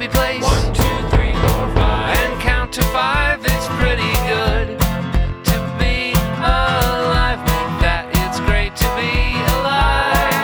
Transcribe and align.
happy 0.00 0.12
place. 0.16 0.42
One, 0.42 0.72
two, 0.72 0.82
three, 1.14 1.32
four, 1.32 1.74
five. 1.74 2.16
And 2.16 2.40
count 2.40 2.72
to 2.72 2.82
five 2.84 3.44
is 3.44 3.68
pretty 3.76 4.12
good. 4.26 4.78
To 4.78 5.58
be 5.78 6.12
alive, 6.40 7.38
that 7.82 8.08
it's 8.08 8.40
great 8.40 8.74
to 8.76 8.84
be 8.96 9.36
alive. 9.60 10.40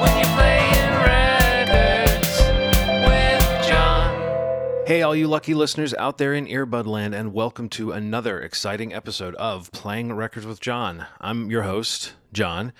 When 0.00 0.16
you're 0.16 0.34
records 1.04 1.68
with 3.06 3.66
John. 3.68 4.86
Hey, 4.86 5.02
all 5.02 5.14
you 5.14 5.28
lucky 5.28 5.52
listeners 5.52 5.92
out 5.94 6.16
there 6.16 6.32
in 6.32 6.46
Earbud 6.46 6.86
Land, 6.86 7.14
and 7.14 7.34
welcome 7.34 7.68
to 7.70 7.92
another 7.92 8.40
exciting 8.40 8.94
episode 8.94 9.34
of 9.34 9.70
Playing 9.72 10.14
Records 10.14 10.46
with 10.46 10.60
John. 10.60 11.04
I'm 11.20 11.50
your 11.50 11.64
host, 11.64 12.14
John, 12.32 12.72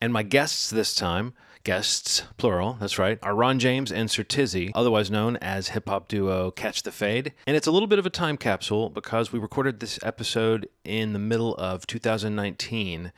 and 0.00 0.12
my 0.12 0.24
guests 0.24 0.68
this 0.68 0.96
time, 0.96 1.32
guests, 1.66 2.22
plural, 2.36 2.76
that's 2.78 2.96
right, 2.96 3.18
are 3.24 3.34
Ron 3.34 3.58
James 3.58 3.90
and 3.90 4.08
Sir 4.08 4.22
Tizzy, 4.22 4.70
otherwise 4.72 5.10
known 5.10 5.36
as 5.38 5.70
hip 5.70 5.88
hop 5.88 6.06
duo 6.06 6.52
Catch 6.52 6.84
the 6.84 6.92
Fade. 6.92 7.32
And 7.44 7.56
it's 7.56 7.66
a 7.66 7.72
little 7.72 7.88
bit 7.88 7.98
of 7.98 8.06
a 8.06 8.10
time 8.10 8.36
capsule 8.36 8.88
because 8.88 9.32
we 9.32 9.40
recorded 9.40 9.80
this 9.80 9.98
episode 10.04 10.68
in 10.84 11.12
the 11.12 11.18
middle 11.18 11.56
of 11.56 11.84
2019. 11.88 13.10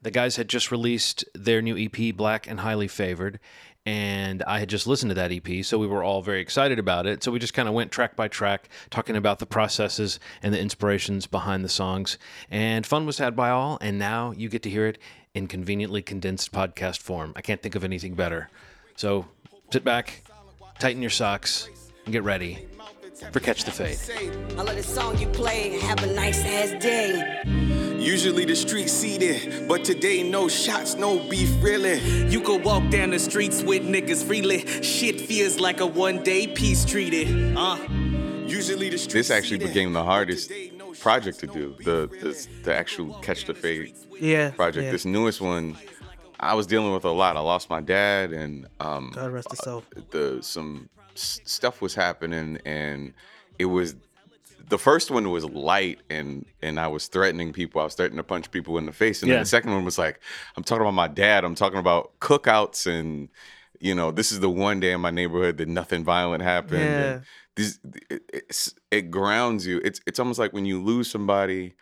The 0.00 0.10
guys 0.10 0.36
had 0.36 0.48
just 0.48 0.70
released 0.70 1.26
their 1.34 1.60
new 1.60 1.76
EP, 1.76 2.16
Black 2.16 2.48
and 2.48 2.60
Highly 2.60 2.88
Favored, 2.88 3.38
and 3.84 4.42
I 4.44 4.60
had 4.60 4.70
just 4.70 4.86
listened 4.86 5.10
to 5.10 5.14
that 5.16 5.30
EP, 5.30 5.62
so 5.62 5.78
we 5.78 5.86
were 5.86 6.02
all 6.02 6.22
very 6.22 6.40
excited 6.40 6.78
about 6.78 7.06
it. 7.06 7.22
So 7.22 7.30
we 7.30 7.38
just 7.38 7.54
kind 7.54 7.68
of 7.68 7.74
went 7.74 7.92
track 7.92 8.16
by 8.16 8.28
track, 8.28 8.70
talking 8.90 9.16
about 9.16 9.40
the 9.40 9.46
processes 9.46 10.18
and 10.42 10.54
the 10.54 10.60
inspirations 10.60 11.26
behind 11.26 11.64
the 11.64 11.68
songs. 11.68 12.16
And 12.50 12.86
fun 12.86 13.04
was 13.04 13.18
had 13.18 13.36
by 13.36 13.50
all, 13.50 13.76
and 13.82 13.98
now 13.98 14.32
you 14.32 14.48
get 14.48 14.62
to 14.62 14.70
hear 14.70 14.86
it 14.86 14.96
in 15.34 15.46
conveniently 15.46 16.02
condensed 16.02 16.52
podcast 16.52 16.98
form. 16.98 17.32
I 17.36 17.40
can't 17.40 17.62
think 17.62 17.74
of 17.74 17.84
anything 17.84 18.14
better. 18.14 18.48
So 18.96 19.26
sit 19.70 19.84
back, 19.84 20.22
tighten 20.78 21.02
your 21.02 21.10
socks, 21.10 21.68
and 22.04 22.12
get 22.12 22.22
ready 22.22 22.66
for 23.32 23.40
Catch 23.40 23.64
the 23.64 23.70
Fade. 23.70 23.98
I 24.58 24.62
let 24.62 24.76
the 24.76 24.82
song 24.82 25.18
you 25.18 25.28
play 25.28 25.78
have 25.80 26.02
a 26.02 26.06
nice 26.06 26.44
ass 26.44 26.82
day. 26.82 27.42
Usually 27.98 28.46
the 28.46 28.56
street 28.56 28.88
seated, 28.88 29.68
but 29.68 29.84
today 29.84 30.22
no 30.22 30.48
shots, 30.48 30.94
no 30.94 31.18
beef 31.28 31.50
really. 31.62 31.98
You 32.28 32.40
could 32.40 32.64
walk 32.64 32.88
down 32.90 33.10
the 33.10 33.18
streets 33.18 33.62
with 33.62 33.82
niggas 33.82 34.24
freely. 34.24 34.66
Shit 34.82 35.20
feels 35.20 35.60
like 35.60 35.80
a 35.80 35.86
one 35.86 36.22
day 36.22 36.46
peace 36.46 36.84
treaty. 36.84 37.54
Uh. 37.54 37.76
Usually 38.46 38.88
the 38.88 38.98
street 38.98 39.12
This 39.12 39.30
actually 39.30 39.58
seated, 39.58 39.68
became 39.68 39.92
the 39.92 40.02
hardest 40.02 40.48
today 40.48 40.72
no 40.74 40.79
project 40.98 41.38
to 41.40 41.46
do. 41.46 41.76
The 41.84 42.08
the, 42.20 42.48
the 42.64 42.74
actual 42.74 43.14
catch 43.20 43.44
the 43.46 43.54
fade 43.54 43.94
Yeah. 44.20 44.50
project. 44.50 44.84
yeah. 44.86 44.92
This 44.92 45.04
newest 45.04 45.40
one, 45.40 45.76
I 46.38 46.54
was 46.54 46.66
dealing 46.66 46.92
with 46.92 47.04
a 47.04 47.10
lot. 47.10 47.36
I 47.36 47.40
lost 47.40 47.70
my 47.70 47.80
dad, 47.80 48.32
and 48.32 48.66
um, 48.80 49.12
God 49.14 49.32
rest 49.32 49.50
his 49.50 49.60
soul. 49.60 49.84
the 50.10 50.38
some 50.42 50.88
s- 51.14 51.40
stuff 51.44 51.80
was 51.82 51.94
happening, 51.94 52.58
and 52.64 53.12
it 53.58 53.66
was 53.66 53.94
the 54.68 54.78
first 54.78 55.10
one 55.10 55.28
was 55.30 55.44
light, 55.44 55.98
and 56.10 56.46
and 56.62 56.78
I 56.80 56.86
was 56.88 57.08
threatening 57.08 57.52
people. 57.52 57.80
I 57.80 57.84
was 57.84 57.94
threatening 57.94 58.18
to 58.18 58.22
punch 58.24 58.50
people 58.50 58.78
in 58.78 58.86
the 58.86 58.92
face, 58.92 59.22
and 59.22 59.28
Yeah. 59.28 59.36
then 59.36 59.42
the 59.42 59.48
second 59.48 59.72
one 59.72 59.84
was 59.84 59.98
like, 59.98 60.20
I'm 60.56 60.62
talking 60.64 60.82
about 60.82 60.94
my 60.94 61.08
dad. 61.08 61.44
I'm 61.44 61.54
talking 61.54 61.78
about 61.78 62.18
cookouts, 62.20 62.86
and 62.86 63.28
you 63.80 63.94
know, 63.94 64.10
this 64.10 64.30
is 64.30 64.40
the 64.40 64.50
one 64.50 64.78
day 64.80 64.92
in 64.92 65.00
my 65.00 65.10
neighborhood 65.10 65.56
that 65.58 65.68
nothing 65.68 66.04
violent 66.04 66.42
happened. 66.42 66.80
Yeah. 66.82 67.20
It, 68.10 68.74
it 68.90 69.10
grounds 69.10 69.66
you. 69.66 69.80
It's 69.84 70.00
it's 70.06 70.18
almost 70.18 70.38
like 70.38 70.52
when 70.52 70.64
you 70.66 70.82
lose 70.82 71.10
somebody. 71.10 71.74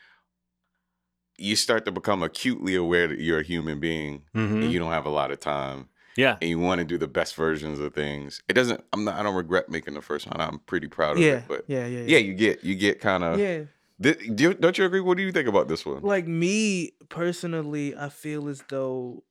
You 1.40 1.54
start 1.54 1.84
to 1.84 1.92
become 1.92 2.24
acutely 2.24 2.74
aware 2.74 3.06
that 3.06 3.20
you're 3.20 3.38
a 3.38 3.44
human 3.44 3.78
being 3.78 4.22
Mhm. 4.34 4.62
and 4.64 4.72
you 4.72 4.80
don't 4.80 4.90
have 4.90 5.06
a 5.06 5.10
lot 5.10 5.30
of 5.30 5.38
time 5.38 5.88
Yeah. 6.16 6.36
and 6.42 6.50
you 6.50 6.58
want 6.58 6.80
to 6.80 6.84
do 6.84 6.98
the 6.98 7.06
best 7.06 7.36
versions 7.36 7.78
of 7.78 7.94
things. 7.94 8.42
It 8.48 8.54
doesn't. 8.54 8.82
I'm 8.92 9.04
not. 9.04 9.14
I 9.20 9.22
don't 9.22 9.36
regret 9.36 9.68
making 9.68 9.94
the 9.94 10.02
first 10.02 10.26
one. 10.26 10.40
I'm 10.40 10.58
pretty 10.66 10.88
proud 10.88 11.12
of 11.16 11.22
Yeah. 11.22 11.34
it. 11.36 11.44
But 11.46 11.64
yeah. 11.68 11.86
Yeah. 11.86 12.00
yeah, 12.08 12.18
you 12.18 12.34
get 12.34 12.64
you 12.64 12.74
get 12.74 13.00
kind 13.00 13.22
of. 13.22 13.38
Yeah. 13.38 13.64
do 14.00 14.16
you, 14.36 14.54
don't 14.54 14.76
you 14.78 14.84
agree? 14.84 14.98
What 15.00 15.16
do 15.16 15.22
you 15.22 15.30
think 15.30 15.46
about 15.46 15.68
this 15.68 15.86
one? 15.86 16.02
Like 16.02 16.26
me 16.26 16.90
personally, 17.08 17.96
I 17.96 18.08
feel 18.08 18.48
as 18.48 18.64
though 18.68 19.22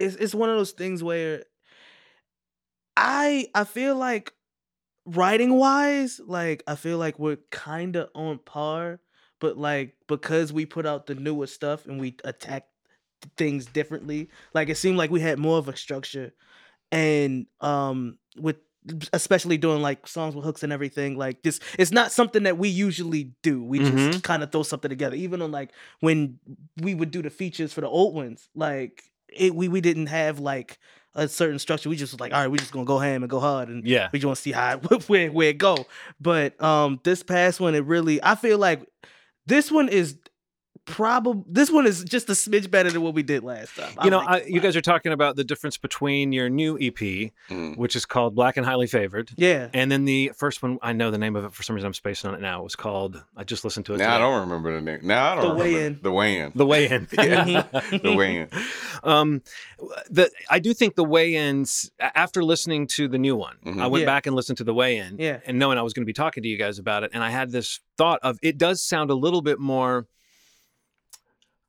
it's 0.00 0.16
it's 0.16 0.34
one 0.34 0.50
of 0.50 0.56
those 0.56 0.72
things 0.72 1.04
where 1.04 1.44
I 2.96 3.46
I 3.54 3.62
feel 3.64 3.94
like 3.96 4.32
writing 5.06 5.54
wise, 5.54 6.20
like 6.24 6.62
I 6.66 6.74
feel 6.76 6.98
like 6.98 7.18
we're 7.18 7.38
kind 7.50 7.96
of 7.96 8.10
on 8.14 8.38
par, 8.38 9.00
but 9.40 9.56
like 9.58 9.94
because 10.08 10.52
we 10.52 10.66
put 10.66 10.86
out 10.86 11.06
the 11.06 11.14
newer 11.14 11.46
stuff 11.46 11.86
and 11.86 12.00
we 12.00 12.16
attack 12.24 12.66
things 13.36 13.66
differently, 13.66 14.28
like 14.54 14.68
it 14.68 14.76
seemed 14.76 14.96
like 14.98 15.10
we 15.10 15.20
had 15.20 15.38
more 15.38 15.58
of 15.58 15.68
a 15.68 15.76
structure, 15.76 16.32
and 16.92 17.46
um 17.60 18.18
with 18.38 18.56
especially 19.14 19.56
doing 19.56 19.80
like 19.80 20.06
songs 20.06 20.34
with 20.36 20.44
hooks 20.44 20.62
and 20.62 20.70
everything 20.72 21.16
like 21.16 21.42
this 21.42 21.58
it's 21.78 21.90
not 21.90 22.12
something 22.12 22.42
that 22.42 22.58
we 22.58 22.68
usually 22.68 23.32
do. 23.42 23.64
We 23.64 23.80
Mhm. 23.80 24.10
just 24.12 24.22
kind 24.22 24.42
of 24.42 24.52
throw 24.52 24.62
something 24.62 24.90
together. 24.90 25.16
Even 25.16 25.40
on 25.42 25.50
like 25.52 25.72
when 26.00 26.38
we 26.82 26.94
would 26.94 27.10
do 27.10 27.22
the 27.22 27.30
features 27.30 27.72
for 27.72 27.80
the 27.80 27.88
old 27.88 28.14
ones 28.14 28.48
like 28.54 29.04
it 29.28 29.54
we, 29.54 29.68
we 29.68 29.80
didn't 29.80 30.06
have 30.08 30.38
like 30.38 30.78
a 31.16 31.28
certain 31.28 31.58
structure 31.58 31.88
we 31.88 31.96
just 31.96 32.12
was 32.12 32.20
like 32.20 32.32
all 32.32 32.40
right 32.40 32.50
we're 32.50 32.56
just 32.56 32.72
gonna 32.72 32.84
go 32.84 32.98
ham 32.98 33.22
and 33.22 33.30
go 33.30 33.38
hard 33.40 33.68
and 33.68 33.86
Yeah. 33.86 34.08
we 34.12 34.18
just 34.18 34.26
want 34.26 34.36
to 34.36 34.42
see 34.42 34.52
how 34.52 34.78
it, 34.90 35.08
where, 35.08 35.30
where 35.30 35.48
it 35.50 35.58
go 35.58 35.86
but 36.20 36.60
um 36.62 37.00
this 37.04 37.22
past 37.22 37.60
one 37.60 37.74
it 37.74 37.84
really 37.84 38.22
i 38.22 38.34
feel 38.34 38.58
like 38.58 38.84
this 39.46 39.70
one 39.70 39.88
is 39.88 40.18
probably 40.86 41.42
this 41.48 41.70
one 41.70 41.86
is 41.86 42.04
just 42.04 42.28
a 42.28 42.32
smidge 42.32 42.70
better 42.70 42.90
than 42.90 43.00
what 43.02 43.14
we 43.14 43.22
did 43.22 43.42
last 43.42 43.74
time 43.76 43.92
You 44.04 44.10
know, 44.10 44.18
like 44.18 44.28
I, 44.28 44.38
this 44.40 44.50
you 44.50 44.60
guys 44.60 44.76
are 44.76 44.80
talking 44.82 45.12
about 45.12 45.34
the 45.36 45.44
difference 45.44 45.76
between 45.78 46.32
your 46.32 46.48
new 46.50 46.76
EP, 46.78 46.94
Mm. 47.50 47.76
which 47.76 47.96
is 47.96 48.04
called 48.06 48.34
Black 48.34 48.56
and 48.56 48.64
Highly 48.66 48.86
Favored, 48.86 49.30
yeah 49.36 49.68
and 49.74 49.90
then 49.90 50.04
the 50.04 50.32
first 50.36 50.62
one. 50.62 50.78
I 50.82 50.92
know 50.92 51.10
the 51.10 51.18
name 51.18 51.36
of 51.36 51.44
it 51.44 51.52
for 51.52 51.62
some 51.62 51.74
reason. 51.74 51.86
I'm 51.86 51.94
spacing 51.94 52.28
on 52.28 52.34
it 52.36 52.40
now. 52.40 52.60
It 52.60 52.64
was 52.64 52.76
called. 52.76 53.22
I 53.36 53.44
just 53.44 53.64
listened 53.64 53.86
to 53.86 53.94
it. 53.94 53.98
Now 53.98 54.16
I 54.16 54.18
don't 54.18 54.40
remember 54.40 54.74
the 54.74 54.80
name. 54.80 55.00
Now 55.02 55.32
I 55.32 55.34
don't 55.36 55.44
The 55.58 55.64
remember 55.64 55.64
weigh-in. 55.64 56.00
the 56.02 56.12
weigh-in. 56.12 56.52
The 56.54 56.66
weigh-in. 56.66 57.08
Yeah, 57.12 57.62
the 58.02 58.14
weigh-in. 58.16 58.48
Um, 59.02 59.42
the 60.08 60.30
I 60.48 60.58
do 60.60 60.72
think 60.72 60.94
the 60.94 61.04
weigh-ins 61.04 61.90
after 61.98 62.42
listening 62.42 62.86
to 62.88 63.08
the 63.08 63.18
new 63.18 63.36
one, 63.36 63.56
Mhm. 63.64 63.80
I 63.82 63.86
went 63.86 64.02
Yeah. 64.02 64.06
back 64.06 64.26
and 64.26 64.34
listened 64.34 64.58
to 64.58 64.64
the 64.64 64.72
weigh-in, 64.74 65.16
Yeah. 65.18 65.40
and 65.46 65.58
knowing 65.58 65.76
I 65.78 65.82
was 65.82 65.92
going 65.92 66.02
to 66.04 66.06
be 66.06 66.12
talking 66.14 66.42
to 66.42 66.48
you 66.48 66.56
guys 66.56 66.78
about 66.78 67.04
it, 67.04 67.10
and 67.12 67.22
I 67.22 67.30
had 67.30 67.50
this 67.50 67.80
thought 67.98 68.20
of 68.22 68.38
it 68.42 68.56
does 68.58 68.82
sound 68.82 69.10
a 69.10 69.14
little 69.14 69.42
bit 69.42 69.58
more 69.58 70.06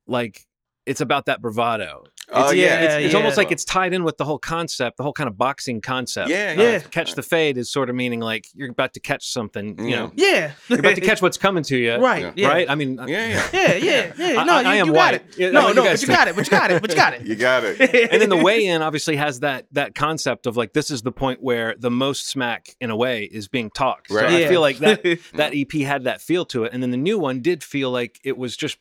like 0.08 0.46
it's 0.86 1.02
about 1.02 1.26
that 1.26 1.42
bravado. 1.42 2.04
Oh 2.32 2.52
It's- 2.52 2.56
yeah, 2.56 2.82
it's, 2.82 3.06
it's 3.06 3.14
yeah. 3.14 3.18
almost 3.20 3.38
like 3.38 3.52
it's 3.52 3.66
tied 3.66 3.94
in 3.94 4.04
with 4.04 4.18
the 4.18 4.26
whole 4.26 4.38
concept, 4.40 4.98
the 4.98 5.04
whole 5.04 5.14
kind 5.14 5.28
of 5.28 5.36
boxing 5.38 5.80
concept. 5.82 6.30
Yeah, 6.30 6.52
of 6.52 6.58
yeah. 6.60 6.80
Catch 6.80 7.14
the 7.16 7.22
fade 7.24 7.58
is 7.58 7.72
sort 7.72 7.88
of 7.90 7.96
meaning 7.96 8.20
like 8.20 8.48
you're 8.56 8.70
about 8.70 8.94
to 8.94 9.00
catch 9.00 9.28
something. 9.32 9.78
You 9.80 9.88
Yeah. 9.88 9.96
know, 9.98 10.12
yeah 10.16 10.52
you're 10.68 10.80
about 10.80 10.96
to 10.96 11.02
catch 11.10 11.22
what's 11.24 11.38
coming 11.38 11.64
to 11.64 11.78
you. 11.78 11.96
right 11.96 12.22
Yeah. 12.24 12.32
yeah. 12.36 12.48
Right. 12.48 12.70
I 12.70 12.74
mean, 12.76 13.00
yeah, 13.08 13.28
yeah. 13.28 13.48
Yeah, 13.54 13.74
yeah, 13.76 14.14
yeah. 14.18 14.44
No, 14.46 14.54
I- 14.54 14.62
you, 14.62 14.68
I 14.68 14.76
am 14.76 14.88
you 14.88 14.94
got 14.94 14.98
white. 14.98 15.14
it. 15.16 15.38
Yeah, 15.38 15.52
no, 15.52 15.72
no, 15.74 15.84
but 15.84 15.92
you 15.92 15.98
think. 15.98 16.18
got 16.18 16.28
it. 16.28 16.36
But 16.36 16.46
you 16.46 16.52
got 16.52 16.72
it. 16.72 16.82
But 16.82 16.90
you 16.92 16.96
got 16.96 17.14
it. 17.16 17.26
You 17.28 17.36
got 17.36 17.64
it. 17.64 18.12
and 18.12 18.22
then 18.22 18.30
the 18.30 18.38
weigh-in 18.38 18.82
obviously 18.84 19.16
has 19.18 19.40
that 19.42 19.66
that 19.72 19.94
concept 19.96 20.46
of 20.48 20.56
like 20.58 20.74
this 20.74 20.90
is 20.92 21.02
the 21.04 21.12
point 21.12 21.42
where 21.44 21.76
the 21.78 21.92
most 21.92 22.28
smack 22.28 22.76
in 22.82 22.90
a 22.92 22.96
way 22.96 23.24
is 23.24 23.48
being 23.48 23.70
talked. 23.72 24.10
So 24.10 24.16
Right. 24.18 24.32
I 24.46 24.48
feel 24.48 24.62
like 24.62 24.78
that 24.80 25.04
that 25.34 25.54
EP 25.56 25.72
had 25.82 26.04
that 26.06 26.22
feel 26.22 26.46
to 26.46 26.64
it, 26.66 26.74
and 26.74 26.82
then 26.84 26.92
the 26.92 26.98
new 26.98 27.18
one 27.20 27.42
did 27.42 27.64
feel 27.64 27.90
like 27.92 28.20
it 28.24 28.36
was 28.38 28.56
just 28.58 28.78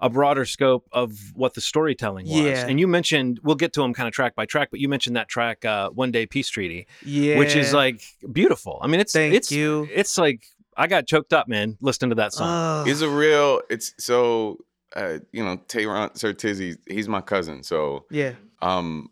a 0.00 0.10
broader 0.10 0.44
scope 0.44 0.88
of 0.92 1.32
what 1.34 1.54
the 1.54 1.60
storytelling 1.60 2.26
was. 2.26 2.40
Yeah. 2.40 2.66
And 2.66 2.78
you 2.78 2.86
mentioned 2.86 3.40
we'll 3.42 3.56
get 3.56 3.72
to 3.74 3.80
them 3.80 3.94
kind 3.94 4.06
of 4.08 4.14
track 4.14 4.34
by 4.34 4.46
track, 4.46 4.68
but 4.70 4.80
you 4.80 4.88
mentioned 4.88 5.16
that 5.16 5.28
track 5.28 5.64
uh, 5.64 5.90
"One 5.90 6.10
Day 6.10 6.26
Peace 6.26 6.48
Treaty," 6.48 6.86
yeah, 7.04 7.38
which 7.38 7.56
is 7.56 7.72
like 7.72 8.02
beautiful. 8.32 8.78
I 8.82 8.86
mean, 8.86 9.00
it's 9.00 9.12
Thank 9.12 9.34
it's 9.34 9.50
you. 9.50 9.88
it's 9.92 10.18
like 10.18 10.44
I 10.76 10.86
got 10.86 11.06
choked 11.06 11.32
up, 11.32 11.48
man, 11.48 11.76
listening 11.80 12.10
to 12.10 12.16
that 12.16 12.32
song. 12.32 12.82
Ugh. 12.82 12.88
It's 12.88 13.00
a 13.00 13.08
real. 13.08 13.60
It's 13.70 13.94
so. 13.98 14.58
Uh, 14.96 15.18
you 15.32 15.44
know, 15.44 15.56
Tehran 15.66 16.14
Sir 16.14 16.32
Tizzy. 16.32 16.76
He's 16.86 17.08
my 17.08 17.20
cousin, 17.20 17.64
so 17.64 18.04
yeah, 18.10 18.34
um 18.62 19.10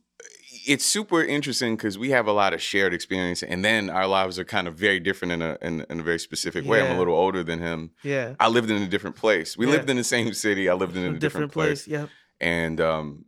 it's 0.66 0.84
super 0.84 1.22
interesting 1.24 1.76
because 1.76 1.98
we 1.98 2.10
have 2.10 2.26
a 2.26 2.32
lot 2.32 2.52
of 2.54 2.62
shared 2.62 2.94
experience 2.94 3.42
and 3.42 3.64
then 3.64 3.90
our 3.90 4.06
lives 4.06 4.38
are 4.38 4.44
kind 4.44 4.68
of 4.68 4.74
very 4.76 5.00
different 5.00 5.32
in 5.32 5.42
a 5.42 5.58
in, 5.62 5.84
in 5.90 6.00
a 6.00 6.02
very 6.02 6.18
specific 6.18 6.64
way 6.64 6.80
i'm 6.82 6.94
a 6.94 6.98
little 6.98 7.14
older 7.14 7.42
than 7.42 7.58
him 7.58 7.90
yeah. 8.02 8.34
i 8.40 8.48
lived 8.48 8.70
in 8.70 8.80
a 8.82 8.86
different 8.86 9.16
place 9.16 9.56
we 9.56 9.66
Yeah. 9.66 9.72
lived 9.72 9.90
in 9.90 9.96
the 9.96 10.04
same 10.04 10.32
city 10.34 10.68
i 10.68 10.74
lived 10.74 10.96
in 10.96 11.04
a 11.04 11.16
A 11.16 11.18
different, 11.18 11.52
place. 11.52 11.86
Yep. 11.88 12.08
and 12.40 12.80
um 12.80 13.24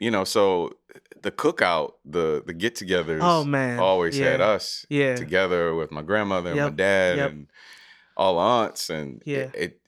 you 0.00 0.10
know 0.10 0.24
so 0.24 0.72
the 1.22 1.30
cookout 1.30 1.92
the 2.04 2.42
the 2.46 2.54
get-togethers 2.54 3.20
Oh 3.22 3.44
man. 3.44 3.78
always 3.78 4.16
had 4.18 4.40
us 4.40 4.86
Yeah. 4.88 5.16
together 5.16 5.74
with 5.74 5.90
my 5.90 6.02
grandmother 6.02 6.50
and 6.50 6.60
my 6.60 6.70
dad 6.70 7.16
Yep. 7.18 7.30
and 7.30 7.46
all 8.16 8.38
aunts 8.38 8.90
and 8.90 9.22
Yeah. 9.26 9.50
it, 9.54 9.54
it 9.54 9.80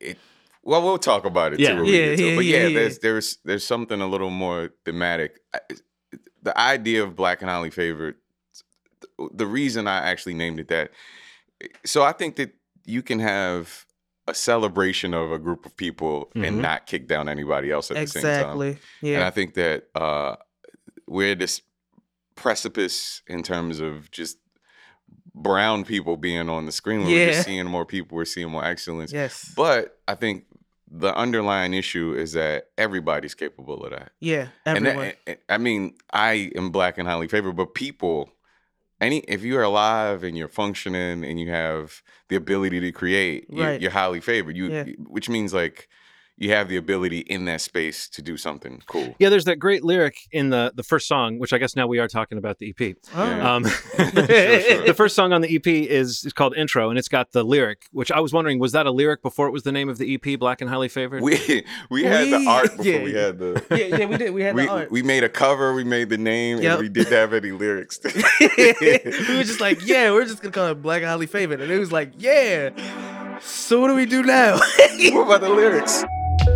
it 0.00 0.18
well 0.62 0.82
we'll 0.82 0.98
talk 0.98 1.24
about 1.24 1.52
it 1.54 1.60
Yeah. 1.60 1.74
too 1.76 1.84
Yeah, 1.84 2.06
get 2.10 2.16
to 2.16 2.24
yeah, 2.28 2.36
but 2.36 2.44
yeah, 2.44 2.56
yeah, 2.62 2.66
yeah. 2.68 2.78
there's 2.78 2.98
there's 2.98 3.38
there's 3.44 3.64
something 3.64 4.00
a 4.00 4.06
little 4.06 4.30
more 4.30 4.70
thematic 4.84 5.40
the 6.42 6.56
idea 6.58 7.02
of 7.02 7.16
black 7.16 7.40
and 7.42 7.50
highly 7.50 7.70
favored 7.70 8.16
the 9.34 9.46
reason 9.46 9.86
i 9.86 9.98
actually 9.98 10.34
named 10.34 10.58
it 10.60 10.68
that 10.68 10.90
so 11.84 12.02
i 12.02 12.12
think 12.12 12.36
that 12.36 12.52
you 12.84 13.02
can 13.02 13.18
have 13.18 13.84
a 14.26 14.34
celebration 14.34 15.14
of 15.14 15.32
a 15.32 15.38
group 15.38 15.64
of 15.66 15.76
people 15.76 16.30
Mhm. 16.36 16.46
and 16.46 16.62
not 16.62 16.86
kick 16.86 17.06
down 17.08 17.28
anybody 17.28 17.70
else 17.70 17.90
at 17.90 17.96
the 17.96 18.06
same 18.06 18.22
time 18.22 18.32
Exactly. 18.32 18.78
Yeah. 19.00 19.14
and 19.16 19.24
I 19.24 19.30
think 19.30 19.54
that 19.54 19.88
uh, 19.94 20.36
we're 21.06 21.32
at 21.32 21.38
this 21.38 21.62
precipice 22.34 23.22
in 23.26 23.42
terms 23.42 23.80
of 23.80 24.10
just 24.10 24.36
brown 25.34 25.84
people 25.84 26.16
being 26.16 26.48
on 26.50 26.66
the 26.66 26.72
screen. 26.72 27.04
We're 27.06 27.30
Yeah. 27.30 27.42
seeing 27.42 27.66
more 27.66 27.86
people. 27.86 28.16
We're 28.16 28.24
seeing 28.26 28.50
more 28.50 28.64
excellence. 28.64 29.12
Yes. 29.12 29.50
But 29.56 29.98
I 30.06 30.14
think 30.14 30.44
the 30.90 31.14
underlying 31.14 31.74
issue 31.74 32.14
is 32.16 32.32
that 32.32 32.68
everybody's 32.78 33.34
capable 33.34 33.84
of 33.84 33.90
that. 33.90 34.12
yeah. 34.20 34.48
Everyone. 34.64 35.12
that, 35.26 35.40
I 35.48 35.58
mean, 35.58 35.94
I 36.12 36.50
am 36.56 36.70
black 36.70 36.98
and 36.98 37.06
highly 37.06 37.28
favored, 37.28 37.56
but 37.56 37.74
people, 37.74 38.30
any 39.00 39.18
if 39.28 39.42
you're 39.42 39.62
alive 39.62 40.22
and 40.24 40.36
you're 40.36 40.48
functioning 40.48 41.24
and 41.24 41.38
you 41.38 41.50
have 41.50 42.02
the 42.28 42.36
ability 42.36 42.80
to 42.80 42.92
create, 42.92 43.46
you're, 43.50 43.74
you're 43.76 43.90
highly 43.90 44.20
favored. 44.20 44.56
You, 44.56 44.66
Yeah. 44.72 44.84
which 45.06 45.28
means 45.28 45.52
like 45.52 45.88
you 46.38 46.50
have 46.52 46.68
the 46.68 46.76
ability 46.76 47.18
in 47.20 47.44
that 47.46 47.60
space 47.60 48.08
to 48.10 48.22
do 48.22 48.36
something 48.36 48.80
cool. 48.86 49.14
Yeah, 49.18 49.28
there's 49.28 49.44
that 49.46 49.56
great 49.58 49.82
lyric 49.84 50.16
in 50.30 50.50
the 50.50 50.72
the 50.74 50.82
first 50.84 51.08
song, 51.08 51.38
which 51.38 51.52
I 51.52 51.58
guess 51.58 51.74
now 51.74 51.86
we 51.86 51.98
are 51.98 52.06
talking 52.08 52.38
about 52.38 52.58
the 52.58 52.70
EP. 52.78 52.96
Oh. 53.14 53.24
Yeah. 53.24 53.54
Um, 53.54 53.64
sure. 53.96 54.86
the 54.86 54.94
first 54.96 55.16
song 55.16 55.32
on 55.32 55.40
the 55.40 55.54
EP 55.56 55.66
is, 55.66 56.24
is 56.24 56.32
called 56.32 56.56
Intro, 56.56 56.90
and 56.90 56.98
it's 56.98 57.08
got 57.08 57.32
the 57.32 57.42
lyric, 57.42 57.86
which 57.90 58.12
I 58.12 58.20
was 58.20 58.32
wondering 58.32 58.58
was 58.58 58.72
that 58.72 58.86
a 58.86 58.90
lyric 58.90 59.22
before 59.22 59.48
it 59.48 59.50
was 59.50 59.64
the 59.64 59.72
name 59.72 59.88
of 59.88 59.98
the 59.98 60.14
EP, 60.14 60.38
Black 60.38 60.60
and 60.60 60.70
Highly 60.70 60.88
Favored? 60.88 61.22
We 61.22 61.64
we 61.90 62.04
had 62.04 62.28
the 62.28 62.44
art 62.48 62.70
before 62.76 62.84
yeah, 62.84 63.02
we 63.02 63.12
had 63.14 63.38
the. 63.38 63.64
yeah, 63.70 63.96
yeah, 63.98 64.04
we 64.06 64.16
did. 64.16 64.32
We 64.32 64.42
had 64.42 64.54
We, 64.54 64.62
the 64.66 64.70
art. 64.70 64.90
we 64.90 65.02
made 65.02 65.24
a 65.24 65.28
cover, 65.28 65.74
we 65.74 65.84
made 65.84 66.08
the 66.08 66.18
name, 66.18 66.58
Yep. 66.62 66.72
and 66.72 66.80
we 66.82 66.88
didn't 66.88 67.12
have 67.12 67.32
any 67.32 67.50
lyrics. 67.50 67.98
we 68.04 69.36
were 69.36 69.42
just 69.44 69.60
like, 69.60 69.84
yeah, 69.84 70.12
we're 70.12 70.24
just 70.24 70.40
gonna 70.40 70.52
call 70.52 70.68
it 70.68 70.80
Black 70.82 71.02
and 71.02 71.08
Highly 71.08 71.26
Favored, 71.26 71.60
and 71.60 71.70
it 71.70 71.78
was 71.78 71.90
like, 71.92 72.12
yeah. 72.16 72.70
So 73.40 73.80
what 73.80 73.88
do 73.88 73.94
we 73.94 74.06
do 74.06 74.22
now? 74.22 74.56
what 75.12 75.26
about 75.26 75.40
the 75.40 75.48
lyrics? 75.48 76.04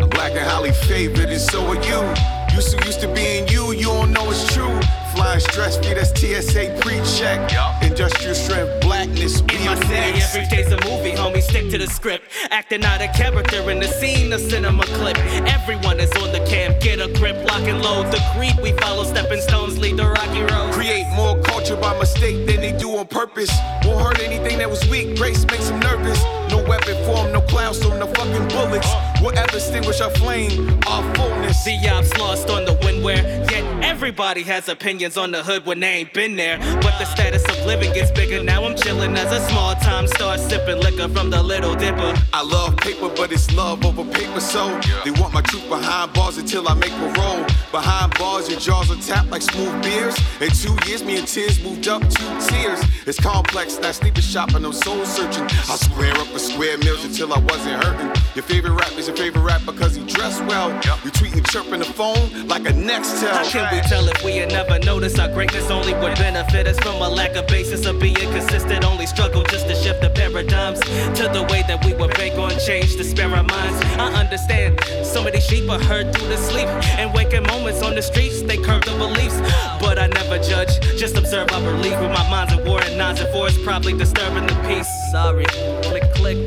I'm 0.00 0.08
black 0.08 0.32
and 0.32 0.40
highly 0.40 0.72
favored, 0.72 1.28
and 1.28 1.40
so 1.40 1.64
are 1.66 1.74
you. 1.74 2.14
You 2.54 2.60
so 2.60 2.76
used 2.84 3.00
to 3.00 3.08
being 3.14 3.48
you, 3.48 3.72
you 3.72 3.84
don't 3.86 4.12
know 4.12 4.30
it's 4.30 4.52
true. 4.54 4.78
Flying 5.14 5.40
stress 5.40 5.76
feet, 5.78 5.94
that's 5.96 6.10
TSA 6.18 6.78
pre-check. 6.80 7.50
Industrial 7.82 8.34
strength, 8.34 8.80
blackness, 8.82 9.42
we 9.42 9.56
In 9.56 9.64
my 9.66 9.72
are 9.72 9.76
city, 9.76 9.88
next. 9.92 10.34
every 10.34 10.48
day's 10.48 10.72
a 10.72 10.76
movie, 10.88 11.12
homie. 11.12 11.42
Stick 11.42 11.70
to 11.70 11.78
the 11.78 11.86
script. 11.86 12.24
Acting 12.50 12.84
out 12.84 13.00
a 13.00 13.08
character 13.08 13.70
in 13.70 13.78
the 13.78 13.88
scene, 13.88 14.32
a 14.32 14.38
cinema 14.38 14.84
clip. 14.84 15.18
Everyone 15.46 15.98
is 16.00 16.10
on 16.22 16.32
the 16.32 16.44
cam, 16.48 16.78
get 16.80 17.00
a 17.00 17.08
grip, 17.18 17.36
lock 17.48 17.62
and 17.62 17.82
load. 17.82 18.10
The 18.12 18.20
creep 18.34 18.60
we 18.60 18.72
follow, 18.78 19.04
stepping 19.04 19.40
stones 19.40 19.78
lead 19.78 19.96
the 19.96 20.06
rocky 20.08 20.42
road. 20.42 20.72
Create 20.74 21.06
more 21.14 21.40
culture 21.42 21.76
by 21.76 21.98
mistake 21.98 22.46
than 22.46 22.60
they 22.60 22.72
do 22.76 22.96
on 22.96 23.06
purpose. 23.06 23.50
Won't 23.84 24.00
hurt 24.04 24.20
anything 24.22 24.58
that 24.58 24.68
was 24.68 24.86
weak, 24.90 25.16
grace 25.16 25.44
makes 25.46 25.68
them 25.68 25.80
nervous. 25.80 26.22
No 26.52 26.62
weapon 26.68 26.94
form, 27.06 27.32
no 27.32 27.40
clouds, 27.40 27.80
so 27.80 27.88
no 27.98 28.06
fucking 28.06 28.48
bullets. 28.48 28.86
Will 29.22 29.36
ever 29.38 29.56
extinguish 29.56 30.02
our 30.02 30.10
flame, 30.10 30.78
our 30.86 31.02
fullness. 31.14 31.64
The 31.64 31.88
ops 31.88 32.14
lost 32.18 32.50
on 32.50 32.66
the 32.66 32.74
windware. 32.84 33.22
Yet 33.50 33.64
everybody 33.82 34.42
has 34.42 34.68
opinions 34.68 35.16
on 35.16 35.30
the 35.30 35.42
hood 35.42 35.64
when 35.64 35.80
they 35.80 35.92
ain't 36.00 36.12
been 36.12 36.36
there. 36.36 36.58
But 36.58 36.98
the 36.98 37.06
status 37.06 37.42
of 37.44 37.64
living 37.64 37.94
gets 37.94 38.10
bigger. 38.10 38.42
Now 38.42 38.64
I'm 38.64 38.76
chilling 38.76 39.16
as 39.16 39.32
a 39.32 39.40
small 39.48 39.74
time 39.76 39.91
star, 40.06 40.38
sipping 40.38 40.80
liquor 40.80 41.08
from 41.08 41.30
the 41.30 41.42
Little 41.42 41.74
Dipper. 41.74 42.14
I 42.32 42.42
love 42.42 42.76
paper, 42.76 43.08
but 43.08 43.32
it's 43.32 43.52
love 43.54 43.84
over 43.84 44.04
paper. 44.04 44.40
So 44.40 44.80
they 45.04 45.10
want 45.12 45.34
my 45.34 45.42
truth 45.42 45.68
behind 45.68 46.12
bars 46.12 46.38
until 46.38 46.68
I 46.68 46.74
make 46.74 46.92
parole. 46.92 47.44
Behind 47.70 48.12
bars, 48.18 48.48
your 48.48 48.60
jaws 48.60 48.90
are 48.90 49.00
tapped 49.02 49.30
like 49.30 49.42
smooth 49.42 49.82
beers. 49.82 50.16
In 50.40 50.50
two 50.50 50.76
years, 50.88 51.04
me 51.04 51.18
and 51.18 51.26
tears 51.26 51.62
moved 51.62 51.88
up 51.88 52.02
two 52.02 52.30
tiers. 52.48 52.80
It's 53.06 53.18
complex, 53.20 53.78
not 53.80 53.94
sleeping 53.94 54.22
shopping, 54.22 54.64
I'm 54.64 54.72
soul 54.72 55.04
searching. 55.04 55.44
I 55.44 55.76
square 55.76 56.14
up 56.14 56.28
a 56.28 56.38
square 56.38 56.78
meals 56.78 57.04
until 57.04 57.32
I 57.32 57.38
wasn't 57.38 57.82
hurting. 57.84 58.10
Your 58.34 58.44
favorite 58.44 58.72
rap 58.72 58.92
is 58.98 59.08
your 59.08 59.16
favorite 59.16 59.42
rap 59.42 59.62
because 59.66 59.94
he 59.94 60.04
dressed 60.06 60.44
well. 60.46 60.70
You 61.04 61.10
tweet 61.10 61.34
and 61.34 61.46
chirp 61.48 61.66
in 61.66 61.80
the 61.80 61.84
phone 61.84 62.46
like 62.48 62.62
a 62.62 62.72
Nextel. 62.72 63.28
How 63.30 63.44
can 63.44 63.74
we 63.74 63.80
tell 63.82 64.06
if 64.08 64.24
we 64.24 64.36
had 64.36 64.50
never 64.50 64.78
noticed 64.78 65.18
our 65.18 65.28
greatness 65.28 65.70
only 65.70 65.94
would 65.94 66.14
benefit 66.16 66.66
us 66.66 66.78
from 66.80 66.96
a 66.96 67.08
lack 67.08 67.36
of 67.36 67.46
basis 67.46 67.84
of 67.86 68.00
being 68.00 68.14
consistent? 68.14 68.84
Only 68.84 69.06
struggle 69.06 69.42
just 69.44 69.68
to 69.68 69.74
shift 69.92 70.02
the 70.02 70.10
paradigms 70.10 70.80
to 71.18 71.28
the 71.32 71.46
way 71.50 71.62
that 71.68 71.84
we 71.84 71.92
were 71.94 72.08
bank 72.08 72.38
on 72.38 72.50
change 72.60 72.96
to 72.96 73.04
spare 73.04 73.28
our 73.28 73.42
minds. 73.42 73.80
I 73.98 74.12
understand 74.14 74.80
so 75.04 75.22
many 75.22 75.40
sheep 75.40 75.68
are 75.68 75.78
hurt 75.78 76.14
through 76.14 76.28
the 76.28 76.36
sleep 76.36 76.68
and 76.98 77.12
waking 77.12 77.44
moments 77.44 77.82
on 77.82 77.94
the 77.94 78.02
streets. 78.02 78.42
They 78.42 78.56
curb 78.56 78.84
the 78.84 78.92
beliefs, 78.92 79.38
but 79.80 79.98
I 79.98 80.06
never 80.06 80.38
judge, 80.38 80.80
just 80.98 81.16
observe. 81.16 81.50
I 81.50 81.60
believe 81.60 81.98
with 82.00 82.12
my 82.12 82.28
mind's 82.30 82.52
at 82.52 82.64
war 82.64 82.80
and 82.82 82.98
nines 82.98 83.20
and 83.20 83.32
fours, 83.32 83.56
probably 83.58 83.92
disturbing 83.92 84.46
the 84.46 84.54
peace. 84.66 84.88
Sorry, 85.10 85.44
click 85.82 86.04
click. 86.14 86.38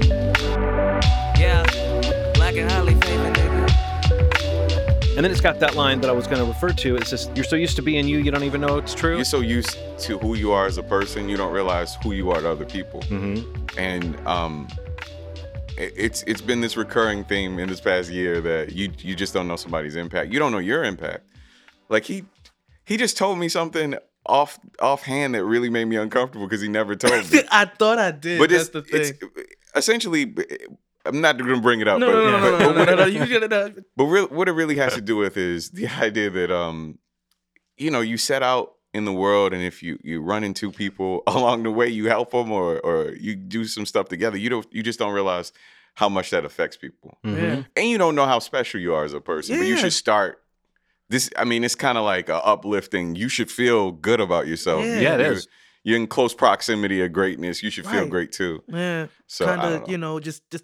Yeah, 1.37 1.63
black 2.33 2.55
and 2.55 2.71
highly. 2.71 3.14
And 5.15 5.23
then 5.23 5.31
it's 5.31 5.39
got 5.39 5.59
that 5.61 5.75
line 5.75 6.01
that 6.01 6.09
I 6.09 6.13
was 6.13 6.27
going 6.27 6.39
to 6.41 6.45
refer 6.45 6.71
to. 6.73 6.95
It's 6.97 7.09
just, 7.09 7.33
you're 7.37 7.45
so 7.45 7.55
used 7.55 7.77
to 7.77 7.81
being 7.81 8.05
you, 8.05 8.17
you 8.17 8.31
don't 8.31 8.43
even 8.43 8.59
know 8.59 8.77
it's 8.77 8.93
true. 8.93 9.15
You're 9.15 9.23
so 9.23 9.39
used 9.39 9.77
to 9.99 10.17
who 10.17 10.35
you 10.35 10.51
are 10.51 10.65
as 10.65 10.77
a 10.77 10.83
person, 10.83 11.29
you 11.29 11.37
don't 11.37 11.53
realize 11.53 11.95
who 12.03 12.11
you 12.11 12.31
are 12.31 12.41
to 12.41 12.49
other 12.51 12.65
people. 12.65 12.99
Mm-hmm. 13.03 13.79
And 13.79 14.19
um, 14.27 14.67
it- 15.77 15.93
it's 15.95 16.23
it's 16.27 16.41
been 16.41 16.59
this 16.59 16.75
recurring 16.75 17.23
theme 17.23 17.59
in 17.59 17.69
this 17.69 17.79
past 17.79 18.09
year 18.09 18.41
that 18.41 18.73
you 18.73 18.91
you 18.99 19.15
just 19.15 19.33
don't 19.33 19.47
know 19.47 19.55
somebody's 19.55 19.95
impact. 19.95 20.33
You 20.33 20.39
don't 20.39 20.51
know 20.51 20.57
your 20.57 20.83
impact. 20.83 21.23
Like 21.87 22.03
he 22.03 22.25
he 22.85 22.97
just 22.97 23.15
told 23.17 23.37
me 23.39 23.47
something 23.47 23.95
off 24.25 24.59
offhand 24.81 25.33
that 25.35 25.45
really 25.45 25.69
made 25.69 25.85
me 25.85 25.95
uncomfortable 25.95 26.45
because 26.47 26.61
he 26.61 26.67
never 26.67 26.95
told 26.95 27.31
me. 27.31 27.41
I 27.51 27.65
thought 27.65 27.99
I 27.99 28.11
did. 28.11 28.39
but 28.39 28.49
That's 28.49 28.63
it's, 28.63 28.69
the 28.71 28.81
thing. 28.81 29.01
it's 29.01 29.45
essentially 29.75 30.33
I'm 31.05 31.21
not 31.21 31.37
going 31.37 31.49
to 31.53 31.61
bring 31.61 31.81
it 31.81 31.87
up. 31.87 31.99
no, 31.99 32.07
but, 32.07 32.13
no, 32.13 32.31
no, 32.31 32.31
no, 32.31 32.39
but, 32.39 32.51
no, 32.51 32.57
no, 32.59 32.67
what 32.79 32.85
no, 32.87 32.93
it- 32.93 32.95
no, 32.97 33.05
You 33.05 33.25
should 33.25 33.51
have. 33.51 33.79
but 33.95 34.03
real, 34.05 34.27
what 34.27 34.47
it 34.49 34.53
really 34.53 34.75
has 34.77 34.93
to 34.95 35.01
do 35.01 35.17
with 35.17 35.37
is 35.37 35.69
the 35.71 35.87
idea 35.87 36.29
that 36.29 36.51
um, 36.51 36.97
you 37.77 37.91
know, 37.91 38.01
you 38.01 38.17
set 38.17 38.41
out 38.43 38.73
in 38.93 39.03
the 39.05 39.13
world, 39.13 39.53
and 39.53 39.61
if 39.61 39.83
you 39.83 39.99
you 40.03 40.21
run 40.21 40.43
into 40.43 40.71
people 40.71 41.21
along 41.27 41.63
the 41.63 41.71
way, 41.71 41.87
you 41.89 42.07
help 42.07 42.31
them 42.31 42.51
or 42.51 42.79
or 42.79 43.11
you 43.13 43.35
do 43.35 43.65
some 43.65 43.85
stuff 43.85 44.07
together. 44.09 44.37
You 44.37 44.49
don't 44.49 44.67
you 44.71 44.81
just 44.83 44.99
don't 44.99 45.13
realize 45.13 45.51
how 45.95 46.09
much 46.09 46.29
that 46.31 46.43
affects 46.45 46.75
people, 46.77 47.17
Yeah. 47.23 47.63
and 47.75 47.87
you 47.87 47.97
don't 47.97 48.15
know 48.15 48.25
how 48.25 48.39
special 48.39 48.79
you 48.81 48.93
are 48.93 49.05
as 49.05 49.13
a 49.13 49.21
person. 49.21 49.57
But 49.57 49.67
you 49.67 49.77
should 49.77 49.93
start. 49.93 50.41
This, 51.07 51.29
I 51.37 51.43
mean, 51.43 51.63
it's 51.63 51.75
kind 51.75 51.97
of 51.99 52.03
like 52.03 52.29
a 52.29 52.43
uplifting. 52.43 53.15
You 53.15 53.29
should 53.29 53.51
feel 53.51 53.91
good 53.91 54.19
about 54.19 54.47
yourself. 54.47 54.83
Yeah. 54.83 54.99
Yeah, 54.99 55.13
it 55.15 55.19
You're- 55.21 55.35
is. 55.35 55.47
You're 55.87 55.97
in 55.97 56.07
close 56.07 56.33
proximity 56.33 57.03
of 57.03 57.13
greatness. 57.13 57.61
You 57.61 57.69
should 57.69 57.85
feel 57.85 58.01
Right. 58.01 58.09
great 58.09 58.31
too. 58.31 58.63
Yeah. 58.67 59.05
So 59.27 59.45
kind 59.45 59.83
of, 59.83 59.87
you 59.89 59.99
know, 59.99 60.19
just 60.19 60.41
just 60.49 60.63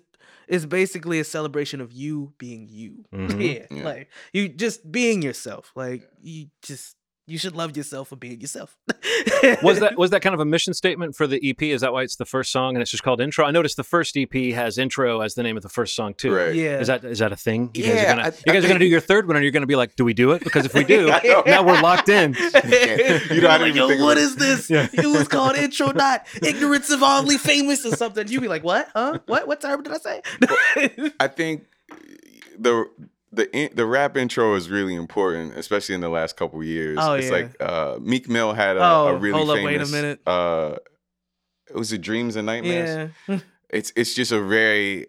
it's 0.51 0.65
basically 0.68 1.19
a 1.19 1.24
celebration 1.24 1.81
of 1.81 1.92
you 1.92 2.33
being 2.38 2.68
you. 2.69 3.06
Mhm. 3.13 3.39
Yeah, 3.42 3.65
Yeah. 3.77 3.83
like 3.86 4.09
you 4.33 4.50
just 4.50 4.92
being 4.92 5.24
yourself. 5.24 5.71
Like 5.75 6.03
you 6.21 6.48
just 6.62 6.95
you 7.31 7.38
should 7.38 7.56
love 7.56 7.75
yourself 7.78 8.10
for 8.10 8.16
being 8.16 8.39
yourself. 8.42 8.77
was 9.63 9.79
that 9.79 9.94
was 9.98 10.10
that 10.12 10.22
kind 10.22 10.34
of 10.34 10.39
a 10.39 10.46
mission 10.46 10.74
statement 10.74 11.15
for 11.15 11.25
the 11.27 11.39
EP? 11.50 11.62
Is 11.63 11.82
that 11.82 11.94
why 11.94 12.03
it's 12.03 12.17
the 12.17 12.25
first 12.25 12.51
song 12.51 12.75
and 12.75 12.82
it's 12.82 12.91
just 12.91 13.03
called 13.03 13.22
Intro? 13.22 13.46
I 13.46 13.51
noticed 13.51 13.77
the 13.77 13.84
first 13.84 14.17
EP 14.17 14.34
has 14.53 14.77
Intro 14.77 15.22
as 15.22 15.34
the 15.36 15.44
name 15.44 15.58
of 15.58 15.63
the 15.63 15.70
first 15.70 15.96
song 15.96 16.13
too. 16.13 16.34
Right. 16.36 16.53
Yeah. 16.53 16.79
Is 16.79 16.88
that 16.88 17.03
is 17.06 17.20
that 17.20 17.32
a 17.32 17.36
thing? 17.36 17.72
You 17.74 17.84
guys 17.84 18.03
are 18.03 18.08
gonna 18.08 18.22
I- 18.24 18.25
you 18.27 18.32
I 18.48 18.53
guys 18.53 18.65
are 18.65 18.67
gonna 18.67 18.79
do 18.79 18.86
your 18.86 19.00
third 19.00 19.27
one, 19.27 19.36
and 19.38 19.44
you're 19.44 19.51
gonna 19.51 19.65
be 19.65 19.75
like, 19.75 19.96
do 19.96 20.03
we 20.06 20.13
do 20.13 20.32
it? 20.32 20.44
Because 20.44 20.65
if 20.65 20.74
we 20.74 20.84
do, 20.96 21.08
now 21.46 21.63
we're 21.65 21.82
locked 21.82 22.10
in. 22.10 22.36
You 22.51 22.51
know, 22.51 22.58
I 22.58 22.60
You're 22.60 23.27
didn't 23.29 23.44
like, 23.44 23.62
even 23.62 23.75
yo, 23.75 23.88
think 23.88 24.01
what 24.01 24.17
about- 24.17 24.24
is 24.24 24.36
this? 24.36 24.70
It 24.72 25.06
was 25.06 25.27
called 25.27 25.56
intro, 25.56 25.91
not 25.91 26.27
ignorance 26.41 26.89
of 26.89 27.01
oddly 27.03 27.38
famous 27.38 27.86
or 27.86 27.96
something. 27.96 28.27
You'd 28.27 28.41
be 28.41 28.48
like, 28.48 28.63
what? 28.63 28.89
Huh? 28.96 29.20
What? 29.25 29.48
What 29.48 29.62
term 29.62 29.84
did 29.84 29.94
I 29.94 29.98
say? 29.98 31.12
I 31.20 31.27
think 31.27 31.65
the 32.60 32.89
the 33.32 33.50
in, 33.56 33.70
the 33.76 33.86
rap 33.86 34.18
intro 34.18 34.56
is 34.56 34.70
really 34.70 34.96
important, 34.96 35.56
especially 35.58 35.96
in 35.96 36.02
the 36.02 36.10
last 36.10 36.36
couple 36.38 36.64
years. 36.64 36.98
Oh, 37.02 37.14
it's 37.14 37.28
yeah. 37.28 37.32
like 37.34 37.56
uh, 37.62 37.98
Meek 38.02 38.28
Mill 38.30 38.54
had 38.54 38.78
a, 38.78 38.84
Oh, 38.84 39.08
a 39.08 39.16
really 39.18 39.38
hold 39.38 39.50
up, 39.52 39.56
famous. 39.58 39.92
wait 39.92 40.00
a 40.00 40.02
minute. 40.02 40.20
Uh, 40.28 40.76
it 41.70 41.76
was 41.76 41.92
it 41.94 42.02
Dreams 42.02 42.36
and 42.36 42.46
Nightmares. 42.46 43.12
yeah. 43.28 43.40
It's 43.70 43.94
it's 43.96 44.14
just 44.14 44.34
a 44.34 44.42
very 44.42 45.06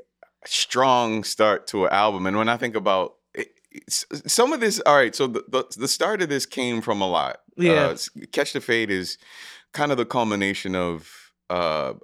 strong 0.46 1.24
start 1.24 1.66
to 1.68 1.86
an 1.86 1.92
album, 1.92 2.26
and 2.26 2.36
when 2.36 2.48
I 2.48 2.56
think 2.56 2.76
about 2.76 3.14
it, 3.34 3.48
some 3.88 4.52
of 4.52 4.60
this, 4.60 4.80
all 4.86 4.94
right. 4.94 5.12
So 5.16 5.26
the, 5.26 5.44
the 5.48 5.64
the 5.78 5.88
start 5.88 6.22
of 6.22 6.28
this 6.28 6.46
came 6.46 6.80
from 6.80 7.00
a 7.00 7.08
lot. 7.08 7.38
Yeah. 7.56 7.72
Uh, 7.72 7.96
Catch 8.30 8.52
the 8.52 8.60
Fade 8.60 8.88
is 8.90 9.18
kind 9.72 9.90
of 9.90 9.98
the 9.98 10.04
culmination 10.06 10.76
of. 10.76 11.10
Uh, 11.50 11.94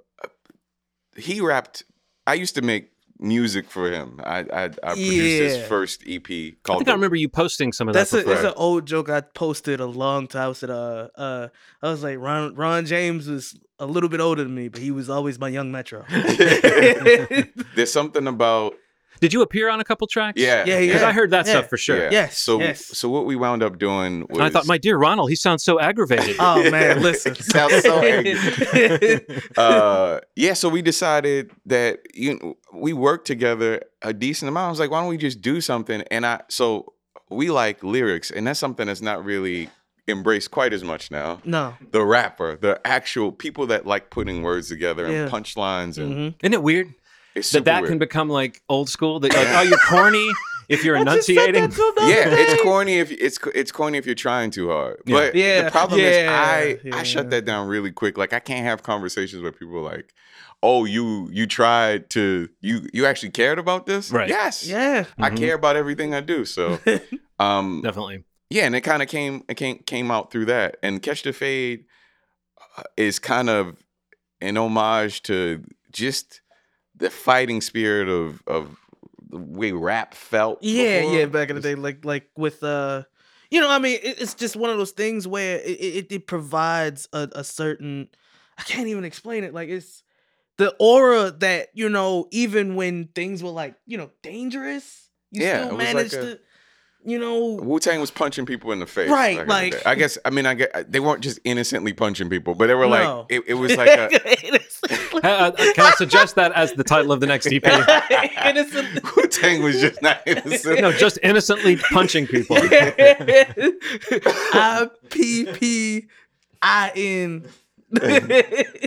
he 1.15 1.39
rapped. 1.39 1.83
I 2.27 2.33
used 2.33 2.55
to 2.55 2.61
make 2.61 2.91
music 3.19 3.69
for 3.69 3.91
him. 3.91 4.19
I 4.23 4.39
I, 4.39 4.63
I 4.65 4.69
produced 4.93 5.55
his 5.55 5.67
first 5.67 6.03
EP 6.07 6.25
I 6.29 6.55
called. 6.63 6.79
think 6.79 6.89
I 6.89 6.93
remember 6.93 7.15
you 7.15 7.29
posting 7.29 7.71
some 7.73 7.87
of 7.87 7.93
That's 7.93 8.11
that. 8.11 8.25
a, 8.25 8.29
before. 8.29 8.45
an 8.47 8.53
old 8.55 8.85
joke 8.85 9.09
I 9.09 9.21
posted 9.21 9.79
a 9.79 9.85
long 9.85 10.27
time. 10.27 10.49
I 10.49 10.53
said, 10.53 10.69
uh, 10.69 11.09
uh, 11.15 11.47
I 11.81 11.89
was 11.89 12.03
like, 12.03 12.17
Ron, 12.19 12.55
Ron 12.55 12.85
James 12.85 13.27
was 13.27 13.57
a 13.79 13.85
little 13.85 14.09
bit 14.09 14.19
older 14.19 14.43
than 14.43 14.53
me, 14.55 14.67
but 14.69 14.81
he 14.81 14.91
was 14.91 15.09
always 15.09 15.39
my 15.39 15.49
young 15.49 15.71
Metro. 15.71 16.05
There's 17.75 17.91
something 17.91 18.27
about 18.27 18.75
Did 19.19 19.33
you 19.33 19.41
appear 19.41 19.69
on 19.69 19.79
a 19.79 19.83
couple 19.83 20.07
tracks? 20.07 20.39
yeah 20.41 20.63
Yeah, 20.65 20.79
Because 20.79 21.01
yeah. 21.01 21.07
I 21.07 21.11
heard 21.11 21.31
that 21.31 21.45
Yeah. 21.45 21.51
stuff 21.53 21.69
for 21.69 21.77
sure. 21.77 21.97
yeah. 22.03 22.09
Yes, 22.11 22.37
So 22.37 22.59
yes. 22.59 22.85
so 22.85 23.09
what 23.09 23.25
we 23.25 23.35
wound 23.35 23.61
up 23.63 23.77
doing 23.77 24.21
was 24.29 24.37
And 24.39 24.43
I 24.43 24.49
thought, 24.49 24.67
my 24.67 24.77
dear 24.77 24.97
Ronald, 24.97 25.29
he 25.29 25.35
sounds 25.35 25.63
so 25.63 25.79
aggravated. 25.79 26.35
oh 26.39 26.69
man, 26.75 27.01
listen. 27.01 27.35
Sounds 27.35 27.81
so 27.83 27.99
angry. 27.99 28.35
uh 29.57 30.19
yeah 30.35 30.53
so 30.53 30.69
we 30.69 30.81
decided 30.81 31.51
that 31.65 31.99
you 32.13 32.37
know, 32.39 32.55
we 32.73 32.93
worked 32.93 33.25
together 33.27 33.81
a 34.01 34.13
decent 34.13 34.47
amount 34.49 34.67
i 34.67 34.69
was 34.69 34.79
like 34.79 34.91
why 34.91 34.99
don't 34.99 35.09
we 35.09 35.17
just 35.17 35.41
do 35.41 35.61
something 35.61 36.01
and 36.11 36.25
i 36.25 36.41
so 36.49 36.93
we 37.29 37.49
like 37.49 37.83
lyrics 37.83 38.31
and 38.31 38.47
that's 38.47 38.59
something 38.59 38.87
that's 38.87 39.01
not 39.01 39.23
really 39.23 39.69
embraced 40.07 40.49
quite 40.49 40.73
as 40.73 40.83
much 40.83 41.11
now. 41.11 41.39
No. 41.45 41.75
The 41.91 42.03
rapper, 42.03 42.57
the 42.59 42.81
actual 42.83 43.31
people 43.31 43.67
that 43.67 43.85
like 43.85 44.09
putting 44.09 44.41
words 44.41 44.67
together 44.67 45.05
and 45.05 45.13
Yeah. 45.13 45.27
punchlines, 45.29 45.99
and 45.99 46.11
Mhm. 46.33 46.35
Isn't 46.41 46.53
it 46.55 46.63
weird 46.63 46.95
it's 47.35 47.51
that 47.51 47.65
that 47.65 47.81
weird. 47.81 47.89
can 47.91 47.99
become 47.99 48.29
like 48.29 48.61
old 48.69 48.89
school? 48.89 49.19
That 49.19 49.33
like, 49.33 49.47
oh, 49.49 49.61
you're 49.61 49.77
corny 49.79 50.29
if 50.67 50.83
you're 50.83 50.97
I 50.99 51.03
just 51.03 51.27
said 51.27 51.35
that 51.37 51.55
enunciating. 51.55 52.07
yeah, 52.09 52.25
it's 52.29 52.61
corny 52.63 52.99
if 52.99 53.11
it's 53.11 53.39
it's 53.55 53.71
corny 53.71 53.97
if 53.97 54.05
you're 54.05 54.15
trying 54.15 54.51
too 54.51 54.69
hard. 54.69 55.01
Yeah. 55.05 55.15
But 55.15 55.35
Yeah, 55.35 55.61
the 55.63 55.71
problem 55.71 55.99
is 55.99 56.15
yeah, 56.17 56.31
I 56.31 56.77
yeah. 56.83 56.95
I 56.95 57.03
shut 57.03 57.29
that 57.31 57.45
down 57.45 57.67
really 57.67 57.91
quick. 57.91 58.17
Like 58.17 58.33
I 58.33 58.39
can't 58.39 58.65
have 58.65 58.83
conversations 58.83 59.41
where 59.41 59.51
people 59.51 59.77
are 59.77 59.81
like, 59.95 60.13
"Oh, 60.61 60.85
you 60.85 61.29
you 61.31 61.45
tried 61.47 62.09
to 62.11 62.49
you 62.61 62.87
you 62.93 63.05
actually 63.05 63.31
cared 63.31 63.59
about 63.59 63.85
this?" 63.85 64.11
Right. 64.11 64.29
Yes. 64.29 64.67
Yeah. 64.67 65.05
I 65.17 65.29
Mhm. 65.29 65.37
care 65.37 65.55
about 65.55 65.75
everything 65.75 66.13
I 66.13 66.21
do. 66.21 66.45
So, 66.45 66.79
um, 67.39 67.81
Definitely. 67.83 68.23
yeah, 68.49 68.65
and 68.65 68.75
it 68.75 68.81
kind 68.81 69.01
of 69.01 69.07
came 69.09 69.43
it 69.49 69.55
came 69.55 69.79
came 69.85 70.11
out 70.11 70.31
through 70.31 70.45
that. 70.45 70.77
And 70.83 71.01
Catch 71.01 71.23
the 71.23 71.33
Fade 71.33 71.85
uh, 72.77 72.83
is 72.97 73.19
kind 73.19 73.49
of 73.49 73.75
an 74.41 74.57
homage 74.57 75.21
to 75.23 75.63
just 75.91 76.41
the 76.99 77.09
fighting 77.09 77.61
spirit 77.61 78.07
of 78.07 78.41
of 78.47 78.77
the 79.29 79.37
way 79.37 79.71
rap 79.71 80.13
felt. 80.13 80.59
Yeah, 80.61 81.01
before. 81.01 81.13
yeah, 81.19 81.25
back 81.25 81.49
in 81.49 81.55
the 81.55 81.61
day, 81.61 81.75
like 81.75 82.05
like 82.05 82.29
with 82.37 82.63
uh, 82.63 83.03
you 83.51 83.59
know, 83.61 83.69
I 83.69 83.79
mean, 83.79 83.99
it, 84.03 84.21
it's 84.21 84.33
just 84.35 84.55
one 84.55 84.69
of 84.69 84.77
those 84.77 84.91
things 84.91 85.27
where 85.27 85.57
it 85.59 85.79
it, 85.79 86.11
it 86.11 86.27
provides 86.27 87.07
a, 87.13 87.27
a 87.33 87.43
certain, 87.43 88.09
I 88.57 88.63
can't 88.63 88.87
even 88.87 89.03
explain 89.03 89.43
it. 89.43 89.53
Like 89.53 89.69
it's 89.69 90.03
the 90.57 90.75
aura 90.79 91.31
that 91.39 91.69
you 91.73 91.89
know, 91.89 92.27
even 92.31 92.75
when 92.75 93.07
things 93.15 93.41
were 93.43 93.49
like 93.51 93.75
you 93.87 93.97
know 93.97 94.09
dangerous, 94.23 95.09
you 95.31 95.43
Yeah, 95.43 95.65
still 95.65 95.77
was 95.77 95.85
like 95.85 95.93
managed 95.95 96.13
a- 96.15 96.21
to, 96.35 96.39
you 97.05 97.17
know, 97.17 97.59
Wu 97.63 97.79
Tang 97.79 98.01
was 98.01 98.11
punching 98.11 98.45
people 98.45 98.71
in 98.73 98.79
the 98.79 98.85
face, 98.85 99.09
Right, 99.09 99.47
like- 99.47 99.85
I 99.85 99.95
guess 99.95 100.17
I 100.25 100.31
mean 100.31 100.45
I 100.45 100.53
get 100.55 100.91
they 100.91 100.99
weren't 100.99 101.21
just 101.21 101.39
innocently 101.45 101.93
punching 101.93 102.29
people, 102.29 102.55
but 102.55 102.67
they 102.67 102.73
were 102.73 102.87
No. 102.87 102.89
like 102.89 103.25
it, 103.29 103.43
it 103.47 103.53
was 103.53 103.75
like 103.77 103.89
a 103.89 104.09
Uh, 105.23 105.27
uh, 105.27 105.51
can 105.73 105.85
I 105.85 105.91
suggest 105.91 106.35
that 106.35 106.51
as 106.53 106.73
the 106.73 106.83
title 106.83 107.11
of 107.11 107.19
the 107.19 107.27
next 107.27 107.47
EP? 107.51 107.63
innocent. 108.45 109.15
Wu 109.15 109.27
Tang 109.27 109.63
was 109.63 109.79
just 109.81 110.01
not 110.01 110.21
innocent. 110.25 110.81
no, 110.81 110.91
just 110.91 111.19
innocently 111.23 111.77
punching 111.77 112.27
people. 112.27 112.57
I 112.61 114.89
P 115.09 115.45
P 115.53 116.07
I 116.61 116.91
N. 116.95 117.47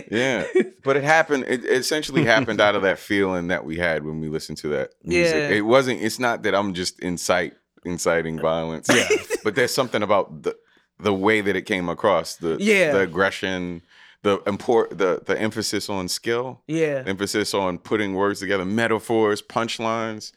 yeah, 0.09 0.45
but 0.83 0.95
it 0.95 1.03
happened. 1.03 1.45
It 1.47 1.65
essentially 1.65 2.23
happened 2.23 2.61
out 2.61 2.75
of 2.75 2.83
that 2.83 2.99
feeling 2.99 3.47
that 3.47 3.65
we 3.65 3.77
had 3.77 4.05
when 4.05 4.21
we 4.21 4.29
listened 4.29 4.57
to 4.59 4.69
that 4.69 4.91
music. 5.03 5.35
Yeah. 5.35 5.49
It 5.49 5.65
wasn't. 5.65 6.01
It's 6.01 6.19
not 6.19 6.43
that 6.43 6.55
I'm 6.55 6.73
just 6.73 6.99
incite 7.01 7.53
inciting 7.85 8.39
violence. 8.39 8.87
Yeah. 8.93 9.07
but 9.43 9.55
there's 9.55 9.73
something 9.73 10.03
about 10.03 10.43
the 10.43 10.55
the 10.99 11.13
way 11.13 11.41
that 11.41 11.55
it 11.55 11.63
came 11.63 11.89
across. 11.89 12.35
The 12.37 12.57
Yeah. 12.59 12.93
the 12.93 13.01
aggression, 13.01 13.81
the 14.23 14.39
import, 14.47 14.97
the 14.97 15.21
the 15.25 15.39
emphasis 15.39 15.89
on 15.89 16.07
skill. 16.07 16.61
Yeah. 16.67 17.03
emphasis 17.05 17.53
on 17.53 17.77
putting 17.77 18.15
words 18.15 18.39
together, 18.39 18.65
metaphors, 18.65 19.41
punchlines, 19.41 20.31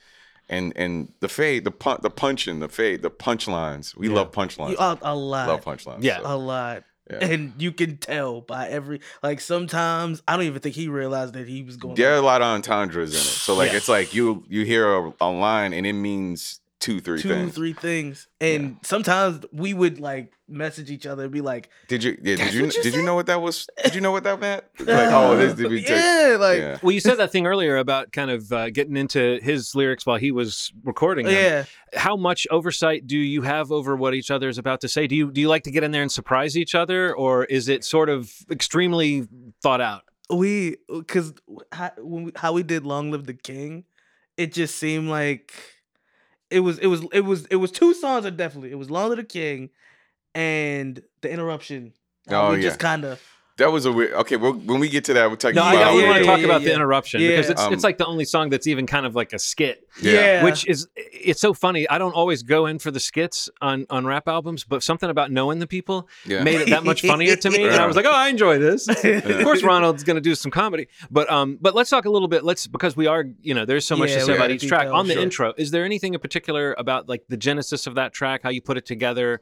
and 0.49 0.73
and 0.77 1.13
the 1.21 1.29
fade, 1.29 1.65
the 1.65 1.71
pun, 1.71 1.99
the 2.03 2.11
punching, 2.11 2.61
the 2.61 2.69
fade, 2.69 3.03
the 3.03 3.11
punchlines. 3.11 3.97
We 3.97 4.09
love 4.09 4.31
punchlines. 4.33 4.71
You- 4.73 4.77
a, 4.79 4.99
a 5.03 5.15
lot. 5.17 5.49
love 5.49 5.65
punchlines. 5.65 6.03
Yeah. 6.03 6.19
so, 6.19 6.23
a 6.27 6.37
lot. 6.37 6.85
Yeah. 7.09 7.19
And 7.25 7.53
you 7.57 7.71
can 7.71 7.99
tell 7.99 8.41
by 8.41 8.67
every 8.69 9.01
like 9.23 9.41
sometimes 9.41 10.23
I 10.27 10.37
don't 10.37 10.47
even 10.47 10.61
think 10.61 10.75
he 10.75 10.89
realized 10.89 11.35
that 11.35 11.47
he 11.47 11.63
was 11.63 11.77
going. 11.77 11.95
there 11.95 12.13
are 12.13 12.17
a 12.17 12.21
lot 12.21 12.43
of 12.43 12.49
entendres 12.49 13.13
in 13.15 13.21
it. 13.21 13.23
So 13.23 13.55
like 13.55 13.71
Yeah. 13.71 13.77
it's 13.77 13.89
like 13.89 14.13
you 14.13 14.43
you 14.49 14.65
hear 14.65 14.93
a, 14.93 15.13
a 15.21 15.31
line 15.31 15.73
and 15.73 15.87
it 15.87 15.93
means 15.93 16.59
two, 16.81 17.01
three 17.01 17.21
two, 17.21 17.29
things. 17.29 17.55
three 17.55 17.73
things, 17.73 18.29
and 18.41 18.77
sometimes 18.83 19.45
we 19.53 19.75
would 19.75 19.99
like 19.99 20.33
message 20.49 20.91
each 20.91 21.07
other 21.07 21.25
and 21.25 21.33
be 21.33 21.41
like, 21.41 21.71
Did 21.89 22.05
you 22.05 22.19
yeah, 22.23 22.37
did 22.37 22.55
you 22.55 22.67
you 22.67 22.71
did 22.71 22.95
you 22.95 23.03
know 23.03 23.15
what 23.15 23.27
that 23.27 23.41
was? 23.41 23.67
Did 23.83 23.95
you 23.95 24.01
know 24.01 24.13
what 24.13 24.25
that 24.25 24.41
meant? 24.41 24.65
Like, 24.81 25.09
oh, 25.11 25.37
this 25.37 25.55
did 25.55 25.71
we 25.71 25.81
take 25.81 25.91
yeah, 25.91 26.37
like 26.39 26.59
yeah. 26.59 26.79
Well, 26.83 26.93
you 26.93 27.01
said 27.01 27.17
that 27.17 27.33
thing 27.33 27.47
earlier 27.47 27.77
about 27.77 28.13
kind 28.13 28.31
of 28.31 28.53
uh, 28.53 28.71
getting 28.71 28.97
into 28.97 29.39
his 29.43 29.75
lyrics 29.75 30.07
while 30.07 30.19
he 30.19 30.31
was 30.31 30.73
recording 30.85 31.27
them. 31.27 31.35
yeah. 31.35 31.65
How 31.95 32.17
much 32.17 32.47
oversight 32.51 33.07
do 33.07 33.17
you 33.17 33.43
have 33.43 33.73
over 33.73 33.97
what 33.97 34.15
each 34.15 34.31
other 34.31 34.49
is 34.49 34.59
about 34.59 34.81
to 34.83 34.89
say? 34.89 35.07
Do 35.07 35.17
you 35.17 35.31
do 35.33 35.41
you 35.41 35.49
like 35.49 35.65
to 35.65 35.71
get 35.71 35.83
in 35.83 35.91
there 35.91 36.03
and 36.03 36.13
surprise 36.13 36.57
each 36.57 36.75
other, 36.75 37.15
or 37.15 37.45
is 37.47 37.69
it 37.69 37.85
sort 37.85 38.09
of 38.09 38.33
extremely 38.51 39.27
thought 39.63 39.81
out? 39.81 40.03
we 40.31 40.77
because 40.89 41.35
how, 41.73 41.93
how 42.37 42.53
we 42.53 42.63
did 42.63 42.85
"Long 42.85 43.11
Live 43.11 43.27
the 43.27 43.35
King," 43.35 43.85
it 44.37 44.53
just 44.53 44.77
seemed 44.77 45.09
like 45.09 45.53
it 46.51 46.61
was 46.61 46.79
it 46.79 46.87
was 46.87 47.07
it 47.13 47.23
was 47.23 47.47
it 47.47 47.57
was 47.57 47.71
two 47.71 47.95
songs 47.95 48.25
that 48.25 48.37
definitely 48.37 48.71
it 48.71 48.79
was 48.79 48.91
"Long 48.91 49.15
the 49.15 49.25
King" 49.25 49.71
and 50.35 51.03
the 51.23 51.31
interruption. 51.31 51.93
Oh, 52.29 52.51
we 52.53 52.57
yeah. 52.57 52.63
just 52.63 52.81
kind 52.81 53.05
of 53.05 53.21
That 53.59 53.73
was 53.73 53.87
a 53.87 53.93
weird 53.93 54.13
okay, 54.13 54.37
well 54.37 54.53
when 54.53 54.81
we 54.81 54.89
get 54.91 55.05
to 55.07 55.15
that, 55.15 55.29
we'll 55.29 55.39
talk 55.39 55.55
No, 55.55 55.63
about 55.63 55.77
I 55.77 55.79
definitely 55.79 56.03
yeah, 56.03 56.09
want 56.09 56.17
to 56.19 56.25
yeah, 56.25 56.31
talk 56.31 56.39
yeah, 56.41 56.45
about 56.45 56.63
the 56.63 56.75
interruption 56.75 57.21
Yeah. 57.23 57.29
because 57.29 57.49
it's 57.51 57.63
Um, 57.63 57.73
it's 57.73 57.85
like 57.85 57.97
the 57.97 58.05
only 58.05 58.27
song 58.27 58.51
that's 58.51 58.67
even 58.67 58.87
kind 58.87 59.07
of 59.07 59.15
like 59.15 59.33
a 59.33 59.39
skit, 59.39 59.89
yeah, 60.03 60.45
which 60.45 60.67
is 60.67 60.89
it's 60.95 61.41
so 61.41 61.55
funny. 61.55 61.89
I 61.89 61.97
don't 61.97 62.13
always 62.13 62.43
go 62.43 62.67
in 62.67 62.79
for 62.79 62.91
the 62.91 63.01
skits 63.01 63.49
on 63.63 63.87
on 63.89 64.05
rap 64.05 64.29
albums, 64.29 64.65
but 64.65 64.83
something 64.83 65.09
about 65.09 65.31
knowing 65.31 65.59
the 65.59 65.67
people 65.67 66.07
Yeah. 66.27 66.43
made 66.43 66.61
it 66.61 66.69
that 66.69 66.85
much 66.85 67.01
funnier 67.01 67.35
to 67.35 67.51
me. 67.51 67.65
And 67.65 67.77
I 67.77 67.87
was 67.87 67.97
like, 67.97 68.05
oh, 68.05 68.13
I 68.15 68.29
enjoy 68.29 68.59
this. 68.59 68.89
Of 69.05 69.43
course, 69.45 69.63
Ronald's 69.63 70.05
going 70.05 70.17
to 70.17 70.21
do 70.21 70.35
some 70.35 70.51
comedy, 70.51 70.89
but 71.11 71.31
um, 71.31 71.57
but 71.59 71.75
let's 71.75 71.89
talk 71.89 72.05
a 72.05 72.11
little 72.11 72.29
bit. 72.29 72.45
Let's 72.45 72.67
because 72.67 72.95
we 72.95 73.07
are, 73.07 73.25
you 73.41 73.55
know, 73.55 73.65
there's 73.65 73.87
so 73.87 73.97
much 73.97 74.11
Yeah, 74.11 74.19
to 74.19 74.25
say 74.27 74.35
about 74.35 74.51
each 74.51 74.67
track. 74.69 74.83
detail, 74.83 74.97
On 74.97 75.07
the 75.07 75.15
sure. 75.15 75.23
intro, 75.23 75.55
is 75.57 75.71
there 75.71 75.85
anything 75.87 76.13
in 76.13 76.21
particular 76.21 76.75
about 76.77 77.09
like 77.09 77.23
the 77.31 77.39
genesis 77.39 77.87
of 77.87 77.95
that 77.95 78.13
track, 78.13 78.43
how 78.43 78.51
you 78.51 78.61
put 78.61 78.77
it 78.77 78.85
together? 78.85 79.41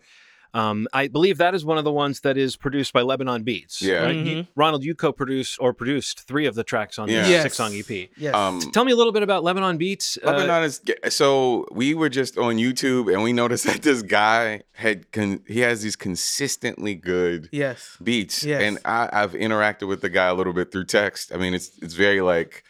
Um, 0.52 0.86
I 0.92 1.08
believe 1.08 1.38
that 1.38 1.54
is 1.54 1.64
one 1.64 1.78
of 1.78 1.84
the 1.84 1.90
ones 1.92 2.20
that 2.20 2.36
is 2.36 2.54
produced 2.56 2.92
by 2.92 3.02
Lebanon 3.02 3.42
Beats. 3.42 3.82
Yeah. 3.82 4.04
right? 4.04 4.14
You- 4.14 4.46
Ronald, 4.54 4.84
you 4.84 4.94
co-produced 4.94 5.56
or 5.60 5.72
produced 5.72 6.20
three 6.28 6.46
of 6.46 6.54
the 6.54 6.62
tracks 6.62 6.98
on 6.98 7.08
Yeah. 7.08 7.22
the 7.24 7.30
Yes. 7.30 7.42
six-song 7.42 7.74
EP. 7.74 8.10
yes. 8.16 8.34
um 8.34 8.60
Tell 8.72 8.84
me 8.84 8.92
a 8.92 8.96
little 8.96 9.12
bit 9.12 9.22
about 9.22 9.42
Lebanon 9.42 9.78
Beats. 9.78 10.16
Uh, 10.22 10.32
Lebanon 10.32 10.62
is 10.64 10.80
so 11.08 11.66
we 11.72 11.94
were 11.94 12.08
just 12.08 12.38
on 12.38 12.56
YouTube 12.56 13.12
and 13.12 13.22
we 13.22 13.32
noticed 13.32 13.64
that 13.70 13.82
this 13.82 14.02
guy 14.02 14.62
had 14.72 15.10
con, 15.12 15.40
he 15.46 15.60
has 15.60 15.82
these 15.82 15.96
consistently 15.96 16.94
good 16.94 17.48
yes. 17.52 17.96
beats 18.02 18.44
Yes. 18.44 18.62
and 18.62 18.78
I, 18.84 19.08
I've 19.12 19.32
interacted 19.32 19.88
with 19.88 20.00
the 20.02 20.08
guy 20.08 20.26
a 20.26 20.34
little 20.34 20.52
bit 20.52 20.70
through 20.70 20.84
text. 20.86 21.32
I 21.32 21.36
mean, 21.36 21.54
it's 21.54 21.70
it's 21.82 21.94
very 21.94 22.20
like 22.20 22.64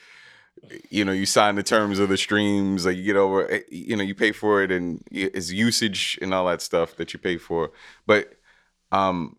you 0.90 1.04
know 1.04 1.12
you 1.12 1.26
sign 1.26 1.54
the 1.54 1.62
terms 1.62 1.99
of 1.99 2.09
the 2.09 2.16
streams 2.16 2.87
like 2.87 2.97
you 2.97 3.02
get 3.04 3.16
over 3.16 3.50
eh, 3.50 3.61
you 3.71 3.97
know 3.97 4.02
you 4.02 4.14
pay 4.14 4.33
for 4.33 4.62
it 4.62 4.71
and 4.71 5.02
it's 5.11 5.50
usage 5.52 6.18
and 6.23 6.33
all 6.35 6.47
that 6.47 6.62
stuff 6.62 6.97
that 6.97 7.12
you 7.12 7.18
pay 7.18 7.37
for 7.37 7.71
but 8.06 8.35
um 8.92 9.37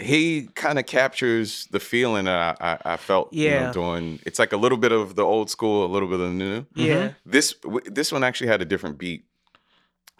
he 0.00 0.48
kind 0.54 0.78
of 0.78 0.86
captures 0.86 1.66
the 1.70 1.78
feeling 1.78 2.24
that 2.24 2.56
I, 2.60 2.72
I, 2.72 2.94
I 2.94 2.96
felt 2.96 3.32
you 3.32 3.48
Yeah. 3.48 3.66
know, 3.66 3.72
doing 3.72 4.18
it's 4.26 4.38
like 4.38 4.52
a 4.52 4.56
little 4.56 4.78
bit 4.78 4.90
of 4.92 5.14
the 5.14 5.22
old 5.22 5.50
school 5.50 5.84
a 5.84 5.90
little 5.92 6.08
bit 6.08 6.18
of 6.20 6.28
the 6.28 6.34
new 6.34 6.66
Yeah. 6.74 7.12
this 7.24 7.54
w- 7.54 7.88
this 7.90 8.10
one 8.10 8.24
actually 8.24 8.48
had 8.48 8.60
a 8.60 8.64
different 8.64 8.98
beat 8.98 9.24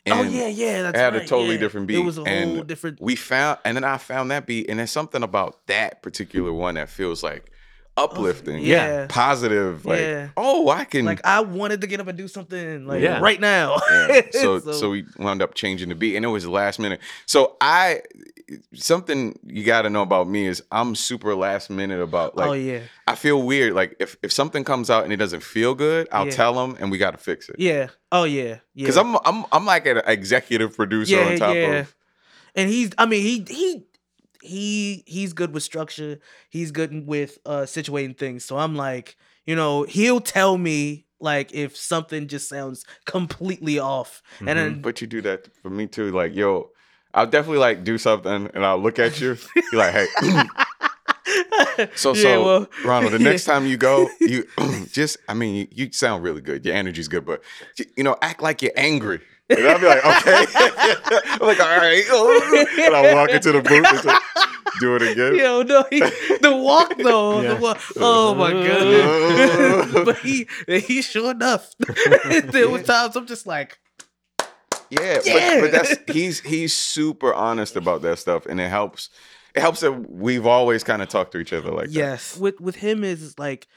oh 0.06 0.22
yeah, 0.22 0.46
yeah. 0.48 0.82
That's 0.82 0.98
it 0.98 1.02
had 1.02 1.14
a 1.16 1.20
totally 1.26 1.54
yeah. 1.54 1.60
different 1.60 1.86
beat. 1.88 1.96
It 1.96 2.04
was 2.04 2.18
a 2.18 2.22
and 2.22 2.54
whole 2.56 2.62
different. 2.62 3.00
we 3.00 3.16
found 3.16 3.58
and 3.64 3.76
then 3.76 3.84
i 3.84 3.96
found 3.98 4.30
that 4.30 4.46
beat 4.46 4.68
and 4.68 4.78
there's 4.78 4.90
something 4.92 5.22
about 5.22 5.66
that 5.66 6.02
particular 6.02 6.52
one 6.52 6.74
that 6.76 6.88
feels 6.88 7.22
like 7.22 7.50
uplifting 7.96 8.58
yeah. 8.62 9.06
positive 9.08 9.84
like 9.86 10.00
Yeah. 10.00 10.28
oh 10.36 10.68
i 10.68 10.84
can 10.84 11.04
Like 11.04 11.20
I 11.24 11.40
wanted 11.40 11.80
to 11.82 11.86
get 11.86 12.00
up 12.00 12.08
and 12.08 12.18
do 12.18 12.26
something 12.26 12.86
like 12.86 13.00
Yeah. 13.00 13.20
right 13.20 13.40
now. 13.40 13.76
Yeah. 13.90 14.22
so, 14.32 14.58
so 14.58 14.90
we 14.90 15.04
wound 15.16 15.40
up 15.42 15.54
changing 15.54 15.90
the 15.90 15.94
beat 15.94 16.16
and 16.16 16.24
it 16.24 16.28
was 16.28 16.46
last 16.46 16.78
minute 16.80 17.00
so 17.26 17.56
i 17.60 18.00
something 18.74 19.38
you 19.46 19.64
got 19.64 19.82
to 19.82 19.90
know 19.90 20.02
about 20.02 20.28
me 20.28 20.46
is 20.46 20.62
i'm 20.70 20.94
super 20.94 21.34
last 21.34 21.70
minute 21.70 22.00
about 22.00 22.32
oh, 22.36 22.40
like 22.40 22.48
oh 22.50 22.52
yeah, 22.52 22.80
i 23.06 23.14
feel 23.14 23.42
weird 23.42 23.72
like 23.74 23.94
if, 24.00 24.16
if 24.22 24.32
something 24.32 24.64
comes 24.64 24.90
out 24.90 25.04
and 25.04 25.12
it 25.12 25.16
doesn't 25.16 25.42
feel 25.42 25.74
good 25.74 26.08
i'll 26.12 26.26
Yeah. 26.26 26.32
tell 26.32 26.54
them 26.54 26.76
and 26.80 26.90
we 26.90 26.98
got 26.98 27.12
to 27.12 27.18
fix 27.18 27.48
it 27.48 27.56
yeah. 27.58 27.88
Oh 28.12 28.24
yeah, 28.24 28.42
yeah. 28.42 28.58
because 28.74 28.96
I'm, 28.96 29.16
I'm 29.24 29.44
i'm 29.52 29.64
like 29.66 29.86
an 29.86 30.02
executive 30.06 30.76
producer 30.76 31.16
Yeah, 31.16 31.28
on 31.30 31.36
top 31.38 31.54
yeah. 31.54 31.62
of 31.80 31.94
and 32.54 32.68
he's 32.70 32.90
i 32.98 33.06
mean 33.06 33.22
he 33.22 33.44
he 33.48 33.84
he 34.44 35.02
he's 35.06 35.32
good 35.32 35.52
with 35.54 35.62
structure 35.62 36.18
he's 36.50 36.70
good 36.70 37.06
with 37.06 37.38
uh 37.46 37.62
situating 37.62 38.16
things 38.16 38.44
so 38.44 38.58
i'm 38.58 38.74
like 38.76 39.16
you 39.46 39.54
know 39.56 39.82
he'll 39.84 40.20
tell 40.20 40.56
me 40.58 41.04
like 41.20 41.52
if 41.54 41.76
something 41.76 42.28
just 42.28 42.48
sounds 42.48 42.84
completely 43.06 43.78
off 43.78 44.22
and 44.40 44.58
then 44.58 44.82
But 44.82 45.00
you 45.00 45.06
do 45.06 45.22
that 45.22 45.48
for 45.62 45.70
me 45.70 45.86
too. 45.86 46.10
Like, 46.10 46.34
yo, 46.34 46.70
I'll 47.14 47.26
definitely 47.26 47.58
like 47.58 47.84
do 47.84 47.96
something 47.96 48.50
and 48.52 48.64
I'll 48.66 48.78
look 48.78 48.98
at 48.98 49.20
you. 49.20 49.36
You're 49.72 49.80
like, 49.80 49.94
hey. 49.94 50.06
so, 51.94 52.12
Yeah, 52.14 52.22
so, 52.22 52.44
well, 52.44 52.66
Ronald, 52.84 53.12
the 53.14 53.18
yeah. 53.18 53.30
next 53.30 53.44
time 53.44 53.66
you 53.66 53.76
go, 53.76 54.08
you 54.20 54.44
just, 54.92 55.16
I 55.28 55.34
mean, 55.34 55.54
you, 55.54 55.66
you 55.86 55.92
sound 55.92 56.22
really 56.22 56.40
good. 56.40 56.64
Your 56.64 56.74
energy's 56.74 57.08
good, 57.08 57.24
but, 57.24 57.42
you 57.96 58.04
know, 58.04 58.16
act 58.20 58.42
like 58.42 58.62
you're 58.62 58.72
angry. 58.76 59.20
And 59.50 59.66
I'll 59.66 59.78
be 59.78 59.86
like, 59.86 60.04
okay. 60.04 60.46
I'm 60.54 61.46
like, 61.46 61.60
all 61.60 61.76
right. 61.76 62.04
And 62.84 62.94
I 62.94 63.14
walk 63.14 63.30
into 63.30 63.52
the 63.52 63.60
booth 63.60 63.84
and 63.86 64.02
just 64.02 64.22
do 64.80 64.96
it 64.96 65.02
again. 65.02 65.36
Yo, 65.36 65.62
no, 65.62 65.84
he, 65.90 66.00
the 66.00 66.56
walk 66.56 66.96
though. 66.98 67.42
Yeah. 67.42 67.54
The 67.54 67.60
walk, 67.60 67.80
oh 67.96 68.34
my 68.34 68.52
god! 69.94 70.04
but 70.06 70.18
he, 70.18 70.46
he 70.66 71.02
sure 71.02 71.30
enough. 71.30 71.72
there 72.44 72.68
was 72.70 72.82
times 72.84 73.16
I'm 73.16 73.26
just 73.26 73.46
like, 73.46 73.78
Yeah, 74.90 75.20
Yeah. 75.24 75.60
But, 75.60 75.70
but 75.70 75.72
that's 75.72 76.12
he's 76.12 76.40
he's 76.40 76.74
super 76.74 77.32
honest 77.34 77.76
about 77.76 78.02
that 78.02 78.18
stuff, 78.18 78.46
and 78.46 78.60
it 78.60 78.68
helps. 78.68 79.10
It 79.54 79.60
helps 79.60 79.80
that 79.80 79.92
we've 80.10 80.46
always 80.46 80.82
kind 80.82 81.00
of 81.00 81.08
talked 81.08 81.30
to 81.32 81.38
each 81.38 81.52
other 81.52 81.70
like 81.70 81.86
that. 81.86 81.92
yes. 81.92 82.36
With 82.36 82.60
with 82.60 82.76
him 82.76 83.04
is 83.04 83.38
like 83.38 83.68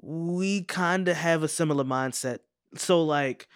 we 0.00 0.62
kind 0.62 1.08
of 1.08 1.16
have 1.16 1.42
a 1.42 1.48
similar 1.48 1.82
mindset. 1.82 2.38
So 2.76 3.02
like 3.02 3.48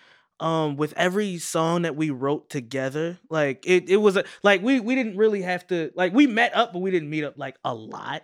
um 0.43 0.77
with 0.77 0.93
every 0.97 1.39
song 1.39 1.83
that 1.83 1.97
we 1.97 2.11
wrote 2.11 2.51
together, 2.51 3.19
like 3.31 3.65
it 3.67 3.89
it 3.89 3.97
was 3.99 4.17
a, 4.17 4.25
like 4.43 4.63
we 4.63 4.81
we 4.81 4.95
didn't 4.95 5.17
really 5.17 5.43
have 5.43 5.67
to 5.69 5.91
like 5.95 6.13
we 6.13 6.27
met 6.27 6.55
up 6.55 6.73
but 6.73 6.81
we 6.81 6.91
didn't 6.91 7.09
meet 7.11 7.25
up 7.25 7.35
like 7.39 7.57
a 7.65 7.75
lot. 7.75 8.23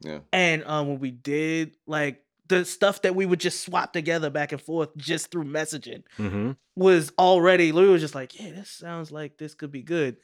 Yeah. 0.00 0.20
And 0.32 0.64
um 0.64 0.88
when 0.88 0.98
we 1.00 1.10
did 1.10 1.76
like 1.86 2.22
the 2.48 2.64
stuff 2.64 3.02
that 3.02 3.14
we 3.14 3.26
would 3.26 3.40
just 3.40 3.60
swap 3.62 3.92
together 3.92 4.30
back 4.30 4.52
and 4.52 4.60
forth 4.60 4.96
just 4.96 5.30
through 5.30 5.44
messaging 5.44 6.02
Mm-hmm. 6.18 6.52
was 6.76 7.12
already 7.18 7.72
Louis 7.72 7.90
was 7.92 8.00
just 8.00 8.14
like, 8.14 8.40
yeah, 8.40 8.50
this 8.52 8.70
sounds 8.70 9.12
like 9.12 9.36
this 9.36 9.54
could 9.54 9.70
be 9.70 9.82
good. 9.82 10.16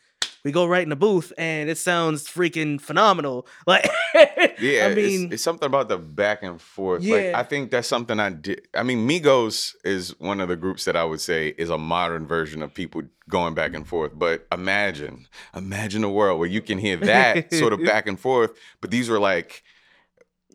We 0.45 0.53
go 0.53 0.67
right 0.67 0.83
in 0.83 0.91
the 0.91 0.97
booth 0.97 1.33
and 1.39 1.71
it 1.71 1.79
sounds 1.79 2.29
freaking 2.29 2.79
phenomenal. 2.81 3.47
Like 3.67 3.89
Yeah, 4.15 4.87
I 4.87 4.91
it's- 4.91 4.95
mean 4.97 5.33
it's, 5.33 5.43
something 5.43 5.67
about 5.67 5.89
the 5.89 5.97
back 5.97 6.43
and 6.43 6.61
forth. 6.61 7.03
Like 7.03 7.11
Yeah. 7.25 7.33
I 7.39 7.43
think 7.43 7.71
that's 7.71 7.89
something 7.89 8.21
I 8.21 8.29
did. 8.31 8.69
I 8.75 8.83
mean, 8.83 9.09
Migos 9.09 9.75
is 9.85 10.15
one 10.21 10.41
of 10.41 10.49
the 10.49 10.57
groups 10.57 10.85
that 10.85 10.97
I 10.97 11.05
would 11.05 11.21
say 11.23 11.49
is 11.57 11.71
a 11.71 11.79
modern 11.79 12.27
version 12.27 12.63
of 12.63 12.75
people 12.75 13.03
going 13.29 13.55
back 13.55 13.73
and 13.75 13.89
forth. 13.89 14.13
But 14.15 14.47
imagine, 14.53 15.27
imagine 15.57 16.05
a 16.05 16.11
world 16.11 16.39
where 16.39 16.49
you 16.49 16.61
can 16.61 16.77
hear 16.79 16.99
that 16.99 17.53
sort 17.63 17.73
of 17.73 17.83
back 17.83 18.07
and 18.07 18.21
forth, 18.21 18.51
but 18.83 18.91
these 18.91 19.09
were 19.09 19.19
like 19.19 19.63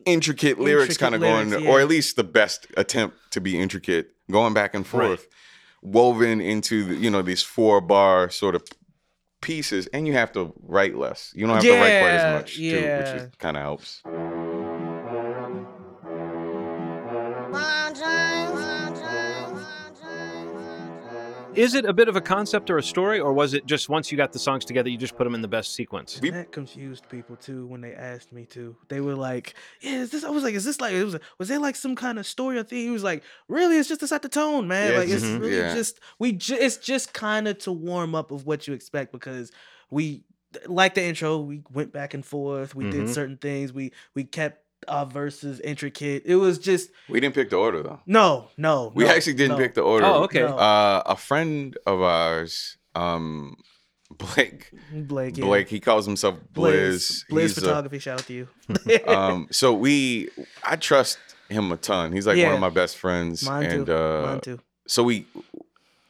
intricate 0.06 0.58
lyrics 0.60 0.96
kind 0.96 1.14
of 1.16 1.20
going, 1.20 1.50
lyrics, 1.50 1.66
or 1.66 1.80
at 1.80 1.88
least 1.88 2.14
the 2.16 2.24
best 2.24 2.66
attempt 2.76 3.16
to 3.32 3.40
be 3.40 3.60
intricate, 3.60 4.12
going 4.30 4.54
back 4.54 4.72
and 4.74 4.84
Right. 4.94 5.06
forth, 5.08 5.26
woven 5.82 6.40
into 6.40 6.84
the, 6.84 6.94
you 6.94 7.10
know 7.10 7.22
these 7.22 7.42
four 7.42 7.80
bar 7.80 8.30
sort 8.30 8.54
of 8.54 8.62
pieces, 9.40 9.86
and 9.88 10.06
you 10.06 10.12
have 10.14 10.32
to 10.32 10.52
write 10.62 10.96
less. 10.96 11.32
You 11.34 11.46
don't 11.46 11.56
have 11.56 11.64
to 11.64 11.70
write 11.70 12.00
quite 12.00 12.10
as 12.10 12.34
much, 12.34 12.56
too, 12.56 12.62
yeah. 12.62 13.22
which 13.24 13.38
kind 13.38 13.56
of 13.56 13.62
helps. 13.62 14.02
Is 21.56 21.74
it 21.74 21.84
a 21.84 21.92
bit 21.92 22.08
of 22.08 22.14
a 22.14 22.20
concept 22.20 22.70
or 22.70 22.78
a 22.78 22.82
story, 22.82 23.18
or 23.18 23.32
was 23.32 23.54
it 23.54 23.66
just 23.66 23.88
once 23.88 24.12
you 24.12 24.16
got 24.16 24.32
the 24.32 24.38
songs 24.38 24.64
together, 24.64 24.88
you 24.88 24.96
just 24.96 25.16
put 25.16 25.24
them 25.24 25.34
in 25.34 25.42
the 25.42 25.48
best 25.48 25.74
sequence? 25.74 26.20
We- 26.22 26.30
that 26.30 26.52
confused 26.52 27.08
people 27.08 27.34
too 27.36 27.66
when 27.66 27.80
they 27.80 27.92
asked 27.92 28.32
me 28.32 28.46
to. 28.46 28.76
They 28.88 29.00
were 29.00 29.16
like, 29.16 29.54
"Yeah, 29.80 29.96
is 30.02 30.10
this?" 30.10 30.22
I 30.22 30.30
was 30.30 30.44
like, 30.44 30.54
"Is 30.54 30.64
this 30.64 30.80
like? 30.80 30.92
It 30.94 31.02
was 31.04 31.16
was 31.38 31.48
there 31.48 31.58
like 31.58 31.74
some 31.74 31.96
kind 31.96 32.18
of 32.20 32.26
story 32.26 32.56
or 32.56 32.62
thing?" 32.62 32.78
He 32.84 32.90
was 32.90 33.02
like, 33.02 33.24
"Really? 33.48 33.78
It's 33.78 33.88
just 33.88 34.00
to 34.00 34.06
set 34.06 34.22
the 34.22 34.28
tone, 34.28 34.68
man. 34.68 34.92
Yeah, 34.92 34.98
like 35.00 35.08
it's 35.08 35.24
mhm. 35.24 35.40
really 35.40 35.56
Yeah. 35.56 35.74
just 35.74 35.98
we. 36.20 36.32
Ju- 36.32 36.56
it's 36.58 36.76
just 36.76 37.12
kind 37.12 37.48
of 37.48 37.58
to 37.58 37.72
warm 37.72 38.14
up 38.14 38.30
of 38.30 38.46
what 38.46 38.68
you 38.68 38.72
expect 38.74 39.10
because 39.12 39.50
we 39.90 40.22
like 40.66 40.94
the 40.94 41.02
intro. 41.02 41.38
We 41.38 41.62
went 41.72 41.92
back 41.92 42.14
and 42.14 42.24
forth. 42.24 42.76
We 42.76 42.84
Mhm. 42.84 42.90
did 42.92 43.08
certain 43.10 43.36
things. 43.38 43.72
We 43.72 43.90
we 44.14 44.22
kept 44.22 44.64
our 44.88 45.06
verses 45.06 45.60
intricate. 45.60 46.22
It 46.24 46.36
was 46.36 46.58
just 46.58 46.90
We 47.08 47.20
didn't 47.20 47.34
pick 47.34 47.50
the 47.50 47.56
order 47.56 47.82
though. 47.82 48.00
no, 48.06 48.48
no. 48.56 48.92
We 48.94 49.04
no, 49.04 49.10
actually 49.10 49.34
didn't 49.34 49.56
no. 49.58 49.62
pick 49.64 49.74
the 49.74 49.82
order. 49.82 50.06
Oh, 50.06 50.22
okay. 50.24 50.40
No. 50.40 50.56
Uh, 50.56 51.02
a 51.06 51.16
friend 51.16 51.76
of 51.86 52.00
ours, 52.02 52.76
um, 52.94 53.56
Blake. 54.10 54.70
Blake. 54.92 55.36
Yeah. 55.38 55.44
Blake. 55.44 55.68
He 55.68 55.80
calls 55.80 56.04
himself 56.06 56.36
Blizz. 56.52 56.94
Blizz, 56.94 57.24
Blizz 57.30 57.40
He's 57.42 57.58
a- 57.58 57.60
photography. 57.60 57.98
shout 58.00 58.20
out 58.20 58.26
to 58.26 58.32
you. 58.34 58.48
um, 59.06 59.46
so 59.52 59.72
we, 59.72 60.28
I 60.64 60.76
trust 60.76 61.18
him 61.48 61.70
a 61.72 61.76
ton. 61.76 62.12
He's 62.12 62.26
like 62.26 62.36
one 62.42 62.54
of 62.54 62.60
my 62.60 62.70
best 62.70 62.96
friends, 62.96 63.44
Mine 63.44 63.66
and 63.66 63.86
too. 63.86 63.94
uh, 63.94 64.22
Mine 64.26 64.40
too. 64.40 64.60
so 64.86 65.02
we, 65.04 65.26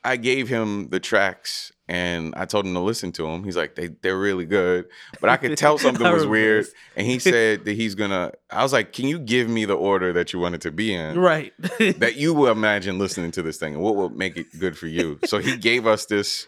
I 0.05 0.17
gave 0.17 0.49
him 0.49 0.89
the 0.89 1.01
tracks. 1.01 1.73
And 1.91 2.35
I 2.37 2.45
told 2.45 2.67
him 2.67 2.75
to 2.75 2.81
listen 2.81 3.11
to 3.13 3.25
them. 3.25 3.43
He's 3.43 3.57
like, 3.57 3.75
they 3.75 3.89
they're 3.89 4.17
really 4.17 4.47
good, 4.47 4.87
but 5.21 5.29
I 5.29 5.37
could 5.37 5.59
tell 5.59 5.77
something 5.87 6.09
was 6.13 6.25
weird. 6.25 6.67
And 6.95 7.05
he 7.05 7.19
said 7.31 7.65
that 7.65 7.73
he's 7.73 7.97
gonna. 7.97 8.31
I 8.49 8.63
was 8.63 8.73
like, 8.73 8.93
can 8.93 9.09
you 9.09 9.19
give 9.19 9.49
me 9.49 9.65
the 9.65 9.75
order 9.75 10.13
that 10.13 10.33
you 10.33 10.39
want 10.39 10.55
it 10.55 10.61
to 10.61 10.71
be 10.71 10.95
in? 10.95 11.19
Right. 11.19 11.53
that 11.81 12.15
you 12.15 12.33
will 12.33 12.53
imagine 12.53 13.01
listening 13.01 13.33
to 13.33 13.43
this 13.43 13.57
thing 13.57 13.75
and 13.75 13.83
what 13.83 13.97
will 13.97 14.09
make 14.11 14.37
it 14.37 14.47
good 14.57 14.79
for 14.79 14.87
you. 14.87 15.19
So 15.25 15.39
he 15.39 15.57
gave 15.57 15.85
us 15.85 16.07
this 16.07 16.47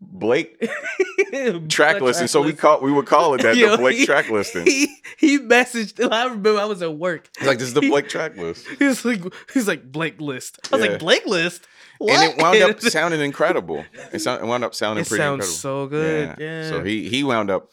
Blake 0.00 0.58
track 1.68 2.00
listing. 2.00 2.26
So 2.28 2.42
we 2.42 2.52
call 2.52 2.80
we 2.80 2.92
would 2.92 3.06
call 3.06 3.34
it 3.34 3.42
that 3.42 3.56
Yo, 3.56 3.72
the 3.72 3.78
Blake 3.78 3.98
he- 3.98 4.06
track 4.06 4.28
listing. 4.30 4.64
He 4.66 4.96
he 5.18 5.38
messaged. 5.38 6.00
I 6.12 6.24
remember 6.24 6.58
I 6.58 6.64
was 6.64 6.82
at 6.82 6.94
work. 6.96 7.28
He's 7.38 7.46
like, 7.48 7.58
this 7.58 7.68
is 7.68 7.74
the 7.74 7.80
Blake 7.80 8.08
track 8.08 8.36
list. 8.36 8.66
He 8.78 8.84
was 8.84 9.04
like, 9.04 9.22
he's 9.52 9.68
like 9.68 9.90
Blake 9.90 10.20
list. 10.20 10.58
I 10.72 10.76
was 10.76 10.84
Yeah. 10.84 10.90
like 10.92 11.00
Blake 11.00 11.26
list. 11.26 11.66
What? 11.98 12.12
And 12.12 12.32
it 12.32 12.42
wound 12.42 12.62
up 12.62 12.80
sounding 12.80 13.20
incredible. 13.20 13.84
It, 14.12 14.20
sound, 14.20 14.42
it 14.42 14.46
wound 14.46 14.62
up 14.64 14.74
sounding 14.74 15.02
It 15.04 15.08
pretty 15.08 15.20
sounds 15.22 15.44
incredible. 15.44 15.56
so 15.58 15.86
good. 15.88 16.36
Yeah. 16.38 16.68
So 16.68 16.84
he 16.84 17.08
he 17.08 17.24
wound 17.24 17.50
up 17.50 17.70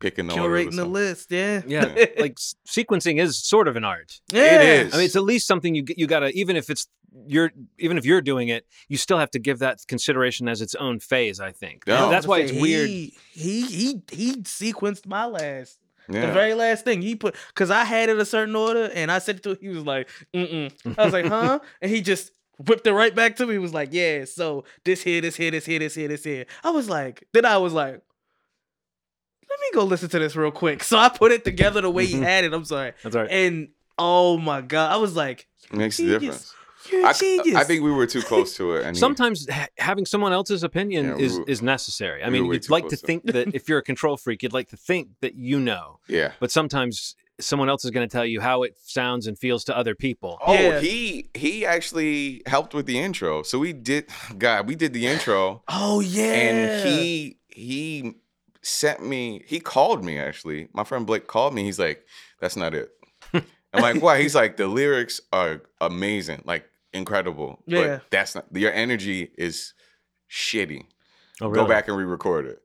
picking 0.00 0.26
the 0.28 0.34
curating 0.34 0.70
the 0.70 0.82
song. 0.82 0.92
list. 0.92 1.32
Yeah. 1.32 1.62
Yeah, 1.66 1.84
like 2.18 2.36
sequencing 2.68 3.20
is 3.20 3.36
sort 3.38 3.66
of 3.68 3.76
an 3.76 3.84
art. 3.84 4.20
Yeah. 4.32 4.60
is. 4.62 4.94
I 4.94 4.98
mean, 4.98 5.06
it's 5.06 5.16
at 5.16 5.24
least 5.24 5.46
something 5.48 5.74
you 5.74 5.82
g- 5.82 5.94
you 5.96 6.06
gotta 6.06 6.28
even 6.30 6.56
if 6.56 6.70
it's 6.70 6.86
you're 7.26 7.52
even 7.78 7.96
if 7.98 8.04
you're 8.04 8.20
doing 8.20 8.48
it, 8.48 8.66
you 8.88 8.96
still 8.96 9.18
have 9.18 9.30
to 9.32 9.38
give 9.38 9.60
that 9.60 9.78
consideration 9.88 10.48
as 10.48 10.60
its 10.60 10.74
own 10.74 10.98
phase. 11.00 11.40
I 11.40 11.52
think 11.52 11.84
Yeah. 11.86 12.08
that's 12.10 12.26
why 12.26 12.40
it's 12.40 12.50
He- 12.52 12.60
weird. 12.60 12.88
He 12.88 13.14
he 13.32 14.02
he 14.10 14.32
sequenced 14.42 15.06
my 15.06 15.24
last. 15.26 15.78
The 16.06 16.20
very 16.32 16.52
last 16.52 16.84
thing 16.84 17.00
he 17.00 17.14
put, 17.16 17.34
because 17.48 17.70
I 17.70 17.84
had 17.84 18.10
it 18.10 18.18
a 18.18 18.26
certain 18.26 18.54
order, 18.54 18.90
and 18.94 19.10
I 19.10 19.18
said 19.20 19.42
to 19.44 19.50
him. 19.52 19.58
He 19.62 19.68
was 19.70 19.86
like, 19.86 20.06
"Mm 20.34 20.50
mm." 20.84 20.94
I 20.98 21.04
was 21.04 21.14
like, 21.14 21.24
"Huh?" 21.24 21.60
and 21.80 21.90
he 21.90 22.02
just 22.02 22.30
whipped 22.58 22.86
it 22.86 22.92
right 22.92 23.14
back 23.14 23.36
to 23.36 23.46
me. 23.46 23.54
He 23.54 23.58
was 23.58 23.72
like, 23.72 23.88
"Yeah, 23.90 24.26
so 24.26 24.64
this 24.84 25.02
here, 25.02 25.22
this 25.22 25.34
here, 25.36 25.50
this 25.50 25.64
here, 25.64 25.78
this 25.78 25.94
here, 25.94 26.08
this 26.08 26.22
here." 26.22 26.44
I 26.62 26.70
was 26.70 26.90
like, 26.90 27.24
then 27.32 27.46
I 27.46 27.56
was 27.56 27.72
like, 27.72 28.02
"Let 29.48 29.60
me 29.60 29.66
go 29.72 29.84
listen 29.84 30.08
to 30.10 30.18
this 30.18 30.36
real 30.36 30.50
quick." 30.50 30.82
So 30.84 30.98
I 30.98 31.08
put 31.08 31.32
it 31.32 31.44
together 31.44 31.80
the 31.80 31.90
way 31.90 32.06
he 32.06 32.20
had 32.20 32.44
it. 32.44 32.52
I'm 32.52 32.64
sorry, 32.64 32.92
That's 33.02 33.14
right. 33.16 33.30
and 33.30 33.68
oh 33.98 34.36
my 34.38 34.60
god, 34.60 34.92
I 34.92 34.96
was 34.96 35.14
like, 35.16 35.46
makes 35.72 35.98
a 36.00 36.06
difference. 36.06 36.53
"You're 36.98 37.06
a 37.06 37.10
I, 37.10 37.12
genius." 37.12 37.56
I 37.56 37.64
think 37.64 37.82
we 37.82 37.90
were 37.92 38.06
too 38.06 38.22
close 38.22 38.56
to 38.56 38.74
it. 38.74 38.84
And 38.84 38.96
Sometimes 38.96 39.46
ha- 39.50 39.68
having 39.78 40.06
someone 40.06 40.32
else's 40.32 40.62
opinion 40.62 41.06
Yeah, 41.06 41.14
we 41.16 41.24
is 41.24 41.38
were- 41.38 41.44
is 41.48 41.62
necessary. 41.62 42.22
I 42.22 42.26
we 42.28 42.32
mean, 42.34 42.42
were 42.44 42.48
way 42.50 42.54
you'd 42.56 42.62
too 42.64 42.72
like 42.72 42.84
to 42.84 42.88
close 42.90 43.00
to 43.00 43.04
it. 43.04 43.06
think 43.06 43.24
that 43.32 43.54
if 43.54 43.68
you're 43.68 43.78
a 43.78 43.82
control 43.82 44.16
freak, 44.16 44.42
you'd 44.42 44.52
like 44.52 44.68
to 44.70 44.76
think 44.76 45.08
that 45.20 45.34
you 45.34 45.60
know, 45.60 45.98
yeah. 46.08 46.32
but 46.40 46.50
sometimes 46.50 47.14
someone 47.40 47.68
else 47.68 47.84
is 47.84 47.90
going 47.90 48.08
to 48.08 48.12
tell 48.12 48.24
you 48.24 48.40
how 48.40 48.62
it 48.62 48.76
sounds 48.84 49.26
and 49.26 49.36
feels 49.36 49.64
to 49.64 49.76
other 49.76 49.94
people. 49.96 50.38
Oh, 50.46 50.52
Yeah. 50.54 50.78
he 50.80 51.30
he 51.34 51.66
actually 51.66 52.42
helped 52.46 52.74
with 52.74 52.86
the 52.86 52.98
intro. 52.98 53.42
So 53.42 53.58
we 53.58 53.72
did 53.72 54.08
God, 54.38 54.68
we 54.68 54.74
did 54.76 54.92
the 54.92 55.06
intro 55.06 55.62
"Oh 55.68 55.98
yeah," 56.00 56.32
and 56.32 56.88
he 56.88 57.38
he 57.48 58.14
sent 58.62 59.04
me 59.04 59.42
he 59.46 59.58
called 59.60 60.04
me 60.04 60.18
actually. 60.18 60.68
My 60.72 60.84
friend 60.84 61.06
Blake 61.06 61.26
called 61.26 61.54
me. 61.54 61.64
He's 61.64 61.78
like, 61.78 62.04
that's 62.40 62.56
not 62.56 62.72
it. 62.74 62.90
I'm 63.34 63.82
like, 63.82 64.00
why? 64.00 64.20
He's 64.22 64.34
like, 64.36 64.56
the 64.56 64.68
lyrics 64.68 65.20
are 65.32 65.62
amazing, 65.80 66.42
like 66.44 66.64
incredible. 66.94 67.60
Yeah. 67.66 67.86
But 67.98 68.02
that's 68.10 68.34
not 68.34 68.46
your 68.52 68.72
energy 68.72 69.30
is 69.36 69.74
shitty. 70.30 70.84
Oh, 71.40 71.50
Go 71.50 71.66
back 71.66 71.88
and 71.88 71.96
re-record 71.96 72.46
it. 72.46 72.60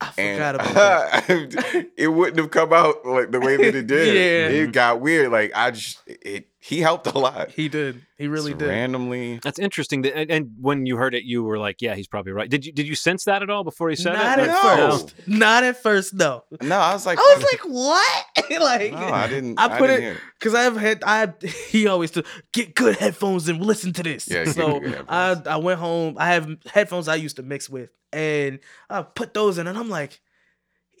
I 0.00 0.12
And 0.18 0.36
forgot 0.36 0.54
about 0.54 0.74
that. 1.26 1.90
it 1.96 2.08
wouldn't 2.08 2.38
have 2.38 2.50
come 2.50 2.72
out 2.72 3.04
like 3.04 3.30
the 3.32 3.40
way 3.40 3.56
that 3.56 3.74
it 3.74 3.86
did. 3.88 4.14
Yeah. 4.52 4.60
It 4.62 4.72
got 4.72 5.00
weird. 5.00 5.32
Like 5.32 5.52
I 5.54 5.70
just 5.72 6.00
it 6.06 6.48
he 6.60 6.80
helped 6.80 7.06
a 7.06 7.16
lot. 7.16 7.52
He 7.52 7.68
did. 7.68 8.02
He 8.16 8.26
really 8.26 8.50
Just 8.50 8.58
did. 8.60 8.68
randomly. 8.68 9.38
That's 9.44 9.60
interesting. 9.60 10.02
That, 10.02 10.16
and, 10.16 10.30
and 10.30 10.50
when 10.60 10.86
you 10.86 10.96
heard 10.96 11.14
it, 11.14 11.22
you 11.22 11.44
were 11.44 11.56
like, 11.58 11.80
"Yeah, 11.80 11.94
he's 11.94 12.08
probably 12.08 12.32
right." 12.32 12.50
Did 12.50 12.66
you 12.66 12.72
did 12.72 12.88
you 12.88 12.96
sense 12.96 13.24
that 13.24 13.42
at 13.42 13.50
all 13.50 13.62
before 13.62 13.90
he 13.90 13.96
said 13.96 14.14
Not 14.14 14.38
it? 14.40 14.48
at 14.48 14.48
No. 14.48 14.90
first. 14.90 15.14
Not 15.28 15.62
at 15.64 15.80
first. 15.80 16.14
No. 16.14 16.42
No, 16.60 16.76
I 16.78 16.92
was 16.94 17.06
like, 17.06 17.18
I 17.18 17.34
was 17.36 17.46
like, 17.52 17.60
what? 17.72 18.26
like, 18.60 18.92
no, 18.92 18.98
I 18.98 19.28
didn't. 19.28 19.58
I 19.58 19.78
put 19.78 19.86
didn't 19.86 20.04
it 20.04 20.16
because 20.38 20.54
I've 20.54 20.76
had 20.76 21.04
I. 21.06 21.32
He 21.68 21.86
always 21.86 22.10
to 22.12 22.24
get 22.52 22.74
good 22.74 22.96
headphones 22.96 23.48
and 23.48 23.64
listen 23.64 23.92
to 23.92 24.02
this. 24.02 24.28
Yeah, 24.28 24.44
get 24.44 24.54
so 24.54 24.80
I. 25.08 25.40
I 25.46 25.56
went 25.58 25.78
home. 25.78 26.16
I 26.18 26.32
have 26.32 26.48
headphones 26.66 27.06
I 27.06 27.14
used 27.16 27.36
to 27.36 27.42
mix 27.42 27.70
with, 27.70 27.90
and 28.12 28.58
I 28.90 29.02
put 29.02 29.32
those 29.32 29.58
in, 29.58 29.68
and 29.68 29.78
I'm 29.78 29.88
like, 29.90 30.20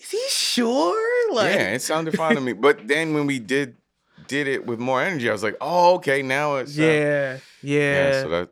is 0.00 0.10
he 0.10 0.22
sure? 0.28 1.34
Like, 1.34 1.52
yeah, 1.54 1.74
it 1.74 1.82
sounded 1.82 2.14
fine 2.16 2.36
to 2.36 2.40
me. 2.40 2.52
But 2.52 2.86
then 2.86 3.12
when 3.12 3.26
we 3.26 3.40
did 3.40 3.76
did 4.28 4.46
it 4.46 4.66
with 4.66 4.78
more 4.78 5.02
energy, 5.02 5.28
I 5.28 5.32
was 5.32 5.42
like, 5.42 5.56
oh, 5.60 5.94
okay, 5.96 6.22
now 6.22 6.56
it's 6.56 6.78
uh, 6.78 6.82
yeah, 6.82 7.38
yeah. 7.62 8.10
yeah. 8.10 8.22
So 8.22 8.28
that 8.28 8.50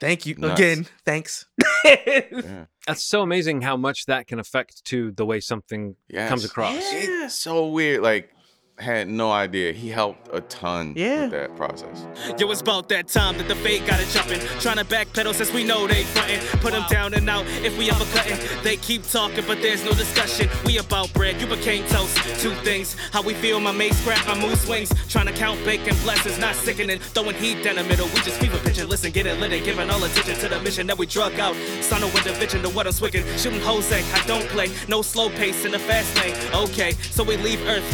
Thank 0.00 0.26
you 0.26 0.34
Nuts. 0.36 0.60
again. 0.60 0.86
Thanks. 1.06 1.46
yeah, 1.84 2.64
That's 2.86 3.02
so 3.04 3.22
amazing 3.22 3.62
how 3.62 3.76
much 3.76 4.04
that 4.06 4.26
can 4.26 4.38
affect 4.38 4.84
to 4.86 5.12
the 5.12 5.24
way 5.24 5.40
something 5.40 5.96
yes. 6.08 6.28
comes 6.28 6.44
across. 6.44 6.74
Yeah. 6.74 7.24
It's 7.24 7.34
so 7.34 7.68
weird. 7.68 8.02
Like 8.02 8.33
had 8.78 9.08
no 9.08 9.30
idea. 9.30 9.72
He 9.72 9.88
helped 9.88 10.28
a 10.32 10.40
ton 10.42 10.94
Yeah. 10.96 11.22
with 11.22 11.30
that 11.30 11.56
process. 11.56 12.06
Yo, 12.38 12.50
it's 12.50 12.60
about 12.60 12.88
that 12.88 13.06
time 13.06 13.38
that 13.38 13.46
the 13.46 13.54
fade 13.54 13.86
got 13.86 14.00
it 14.00 14.08
jumping. 14.08 14.40
Trying 14.60 14.78
to 14.78 14.84
backpedal 14.84 15.32
since 15.34 15.52
we 15.52 15.62
know 15.62 15.86
they 15.86 16.02
frontin'. 16.02 16.40
Put 16.60 16.72
them 16.72 16.84
down 16.90 17.14
and 17.14 17.28
out 17.30 17.46
if 17.62 17.76
we 17.78 17.88
ever 17.90 18.04
cuttin'. 18.06 18.38
They 18.64 18.76
keep 18.76 19.08
talking, 19.08 19.44
but 19.46 19.62
there's 19.62 19.84
no 19.84 19.92
discussion. 19.92 20.48
We 20.64 20.78
about 20.78 21.12
bread, 21.12 21.40
you 21.40 21.46
became 21.46 21.84
toast. 21.86 22.16
Two 22.40 22.54
things, 22.66 22.96
how 23.12 23.22
we 23.22 23.34
feel, 23.34 23.60
my 23.60 23.70
mate 23.70 23.94
scrap, 23.94 24.26
my 24.26 24.34
mood 24.34 24.58
swings. 24.58 24.92
Trying 25.08 25.26
to 25.26 25.32
count 25.32 25.64
bacon 25.64 25.94
blessings, 26.02 26.38
not 26.38 26.56
sickening. 26.56 26.98
Throwing 26.98 27.36
heat 27.36 27.62
down 27.62 27.76
the 27.76 27.84
middle, 27.84 28.06
we 28.08 28.16
just 28.22 28.40
fever 28.40 28.58
pitching. 28.58 28.88
Listen, 28.88 29.12
get 29.12 29.26
it 29.26 29.38
lit 29.38 29.52
and 29.52 29.64
giving 29.64 29.88
all 29.88 30.02
attention 30.02 30.34
to 30.40 30.48
the 30.48 30.60
mission 30.60 30.86
that 30.88 30.98
we 30.98 31.06
drug 31.06 31.38
out. 31.38 31.54
Son 31.80 32.02
of 32.02 32.12
with 32.12 32.24
the 32.24 32.32
vision 32.32 32.62
to 32.62 32.68
what 32.70 32.86
I'm 32.86 32.92
swicking. 32.92 33.24
Shooting 33.38 33.60
Jose, 33.60 34.02
I 34.02 34.26
don't 34.26 34.46
play. 34.48 34.68
No 34.88 35.00
slow 35.02 35.30
pace 35.30 35.64
in 35.64 35.70
the 35.72 35.78
fast 35.78 36.10
lane. 36.18 36.34
Okay, 36.52 36.92
so 37.12 37.22
we 37.22 37.36
leave 37.36 37.64
Earth 37.68 37.84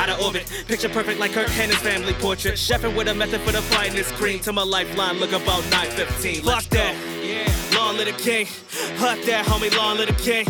out 0.00 0.08
of 0.08 0.24
orbit. 0.24 0.50
Picture 0.66 0.88
perfect 0.88 1.20
like 1.20 1.32
Kirk 1.32 1.48
Hannon's 1.48 1.78
family 1.80 2.14
portrait. 2.14 2.54
Chefing 2.54 2.96
with 2.96 3.08
a 3.08 3.14
method 3.14 3.40
for 3.42 3.52
the 3.52 3.62
finest 3.62 4.14
cream 4.14 4.40
to 4.40 4.52
my 4.52 4.62
lifeline. 4.62 5.18
Look 5.18 5.32
about 5.32 5.62
915. 5.70 6.42
Fuck 6.42 6.64
that. 6.70 6.94
Long 7.76 7.96
live 7.96 8.06
the 8.06 8.22
king. 8.22 8.46
Fuck 8.46 9.20
that, 9.22 9.44
homie. 9.46 9.76
Long 9.76 9.98
live 9.98 10.08
the 10.08 10.14
king. 10.14 10.46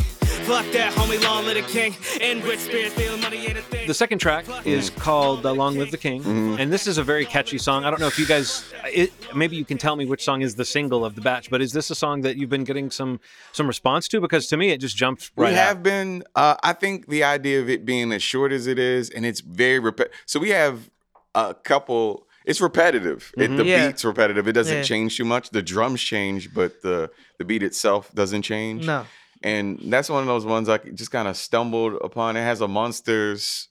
Fuck 0.50 0.72
that, 0.72 0.92
homie. 0.94 1.22
Long 1.22 1.44
live 1.44 1.54
the 1.54 1.72
king. 1.72 1.94
In 2.20 2.42
rich 2.42 2.58
spirit, 2.58 2.90
feeling 2.90 3.20
money 3.20 3.46
ain't 3.46 3.56
a 3.56 3.62
thing. 3.62 3.86
The 3.86 3.94
second 3.94 4.18
track 4.18 4.46
is 4.66 4.90
called 4.90 5.46
uh, 5.46 5.52
"Long 5.52 5.78
Live 5.78 5.92
the 5.92 5.96
King," 5.96 6.24
and 6.58 6.72
this 6.72 6.88
is 6.88 6.98
a 6.98 7.04
very 7.04 7.24
catchy 7.24 7.56
song. 7.56 7.84
I 7.84 7.90
don't 7.90 8.00
know 8.00 8.08
if 8.08 8.18
you 8.18 8.26
guys, 8.26 8.64
it, 8.86 9.12
maybe 9.32 9.54
you 9.54 9.64
can 9.64 9.78
tell 9.78 9.94
me 9.94 10.06
which 10.06 10.24
song 10.24 10.42
is 10.42 10.56
the 10.56 10.64
single 10.64 11.04
of 11.04 11.14
the 11.14 11.20
batch, 11.20 11.50
but 11.50 11.62
is 11.62 11.72
this 11.72 11.88
a 11.90 11.94
song 11.94 12.22
that 12.22 12.36
you've 12.36 12.50
been 12.50 12.64
getting 12.64 12.90
some 12.90 13.20
some 13.52 13.68
response 13.68 14.08
to? 14.08 14.20
Because 14.20 14.48
to 14.48 14.56
me, 14.56 14.70
it 14.70 14.78
just 14.78 14.96
jumped 14.96 15.30
right 15.36 15.52
we 15.52 15.58
out. 15.58 15.66
have 15.68 15.82
been. 15.84 16.24
Uh, 16.34 16.56
I 16.64 16.72
think 16.72 17.06
the 17.08 17.22
idea 17.22 17.60
of 17.60 17.70
it 17.70 17.84
being 17.84 18.10
as 18.10 18.20
short 18.20 18.50
as 18.50 18.66
it 18.66 18.78
is, 18.80 19.08
and 19.08 19.24
it's 19.24 19.40
very 19.42 19.78
repetitive. 19.78 20.18
So 20.26 20.40
we 20.40 20.50
have 20.50 20.90
a 21.32 21.54
couple. 21.54 22.26
It's 22.44 22.60
repetitive. 22.60 23.32
It, 23.36 23.56
the 23.56 23.64
Yeah. 23.64 23.86
beat's 23.86 24.04
repetitive. 24.04 24.48
It 24.48 24.52
doesn't 24.52 24.78
Yeah. 24.78 24.82
change 24.82 25.16
too 25.16 25.24
much. 25.24 25.50
The 25.50 25.62
drums 25.62 26.02
change, 26.02 26.52
but 26.52 26.82
the 26.82 27.10
the 27.38 27.44
beat 27.44 27.62
itself 27.62 28.12
doesn't 28.14 28.42
change. 28.42 28.84
No. 28.86 29.06
And 29.42 29.78
that's 29.84 30.10
one 30.10 30.20
of 30.20 30.26
those 30.26 30.44
ones 30.44 30.68
I 30.68 30.78
just 30.78 31.10
kind 31.10 31.26
of 31.28 31.36
stumbled 31.36 31.94
upon. 32.02 32.36
It 32.36 32.42
has 32.42 32.60
a 32.60 32.68
Munsters 32.68 33.68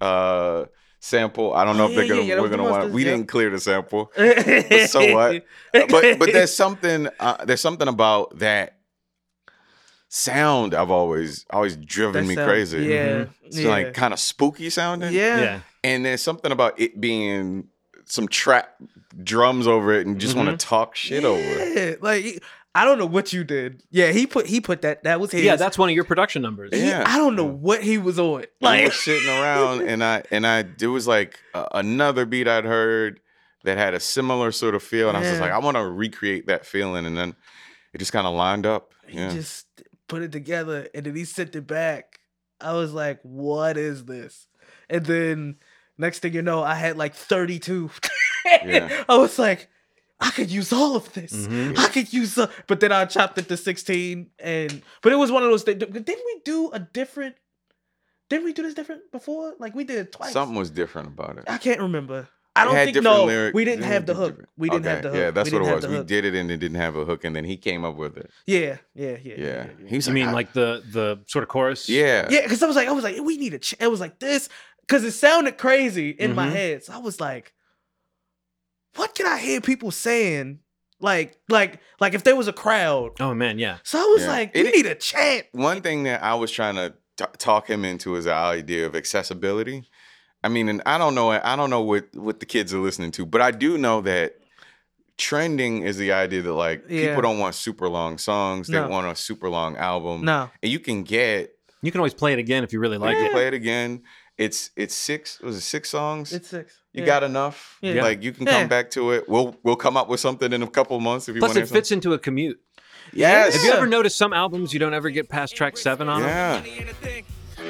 uh 0.00 0.64
sample. 1.00 1.54
I 1.54 1.64
don't 1.64 1.76
know 1.76 1.86
Oh, 1.86 1.90
if 1.90 1.96
they're 1.96 2.08
gonna 2.08 2.22
yeah, 2.22 2.34
yeah, 2.36 2.40
we're 2.40 2.48
gonna 2.48 2.64
want. 2.68 2.92
We 2.92 3.04
yeah. 3.04 3.12
didn't 3.12 3.28
clear 3.28 3.50
the 3.50 3.58
sample. 3.60 4.10
But 4.16 4.88
so 4.90 5.12
what? 5.14 5.44
but 5.72 6.18
but 6.18 6.32
there's 6.32 6.54
something 6.62 7.08
uh, 7.20 7.44
there's 7.44 7.60
something 7.60 7.88
about 7.88 8.38
that 8.40 8.78
sound 10.08 10.74
I've 10.74 10.90
always 10.90 11.46
always 11.50 11.76
driven 11.76 12.24
That 12.24 12.28
me 12.28 12.34
sound- 12.34 12.48
crazy. 12.48 12.84
Yeah. 12.84 13.26
It's 13.44 13.58
yeah. 13.58 13.70
like 13.70 13.94
kind 13.94 14.12
of 14.12 14.20
spooky 14.20 14.70
sounding. 14.70 15.12
yeah. 15.12 15.40
yeah. 15.40 15.60
And 15.84 16.04
there's 16.04 16.22
something 16.22 16.52
about 16.52 16.78
it 16.78 17.00
being 17.00 17.68
some 18.04 18.28
trap 18.28 18.74
drums 19.22 19.66
over 19.66 19.92
it 19.94 20.06
and 20.06 20.20
just 20.20 20.36
want 20.36 20.48
Mm-hmm. 20.48 20.56
to 20.58 20.66
talk 20.66 20.96
shit 20.96 21.24
over 21.24 21.40
it. 21.42 22.02
Like 22.02 22.42
I 22.74 22.84
don't 22.86 22.98
know 22.98 23.06
what 23.06 23.32
you 23.34 23.44
did. 23.44 23.82
Yeah, 23.90 24.12
he 24.12 24.26
put 24.26 24.46
he 24.46 24.60
put 24.60 24.82
that 24.82 25.02
that 25.04 25.20
was 25.20 25.30
his. 25.30 25.42
Yeah, 25.44 25.56
that's 25.56 25.76
one 25.76 25.90
of 25.90 25.94
your 25.94 26.04
production 26.04 26.40
numbers. 26.42 26.70
He- 26.74 26.86
Yeah. 26.88 27.04
I 27.06 27.18
don't 27.18 27.36
know 27.36 27.44
what 27.44 27.82
he 27.82 27.98
was 27.98 28.18
on. 28.18 28.42
I 28.42 28.46
Like 28.60 28.84
was 28.86 28.96
sitting 29.00 29.28
around 29.28 29.88
and 29.88 30.02
I 30.02 30.22
and 30.30 30.46
I 30.46 30.64
it 30.80 30.86
was 30.86 31.06
like 31.06 31.38
uh, 31.54 31.66
another 31.72 32.24
beat 32.24 32.48
I'd 32.48 32.64
heard 32.64 33.20
that 33.64 33.76
had 33.78 33.92
a 33.94 34.00
similar 34.00 34.52
sort 34.52 34.74
of 34.74 34.82
feel 34.82 35.08
and 35.08 35.16
I 35.16 35.20
was 35.20 35.28
just 35.28 35.40
like 35.40 35.52
I 35.52 35.58
want 35.58 35.76
to 35.76 35.84
recreate 35.84 36.46
that 36.46 36.64
feeling 36.64 37.04
and 37.06 37.16
then 37.16 37.34
it 37.92 37.98
just 37.98 38.12
kind 38.12 38.26
of 38.26 38.34
lined 38.34 38.64
up. 38.66 38.92
he 39.06 39.16
just 39.18 39.66
put 40.08 40.22
it 40.22 40.32
together 40.32 40.88
and 40.94 41.04
then 41.06 41.14
he 41.14 41.24
sent 41.26 41.54
it 41.54 41.66
back. 41.66 42.20
I 42.60 42.72
was 42.72 42.92
like, 42.92 43.20
what 43.22 43.76
is 43.76 44.04
this? 44.06 44.46
And 44.88 45.04
then 45.04 45.56
next 45.98 46.20
thing 46.20 46.32
you 46.32 46.42
know, 46.42 46.62
I 46.62 46.74
had 46.74 46.96
like 46.96 47.14
32. 47.14 47.90
Yeah. 48.64 49.04
I 49.08 49.16
was 49.16 49.38
like, 49.38 49.68
I 50.22 50.30
could 50.30 50.50
use 50.50 50.72
all 50.72 50.96
of 50.96 51.12
this. 51.12 51.32
Mhm. 51.32 51.78
I 51.78 51.88
could 51.88 52.12
use 52.12 52.38
uh, 52.38 52.48
but 52.66 52.80
then 52.80 52.92
I 52.92 53.04
chopped 53.06 53.36
it 53.38 53.48
to 53.48 53.56
16 53.56 54.30
and 54.38 54.82
but 55.02 55.12
it 55.12 55.16
was 55.16 55.30
one 55.30 55.42
of 55.42 55.50
those 55.50 55.62
things. 55.64 55.78
Didn't 55.80 56.06
we 56.08 56.40
do 56.44 56.70
a 56.72 56.78
different 56.80 57.34
didn't 58.30 58.44
we 58.44 58.52
do 58.52 58.62
this 58.62 58.74
different 58.74 59.10
before? 59.12 59.54
Like 59.58 59.74
we 59.74 59.84
did 59.84 59.98
it 59.98 60.12
twice. 60.12 60.32
Something 60.32 60.56
was 60.56 60.70
different 60.70 61.08
about 61.08 61.38
it. 61.38 61.44
I 61.48 61.58
can't 61.58 61.80
remember. 61.80 62.28
I 62.54 62.64
don't 62.66 62.74
think 62.74 63.02
no. 63.02 63.24
lyrics. 63.24 63.54
We 63.54 63.64
didn't 63.64 63.80
Yeah, 63.82 63.88
have 63.94 64.06
the 64.06 64.14
hook. 64.14 64.30
different. 64.32 64.48
We 64.58 64.68
didn't 64.68 64.84
have 64.84 65.02
the 65.02 65.08
hook. 65.08 65.18
Yeah, 65.18 65.30
that's 65.30 65.50
we 65.50 65.58
what 65.58 65.68
it 65.68 65.74
was. 65.74 65.86
We 65.86 66.02
did 66.04 66.24
it 66.26 66.34
and 66.34 66.50
it 66.50 66.58
didn't 66.58 66.76
have 66.76 66.96
a 66.96 67.04
hook, 67.06 67.24
and 67.24 67.34
then 67.34 67.44
he 67.44 67.56
came 67.56 67.82
up 67.84 67.96
with 67.96 68.16
it. 68.18 68.30
Yeah, 68.46 68.76
yeah, 68.94 69.16
yeah. 69.22 69.34
Yeah, 69.38 69.66
yeah. 69.80 69.88
he's 69.88 70.06
You 70.06 70.12
mean 70.12 70.28
I- 70.28 70.32
like 70.32 70.52
the 70.52 70.82
the 70.92 71.20
sort 71.26 71.44
of 71.44 71.48
chorus? 71.48 71.88
yeah, 71.88 72.28
Yeah, 72.30 72.42
because 72.42 72.62
I 72.62 72.66
was 72.66 72.76
like, 72.76 72.88
I 72.88 72.92
was 72.92 73.04
like, 73.04 73.16
we 73.22 73.38
need 73.38 73.54
a. 73.54 73.58
Ch-. 73.58 73.74
It 73.80 73.90
was 73.90 74.00
like 74.00 74.18
this 74.18 74.50
because 74.82 75.02
it 75.04 75.12
sounded 75.12 75.56
crazy 75.56 76.10
in 76.10 76.34
my 76.34 76.48
Mhm. 76.48 76.52
head. 76.52 76.84
So 76.84 76.92
I 76.92 76.98
was 76.98 77.20
like, 77.20 77.54
what 78.96 79.14
can 79.14 79.26
I 79.26 79.38
hear 79.38 79.60
people 79.60 79.90
saying? 79.90 80.60
Like, 81.00 81.36
like, 81.48 81.80
like 82.00 82.14
if 82.14 82.22
there 82.24 82.36
was 82.36 82.46
a 82.48 82.52
crowd. 82.52 83.12
Oh 83.20 83.34
man, 83.34 83.58
yeah. 83.58 83.78
So 83.82 83.98
I 83.98 84.04
was 84.12 84.22
Yeah. 84.22 84.28
like, 84.28 84.50
It- 84.54 84.64
we 84.66 84.70
need 84.72 84.86
a 84.86 84.94
chant. 84.94 85.46
One 85.52 85.80
thing 85.82 86.04
that 86.04 86.22
I 86.22 86.34
was 86.34 86.50
trying 86.50 86.76
to 86.76 86.94
t- 87.16 87.24
talk 87.38 87.68
him 87.68 87.84
into 87.84 88.14
is 88.16 88.24
the 88.26 88.34
idea 88.34 88.86
of 88.86 88.94
accessibility. 88.94 89.88
I 90.44 90.48
mean, 90.48 90.68
and 90.68 90.80
I 90.86 90.98
don't 90.98 91.14
know, 91.14 91.30
I 91.30 91.56
don't 91.56 91.70
know 91.70 91.80
what 91.82 92.06
what 92.14 92.40
the 92.40 92.46
kids 92.46 92.72
are 92.74 92.78
listening 92.78 93.10
to, 93.12 93.26
but 93.26 93.40
I 93.40 93.50
do 93.50 93.78
know 93.78 94.00
that 94.02 94.34
trending 95.18 95.82
is 95.82 95.96
the 95.98 96.12
idea 96.12 96.42
that 96.42 96.52
like 96.52 96.84
Yeah. 96.88 97.08
people 97.08 97.22
don't 97.22 97.38
want 97.38 97.54
super 97.54 97.88
long 97.88 98.18
songs; 98.18 98.68
they 98.68 98.74
No. 98.74 98.88
want 98.88 99.06
a 99.06 99.14
super 99.14 99.48
long 99.48 99.76
album. 99.76 100.24
No, 100.24 100.50
and 100.62 100.72
you 100.72 100.78
can 100.80 101.02
get 101.04 101.50
You 101.82 101.90
can 101.90 102.00
always 102.00 102.14
play 102.14 102.32
it 102.32 102.38
again 102.38 102.62
if 102.64 102.72
you 102.72 102.78
really 102.80 102.98
like 102.98 103.16
you 103.16 103.24
it. 103.26 103.32
play 103.32 103.46
it 103.48 103.54
again. 103.54 104.02
It's 104.38 104.70
it's 104.76 104.94
six. 104.94 105.40
Was 105.40 105.56
it 105.56 105.60
six 105.60 105.90
songs? 105.90 106.32
it's 106.32 106.48
six. 106.48 106.80
you 106.92 107.00
Yeah. 107.02 107.06
got 107.06 107.22
enough. 107.22 107.78
Yeah. 107.82 108.02
Like 108.02 108.22
you 108.22 108.32
can 108.32 108.46
Yeah. 108.46 108.60
come 108.60 108.68
back 108.68 108.90
to 108.92 109.10
it. 109.12 109.28
We'll 109.28 109.56
we'll 109.62 109.76
come 109.76 109.96
up 109.96 110.08
with 110.08 110.20
something 110.20 110.52
in 110.52 110.62
a 110.62 110.66
couple 110.66 110.98
months 111.00 111.28
if 111.28 111.34
you 111.34 111.40
Plus, 111.40 111.54
want. 111.54 111.68
it 111.68 111.72
fits 111.72 111.90
into 111.92 112.12
a 112.14 112.18
commute. 112.18 112.58
Yes. 113.12 113.54
Have 113.54 113.64
you 113.64 113.72
ever 113.72 113.86
noticed 113.86 114.16
some 114.16 114.32
albums 114.32 114.72
you 114.72 114.78
don't 114.80 114.94
ever 114.94 115.10
get 115.10 115.28
past 115.28 115.54
track 115.54 115.76
seven 115.76 116.08
on? 116.08 116.22
Yeah. 116.22 116.62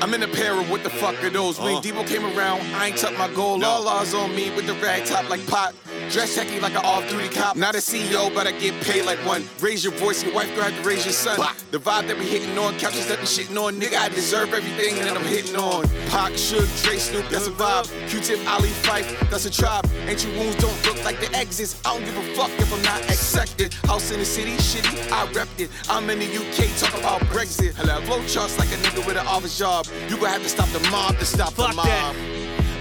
I'm 0.02 0.12
in 0.14 0.22
a 0.24 0.26
pair 0.26 0.58
of 0.58 0.68
what 0.68 0.82
the 0.82 0.90
fuck 0.90 1.22
are 1.22 1.30
those? 1.30 1.60
When 1.60 1.76
Debo 1.76 2.04
came 2.04 2.24
around, 2.36 2.60
I 2.74 2.88
ain't 2.88 2.96
tucked 2.96 3.16
my 3.16 3.32
gold. 3.32 3.62
All 3.62 3.84
laws 3.84 4.14
on 4.14 4.34
me 4.34 4.50
with 4.50 4.66
the 4.66 4.74
rag 4.74 5.06
top 5.06 5.30
like 5.30 5.46
pot. 5.46 5.76
Dress 6.10 6.36
techie 6.36 6.60
like 6.60 6.72
an 6.72 6.84
off-duty 6.84 7.28
cop. 7.28 7.56
Not 7.56 7.76
a 7.76 7.78
CEO, 7.78 8.34
but 8.34 8.48
I 8.48 8.50
get 8.50 8.74
paid 8.82 9.04
like 9.04 9.18
one. 9.20 9.44
Raise 9.60 9.84
your 9.84 9.92
voice, 9.92 10.24
your 10.24 10.34
wife 10.34 10.54
gonna 10.56 10.76
to 10.76 10.82
raise 10.82 11.04
your 11.04 11.12
son. 11.12 11.38
The 11.70 11.78
vibe 11.78 12.08
that 12.08 12.18
we 12.18 12.24
hitting 12.26 12.58
on, 12.58 12.76
couches 12.80 13.06
that 13.06 13.20
we 13.20 13.26
shitting 13.26 13.56
on. 13.56 13.80
Nigga, 13.80 13.96
I 13.96 14.08
deserve 14.08 14.52
everything 14.52 14.96
that 15.04 15.16
I'm 15.16 15.24
hitting 15.24 15.54
on. 15.54 15.88
Pac, 16.08 16.32
Suge, 16.32 16.82
Dre, 16.82 16.98
Snoop, 16.98 17.28
that's 17.28 17.46
a 17.46 17.52
vibe. 17.52 17.86
Q-Tip, 18.08 18.40
Ali, 18.50 18.70
Phife, 18.70 19.30
that's 19.30 19.46
a 19.46 19.50
tribe. 19.50 19.88
Ancient 20.08 20.36
wounds 20.36 20.56
don't 20.56 20.84
look 20.84 21.02
like 21.04 21.20
the 21.20 21.32
exits. 21.32 21.80
I 21.84 21.94
don't 21.94 22.04
give 22.04 22.16
a 22.16 22.34
fuck 22.34 22.50
if 22.58 22.72
I'm 22.74 22.82
not 22.82 23.00
accepted. 23.02 23.72
House 23.84 24.10
in 24.10 24.18
the 24.18 24.26
city, 24.26 24.56
shitty, 24.56 25.12
I 25.12 25.26
repped 25.32 25.60
it. 25.60 25.70
I'm 25.88 26.10
in 26.10 26.18
the 26.18 26.26
UK, 26.26 26.76
talk 26.76 26.98
about 26.98 27.20
Brexit. 27.30 27.74
Hello, 27.74 28.00
flow 28.02 28.26
charts 28.26 28.58
like 28.58 28.68
a 28.68 28.76
nigga 28.82 29.06
with 29.06 29.16
an 29.16 29.26
office 29.28 29.56
job. 29.56 29.86
You 30.08 30.16
gonna 30.16 30.30
have 30.30 30.42
to 30.42 30.48
stop 30.48 30.68
the 30.68 30.80
mob 30.90 31.18
to 31.18 31.24
stop 31.24 31.50
the 31.54 31.62
Fuck 31.62 31.76
mob. 31.76 31.86
that. 31.86 32.14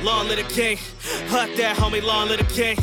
Long 0.04 0.28
live 0.28 0.38
the 0.38 0.54
king. 0.54 0.78
Fuck 0.78 1.50
that, 1.58 1.78
homie. 1.78 2.02
Long 2.04 2.28
live 2.30 2.40
the 2.40 2.54
king. 2.54 2.76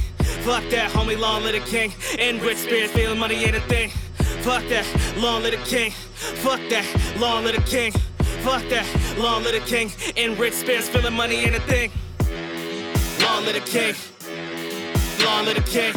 Fuck 0.45 0.65
that, 0.71 0.91
homie. 0.93 1.19
Long 1.19 1.43
live 1.43 1.55
the 1.55 1.71
king. 1.71 1.93
In 2.19 2.39
rich 2.41 2.59
spirit, 2.59 2.91
feeling 2.91 3.19
money 3.19 3.37
ain't 3.45 3.57
a 3.57 3.61
thing. 3.63 3.91
Fuck 4.43 4.67
that. 4.69 4.87
Long 5.17 5.43
live 5.43 5.53
the 5.59 5.67
king. 5.67 5.91
Fuck 5.91 6.61
that. 6.71 6.87
Long 7.19 7.45
live 7.45 7.57
the 7.57 7.63
king. 7.63 7.93
Fuck 8.45 8.63
that. 8.69 8.87
Long 9.19 9.43
live 9.43 9.55
the 9.55 9.61
king. 9.69 9.91
In 10.17 10.37
rich 10.39 10.55
spirits, 10.55 10.89
feeling 10.89 11.15
money 11.15 11.37
ain't 11.37 11.57
a 11.57 11.61
thing. 11.61 11.91
Long 13.23 13.45
live 13.45 13.55
the 13.55 13.61
king. 13.61 13.95
Long 15.25 15.45
live 15.45 15.57
the 15.57 15.63
king. 15.63 15.93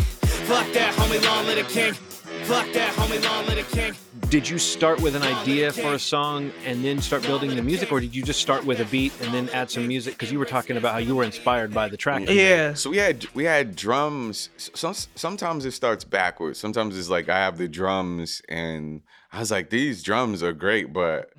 Fuck 0.49 0.71
that, 0.73 0.93
homie. 0.95 1.23
Long 1.23 1.45
live 1.45 1.57
the 1.67 1.73
king. 1.73 1.93
Fuck 2.43 2.71
that, 2.73 2.93
homie. 2.95 3.23
Long 3.23 3.45
live 3.45 3.69
the 3.69 3.75
king. 3.75 3.93
Did 4.29 4.47
you 4.47 4.57
start 4.59 5.01
with 5.01 5.15
an 5.17 5.23
idea 5.23 5.73
for 5.73 5.93
a 5.93 5.99
song 5.99 6.51
and 6.65 6.85
then 6.85 7.01
start 7.01 7.23
building 7.23 7.53
the 7.53 7.61
music, 7.61 7.91
or 7.91 7.99
did 7.99 8.15
you 8.15 8.23
just 8.23 8.39
start 8.39 8.63
with 8.65 8.79
a 8.79 8.85
beat 8.85 9.11
and 9.21 9.33
then 9.33 9.49
add 9.49 9.69
some 9.69 9.85
music? 9.85 10.13
Because 10.13 10.31
you 10.31 10.39
were 10.39 10.45
talking 10.45 10.77
about 10.77 10.93
how 10.93 10.99
you 10.99 11.15
were 11.17 11.25
inspired 11.25 11.73
by 11.73 11.89
the 11.89 11.97
track. 11.97 12.23
Yeah. 12.29 12.73
So 12.73 12.89
we 12.89 12.97
had 12.97 13.25
we 13.33 13.43
had 13.43 13.75
drums. 13.75 14.49
Some, 14.57 14.93
sometimes 15.15 15.65
it 15.65 15.71
starts 15.71 16.05
backwards. 16.05 16.59
Sometimes 16.59 16.97
it's 16.97 17.09
like 17.09 17.27
I 17.27 17.39
have 17.39 17.57
the 17.57 17.67
drums, 17.67 18.41
and 18.47 19.01
I 19.33 19.39
was 19.39 19.51
like, 19.51 19.69
these 19.69 20.01
drums 20.01 20.41
are 20.43 20.53
great, 20.53 20.93
but 20.93 21.29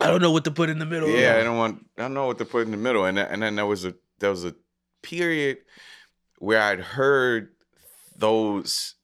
I 0.00 0.08
don't 0.08 0.20
know 0.20 0.32
what 0.32 0.42
to 0.44 0.50
put 0.50 0.68
in 0.68 0.80
the 0.80 0.86
middle. 0.86 1.08
yeah, 1.08 1.36
I 1.40 1.44
don't 1.44 1.58
want. 1.58 1.86
I 1.96 2.02
don't 2.02 2.14
know 2.14 2.26
what 2.26 2.38
to 2.38 2.44
put 2.44 2.62
in 2.64 2.72
the 2.72 2.76
middle. 2.76 3.04
And 3.04 3.18
then- 3.18 3.28
and 3.30 3.40
then 3.40 3.54
there 3.54 3.66
was 3.66 3.84
a 3.84 3.94
there 4.18 4.30
was 4.30 4.44
a 4.44 4.54
period 5.04 5.58
where 6.38 6.60
I'd 6.60 6.80
heard 6.80 7.50
those. 8.16 8.96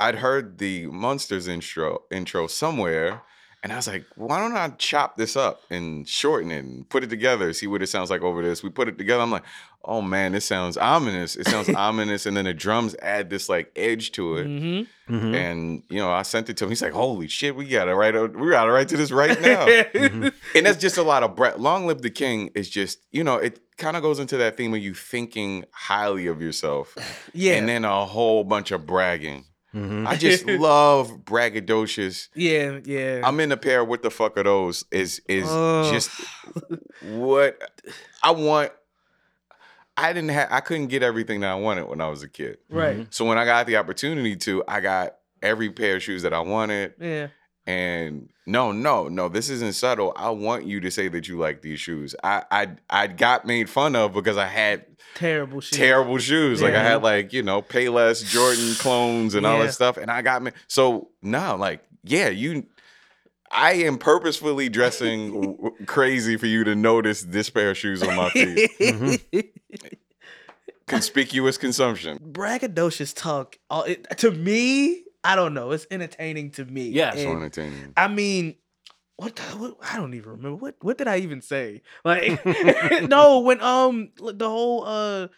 I'd 0.00 0.16
heard 0.16 0.58
the 0.58 0.86
Munsters 0.86 1.46
intro 1.48 2.02
intro 2.10 2.46
somewhere, 2.46 3.22
And 3.62 3.72
I 3.72 3.76
was 3.76 3.86
like, 3.86 4.04
why 4.16 4.38
don't 4.40 4.54
I 4.56 4.68
chop 4.76 5.16
this 5.16 5.36
up 5.36 5.62
and 5.70 6.06
shorten 6.06 6.50
it 6.50 6.64
and 6.64 6.86
put 6.88 7.02
it 7.02 7.08
together, 7.10 7.52
see 7.54 7.66
what 7.66 7.80
it 7.82 7.86
sounds 7.88 8.10
like 8.10 8.20
over 8.22 8.42
this. 8.42 8.62
We 8.62 8.68
put 8.70 8.88
it 8.88 8.98
together. 8.98 9.22
I'm 9.22 9.30
like, 9.30 9.44
oh 9.86 10.02
man, 10.02 10.32
this 10.32 10.44
sounds 10.44 10.76
ominous. 10.76 11.34
It 11.36 11.46
sounds 11.46 11.68
ominous. 11.74 12.26
And 12.26 12.36
then 12.36 12.44
the 12.44 12.52
drums 12.52 12.94
add 13.00 13.30
this 13.30 13.48
like 13.48 13.70
edge 13.76 14.12
to 14.12 14.36
it. 14.36 14.46
Mm-hmm. 14.46 15.14
Mhm. 15.14 15.34
And 15.34 15.82
you 15.88 15.98
know, 15.98 16.10
I 16.10 16.22
sent 16.22 16.48
it 16.50 16.56
to 16.58 16.64
him. 16.64 16.70
He's 16.70 16.80
like, 16.82 16.92
"Holy 16.92 17.28
shit, 17.28 17.54
we 17.56 17.66
gotta 17.66 17.94
write. 17.94 18.16
A, 18.16 18.26
we 18.26 18.50
gotta 18.50 18.70
write 18.72 18.88
to 18.88 18.96
this 18.96 19.10
right 19.12 19.38
now." 19.40 19.66
and 19.94 20.32
that's 20.66 20.78
just 20.78 20.96
a 20.98 21.02
lot 21.02 21.22
of 21.22 21.34
breath. 21.36 21.58
Long 21.58 21.86
live 21.86 22.00
the 22.02 22.08
king 22.10 22.50
is 22.54 22.68
just, 22.70 22.98
you 23.12 23.22
know, 23.22 23.36
it 23.36 23.60
kind 23.76 23.96
of 23.98 24.02
goes 24.02 24.18
into 24.18 24.36
that 24.38 24.56
theme 24.56 24.72
of 24.74 24.80
you 24.80 24.94
thinking 24.94 25.64
highly 25.72 26.26
of 26.26 26.40
yourself, 26.42 26.96
Yeah. 27.34 27.54
and 27.54 27.68
then 27.68 27.84
a 27.84 28.04
whole 28.06 28.44
bunch 28.44 28.70
of 28.72 28.86
bragging. 28.86 29.44
Mhm. 29.74 30.06
I 30.06 30.16
just 30.16 30.46
love 30.46 31.10
braggadocious. 31.24 32.28
yeah, 32.34 32.78
yeah. 32.84 33.22
I'm 33.24 33.40
in 33.40 33.50
a 33.52 33.56
pair. 33.56 33.84
What 33.84 34.02
the 34.02 34.10
fuck 34.10 34.36
are 34.38 34.44
those? 34.44 34.84
Is 34.90 35.20
is 35.28 35.46
Ugh. 35.48 35.92
just 35.92 36.10
what 37.02 37.58
I 38.22 38.30
want. 38.30 38.72
I 39.96 40.12
didn't 40.12 40.30
have. 40.30 40.48
I 40.50 40.60
couldn't 40.60 40.88
get 40.88 41.02
everything 41.02 41.40
that 41.40 41.50
I 41.50 41.54
wanted 41.54 41.88
when 41.88 42.00
I 42.00 42.08
was 42.08 42.22
a 42.22 42.28
kid. 42.28 42.58
right. 42.68 43.06
So 43.14 43.24
when 43.24 43.38
I 43.38 43.44
got 43.44 43.66
the 43.66 43.76
opportunity 43.76 44.34
to, 44.36 44.64
I 44.66 44.80
got 44.80 45.16
every 45.42 45.70
pair 45.70 45.96
of 45.96 46.02
shoes 46.02 46.22
that 46.22 46.32
I 46.34 46.40
wanted. 46.40 46.94
Yeah. 47.00 47.28
And 47.66 48.28
no, 48.46 48.72
no, 48.72 49.08
no, 49.08 49.28
this 49.28 49.48
isn't 49.48 49.74
subtle. 49.74 50.12
I 50.16 50.30
want 50.30 50.66
you 50.66 50.80
to 50.80 50.90
say 50.90 51.08
that 51.08 51.28
you 51.28 51.38
like 51.38 51.62
these 51.62 51.80
shoes. 51.80 52.14
I 52.22 52.42
I 52.50 52.68
I 52.90 53.06
got 53.06 53.46
made 53.46 53.70
fun 53.70 53.96
of 53.96 54.12
because 54.12 54.36
I 54.36 54.46
had 54.46 54.84
Terrible 55.14 55.60
shit. 55.60 55.78
terrible 55.78 56.18
shoes. 56.18 56.60
Like 56.62 56.74
I 56.74 56.82
had 56.82 57.02
like, 57.02 57.32
you 57.32 57.42
know, 57.42 57.62
Payless 57.62 58.24
Jordan 58.24 58.74
clones 58.78 59.34
and 59.34 59.46
all 59.46 59.58
that 59.60 59.72
stuff. 59.74 59.96
And 59.96 60.10
I 60.10 60.22
got 60.22 60.42
me 60.42 60.50
so 60.66 61.08
no, 61.22 61.56
like, 61.56 61.84
yeah, 62.02 62.28
you 62.28 62.66
I 63.50 63.72
am 63.74 63.98
purposefully 63.98 64.68
dressing 64.68 65.32
w- 65.32 65.56
w- 65.56 65.86
crazy 65.86 66.36
for 66.36 66.46
you 66.46 66.64
to 66.64 66.74
notice 66.74 67.22
this 67.22 67.50
pair 67.50 67.70
of 67.70 67.78
shoes 67.78 68.02
on 68.02 68.16
my 68.16 68.28
feet. 68.30 69.52
Conspicuous 70.86 71.56
consumption. 71.56 72.18
Braggadocious 72.18 73.14
talk. 73.14 73.56
all- 73.70 73.84
it, 73.84 74.06
to 74.18 74.30
me, 74.30 75.04
I 75.22 75.34
don't 75.36 75.54
know. 75.54 75.70
It's 75.70 75.86
entertaining 75.90 76.50
to 76.52 76.64
me. 76.66 76.88
Yes. 76.88 77.16
So 77.22 77.30
entertaining. 77.30 77.94
I 77.96 78.08
mean, 78.08 78.56
what, 79.16 79.36
the, 79.36 79.42
what? 79.56 79.76
I 79.82 79.96
don't 79.96 80.14
even 80.14 80.30
remember. 80.30 80.56
What 80.56 80.74
What 80.80 80.98
did 80.98 81.08
I 81.08 81.18
even 81.18 81.40
say? 81.40 81.82
Like, 82.04 82.44
no, 83.08 83.40
when 83.40 83.60
um 83.60 84.10
the 84.16 84.48
whole 84.48 84.84
uh 84.84 85.28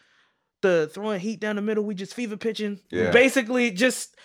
the 0.62 0.90
throwing 0.92 1.20
heat 1.20 1.40
down 1.40 1.56
the 1.56 1.62
middle, 1.62 1.84
we 1.84 1.94
just 1.94 2.14
fever 2.14 2.36
pitching. 2.36 2.80
Yeah. 2.90 3.10
Basically, 3.10 3.70
just 3.70 4.16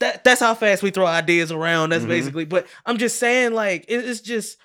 that. 0.00 0.24
That's 0.24 0.40
how 0.40 0.54
fast 0.54 0.82
we 0.82 0.90
throw 0.90 1.06
ideas 1.06 1.52
around. 1.52 1.90
That's 1.90 2.04
Mhm. 2.04 2.08
basically. 2.08 2.44
But 2.44 2.66
I'm 2.86 2.98
just 2.98 3.18
saying, 3.18 3.52
like, 3.52 3.84
it, 3.88 4.04
it's 4.04 4.20
just 4.20 4.58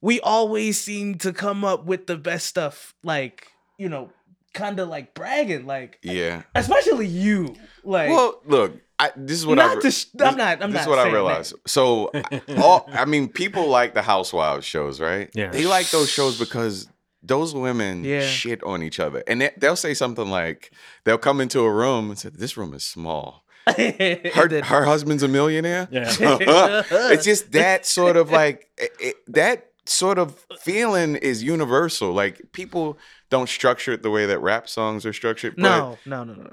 we 0.00 0.20
always 0.20 0.80
seem 0.80 1.16
to 1.18 1.32
come 1.32 1.64
up 1.64 1.84
with 1.84 2.06
the 2.06 2.16
best 2.16 2.46
stuff. 2.46 2.94
Like, 3.02 3.48
you 3.78 3.88
know, 3.88 4.10
kind 4.54 4.78
of 4.78 4.88
like 4.88 5.14
bragging. 5.14 5.66
Like, 5.66 5.98
Yeah. 6.02 6.42
especially 6.54 7.06
you. 7.08 7.56
Like, 7.84 8.10
Well, 8.10 8.40
look, 8.46 8.80
I, 9.04 9.10
this 9.16 9.38
is 9.38 9.46
what 9.46 9.58
I 9.58 9.66
not 9.66 9.76
re- 9.76 9.82
to. 9.82 9.90
Sh- 9.90 10.04
this, 10.14 10.28
I'm 10.28 10.36
not. 10.36 10.62
I'm 10.62 10.70
this 10.70 10.78
not. 10.78 10.80
is 10.82 10.86
what 10.88 10.98
I 10.98 11.02
saying 11.04 11.14
that. 11.14 11.18
realized. 11.18 11.54
So, 11.66 12.10
all 12.58 12.88
I 12.92 13.04
mean, 13.04 13.28
people 13.28 13.68
like 13.68 13.94
the 13.94 14.02
Housewives 14.02 14.64
shows, 14.66 15.00
right? 15.00 15.30
Yeah. 15.34 15.50
They 15.50 15.64
like 15.66 15.90
those 15.90 16.10
shows 16.10 16.38
because 16.38 16.88
those 17.22 17.54
women 17.54 18.04
Yeah. 18.04 18.26
shit 18.26 18.62
on 18.64 18.82
each 18.82 18.98
other, 19.00 19.22
and 19.26 19.40
they, 19.40 19.50
they'll 19.56 19.76
say 19.76 19.94
something 19.94 20.28
like, 20.28 20.72
they'll 21.04 21.18
come 21.18 21.40
into 21.40 21.60
a 21.60 21.72
room 21.72 22.10
and 22.10 22.18
say, 22.18 22.30
"This 22.30 22.56
room 22.56 22.74
is 22.74 22.84
small." 22.84 23.44
Her 23.66 24.60
her 24.64 24.84
husband's 24.84 25.22
a 25.22 25.28
millionaire. 25.28 25.86
Yeah. 25.92 26.12
it's 26.90 27.24
just 27.24 27.52
that 27.52 27.86
sort 27.86 28.16
of 28.16 28.30
like 28.32 28.68
it, 28.76 28.90
it- 29.00 29.16
that 29.28 29.66
sort 29.86 30.18
of 30.18 30.44
feeling 30.60 31.16
is 31.16 31.42
universal. 31.42 32.12
Like 32.12 32.40
people 32.52 32.98
don't 33.30 33.48
structure 33.48 33.92
it 33.92 34.02
the 34.02 34.10
way 34.10 34.26
that 34.26 34.40
rap 34.40 34.68
songs 34.68 35.06
are 35.06 35.12
structured. 35.12 35.54
but 35.56 35.62
no, 35.62 35.98
no, 36.06 36.24
no, 36.24 36.34
no, 36.34 36.42
no, 36.42 36.52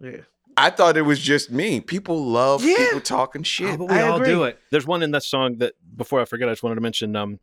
no. 0.00 0.10
Yeah. 0.10 0.20
I 0.60 0.70
thought 0.70 0.96
it 0.96 1.02
was 1.02 1.20
just 1.20 1.50
me. 1.50 1.80
People 1.80 2.24
love 2.26 2.64
Yeah. 2.64 2.76
people 2.76 3.00
talking 3.00 3.42
shit. 3.42 3.74
Oh, 3.74 3.76
but 3.78 3.88
we 3.90 3.94
I 3.94 4.08
all 4.08 4.16
agree. 4.16 4.28
do 4.28 4.44
it. 4.44 4.58
There's 4.70 4.86
one 4.86 5.02
in 5.02 5.12
that 5.12 5.22
song 5.22 5.58
that 5.58 5.74
before 5.96 6.20
I 6.20 6.24
forget, 6.24 6.48
I 6.48 6.52
just 6.52 6.62
wanted 6.62 6.74
to 6.76 6.80
mention. 6.80 7.14
Um, 7.16 7.38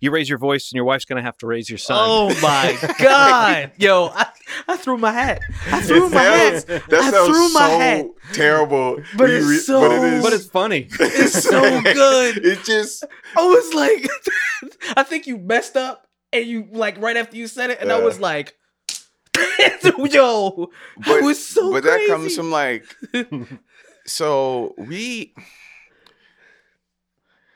you 0.00 0.12
raise 0.12 0.28
your 0.28 0.38
voice, 0.38 0.70
and 0.70 0.76
your 0.76 0.84
wife's 0.84 1.04
gonna 1.04 1.22
have 1.22 1.36
to 1.38 1.46
raise 1.48 1.68
your 1.68 1.78
son. 1.78 1.96
Oh 2.00 2.28
my 2.40 2.94
god, 3.00 3.72
yo! 3.78 4.06
I, 4.14 4.26
I 4.68 4.76
threw 4.76 4.96
my 4.96 5.10
hat. 5.10 5.40
I 5.72 5.80
threw 5.82 6.06
It 6.06 6.12
my 6.14 6.22
hat. 6.22 6.66
That 6.66 6.92
I 6.92 7.10
sounds 7.10 7.28
threw 7.28 7.48
my 7.52 7.68
so 7.68 7.78
hat. 7.78 8.06
terrible. 8.32 8.96
But 9.16 9.28
when 9.28 9.30
you 9.42 9.50
it's 9.56 9.66
so- 9.66 9.80
but 9.80 9.90
it 9.90 10.12
is. 10.14 10.22
but 10.22 10.32
it's 10.32 10.46
funny. 10.46 10.88
It's 11.00 11.42
so 11.42 11.60
good. 11.82 12.46
It 12.46 12.62
just 12.64 13.04
I 13.36 13.44
was 13.44 13.74
like, 13.74 14.08
I 14.96 15.02
think 15.02 15.26
you 15.26 15.36
messed 15.36 15.76
up, 15.76 16.06
and 16.32 16.46
you 16.46 16.68
like 16.70 17.00
right 17.02 17.16
after 17.16 17.36
you 17.36 17.48
said 17.48 17.70
it, 17.70 17.78
and 17.80 17.90
I 17.90 17.98
was 18.00 18.20
like, 18.20 18.54
yo, 20.10 20.70
but, 21.06 21.22
was 21.22 21.44
so 21.44 21.72
but 21.72 21.82
crazy. 21.82 22.06
that 22.06 22.12
comes 22.12 22.36
from 22.36 22.50
like 22.50 22.84
so 24.06 24.74
we 24.78 25.34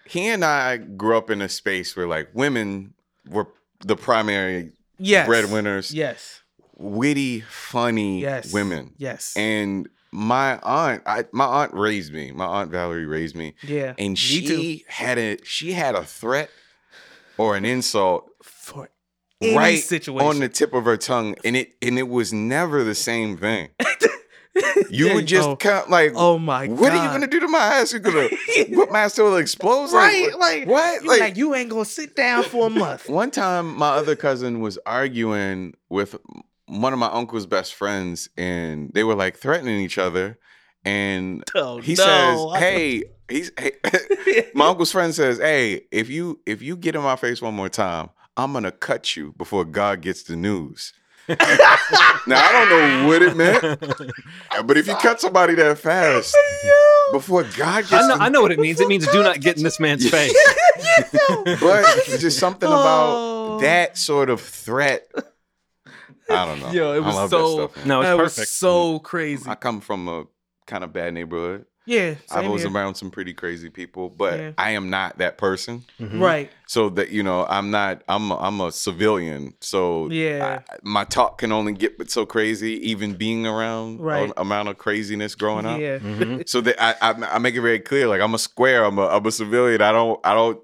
he 0.07 0.29
and 0.29 0.45
I 0.45 0.77
grew 0.77 1.17
up 1.17 1.31
in 1.31 1.41
a 1.41 1.49
space 1.49 1.97
where 1.97 2.07
like 2.07 2.29
women 2.35 2.95
were 3.27 3.49
the 3.81 3.97
primary 3.97 4.73
yes, 4.99 5.27
breadwinners, 5.27 5.93
Yes, 5.93 6.43
witty, 6.77 7.41
funny 7.41 8.21
yes, 8.21 8.53
women. 8.53 8.93
Yes, 8.99 9.35
And 9.37 9.89
my 10.11 10.59
aunt, 10.63 11.03
I, 11.07 11.25
my 11.33 11.47
aunt 11.47 11.73
raised 11.73 12.13
me. 12.13 12.33
My 12.33 12.45
aunt 12.45 12.71
Valerie 12.71 13.07
raised 13.07 13.35
me, 13.35 13.55
yeah, 13.63 13.95
and 13.99 14.19
she 14.19 14.47
too. 14.47 14.85
had 14.89 15.19
a 15.19 15.39
she 15.45 15.73
had 15.73 15.95
a 15.95 16.05
threat 16.05 16.51
or 17.39 17.57
an 17.57 17.65
insult 17.65 18.29
for 18.43 18.91
any 19.43 19.57
right 19.57 19.79
situation 19.79 20.29
on 20.29 20.39
the 20.41 20.49
tip 20.49 20.73
of 20.73 20.85
her 20.85 20.97
tongue, 20.97 21.35
and 21.45 21.57
it 21.57 21.75
and 21.83 21.99
it 21.99 22.09
was 22.09 22.33
never 22.33 22.85
the 22.85 22.95
same 22.95 23.37
thing. 23.37 23.69
You 24.91 25.15
would 25.15 25.25
just 25.27 25.49
oh, 25.49 25.57
kind 25.57 25.89
like, 25.89 26.13
oh 26.15 26.39
my 26.39 26.67
what 26.69 26.91
god, 26.91 26.99
are 26.99 27.05
you 27.05 27.11
gonna 27.11 27.27
do 27.27 27.41
to 27.41 27.49
my 27.49 27.59
ass? 27.59 27.93
You're 27.93 28.01
gonna 28.03 28.29
put 28.75 28.93
my 28.93 29.01
ass 29.01 29.15
till 29.15 29.35
it 29.35 29.41
explodes? 29.41 29.95
Like, 29.95 30.13
Right, 30.13 30.29
what- 30.33 30.39
like 30.41 30.67
what? 30.69 31.05
Like, 31.07 31.21
like, 31.21 31.37
you 31.39 31.55
ain't 31.55 31.71
gonna 31.71 31.87
sit 31.87 32.15
down 32.15 32.43
for 32.45 32.67
a 32.67 32.71
month. 32.85 33.09
one 33.09 33.31
time, 33.31 33.75
my 33.75 33.89
other 33.89 34.15
cousin 34.15 34.61
was 34.61 34.77
arguing 34.85 35.73
with 35.89 36.17
one 36.67 36.93
of 36.93 36.99
my 36.99 37.07
uncle's 37.07 37.47
best 37.47 37.73
friends, 37.73 38.29
and 38.37 38.91
they 38.93 39.05
were 39.05 39.15
like 39.15 39.39
threatening 39.39 39.81
each 39.81 39.97
other. 39.97 40.39
And 40.85 41.43
Oh, 41.55 41.79
he 41.79 41.95
no. 41.95 42.51
says, 42.53 42.61
"Hey, 42.63 43.05
he's 43.31 43.51
hey, 43.59 44.51
my 44.55 44.67
uncle's 44.67 44.93
friend 44.93 45.15
says, 45.15 45.39
"Hey, 45.39 45.87
if 45.91 46.11
you 46.11 46.41
if 46.45 46.61
you 46.61 46.77
get 46.77 46.95
in 46.95 47.01
my 47.01 47.17
face 47.17 47.41
one 47.41 47.55
more 47.55 47.71
time, 47.71 48.11
I'm 48.37 48.53
gonna 48.53 48.73
cut 48.73 49.17
you 49.17 49.33
before 49.37 49.65
God 49.65 50.01
gets 50.01 50.23
the 50.25 50.37
news." 50.37 50.93
now 51.29 51.37
I 51.39 52.51
don't 52.53 52.69
know 52.69 53.07
what 53.09 53.23
it 53.23 53.37
meant, 53.37 53.63
but 54.67 54.77
if 54.77 54.89
you 54.89 54.95
cut 54.97 55.21
somebody 55.21 55.55
that 55.55 55.79
fast 55.79 56.35
before 57.13 57.45
God 57.57 57.83
gets, 57.83 57.93
I 57.93 58.09
know, 58.09 58.17
the, 58.17 58.23
I 58.25 58.29
know 58.29 58.43
what 58.43 58.51
it 58.51 58.59
means. 58.59 58.81
It 58.81 58.89
means 58.89 59.07
do 59.07 59.23
not 59.23 59.41
get 59.41 59.57
in 59.57 59.63
this 59.63 59.79
man's 59.79 60.09
face. 60.11 60.33
but 61.45 61.85
it's 62.09 62.19
just 62.21 62.39
something 62.41 62.69
Oh. 62.69 62.73
about 63.55 63.61
that 63.61 63.97
sort 63.97 64.31
of 64.31 64.41
threat. 64.41 65.09
I 66.29 66.45
don't 66.47 66.61
know. 66.61 66.73
Yo, 66.73 66.93
it 66.95 67.01
was 67.05 67.15
I 67.15 67.19
love 67.21 67.31
so- 67.31 67.57
that 67.69 67.71
stuff. 67.73 67.87
No, 67.87 68.01
it's 68.01 68.09
that 68.09 68.19
was 68.19 68.35
perfect. 68.35 68.49
so 68.51 68.99
crazy. 68.99 69.45
I 69.49 69.55
come 69.55 69.81
from 69.81 70.09
a 70.09 70.25
kind 70.67 70.83
of 70.83 70.93
bad 70.93 71.15
neighborhood. 71.15 71.67
Yeah, 71.85 72.15
I 72.31 72.43
same 72.43 72.51
was 72.53 72.63
here. 72.63 72.71
around 72.71 72.95
some 72.95 73.11
pretty 73.11 73.35
crazy 73.35 73.69
people, 73.69 74.09
but 74.09 74.39
Yeah. 74.39 74.53
I 74.57 74.71
am 74.73 74.89
not 74.91 75.19
that 75.19 75.37
person. 75.39 75.85
Mhm. 76.01 76.21
right. 76.21 76.51
so 76.67 76.89
that 76.91 77.11
you 77.11 77.23
know 77.23 77.45
i'm 77.51 77.71
not 77.71 78.03
i'm 78.09 78.31
a, 78.31 78.37
i'm 78.39 78.59
a 78.61 78.73
civilian 78.73 79.53
so 79.61 80.09
Yeah. 80.11 80.61
I- 80.71 80.77
my 80.83 81.05
talk 81.05 81.39
can 81.39 81.53
only 81.53 81.73
get 81.75 81.99
but 81.99 82.11
so 82.11 82.25
crazy 82.25 82.75
even 82.91 83.15
being 83.15 83.47
around 83.47 84.01
Right. 84.01 84.25
an 84.29 84.33
amount 84.39 84.69
of 84.71 84.79
craziness 84.79 85.35
growing 85.35 85.67
up 85.67 85.79
Yeah, 85.81 85.99
Mhm. 85.99 86.49
so 86.49 86.61
that 86.63 86.83
I, 86.83 86.95
I 87.11 87.35
i 87.35 87.39
make 87.39 87.55
it 87.57 87.61
very 87.61 87.79
clear 87.81 88.07
like 88.07 88.21
i'm 88.23 88.35
a 88.35 88.39
square 88.39 88.85
i'm 88.85 88.99
a 88.99 89.07
i'm 89.09 89.27
a 89.27 89.31
civilian 89.33 89.83
i 89.83 89.93
don't 89.93 90.19
i 90.25 90.33
don't 90.35 90.59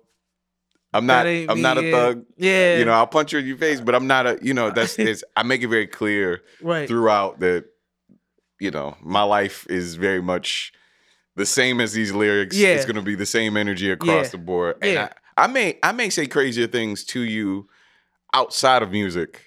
i'm 0.94 1.04
not 1.04 1.26
i'm 1.26 1.46
me, 1.56 1.60
not 1.62 1.76
a 1.78 1.82
yeah. 1.84 1.90
thug 1.92 2.24
yeah. 2.38 2.78
you 2.78 2.84
know 2.86 2.92
i'll 2.92 3.06
punch 3.06 3.32
you 3.34 3.38
in 3.40 3.46
your 3.46 3.58
face 3.58 3.80
but 3.82 3.94
i'm 3.94 4.06
not 4.06 4.26
a 4.26 4.38
you 4.40 4.54
know 4.54 4.70
that's 4.76 4.98
it's 4.98 5.22
i 5.36 5.42
make 5.42 5.62
it 5.62 5.68
very 5.68 5.86
clear 5.86 6.40
right. 6.62 6.88
throughout 6.88 7.40
that 7.40 7.64
you 8.60 8.70
know 8.70 8.96
my 9.02 9.22
life 9.22 9.66
is 9.68 9.96
very 9.96 10.22
much 10.22 10.72
the 11.38 11.46
same 11.46 11.80
as 11.80 11.92
these 11.94 12.12
lyrics 12.12 12.54
Yeah. 12.56 12.68
it's 12.74 12.84
going 12.84 12.96
to 12.96 13.02
be 13.02 13.14
the 13.14 13.26
same 13.26 13.56
energy 13.56 13.90
across 13.90 14.26
Yeah. 14.26 14.30
the 14.30 14.38
board 14.38 14.76
and 14.82 14.92
Yeah. 14.92 15.08
I, 15.36 15.44
I 15.44 15.46
may 15.46 15.78
i 15.82 15.92
may 15.92 16.10
say 16.10 16.26
crazier 16.26 16.66
things 16.66 17.04
to 17.06 17.20
you 17.20 17.68
outside 18.34 18.82
of 18.82 18.90
music 18.90 19.44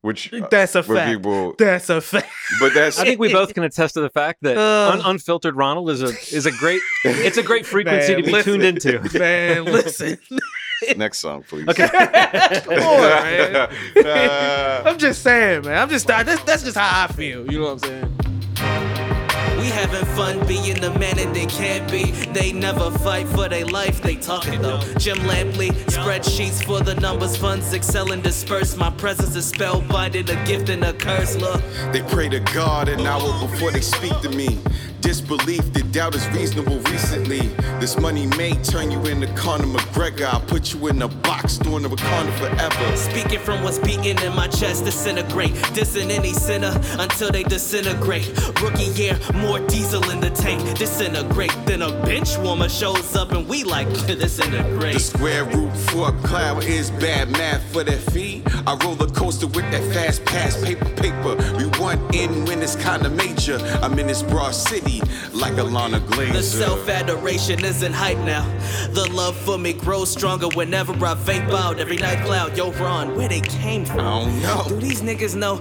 which 0.00 0.32
uh, 0.32 0.48
That's 0.50 0.74
a 0.74 0.82
where 0.82 0.96
fact. 0.98 1.10
people 1.12 1.54
That's 1.58 1.88
a 1.88 2.00
fact. 2.00 2.28
but 2.58 2.74
that's 2.74 2.98
I 2.98 3.04
think 3.04 3.20
we 3.20 3.32
both 3.32 3.54
can 3.54 3.62
attest 3.62 3.94
to 3.94 4.00
the 4.00 4.10
fact 4.10 4.42
that 4.42 4.56
Uh. 4.56 4.90
un- 4.94 5.02
unfiltered 5.04 5.54
Ronald 5.56 5.90
is 5.90 6.02
a 6.02 6.08
is 6.34 6.44
a 6.46 6.50
great 6.52 6.80
it's 7.04 7.36
a 7.38 7.42
great 7.42 7.66
frequency 7.66 8.14
Man, 8.14 8.22
to 8.22 8.26
be 8.26 8.32
listen. 8.32 8.52
tuned 8.60 8.64
into. 8.64 9.18
Man, 9.18 9.64
listen. 9.76 10.18
next 10.96 11.18
song 11.18 11.44
please 11.44 11.68
Okay. 11.68 11.86
Come 12.64 12.82
on, 12.82 13.00
man. 13.00 13.54
Uh, 14.04 14.82
I'm 14.86 14.98
just 14.98 15.22
saying, 15.22 15.64
man. 15.66 15.78
I'm 15.80 15.88
just 15.88 16.06
that's 16.08 16.42
that's 16.42 16.64
just 16.64 16.76
how 16.76 17.04
I 17.04 17.06
feel. 17.12 17.50
You 17.52 17.60
know 17.60 17.74
what 17.74 17.84
I'm 17.84 17.88
saying? 17.90 18.18
Having 19.72 20.04
fun 20.16 20.46
being 20.46 20.80
the 20.80 20.90
man 20.98 21.16
that 21.16 21.32
they 21.34 21.46
can't 21.46 21.90
be. 21.90 22.10
They 22.32 22.52
never 22.52 22.90
fight 22.98 23.26
for 23.28 23.48
their 23.48 23.64
life, 23.66 24.00
they 24.02 24.16
talk 24.16 24.46
it 24.48 24.60
though. 24.60 24.80
Jim 24.98 25.18
Lampley, 25.18 25.70
spreadsheets 25.86 26.64
for 26.64 26.80
the 26.80 26.94
numbers, 26.96 27.36
funds 27.36 27.72
excel 27.72 28.12
and 28.12 28.22
disperse. 28.22 28.76
My 28.76 28.90
presence 28.90 29.34
is 29.34 29.50
spellbinding, 29.50 30.28
a 30.28 30.46
gift 30.46 30.68
and 30.68 30.84
a 30.84 30.92
curse. 30.92 31.36
Look, 31.36 31.62
They 31.92 32.02
pray 32.02 32.28
to 32.28 32.40
God 32.40 32.88
an 32.88 33.06
hour 33.06 33.48
before 33.48 33.70
they 33.70 33.80
speak 33.80 34.18
to 34.20 34.28
me. 34.28 34.58
Disbelief, 35.02 35.72
the 35.72 35.82
doubt 35.90 36.14
is 36.14 36.28
reasonable 36.28 36.78
recently. 36.78 37.40
This 37.80 37.98
money 37.98 38.26
may 38.38 38.52
turn 38.62 38.92
you 38.92 39.02
into 39.02 39.26
Conor 39.34 39.64
McGregor. 39.64 40.26
I'll 40.32 40.40
put 40.40 40.72
you 40.72 40.86
in 40.86 41.02
a 41.02 41.08
box, 41.08 41.58
throwing 41.58 41.84
a 41.84 41.88
Wakanda 41.88 42.32
forever. 42.38 42.96
Speaking 42.96 43.40
from 43.40 43.64
what's 43.64 43.80
beating 43.80 44.16
in 44.20 44.32
my 44.36 44.46
chest, 44.46 44.84
disintegrate. 44.84 45.50
Dissing 45.74 46.10
any 46.10 46.32
sinner 46.32 46.80
until 47.00 47.32
they 47.32 47.42
disintegrate. 47.42 48.28
Rookie 48.62 48.92
year, 48.94 49.18
more 49.34 49.58
diesel 49.66 50.08
in 50.10 50.20
the 50.20 50.30
tank. 50.30 50.78
Disintegrate. 50.78 51.52
Then 51.66 51.82
a 51.82 51.90
bench 52.04 52.38
warmer 52.38 52.68
shows 52.68 53.16
up 53.16 53.32
and 53.32 53.48
we 53.48 53.64
like 53.64 53.88
disintegrate. 54.06 54.94
The 54.94 55.00
square 55.00 55.44
root 55.46 55.76
for 55.76 56.10
a 56.10 56.12
cloud 56.22 56.62
is 56.62 56.92
bad 56.92 57.28
math 57.32 57.64
for 57.72 57.82
that 57.82 58.00
feet. 58.12 58.44
I 58.68 58.76
roller 58.76 59.08
coaster 59.08 59.48
with 59.48 59.68
that 59.72 59.82
fast 59.92 60.24
pass, 60.26 60.62
paper, 60.62 60.88
paper. 60.90 61.34
We 61.58 61.66
want 61.80 62.14
in 62.14 62.44
when 62.44 62.62
it's 62.62 62.76
kinda 62.76 63.10
major. 63.10 63.58
I'm 63.82 63.98
in 63.98 64.06
this 64.06 64.22
broad 64.22 64.54
city 64.54 64.91
like 65.32 65.54
Ilana 65.54 66.00
Glazer. 66.00 66.32
The 66.32 66.42
self 66.42 66.88
adoration 66.88 67.64
isn't 67.64 67.92
hype 67.92 68.18
now. 68.18 68.46
The 68.90 69.08
love 69.10 69.36
for 69.36 69.58
me 69.58 69.72
grows 69.72 70.10
stronger 70.10 70.48
whenever 70.48 70.92
I 70.92 71.14
vape 71.14 71.50
out. 71.50 71.78
Every 71.78 71.96
night 71.96 72.24
cloud, 72.24 72.56
yo, 72.56 72.72
Ron, 72.72 73.16
where 73.16 73.28
they 73.28 73.40
came 73.40 73.84
from? 73.84 74.00
I 74.00 74.24
don't 74.24 74.42
know. 74.42 74.64
Do 74.68 74.76
these 74.76 75.02
niggas 75.02 75.34
know 75.34 75.56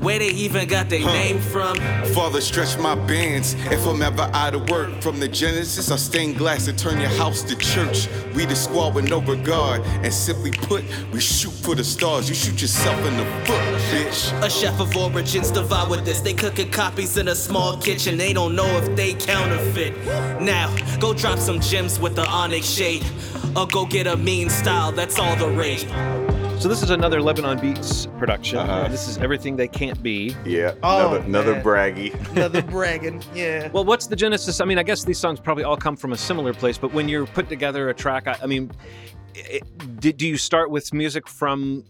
where 0.00 0.18
they 0.18 0.28
even 0.28 0.68
got 0.68 0.90
their 0.90 1.00
name 1.00 1.38
from? 1.38 1.76
Father, 2.14 2.40
stretch 2.40 2.78
my 2.78 2.94
bands. 2.94 3.54
If 3.70 3.86
I'm 3.86 4.02
ever 4.02 4.28
out 4.34 4.54
of 4.54 4.68
work, 4.68 5.00
from 5.00 5.18
the 5.18 5.28
Genesis, 5.28 5.90
I 5.90 5.96
stained 5.96 6.36
glass 6.36 6.66
to 6.66 6.72
turn 6.72 7.00
your 7.00 7.10
house 7.10 7.42
to 7.44 7.56
church. 7.56 8.08
We 8.34 8.44
the 8.44 8.56
squad 8.56 8.94
with 8.94 9.08
no 9.08 9.20
regard, 9.20 9.80
and 9.82 10.12
simply 10.12 10.50
put, 10.50 10.84
we 11.12 11.20
shoot 11.20 11.52
for 11.52 11.74
the 11.74 11.84
stars. 11.84 12.28
You 12.28 12.34
shoot 12.34 12.60
yourself 12.60 12.98
in 13.06 13.16
the 13.16 13.24
foot, 13.46 13.62
bitch. 13.90 14.42
A 14.42 14.50
chef 14.50 14.78
of 14.80 14.96
origins 14.96 15.50
devour 15.50 15.96
this. 15.98 16.20
They 16.20 16.34
cooking 16.34 16.70
copies 16.70 17.16
in 17.16 17.28
a 17.28 17.34
small 17.34 17.76
kitchen. 17.78 18.16
They 18.18 18.32
don't 18.32 18.54
know 18.54 18.73
if 18.78 18.94
they 18.96 19.14
counterfeit. 19.14 19.94
Now, 20.40 20.74
go 20.98 21.14
drop 21.14 21.38
some 21.38 21.60
gems 21.60 21.98
with 22.00 22.14
the 22.16 22.26
onyx 22.26 22.66
shade. 22.68 23.04
Or 23.56 23.66
go 23.66 23.86
get 23.86 24.06
a 24.06 24.16
mean 24.16 24.50
style, 24.50 24.90
that's 24.92 25.18
all 25.18 25.36
the 25.36 25.48
rage. 25.48 25.86
So 26.60 26.68
this 26.68 26.82
is 26.82 26.90
another 26.90 27.20
Lebanon 27.20 27.58
Beats 27.60 28.06
production. 28.18 28.58
Uh-huh. 28.58 28.88
This 28.88 29.06
is 29.06 29.18
everything 29.18 29.54
they 29.56 29.68
can't 29.68 30.02
be. 30.02 30.34
Yeah, 30.44 30.74
Oh, 30.82 31.14
another, 31.14 31.24
another 31.24 31.60
braggy. 31.62 32.30
Another 32.32 32.62
bragging. 32.74 33.22
Yeah. 33.34 33.68
Well, 33.72 33.84
what's 33.84 34.06
the 34.06 34.16
genesis? 34.16 34.60
I 34.60 34.64
mean, 34.64 34.78
I 34.78 34.82
guess 34.82 35.04
these 35.04 35.18
songs 35.18 35.40
probably 35.40 35.64
all 35.64 35.76
come 35.76 35.96
from 35.96 36.12
a 36.12 36.16
similar 36.16 36.54
place, 36.54 36.78
but 36.78 36.92
when 36.92 37.08
you're 37.08 37.26
putting 37.26 37.50
together 37.50 37.90
a 37.90 37.94
track, 37.94 38.26
I, 38.26 38.38
I 38.42 38.46
mean, 38.46 38.70
it, 39.34 39.62
do 40.00 40.26
you 40.26 40.36
start 40.36 40.70
with 40.70 40.92
music 40.94 41.28
from 41.28 41.84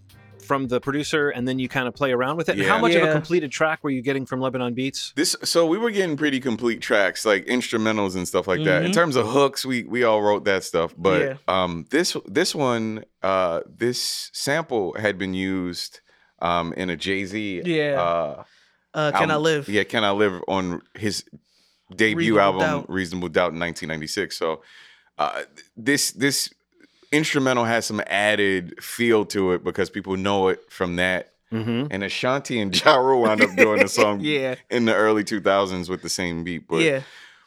from 0.44 0.68
the 0.68 0.80
producer 0.80 1.30
and 1.30 1.46
then 1.48 1.58
you 1.58 1.68
kind 1.68 1.88
of 1.88 1.94
play 1.94 2.12
around 2.12 2.36
with 2.36 2.48
it? 2.48 2.52
And 2.52 2.62
Yeah. 2.62 2.68
how 2.68 2.78
much 2.78 2.94
of 2.94 3.02
a 3.02 3.12
completed 3.12 3.50
track 3.50 3.82
were 3.82 3.90
you 3.90 4.02
getting 4.02 4.26
from 4.26 4.40
Lebanon 4.40 4.74
Beats? 4.74 5.12
This 5.16 5.34
so 5.42 5.66
we 5.66 5.78
were 5.78 5.90
getting 5.90 6.16
pretty 6.16 6.40
complete 6.40 6.80
tracks 6.80 7.24
like 7.24 7.46
instrumentals 7.46 8.14
and 8.16 8.26
stuff 8.28 8.46
like 8.46 8.64
that. 8.64 8.84
In 8.84 8.90
Mhm. 8.90 8.94
terms 8.94 9.16
of 9.16 9.26
hooks, 9.28 9.64
we 9.64 9.84
we 9.84 10.04
all 10.04 10.22
wrote 10.22 10.44
that 10.44 10.64
stuff. 10.64 10.94
But 10.96 11.20
Yeah. 11.22 11.36
um 11.48 11.86
this 11.90 12.16
this 12.26 12.54
one 12.54 13.04
uh 13.22 13.60
this 13.66 14.30
sample 14.32 14.94
had 14.98 15.18
been 15.18 15.34
used 15.34 16.00
um 16.40 16.72
in 16.74 16.90
a 16.90 16.96
Jay-Z 16.96 17.62
Yeah. 17.64 18.00
uh 18.02 18.44
Uh, 18.96 19.10
can 19.10 19.30
I 19.30 19.36
live? 19.36 19.68
Yeah, 19.68 19.82
Can 19.82 20.04
I 20.04 20.12
Live 20.12 20.40
on 20.46 20.80
his 20.94 21.24
debut 21.96 22.16
Reasonable 22.34 22.40
album 22.40 22.60
Doubt. 22.82 22.90
Reasonable 22.90 23.28
Doubt 23.28 23.52
in 23.52 23.58
1996. 23.58 24.36
So 24.38 24.62
uh 25.18 25.42
this 25.76 26.12
this 26.12 26.50
instrumental 27.14 27.64
has 27.64 27.86
some 27.86 28.02
added 28.06 28.82
feel 28.82 29.24
to 29.26 29.52
it 29.52 29.64
because 29.64 29.90
people 29.90 30.16
know 30.16 30.48
it 30.48 30.60
from 30.70 30.96
that. 30.96 31.32
Mm-hmm. 31.52 31.86
And 31.90 32.02
Ashanti 32.02 32.60
and 32.60 32.74
Ja 32.84 32.96
Rule 32.96 33.22
wound 33.22 33.40
up 33.42 33.54
doing 33.56 33.80
the 33.80 33.88
song 34.00 34.20
Yeah. 34.20 34.56
in 34.70 34.86
the 34.86 34.94
early 34.94 35.22
2000s 35.22 35.88
with 35.88 36.02
the 36.02 36.08
same 36.08 36.42
beat. 36.42 36.66
But 36.66 36.82
yeah. 36.82 37.02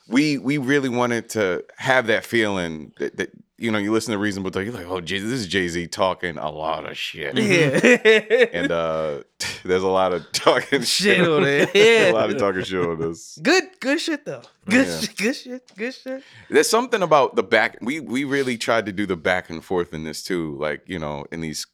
we 0.07 0.37
we 0.37 0.57
really 0.57 0.89
wanted 0.89 1.27
to 1.29 1.65
have 1.77 2.07
that 2.07 2.25
feeling 2.25 2.93
that, 2.99 3.17
that 3.17 3.31
you 3.57 3.71
know 3.71 3.77
you 3.77 3.91
listen 3.91 4.11
to 4.11 4.17
Reasonable 4.17 4.51
Doubt, 4.51 4.65
you're 4.65 4.73
like, 4.73 4.85
oh, 4.87 5.01
Jay, 5.01 5.19
this 5.19 5.31
is 5.31 5.47
Jay 5.47 5.67
Z 5.67 5.87
talking 5.87 6.37
a 6.37 6.49
lot 6.51 6.89
of 6.89 6.97
shit, 6.97 7.35
Yeah. 7.37 8.47
and 8.53 8.71
uh, 8.71 9.23
there's 9.65 9.83
a 9.83 9.87
lot 9.87 10.13
of 10.13 10.31
talking 10.31 10.81
Shit 10.81 11.17
shit 11.17 11.27
on 11.27 11.43
it. 11.43 11.69
Yeah. 11.75 12.11
a 12.11 12.13
lot 12.13 12.29
of 12.29 12.37
talking 12.37 12.63
shit 12.63 12.79
on 12.85 12.99
this. 12.99 13.37
Good, 13.41 13.63
good 13.79 13.99
shit 13.99 14.25
though. 14.25 14.43
Good, 14.69 14.87
Yeah. 14.87 14.99
shit, 14.99 15.15
good 15.17 15.35
shit, 15.35 15.71
good 15.75 15.93
shit. 15.93 16.23
There's 16.49 16.69
something 16.69 17.01
about 17.01 17.35
the 17.35 17.43
back. 17.43 17.77
We 17.81 17.99
we 17.99 18.23
really 18.23 18.57
tried 18.57 18.85
to 18.85 18.91
do 18.91 19.05
the 19.05 19.17
back 19.17 19.49
and 19.49 19.63
forth 19.63 19.93
in 19.93 20.03
this 20.03 20.23
too, 20.23 20.55
like 20.59 20.81
you 20.87 20.99
know, 20.99 21.25
in 21.31 21.41
these 21.41 21.65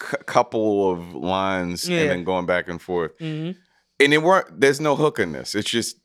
c- 0.00 0.16
couple 0.26 0.90
of 0.90 1.14
lines 1.14 1.88
Yeah. 1.88 2.00
and 2.00 2.10
then 2.10 2.24
going 2.24 2.46
back 2.46 2.68
and 2.68 2.80
forth. 2.80 3.12
hmm 3.18 3.52
and 4.00 4.12
it 4.12 4.18
weren't 4.24 4.60
there's 4.60 4.80
no 4.80 4.96
hook 4.96 5.20
in 5.20 5.30
this 5.30 5.54
it's 5.54 5.70
just 5.70 5.96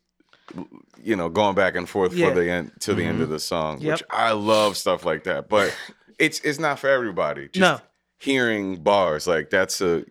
you 1.02 1.16
know 1.16 1.28
going 1.28 1.54
back 1.54 1.74
and 1.76 1.88
forth 1.88 2.12
Yeah. 2.12 2.28
for 2.28 2.34
the 2.34 2.50
end 2.50 2.72
to 2.80 2.94
the 2.94 3.04
end 3.04 3.20
of 3.22 3.28
the 3.28 3.38
song 3.38 3.80
Yep. 3.80 3.92
which 3.92 4.02
i 4.10 4.32
love 4.32 4.76
stuff 4.76 5.04
like 5.04 5.24
that 5.24 5.48
but 5.48 5.74
it's 6.18 6.40
it's 6.40 6.58
not 6.58 6.78
for 6.78 6.88
everybody 6.88 7.48
just 7.48 7.60
No. 7.60 7.80
hearing 8.18 8.76
bars 8.82 9.26
like 9.26 9.50
that's 9.50 9.80
a 9.80 10.04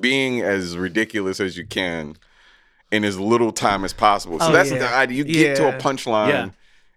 being 0.00 0.40
as 0.42 0.76
ridiculous 0.76 1.40
as 1.40 1.56
you 1.56 1.66
can 1.66 2.16
in 2.92 3.04
as 3.04 3.18
little 3.18 3.52
time 3.52 3.84
as 3.84 3.92
possible 3.92 4.38
so 4.38 4.48
Oh, 4.48 4.52
that's 4.52 4.70
yeah. 4.70 4.78
the 4.78 4.88
idea 4.88 5.18
you 5.18 5.24
get 5.24 5.56
to 5.56 5.68
a 5.68 5.78
punchline 5.80 6.28
Yeah. 6.28 6.50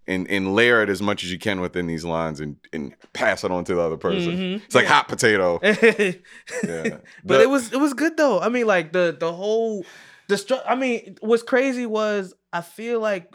and, 0.06 0.28
and 0.30 0.54
layer 0.54 0.82
it 0.82 0.88
as 0.88 1.00
much 1.02 1.24
as 1.24 1.32
you 1.32 1.38
can 1.38 1.60
within 1.60 1.86
these 1.88 2.04
lines 2.04 2.38
and, 2.40 2.56
and 2.72 2.94
pass 3.12 3.42
it 3.42 3.50
on 3.50 3.64
to 3.64 3.74
the 3.74 3.80
other 3.80 3.96
person 3.96 4.32
Mhm. 4.36 4.64
it's 4.64 4.74
like 4.74 4.86
hot 4.86 5.08
potato 5.08 5.58
yeah. 5.64 6.98
but 7.24 7.34
yeah 7.36 7.40
it 7.42 7.50
was 7.50 7.72
it 7.72 7.80
was 7.80 7.94
good 7.94 8.16
though. 8.16 8.40
I 8.40 8.48
mean, 8.48 8.66
like 8.66 8.92
the 8.92 9.16
the 9.18 9.32
whole 9.32 9.84
the 10.42 10.54
stru- 10.54 10.62
I 10.66 10.74
mean, 10.74 11.16
what's 11.20 11.42
crazy 11.42 11.86
was 11.86 12.34
I 12.52 12.60
feel 12.60 13.00
like 13.00 13.34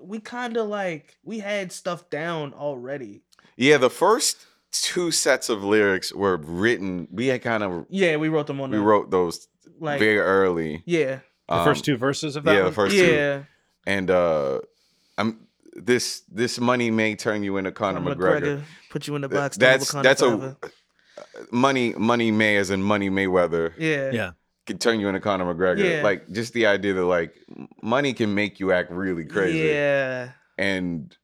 we 0.00 0.18
kind 0.20 0.56
of 0.56 0.68
like 0.68 1.16
we 1.24 1.38
had 1.38 1.72
stuff 1.72 2.08
down 2.10 2.52
already. 2.54 3.22
Yeah, 3.56 3.76
the 3.78 3.90
first 3.90 4.46
two 4.70 5.10
sets 5.10 5.48
of 5.48 5.62
lyrics 5.62 6.12
were 6.12 6.36
written. 6.38 7.06
We 7.10 7.26
had 7.26 7.42
kind 7.42 7.62
of 7.62 7.86
Yeah, 7.90 8.16
we 8.16 8.28
wrote 8.28 8.46
them 8.46 8.60
on. 8.60 8.70
we 8.70 8.76
the- 8.78 8.82
wrote 8.82 9.10
those 9.10 9.46
like 9.78 9.98
very 9.98 10.18
early. 10.18 10.82
yeah, 10.86 11.20
The 11.48 11.54
Um, 11.54 11.64
first 11.64 11.84
two 11.84 11.96
verses 11.96 12.36
of 12.36 12.44
that 12.44 12.52
yeah, 12.52 12.58
one? 12.60 12.66
the 12.70 12.74
first 12.74 12.94
two. 12.96 13.12
yeah. 13.12 13.42
And 13.86 14.10
uh, 14.10 14.60
I'm 15.18 15.46
this 15.74 16.22
this 16.30 16.58
money 16.60 16.90
may 16.90 17.14
turn 17.16 17.42
you 17.42 17.56
into 17.56 17.72
Conor 17.72 18.00
Conor 18.00 18.14
McGregor. 18.14 18.62
put 18.90 19.06
you 19.06 19.14
in 19.16 19.22
the 19.22 19.28
box. 19.28 19.56
That's 19.56 19.90
that's 19.92 20.20
forever. 20.22 20.56
a 20.62 20.68
money 21.50 21.92
money 21.96 22.30
may 22.30 22.56
as 22.56 22.70
in 22.70 22.82
money 22.82 23.10
Mayweather 23.10 23.72
yeah 23.78 24.10
Yeah. 24.12 24.30
Can 24.66 24.78
turn 24.78 25.00
you 25.00 25.08
into 25.08 25.20
Conor 25.20 25.52
McGregor. 25.54 25.78
Yeah. 25.96 26.02
Like 26.02 26.28
just 26.30 26.52
the 26.52 26.66
idea 26.66 26.94
that 26.94 27.04
like 27.04 27.34
money 27.82 28.12
can 28.12 28.34
make 28.34 28.60
you 28.60 28.72
act 28.72 28.90
really 28.90 29.24
crazy. 29.24 29.58
yeah. 29.58 30.30
And 30.58 31.16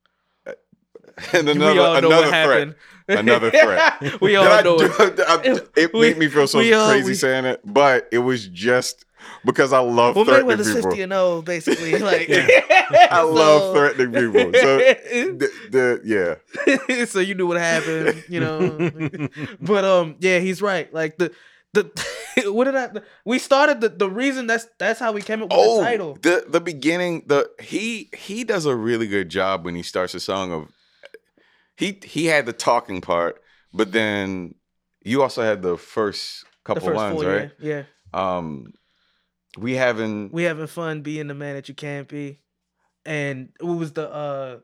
uh, 0.47 0.53
and 1.33 1.49
another 1.49 1.81
all 1.81 2.01
know 2.01 2.09
another 2.09 2.27
threat. 2.29 2.75
Another 3.09 3.51
threat. 3.51 4.21
we 4.21 4.37
all 4.37 4.47
I 4.47 4.61
know 4.63 4.77
it. 4.81 5.21
I- 5.27 5.61
it 5.81 5.93
We- 5.95 6.01
made 6.01 6.19
me 6.19 6.29
feel 6.29 6.47
so 6.47 6.59
all- 6.59 6.91
crazy 6.91 7.07
we- 7.09 7.15
saying 7.15 7.45
it, 7.45 7.61
but 7.65 8.09
it 8.13 8.19
was 8.19 8.47
just 8.49 9.05
because 9.45 9.73
I 9.73 9.79
love 9.81 10.17
Well, 10.17 10.25
threatening 10.25 10.57
Mayweather's 10.57 10.75
people. 10.75 10.91
fifty 10.91 11.03
and 11.03 11.13
zero, 11.13 11.43
basically. 11.43 11.99
Like 11.99 12.29
I 12.31 13.23
love 13.23 13.75
threatening 13.77 14.13
people. 14.13 14.53
So 14.61 14.77
the, 14.79 15.51
the 15.71 16.01
yeah, 16.05 17.05
so 17.07 17.21
you 17.21 17.35
knew 17.35 17.47
what 17.47 17.59
happened, 17.59 18.25
you 18.29 18.41
know. 18.41 19.29
but 19.61 19.85
um, 19.85 20.17
yeah, 20.21 20.39
he's 20.41 20.61
right. 20.63 20.93
Like 20.93 21.19
the 21.19 21.33
the 21.83 22.03
what 22.53 22.65
did 22.65 22.77
I? 22.77 22.91
We 23.25 23.39
started 23.39 23.81
the 23.81 23.89
the 23.89 24.11
reason 24.11 24.47
that's 24.47 24.67
that's 24.79 25.01
how 25.01 25.13
we 25.13 25.23
came 25.23 25.43
up 25.43 25.51
with 25.51 25.59
oh, 25.59 25.79
the 25.79 25.85
title. 25.85 26.19
the 26.23 26.45
the 26.49 26.61
beginning. 26.61 27.25
The 27.27 27.51
he 27.61 28.11
he 28.17 28.45
does 28.45 28.67
a 28.67 28.75
really 28.75 29.07
good 29.07 29.29
job 29.29 29.65
when 29.65 29.75
he 29.75 29.83
starts 29.83 30.15
a 30.15 30.21
song 30.21 30.53
of. 30.53 30.69
He 31.77 32.01
he 32.03 32.27
had 32.27 32.47
the 32.47 32.53
talking 32.53 33.01
part, 33.01 33.41
but 33.73 33.93
then 33.93 34.55
you 35.03 35.23
also 35.23 35.43
had 35.43 35.63
the 35.63 35.77
first 35.77 36.43
The 36.43 36.49
couple 36.65 36.89
first 36.89 36.97
lines, 36.97 37.23
four, 37.23 37.31
right? 37.31 37.51
yeah, 37.61 37.85
yeah. 38.13 38.37
Um, 38.37 38.73
we 39.57 39.75
haven't. 39.75 40.33
We 40.33 40.45
having 40.45 40.67
fun 40.67 41.03
being 41.03 41.29
the 41.29 41.35
man 41.35 41.55
that 41.55 41.69
you 41.69 41.75
can't 41.75 42.09
be, 42.09 42.41
and 43.05 43.51
what 43.61 43.79
was 43.79 43.93
the 43.93 44.11
uh. 44.11 44.59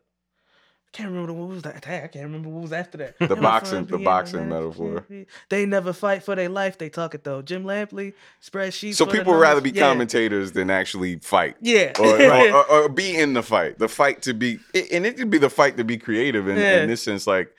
I 0.95 0.97
can't 0.97 1.09
remember 1.11 1.33
what 1.33 1.49
was 1.49 1.63
that. 1.63 1.77
I 1.89 2.07
can't 2.07 2.15
remember 2.15 2.49
what 2.51 2.63
was 2.63 2.73
after 2.73 2.99
that. 2.99 3.19
The 3.19 3.35
boxing- 3.35 3.87
the 3.87 3.99
boxing 3.99 4.49
metaphor. 4.49 5.05
They 5.49 5.67
never 5.67 5.93
fight 5.93 6.23
for 6.23 6.37
their 6.37 6.49
life. 6.49 6.79
They 6.79 6.89
talk 6.89 7.17
it 7.17 7.25
though. 7.25 7.43
Jim 7.43 7.65
Lampley 7.65 8.13
spreadsheets. 8.41 8.95
so 8.95 9.05
people 9.05 9.33
would 9.33 9.41
rather 9.41 9.61
be. 9.61 9.71
Yeah. 9.71 9.89
commentators 9.89 10.53
than 10.53 10.71
actually 10.71 11.19
fight. 11.19 11.57
Yeah. 11.61 11.93
or, 11.99 12.07
or, 12.23 12.53
or, 12.53 12.71
or 12.85 12.89
be 12.89 13.17
in 13.17 13.33
the 13.33 13.43
fight. 13.43 13.79
The 13.81 13.89
fight 13.89 14.23
to 14.23 14.35
be, 14.35 14.61
and 14.93 15.05
it 15.05 15.17
could 15.17 15.31
be 15.31 15.39
the 15.39 15.51
fight 15.51 15.77
to 15.79 15.85
be 15.85 15.97
creative 15.97 16.47
in, 16.47 16.57
Yeah. 16.59 16.83
in 16.83 16.89
this 16.89 17.03
sense. 17.03 17.27
Like 17.27 17.53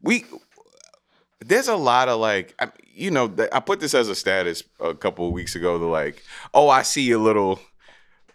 we, 0.00 0.24
there's 1.40 1.68
a 1.68 1.76
lot 1.76 2.08
of 2.08 2.20
like, 2.20 2.54
I, 2.58 2.68
you 2.94 3.10
know, 3.10 3.30
I 3.52 3.60
put 3.60 3.80
this 3.80 3.92
as 3.92 4.08
a 4.08 4.14
status 4.14 4.62
a 4.80 4.94
couple 4.94 5.26
of 5.26 5.32
weeks 5.34 5.54
ago. 5.54 5.78
The 5.78 5.84
like, 5.84 6.22
oh, 6.54 6.70
I 6.70 6.82
see 6.82 7.10
a 7.10 7.18
little 7.18 7.60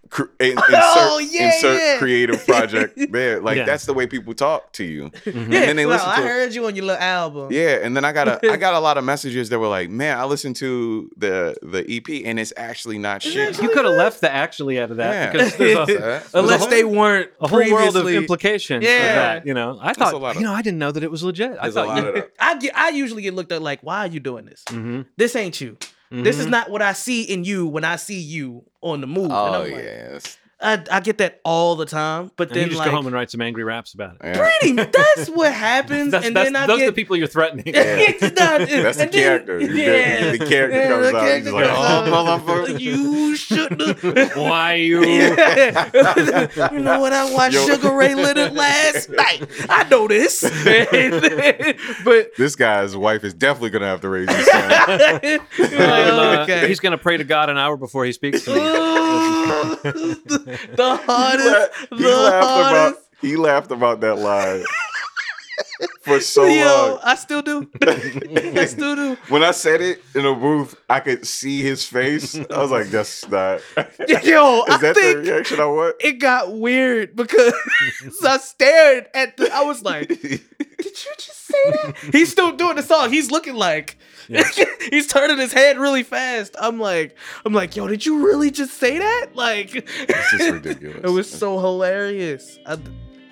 cr- 0.09 0.23
in- 0.39 0.51
insert, 0.57 0.63
Oh, 0.73 1.19
yeah, 1.19 1.55
insert 1.55 1.81
yeah. 1.81 1.97
creative 1.97 2.45
project 2.45 2.97
there. 3.11 3.39
Like 3.41 3.57
Yeah. 3.57 3.65
that's 3.65 3.85
the 3.85 3.93
way 3.93 4.07
people 4.07 4.33
talk 4.33 4.71
to 4.73 4.83
you. 4.83 5.11
Yeah, 5.25 5.33
And 5.35 5.51
then 5.53 5.75
they 5.75 5.85
well, 5.85 5.95
listen 5.95 6.09
I 6.09 6.15
to 6.17 6.21
heard 6.27 6.53
you 6.53 6.65
on 6.65 6.75
your 6.75 6.85
little 6.85 7.01
album. 7.01 7.47
Yeah, 7.51 7.79
and 7.81 7.95
then 7.95 8.05
I 8.05 8.11
got 8.11 8.27
a 8.27 8.51
I 8.51 8.57
got 8.57 8.73
a 8.73 8.79
lot 8.79 8.97
of 8.97 9.03
messages 9.03 9.49
that 9.49 9.59
were 9.59 9.67
like, 9.67 9.89
"Man, 9.89 10.17
I 10.17 10.25
listened 10.25 10.55
to 10.57 11.09
the 11.17 11.55
the 11.61 11.85
EP 11.89 12.25
and 12.25 12.39
it's 12.39 12.53
actually 12.57 12.97
not 12.97 13.21
shit." 13.21 13.61
You 13.61 13.69
could 13.69 13.85
have 13.85 13.95
left 13.95 14.21
the 14.21 14.31
actually 14.31 14.79
out 14.79 14.91
of 14.91 14.97
that 14.97 15.13
Yeah. 15.13 15.31
because 15.31 15.55
there's 15.57 15.89
a, 15.89 15.93
That- 15.97 16.27
Unless 16.33 16.59
whole- 16.61 16.69
they 16.69 16.83
weren't 16.83 17.31
a 17.41 17.47
whole 17.47 17.59
world 17.59 17.71
of 17.71 18.03
previously- 18.03 18.17
implications 18.17 18.83
Yeah. 18.83 18.91
of 18.91 19.15
that. 19.15 19.47
You 19.47 19.53
know, 19.53 19.77
I 19.81 19.93
thought 19.93 20.13
lot 20.21 20.35
of- 20.35 20.41
you 20.41 20.47
know 20.47 20.53
I 20.53 20.61
didn't 20.61 20.79
know 20.79 20.91
that 20.91 21.03
it 21.03 21.11
was 21.11 21.23
legit. 21.23 21.51
I 21.59 21.63
There's 21.63 21.75
a 21.75 21.79
thought 21.79 21.87
lot 21.87 21.97
you, 22.03 22.07
of 22.09 22.15
that. 22.15 22.31
I 22.39 22.57
get, 22.57 22.77
I 22.77 22.89
usually 22.89 23.21
get 23.23 23.33
looked 23.33 23.51
at 23.51 23.61
like, 23.61 23.79
why 23.81 23.99
are 23.99 24.07
you 24.07 24.19
doing 24.19 24.45
this? 24.45 24.63
hmm 24.69 25.01
This 25.17 25.35
ain't 25.35 25.59
you. 25.59 25.77
This 26.11 26.37
is 26.37 26.43
mm-hmm. 26.43 26.51
not 26.51 26.69
what 26.69 26.81
I 26.81 26.93
see 26.93 27.23
in 27.23 27.43
you 27.43 27.65
when 27.65 27.83
I 27.83 27.95
see 27.95 28.19
you 28.19 28.63
on 28.81 29.01
the 29.01 29.07
move. 29.07 29.25
and 29.25 29.33
Oh 29.33 29.61
like, 29.63 29.71
yes. 29.71 30.37
I, 30.63 30.83
I 30.91 30.99
get 31.01 31.17
that 31.19 31.41
all 31.43 31.75
the 31.75 31.85
time. 31.85 32.31
But 32.37 32.49
And 32.51 32.57
you 32.61 32.65
just 32.67 32.79
like, 32.79 32.89
go 32.89 32.95
home 32.95 33.05
and 33.05 33.13
write 33.13 33.29
some 33.29 33.41
angry 33.41 33.63
raps 33.63 33.93
about 33.93 34.15
it. 34.15 34.21
Yeah. 34.23 34.37
pretty, 34.59 34.73
that's 34.91 35.29
what 35.29 35.53
happens. 35.53 36.11
That's, 36.11 36.25
and 36.27 36.35
that's, 36.35 36.47
then 36.47 36.55
I 36.55 36.65
those 36.67 36.77
get 36.79 36.87
are 36.87 36.91
the 36.91 36.95
people 36.95 37.17
you're 37.17 37.27
threatening. 37.27 37.65
It's 37.75 38.21
not- 38.21 38.33
That's 38.39 38.97
the 38.97 39.03
and 39.03 39.11
then- 39.11 39.11
character. 39.11 39.59
Yeah. 39.59 39.75
get- 40.31 40.39
the 40.39 40.45
character 40.45 40.77
Yeah, 40.79 40.87
comes 40.89 41.11
the 41.11 41.17
out. 41.17 41.23
He's 41.23 41.43
character 41.43 41.51
like, 41.51 41.69
"Oh, 41.69 42.39
motherfucker." 42.39 42.79
You 42.79 43.35
shouldn't. 43.35 44.35
Why 44.35 44.73
you? 44.75 45.01
you 45.01 46.79
know 46.83 46.99
what? 46.99 47.13
I 47.13 47.31
watched 47.33 47.55
Yo. 47.55 47.65
Sugar 47.65 47.91
Ray 47.95 48.15
Leonard 48.15 48.53
last 48.53 49.09
night. 49.09 49.47
I 49.69 49.83
know 49.89 50.07
this, 50.07 50.41
but 52.03 52.31
This 52.37 52.55
guy's 52.55 52.95
wife 52.95 53.23
is 53.23 53.33
definitely 53.33 53.69
gonna 53.71 53.87
have 53.87 54.01
to 54.01 54.09
raise 54.09 54.29
his 54.33 54.45
son. 54.45 54.69
like, 54.69 55.41
Uh, 55.59 56.39
okay. 56.43 56.67
He's 56.67 56.79
gonna 56.79 56.97
pray 56.97 57.17
to 57.17 57.23
God 57.23 57.49
an 57.49 57.57
hour 57.57 57.77
before 57.77 58.05
he 58.05 58.11
speaks 58.11 58.43
to 58.45 58.53
me. 58.53 58.59
the, 60.75 60.95
hardest, 61.05 61.71
he 61.89 62.03
the 62.03 62.15
laughed 62.15 62.71
about 62.71 62.97
he 63.21 63.35
laughed 63.37 63.71
about 63.71 64.01
that 64.01 64.15
line 64.17 64.63
for 66.01 66.19
so 66.19 66.45
Yo, 66.45 66.65
long. 66.65 66.99
I 67.03 67.15
still 67.15 67.41
do. 67.41 67.69
I 67.81 68.65
still 68.65 68.95
do. 68.95 69.17
When 69.29 69.43
I 69.43 69.51
said 69.51 69.81
it 69.81 70.01
in 70.13 70.25
a 70.25 70.35
booth, 70.35 70.75
I 70.89 70.99
could 70.99 71.25
see 71.25 71.61
his 71.61 71.85
face. 71.85 72.35
I 72.35 72.57
was 72.57 72.71
like, 72.71 72.87
"That's 72.87 73.27
not." 73.29 73.61
Is 73.99 74.25
Yo, 74.25 74.63
I 74.67 74.77
that 74.77 74.95
the 74.95 75.21
reaction 75.23 75.59
I 75.59 75.65
want? 75.65 75.95
it 75.99 76.13
got 76.13 76.51
weird 76.53 77.15
because 77.15 77.53
I 78.23 78.37
stared 78.37 79.07
at 79.13 79.37
the. 79.37 79.53
I 79.53 79.63
was 79.63 79.81
like, 79.81 80.09
"Did 80.83 81.05
you 81.05 81.11
just 81.17 81.45
say 81.47 81.71
that?" 81.71 81.95
He's 82.11 82.31
still 82.31 82.51
doing 82.51 82.75
the 82.75 82.83
song. 82.83 83.09
He's 83.11 83.31
looking 83.31 83.55
like 83.55 83.97
he's 84.89 85.07
turning 85.07 85.37
his 85.37 85.53
head 85.53 85.77
really 85.77 86.03
fast. 86.03 86.55
I'm 86.59 86.79
like, 86.79 87.17
I'm 87.45 87.53
like, 87.53 87.75
yo, 87.75 87.87
did 87.87 88.05
you 88.05 88.25
really 88.25 88.51
just 88.51 88.75
say 88.75 88.97
that? 88.99 89.27
Like, 89.33 89.75
It's 89.75 90.31
just 90.31 90.51
ridiculous. 90.51 90.99
it 91.03 91.09
was 91.09 91.29
so 91.29 91.59
hilarious. 91.59 92.57
I, 92.65 92.77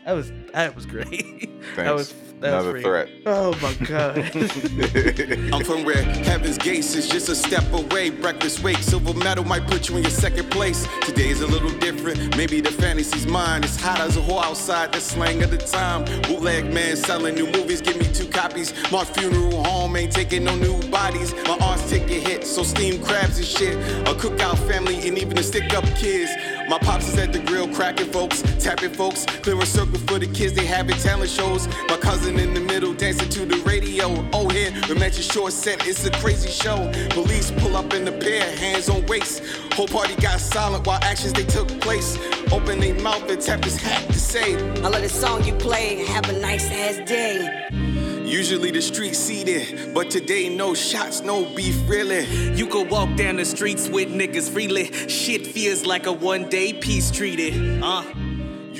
that 0.05 0.13
was 0.13 0.31
that 0.53 0.75
was 0.75 0.85
great. 0.85 1.09
Thanks. 1.75 1.75
that 1.77 1.93
was 1.95 2.11
Another 2.43 2.71
great. 2.71 2.83
threat. 2.83 3.09
Oh 3.25 3.53
my 3.61 3.73
god. 3.85 4.17
I'm 5.53 5.63
from 5.63 5.83
where 5.85 6.01
heaven's 6.01 6.57
gates 6.57 6.95
is 6.95 7.07
just 7.07 7.29
a 7.29 7.35
step 7.35 7.71
away. 7.71 8.09
Breakfast 8.09 8.63
wake, 8.63 8.77
silver 8.77 9.13
medal 9.13 9.43
might 9.43 9.67
put 9.67 9.89
you 9.89 9.97
in 9.97 10.03
your 10.03 10.11
second 10.11 10.49
place. 10.49 10.87
Today's 11.01 11.41
a 11.41 11.47
little 11.47 11.69
different, 11.79 12.35
maybe 12.35 12.59
the 12.59 12.71
fantasy's 12.71 13.27
mine. 13.27 13.63
It's 13.63 13.79
hot 13.79 13.99
as 13.99 14.17
a 14.17 14.21
whore 14.21 14.43
outside, 14.43 14.91
the 14.91 14.99
slang 14.99 15.43
of 15.43 15.51
the 15.51 15.57
time. 15.57 16.03
Bootleg 16.23 16.73
man 16.73 16.95
selling 16.95 17.35
new 17.35 17.45
movies, 17.45 17.79
give 17.79 17.97
me 17.97 18.05
two 18.05 18.27
copies. 18.27 18.73
My 18.91 19.03
funeral 19.03 19.63
home 19.63 19.95
ain't 19.95 20.11
taking 20.11 20.43
no 20.43 20.55
new 20.55 20.81
bodies. 20.89 21.33
My 21.45 21.57
aunts 21.61 21.89
take 21.89 22.03
a 22.03 22.19
hit, 22.19 22.45
so 22.45 22.63
steamed 22.63 23.05
crabs 23.05 23.37
and 23.37 23.45
shit. 23.45 23.75
A 24.07 24.13
cookout 24.15 24.57
family 24.67 25.07
and 25.07 25.17
even 25.17 25.35
the 25.35 25.43
stick 25.43 25.73
up 25.73 25.85
kids. 25.95 26.31
My 26.71 26.77
pops 26.77 27.09
is 27.09 27.17
at 27.17 27.33
the 27.33 27.39
grill, 27.39 27.67
cracking 27.67 28.09
folks, 28.13 28.41
tapping 28.57 28.93
folks, 28.93 29.25
clear 29.25 29.59
circle 29.65 29.99
for 30.07 30.19
the 30.19 30.27
kids. 30.27 30.53
They 30.53 30.65
having 30.65 30.95
talent 30.95 31.29
shows. 31.29 31.67
My 31.89 31.97
cousin 31.97 32.39
in 32.39 32.53
the 32.53 32.61
middle 32.61 32.93
dancing 32.93 33.27
to 33.27 33.45
the 33.45 33.57
radio. 33.65 34.07
Oh, 34.31 34.47
here, 34.47 34.71
the 34.87 34.95
matching 34.95 35.23
short 35.23 35.51
set. 35.51 35.85
It's 35.85 36.05
a 36.05 36.11
crazy 36.11 36.47
show. 36.47 36.89
Police 37.09 37.51
pull 37.51 37.75
up 37.75 37.93
in 37.93 38.05
the 38.05 38.13
pair, 38.13 38.55
hands 38.55 38.87
on 38.87 39.05
waist. 39.07 39.43
Whole 39.73 39.89
party 39.89 40.15
got 40.21 40.39
silent 40.39 40.87
while 40.87 41.03
actions 41.03 41.33
they 41.33 41.43
took 41.43 41.67
place. 41.81 42.17
Open 42.53 42.79
their 42.79 42.97
mouth 43.01 43.29
and 43.29 43.41
tap 43.41 43.65
his 43.65 43.75
hat 43.75 44.07
to 44.07 44.17
say. 44.17 44.55
I 44.55 44.87
love 44.87 45.01
the 45.01 45.09
song 45.09 45.43
you 45.43 45.53
play. 45.55 46.05
Have 46.05 46.29
a 46.29 46.39
nice 46.39 46.71
ass 46.71 47.05
day. 47.05 47.90
Usually 48.31 48.71
the 48.71 48.81
street 48.81 49.13
seated, 49.15 49.93
but 49.93 50.09
today 50.09 50.47
no 50.47 50.73
shots, 50.73 51.19
no 51.21 51.43
beef 51.53 51.75
really. 51.87 52.23
You 52.55 52.65
could 52.65 52.89
walk 52.89 53.13
down 53.17 53.35
the 53.35 53.43
streets 53.43 53.89
with 53.89 54.07
niggas 54.07 54.49
freely. 54.49 54.85
Shit 55.09 55.45
feels 55.45 55.85
like 55.85 56.05
a 56.05 56.13
one 56.13 56.47
day 56.49 56.71
peace 56.73 57.11
treaty. 57.11 57.51
Uh. 57.81 58.03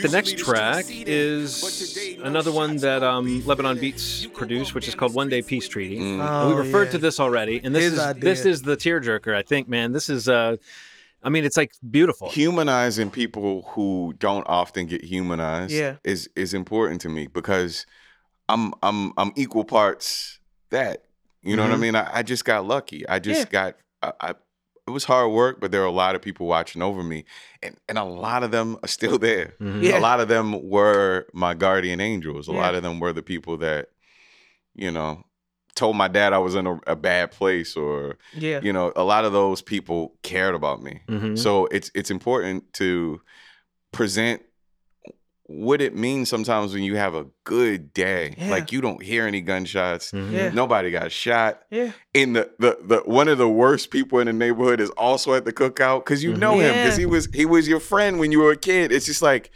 The 0.02 0.08
next 0.08 0.38
track 0.38 0.86
is 0.90 1.62
another 2.24 2.52
one 2.52 2.78
that 2.78 3.04
um, 3.04 3.46
Lebanon 3.46 3.78
Beats 3.78 4.26
produced, 4.28 4.74
which 4.74 4.88
is 4.88 4.96
called 4.96 5.14
"One 5.14 5.28
Day 5.28 5.42
Peace 5.42 5.68
Treaty." 5.68 5.98
And 5.98 6.18
we 6.20 6.24
Oh, 6.24 6.56
referred 6.56 6.86
yeah. 6.86 6.92
to 6.92 6.98
this 6.98 7.20
already, 7.20 7.60
and 7.62 7.76
this 7.76 7.84
His 7.84 7.94
is 7.94 8.00
idea. 8.00 8.24
this 8.24 8.46
is 8.46 8.62
the 8.62 8.78
tearjerker. 8.78 9.36
I 9.36 9.42
think, 9.44 9.68
man, 9.68 9.92
this 9.92 10.10
is. 10.10 10.30
Uh, 10.30 10.56
I 11.22 11.30
mean, 11.30 11.44
it's 11.44 11.58
like 11.58 11.74
beautiful. 11.92 12.30
Humanizing 12.30 13.12
people 13.12 13.64
who 13.74 14.16
don't 14.18 14.46
often 14.48 14.86
get 14.88 15.04
humanized 15.04 15.74
Yeah. 15.74 15.98
is 16.06 16.30
is 16.38 16.54
important 16.54 17.02
to 17.02 17.10
me 17.10 17.28
because 17.28 17.86
I'm 18.54 18.74
I'm 18.84 19.14
I'm 19.18 19.32
equal 19.36 19.64
parts 19.66 20.40
that. 20.70 21.04
You 21.44 21.56
know 21.56 21.64
what 21.64 21.72
I 21.72 21.76
Mhm. 21.76 21.80
mean? 21.82 21.96
I, 21.96 22.18
I 22.20 22.24
just 22.24 22.46
got 22.46 22.66
lucky. 22.68 23.08
I 23.10 23.18
just 23.20 23.40
Yeah. 23.40 23.52
got 23.52 23.76
I, 24.04 24.12
I 24.22 24.30
it 24.88 24.92
was 24.92 25.04
hard 25.06 25.32
work, 25.32 25.60
but 25.62 25.72
there 25.72 25.82
were 25.82 25.88
a 25.88 25.92
lot 25.92 26.16
of 26.16 26.22
people 26.22 26.48
watching 26.48 26.82
over 26.82 27.02
me. 27.04 27.24
And 27.64 27.78
and 27.90 27.98
a 27.98 28.04
lot 28.04 28.44
of 28.44 28.52
them 28.52 28.78
are 28.84 28.88
still 28.88 29.18
there. 29.18 29.54
Mhm. 29.60 29.82
Yeah. 29.84 29.98
A 29.98 30.02
lot 30.02 30.20
of 30.20 30.28
them 30.28 30.70
were 30.70 31.26
my 31.34 31.54
guardian 31.56 32.00
angels. 32.02 32.48
A 32.48 32.52
Yeah. 32.52 32.60
lot 32.60 32.76
of 32.76 32.84
them 32.84 33.00
were 33.00 33.14
the 33.14 33.24
people 33.24 33.58
that, 33.58 33.90
you 34.76 34.92
know, 34.92 35.24
told 35.76 35.96
my 35.96 36.08
dad 36.08 36.34
I 36.34 36.38
was 36.40 36.54
in 36.56 36.68
a, 36.68 36.80
a 36.88 36.96
bad 36.96 37.32
place 37.32 37.76
or 37.78 38.18
Yeah. 38.34 38.60
you 38.62 38.74
know, 38.74 38.92
a 38.96 39.04
lot 39.04 39.24
of 39.26 39.32
those 39.34 39.62
people 39.62 40.14
cared 40.24 40.54
about 40.56 40.82
me. 40.84 41.02
Mhm. 41.08 41.38
So 41.38 41.66
it's 41.68 41.90
it's 41.96 42.12
important 42.12 42.72
to 42.74 43.22
present 43.92 44.42
what 45.52 45.82
it 45.82 45.96
means 45.96 46.30
sometimes 46.30 46.74
when 46.74 46.84
you 46.84 46.96
have 46.96 47.14
a 47.16 47.26
good 47.44 47.94
day. 47.94 48.36
Yeah. 48.38 48.52
Like 48.52 48.72
you 48.72 48.82
don't 48.82 49.02
hear 49.04 49.26
any 49.28 49.42
gunshots. 49.42 50.12
Mhm. 50.12 50.32
Yeah. 50.32 50.50
Nobody 50.52 50.92
got 50.92 51.12
shot. 51.12 51.62
Yeah. 51.70 51.92
And 52.16 52.36
the, 52.36 52.50
the 52.60 52.78
the 52.82 52.98
one 53.06 53.28
of 53.28 53.38
the 53.38 53.50
worst 53.50 53.92
people 53.92 54.20
in 54.20 54.28
the 54.28 54.34
neighborhood 54.34 54.80
is 54.80 54.90
also 54.92 55.34
at 55.34 55.46
the 55.46 55.54
cookout 55.54 56.00
because 56.06 56.24
you 56.24 56.34
Mhm. 56.34 56.40
know 56.40 56.60
him 56.60 56.76
because 56.76 56.96
he 56.98 57.06
was 57.06 57.28
he 57.34 57.46
was 57.46 57.68
your 57.68 57.80
friend 57.80 58.20
when 58.20 58.32
you 58.32 58.40
were 58.40 58.52
a 58.52 58.58
kid. 58.58 58.92
It's 58.92 59.06
just 59.06 59.22
like 59.22 59.52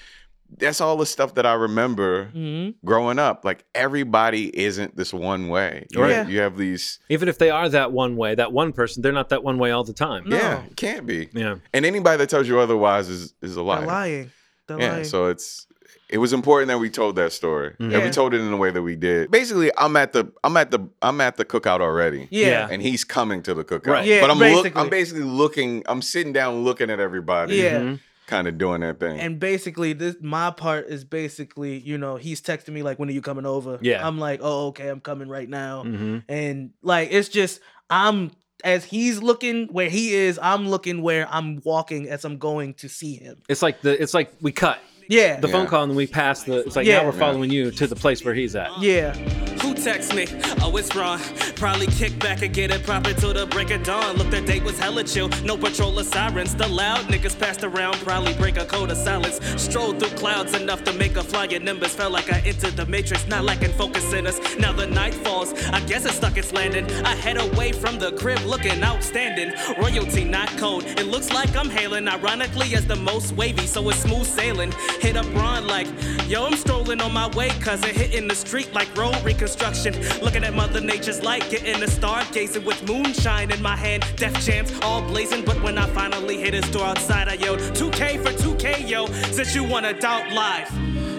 that's 0.58 0.80
all 0.80 0.96
the 0.96 1.08
stuff 1.08 1.34
that 1.34 1.46
I 1.46 1.54
remember 1.54 2.26
hmm 2.26 2.70
growing 2.86 3.18
up. 3.20 3.44
Like 3.44 3.66
everybody 3.74 4.56
isn't 4.58 4.96
this 4.96 5.12
one 5.14 5.48
way. 5.50 5.88
You, 5.90 6.02
Right. 6.02 6.12
have, 6.18 6.30
you 6.30 6.40
have 6.40 6.56
these 6.56 7.00
Even 7.10 7.28
if 7.30 7.38
they 7.40 7.50
are 7.50 7.68
that 7.70 7.92
one 7.92 8.16
way, 8.16 8.36
that 8.36 8.52
one 8.54 8.72
person, 8.72 9.02
they're 9.02 9.12
not 9.12 9.30
that 9.30 9.44
one 9.44 9.58
way 9.58 9.72
all 9.72 9.84
the 9.84 9.94
time. 9.94 10.24
No. 10.28 10.36
yeah, 10.38 10.64
can't 10.76 11.06
be. 11.08 11.30
Yeah. 11.34 11.56
And 11.74 11.86
anybody 11.86 12.18
that 12.18 12.30
tells 12.30 12.48
you 12.48 12.60
otherwise 12.60 13.10
is 13.10 13.34
is 13.42 13.54
a 13.54 13.56
They're 13.56 13.64
lying. 13.64 14.32
They're 14.68 14.80
Yeah, 14.80 14.92
lying. 14.94 15.04
so 15.06 15.28
it's 15.28 15.68
it 16.10 16.20
was 16.20 16.34
important 16.34 16.68
that 16.70 16.78
we 16.78 16.90
told 16.90 17.16
that 17.16 17.34
story. 17.34 17.74
Mhm. 17.80 17.92
That 17.92 18.04
we 18.04 18.10
told 18.12 18.34
it 18.34 18.42
in 18.42 18.52
the 18.52 18.58
way 18.58 18.72
that 18.72 18.82
we 18.82 18.96
did. 18.96 19.32
Basically, 19.32 19.72
I'm 19.78 19.96
at 19.96 20.14
the 20.14 20.32
I'm 20.44 20.56
at 20.58 20.72
the 20.72 20.88
I'm 21.02 21.20
at 21.22 21.38
the 21.38 21.46
cookout 21.46 21.82
already. 21.82 22.28
yeah. 22.32 22.48
Yeah. 22.48 22.68
And 22.72 22.82
he's 22.82 23.04
coming 23.04 23.42
to 23.44 23.54
the 23.54 23.64
cookout. 23.64 23.88
Right. 23.88 24.06
Yeah, 24.06 24.22
but 24.22 24.30
I'm 24.32 24.38
look. 24.40 24.76
I'm 24.76 24.90
basically 24.90 25.24
looking, 25.24 25.84
I'm 25.88 26.02
sitting 26.02 26.34
down 26.34 26.64
looking 26.64 26.90
at 26.90 27.00
everybody. 27.00 27.56
Yeah. 27.58 27.80
Mhm. 27.80 28.00
Kind 28.28 28.48
of 28.48 28.58
doing 28.58 28.82
that 28.82 29.00
thing. 29.00 29.20
And 29.20 29.40
basically, 29.40 29.94
this 29.94 30.16
my 30.20 30.50
part 30.50 30.88
is 30.88 31.04
basically, 31.04 31.78
you 31.80 31.98
know, 31.98 32.16
he's 32.16 32.42
texting 32.42 32.70
me 32.70 32.82
like, 32.82 32.98
"When 32.98 33.08
are 33.08 33.12
you 33.12 33.22
coming 33.22 33.46
over?" 33.46 33.78
Yeah. 33.82 34.06
I'm 34.08 34.18
like, 34.18 34.40
"Oh, 34.42 34.68
okay, 34.70 34.88
I'm 34.90 35.00
coming 35.00 35.28
right 35.30 35.48
now." 35.48 35.84
Mhm. 35.84 36.24
And 36.28 36.72
like, 36.82 37.10
it's 37.12 37.30
just 37.30 37.60
I'm 37.90 38.32
as 38.64 38.86
he's 38.86 39.22
looking 39.22 39.68
where 39.68 39.90
he 39.90 40.14
is, 40.16 40.40
I'm 40.42 40.68
looking 40.70 41.04
where 41.04 41.28
I'm 41.30 41.62
walking 41.64 42.10
as 42.10 42.26
I'm 42.26 42.38
going 42.40 42.74
to 42.76 42.90
see 42.90 43.14
him. 43.16 43.38
It's 43.48 43.62
like 43.62 43.82
the 43.82 44.02
it's 44.02 44.16
like 44.16 44.32
we 44.42 44.52
cut 44.52 44.80
Yeah, 45.08 45.40
the 45.40 45.48
phone 45.48 45.68
call 45.68 45.84
and 45.84 45.92
then 45.92 45.98
we 45.98 46.08
pass 46.08 46.44
the. 46.44 46.60
It's 46.66 46.76
like 46.76 46.86
Yeah. 46.88 47.00
now 47.02 47.06
we're 47.06 47.12
following 47.12 47.52
you 47.52 47.72
to 47.72 47.88
the 47.88 47.96
place 47.96 48.24
where 48.26 48.34
he's 48.34 48.56
at. 48.56 48.70
yeah, 48.82 49.14
Who 49.14 49.55
text 49.86 50.16
me? 50.16 50.26
Oh, 50.64 50.76
it's 50.78 50.96
Ron. 50.96 51.20
Probably 51.56 51.86
kick 51.86 52.18
back 52.18 52.42
and 52.42 52.52
get 52.52 52.72
it 52.72 52.82
proper 52.82 53.14
till 53.14 53.36
the 53.36 53.46
break 53.46 53.70
of 53.70 53.84
dawn. 53.84 54.16
Look, 54.18 54.32
the 54.32 54.42
date 54.42 54.64
was 54.64 54.80
hella 54.80 55.04
chill. 55.04 55.30
No 55.44 55.56
patrol 55.56 56.00
or 56.00 56.04
sirens. 56.04 56.56
The 56.56 56.68
loud 56.68 57.06
niggas 57.06 57.38
passed 57.38 57.64
around. 57.64 57.94
Probably 57.98 58.34
break 58.34 58.58
a 58.58 58.66
code 58.66 58.90
of 58.90 58.98
silence. 58.98 59.40
Strolled 59.62 60.00
through 60.00 60.18
clouds 60.18 60.56
enough 60.56 60.84
to 60.86 60.94
make 60.94 61.16
a 61.18 61.24
Flying 61.24 61.64
Nimbus. 61.64 61.94
Felt 61.94 62.12
like 62.12 62.34
I 62.34 62.40
entered 62.40 62.76
the 62.76 62.88
matrix. 62.88 63.28
Not 63.28 63.44
lacking 63.44 63.74
focus 63.74 64.12
in 64.12 64.26
us. 64.26 64.40
Now 64.58 64.74
the 64.74 64.88
night 64.88 65.14
falls. 65.14 65.54
I 65.66 65.80
guess 65.82 66.04
it 66.06 66.14
stuck 66.14 66.36
its 66.36 66.52
landing. 66.52 66.90
I 67.06 67.14
head 67.14 67.38
away 67.38 67.72
from 67.72 68.00
the 68.00 68.14
crib 68.14 68.40
looking 68.40 68.84
outstanding. 68.84 69.54
Royalty, 69.78 70.24
not 70.24 70.50
code. 70.58 70.84
It 71.00 71.06
looks 71.06 71.32
like 71.32 71.56
I'm 71.56 71.70
hailing. 71.70 72.08
Ironically, 72.08 72.74
as 72.76 72.88
the 72.88 72.96
most 72.96 73.34
wavy. 73.34 73.68
So 73.68 73.88
it's 73.90 74.00
smooth 74.00 74.26
sailing. 74.26 74.72
Hit 75.00 75.16
up 75.16 75.32
Ron 75.36 75.68
like, 75.68 75.88
yo, 76.28 76.48
I'm 76.48 76.56
strolling 76.56 77.02
on 77.02 77.14
my 77.14 77.28
way. 77.36 77.50
Cousin 77.60 77.94
hitting 77.94 78.28
the 78.28 78.36
street 78.36 78.74
like 78.74 78.90
road 78.98 79.16
reconstruction. 79.24 79.75
Destruction. 79.76 80.24
Looking 80.24 80.44
at 80.44 80.54
Mother 80.54 80.82
Nature's 80.82 81.22
light, 81.24 81.50
getting 81.50 81.82
a 81.82 81.88
stargazing 81.88 82.66
with 82.66 82.82
moonshine 82.88 83.52
in 83.52 83.62
my 83.62 83.76
hand. 83.76 84.06
Death 84.16 84.40
jams 84.46 84.72
all 84.82 85.02
blazing, 85.02 85.44
but 85.44 85.62
when 85.62 85.78
I 85.78 85.88
finally 85.88 86.38
hit 86.38 86.54
his 86.54 86.70
door 86.72 86.86
outside, 86.86 87.28
I 87.28 87.34
yelled 87.34 87.60
2K 87.60 88.24
for 88.24 88.32
2K, 88.32 88.88
yo. 88.88 89.08
Since 89.32 89.56
you 89.56 89.64
want 89.64 89.86
to 89.86 89.94
doubt 89.94 90.32
life. 90.32 90.72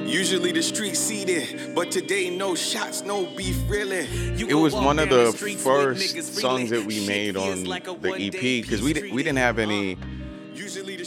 Usually 0.07 0.53
the 0.53 0.63
street 0.63 0.97
seated, 0.97 1.75
but 1.75 1.91
today 1.91 2.31
no 2.31 2.55
shots, 2.55 3.03
no 3.03 3.27
beef 3.27 3.59
really. 3.69 4.07
You 4.37 4.47
It 4.47 4.55
was 4.55 4.73
one 4.73 5.01
of 5.01 5.11
down 5.11 5.33
the 5.33 5.33
first 5.33 6.35
songs 6.41 6.71
that 6.71 6.87
we 6.87 7.05
made 7.09 7.37
on 7.37 7.65
like 7.65 7.85
the 7.85 8.13
EP 8.13 8.33
because 8.63 8.83
we 8.83 8.93
peace 8.93 9.03
didn't 9.03 9.15
we 9.17 9.23
didn't 9.25 9.39
have 9.39 9.59
any. 9.59 9.99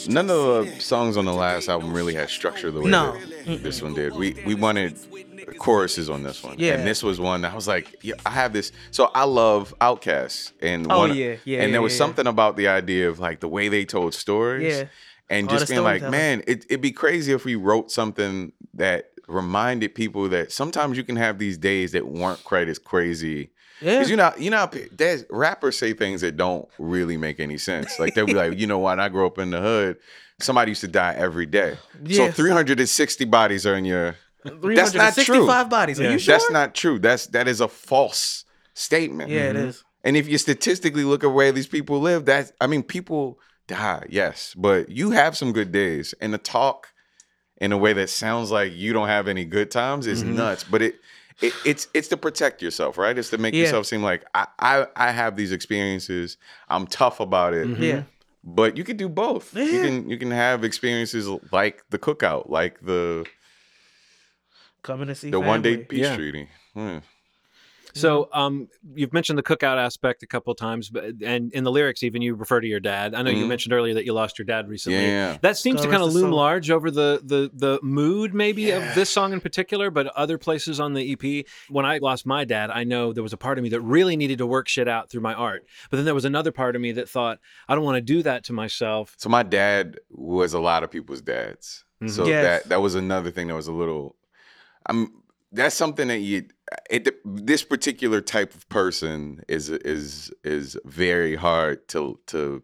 None 0.06 0.30
of 0.30 0.66
the 0.66 0.80
songs 0.80 1.16
on 1.16 1.24
the 1.24 1.32
last 1.32 1.68
album 1.68 1.94
really 1.94 2.14
had 2.14 2.28
structure 2.28 2.70
the 2.70 2.82
way 2.82 2.90
No. 2.90 3.16
that 3.46 3.62
this 3.62 3.80
one 3.80 3.94
did. 3.94 4.14
We 4.14 4.36
we 4.44 4.54
wanted 4.54 4.98
choruses 5.60 6.10
on 6.10 6.24
this 6.24 6.42
one, 6.42 6.56
Yeah. 6.58 6.72
and 6.74 6.86
this 6.86 7.02
was 7.04 7.20
one 7.20 7.42
that 7.42 7.52
I 7.52 7.54
was 7.54 7.68
like, 7.68 7.94
yeah, 8.02 8.14
I 8.26 8.30
have 8.30 8.52
this. 8.52 8.72
So 8.90 9.10
I 9.14 9.24
love 9.24 9.72
Outkast, 9.80 10.52
and 10.60 10.90
Oh, 10.90 10.98
one, 11.00 11.14
yeah, 11.16 11.36
yeah, 11.44 11.62
and 11.62 11.72
there 11.72 11.82
was 11.82 11.92
yeah. 11.92 11.98
something 11.98 12.26
about 12.26 12.56
the 12.56 12.66
idea 12.66 13.08
of 13.08 13.20
like 13.20 13.38
the 13.40 13.48
way 13.48 13.68
they 13.68 13.84
told 13.84 14.14
stories, 14.14 14.74
Yeah. 14.78 14.84
and 15.28 15.48
just 15.48 15.68
being 15.68 15.84
like, 15.84 16.02
man, 16.02 16.42
it, 16.48 16.64
it'd 16.68 16.80
be 16.80 16.90
crazy 16.92 17.32
if 17.32 17.44
we 17.44 17.54
wrote 17.54 17.92
something 17.92 18.52
that 18.74 19.10
reminded 19.28 19.94
people 19.94 20.28
that 20.30 20.50
sometimes 20.50 20.96
you 20.96 21.04
can 21.04 21.14
have 21.16 21.38
these 21.38 21.56
days 21.56 21.92
that 21.92 22.04
weren't 22.08 22.42
quite 22.42 22.68
as 22.68 22.78
crazy. 22.80 23.50
Yeah. 23.80 23.92
Because 23.98 24.10
you 24.10 24.16
know, 24.16 24.32
you 24.38 24.50
know, 24.50 24.68
there's 24.92 25.24
rappers 25.30 25.78
say 25.78 25.92
things 25.92 26.20
that 26.22 26.36
don't 26.36 26.68
really 26.78 27.16
make 27.16 27.38
any 27.38 27.56
sense. 27.58 27.98
Like 28.00 28.14
they'll 28.14 28.26
be 28.26 28.34
like, 28.34 28.58
you 28.58 28.66
know, 28.66 28.78
when 28.80 28.98
I 28.98 29.08
grew 29.08 29.24
up 29.26 29.38
in 29.38 29.50
the 29.50 29.60
hood, 29.60 29.96
somebody 30.40 30.72
used 30.72 30.80
to 30.82 30.88
die 30.88 31.14
every 31.16 31.46
day. 31.46 31.76
So 32.10 32.30
360 32.32 33.24
bodies 33.26 33.66
are 33.66 33.74
in 33.76 33.84
your. 33.84 34.16
That's 34.44 34.94
not 34.94 35.14
true. 35.14 35.24
365 35.24 35.70
bodies. 35.70 36.00
Are 36.00 36.10
you 36.10 36.18
sure? 36.18 36.34
That's 36.34 36.50
not 36.50 36.74
true. 36.74 36.98
That's 36.98 37.26
that 37.28 37.48
is 37.48 37.60
a 37.60 37.68
false 37.68 38.44
statement. 38.74 39.30
Yeah, 39.30 39.50
it 39.50 39.56
is. 39.56 39.84
And 40.02 40.16
if 40.16 40.28
you 40.28 40.38
statistically 40.38 41.04
look 41.04 41.22
at 41.24 41.28
where 41.32 41.52
these 41.52 41.66
people 41.66 42.00
live, 42.00 42.24
that's 42.24 42.52
I 42.60 42.66
mean, 42.66 42.82
people 42.82 43.38
die, 43.66 44.06
yes, 44.08 44.54
but 44.56 44.88
you 44.88 45.10
have 45.10 45.36
some 45.36 45.52
good 45.52 45.72
days. 45.72 46.14
And 46.20 46.32
to 46.32 46.38
talk 46.38 46.88
in 47.58 47.72
a 47.72 47.76
way 47.78 47.92
that 47.92 48.08
sounds 48.08 48.50
like 48.50 48.72
you 48.74 48.92
don't 48.94 49.08
have 49.08 49.28
any 49.28 49.44
good 49.44 49.70
times 49.70 50.06
is 50.06 50.22
Mm-hmm. 50.24 50.36
nuts. 50.36 50.64
But 50.64 50.80
it, 50.82 50.94
it 51.42 51.52
it's 51.66 51.88
it's 51.92 52.08
to 52.08 52.16
protect 52.16 52.62
yourself, 52.62 52.96
right? 52.96 53.16
It's 53.18 53.30
to 53.30 53.38
make 53.38 53.52
Yeah. 53.54 53.64
yourself 53.64 53.86
seem 53.86 54.02
like 54.02 54.24
I, 54.34 54.46
I 54.58 54.86
I 54.96 55.10
have 55.10 55.36
these 55.36 55.52
experiences. 55.52 56.38
I'm 56.68 56.86
tough 56.86 57.20
about 57.20 57.52
it. 57.52 57.68
Yeah. 57.78 58.04
But 58.42 58.78
you 58.78 58.84
can 58.84 58.96
do 58.96 59.10
both. 59.10 59.54
You 59.54 59.82
can 59.82 60.08
you 60.08 60.16
can 60.16 60.30
have 60.30 60.64
experiences 60.64 61.28
like 61.52 61.84
the 61.90 61.98
cookout, 61.98 62.48
like 62.48 62.80
the 62.80 63.26
Coming 64.82 65.08
to 65.08 65.14
see 65.14 65.30
the 65.30 65.40
one 65.40 65.62
day 65.62 65.78
peace 65.78 66.00
Yeah. 66.00 66.16
treaty. 66.16 66.48
Hmm. 66.74 66.98
So, 67.92 68.28
um, 68.32 68.68
you've 68.94 69.12
mentioned 69.12 69.36
the 69.36 69.42
cookout 69.42 69.76
aspect 69.76 70.22
a 70.22 70.26
couple 70.28 70.54
times, 70.54 70.90
but 70.90 71.06
and 71.24 71.52
in 71.52 71.64
the 71.64 71.72
lyrics, 71.72 72.04
even 72.04 72.22
you 72.22 72.36
refer 72.36 72.60
to 72.60 72.66
your 72.68 72.78
dad. 72.78 73.16
I 73.16 73.22
know 73.22 73.30
you 73.32 73.44
Mhm. 73.46 73.48
mentioned 73.48 73.72
earlier 73.72 73.94
that 73.94 74.04
you 74.04 74.12
lost 74.12 74.38
your 74.38 74.46
dad 74.46 74.68
recently. 74.68 75.00
Yeah. 75.04 75.38
That 75.42 75.56
seems 75.58 75.78
God 75.80 75.86
to 75.86 75.90
kind 75.90 76.02
of 76.04 76.14
loom 76.14 76.30
large 76.30 76.70
over 76.70 76.88
the 76.88 77.20
the 77.24 77.50
the 77.52 77.80
mood, 77.82 78.32
maybe 78.32 78.70
of 78.70 78.94
this 78.94 79.10
song 79.10 79.32
in 79.32 79.40
particular, 79.40 79.90
but 79.90 80.06
other 80.16 80.38
places 80.38 80.78
on 80.78 80.94
the 80.94 81.02
EP. 81.12 81.44
When 81.68 81.84
I 81.84 81.98
lost 81.98 82.24
my 82.26 82.44
dad, 82.44 82.70
I 82.70 82.84
know 82.84 83.12
there 83.12 83.24
was 83.24 83.32
a 83.32 83.36
part 83.36 83.58
of 83.58 83.64
me 83.64 83.70
that 83.70 83.80
really 83.80 84.16
needed 84.16 84.38
to 84.38 84.46
work 84.46 84.68
shit 84.68 84.86
out 84.86 85.10
through 85.10 85.22
my 85.22 85.34
art, 85.34 85.66
but 85.90 85.96
then 85.96 86.04
there 86.04 86.14
was 86.14 86.24
another 86.24 86.52
part 86.52 86.76
of 86.76 86.82
me 86.82 86.92
that 86.92 87.08
thought, 87.08 87.40
I 87.68 87.74
don't 87.74 87.82
want 87.84 87.96
to 87.96 88.00
do 88.02 88.22
that 88.22 88.44
to 88.44 88.52
myself. 88.52 89.14
So 89.18 89.28
my 89.28 89.42
dad 89.42 89.98
was 90.10 90.54
a 90.54 90.60
lot 90.60 90.84
of 90.84 90.92
people's 90.92 91.22
dads. 91.22 91.84
So 92.06 92.24
Yes. 92.24 92.62
that 92.62 92.68
that 92.68 92.80
was 92.80 92.94
another 92.94 93.32
thing 93.32 93.48
that 93.48 93.56
was 93.56 93.66
a 93.66 93.72
little. 93.72 94.14
I'm. 94.86 95.12
That's 95.52 95.74
something 95.74 96.08
that 96.08 96.18
you. 96.20 96.46
It, 96.88 97.08
this 97.24 97.64
particular 97.64 98.20
type 98.20 98.54
of 98.54 98.68
person 98.68 99.42
is 99.48 99.68
is 99.68 100.30
is 100.44 100.76
very 100.84 101.34
hard 101.36 101.88
to 101.88 102.20
to 102.26 102.62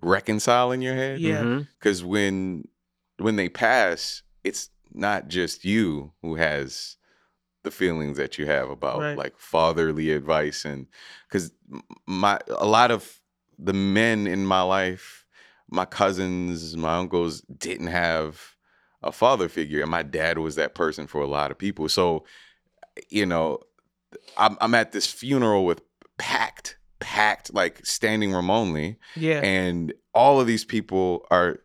reconcile 0.00 0.72
in 0.72 0.82
your 0.82 0.94
head. 0.94 1.20
Yeah. 1.20 1.42
Mm-hmm. 1.42 1.62
Because 1.78 2.04
when 2.04 2.68
when 3.18 3.36
they 3.36 3.48
pass, 3.48 4.22
it's 4.44 4.70
not 4.92 5.28
just 5.28 5.64
you 5.64 6.12
who 6.22 6.34
has 6.36 6.96
the 7.62 7.70
feelings 7.70 8.16
that 8.16 8.38
you 8.38 8.46
have 8.46 8.70
about 8.70 9.00
Right. 9.00 9.16
like 9.16 9.38
fatherly 9.38 10.10
advice 10.10 10.64
and 10.64 10.86
because 11.28 11.52
my 12.06 12.40
a 12.48 12.66
lot 12.66 12.90
of 12.90 13.20
the 13.56 13.72
men 13.72 14.26
in 14.26 14.44
my 14.44 14.62
life 14.62 15.24
my 15.70 15.84
cousins 15.84 16.76
my 16.76 16.96
uncles 16.96 17.40
didn't 17.42 17.86
have 17.86 18.51
a 19.02 19.12
father 19.12 19.48
figure 19.48 19.82
and 19.82 19.90
my 19.90 20.02
dad 20.02 20.38
was 20.38 20.54
that 20.56 20.74
person 20.74 21.06
for 21.06 21.20
a 21.20 21.26
lot 21.26 21.50
of 21.50 21.58
people 21.58 21.88
so 21.88 22.24
you 23.08 23.26
know 23.26 23.58
i'm, 24.36 24.56
I'm 24.60 24.74
at 24.74 24.92
this 24.92 25.06
funeral 25.06 25.64
with 25.64 25.82
packed 26.18 26.76
packed 27.00 27.52
like 27.52 27.84
standing 27.84 28.32
room 28.32 28.50
only 28.50 28.96
Yeah. 29.16 29.40
and 29.40 29.92
all 30.14 30.40
of 30.40 30.46
these 30.46 30.64
people 30.64 31.26
are 31.30 31.60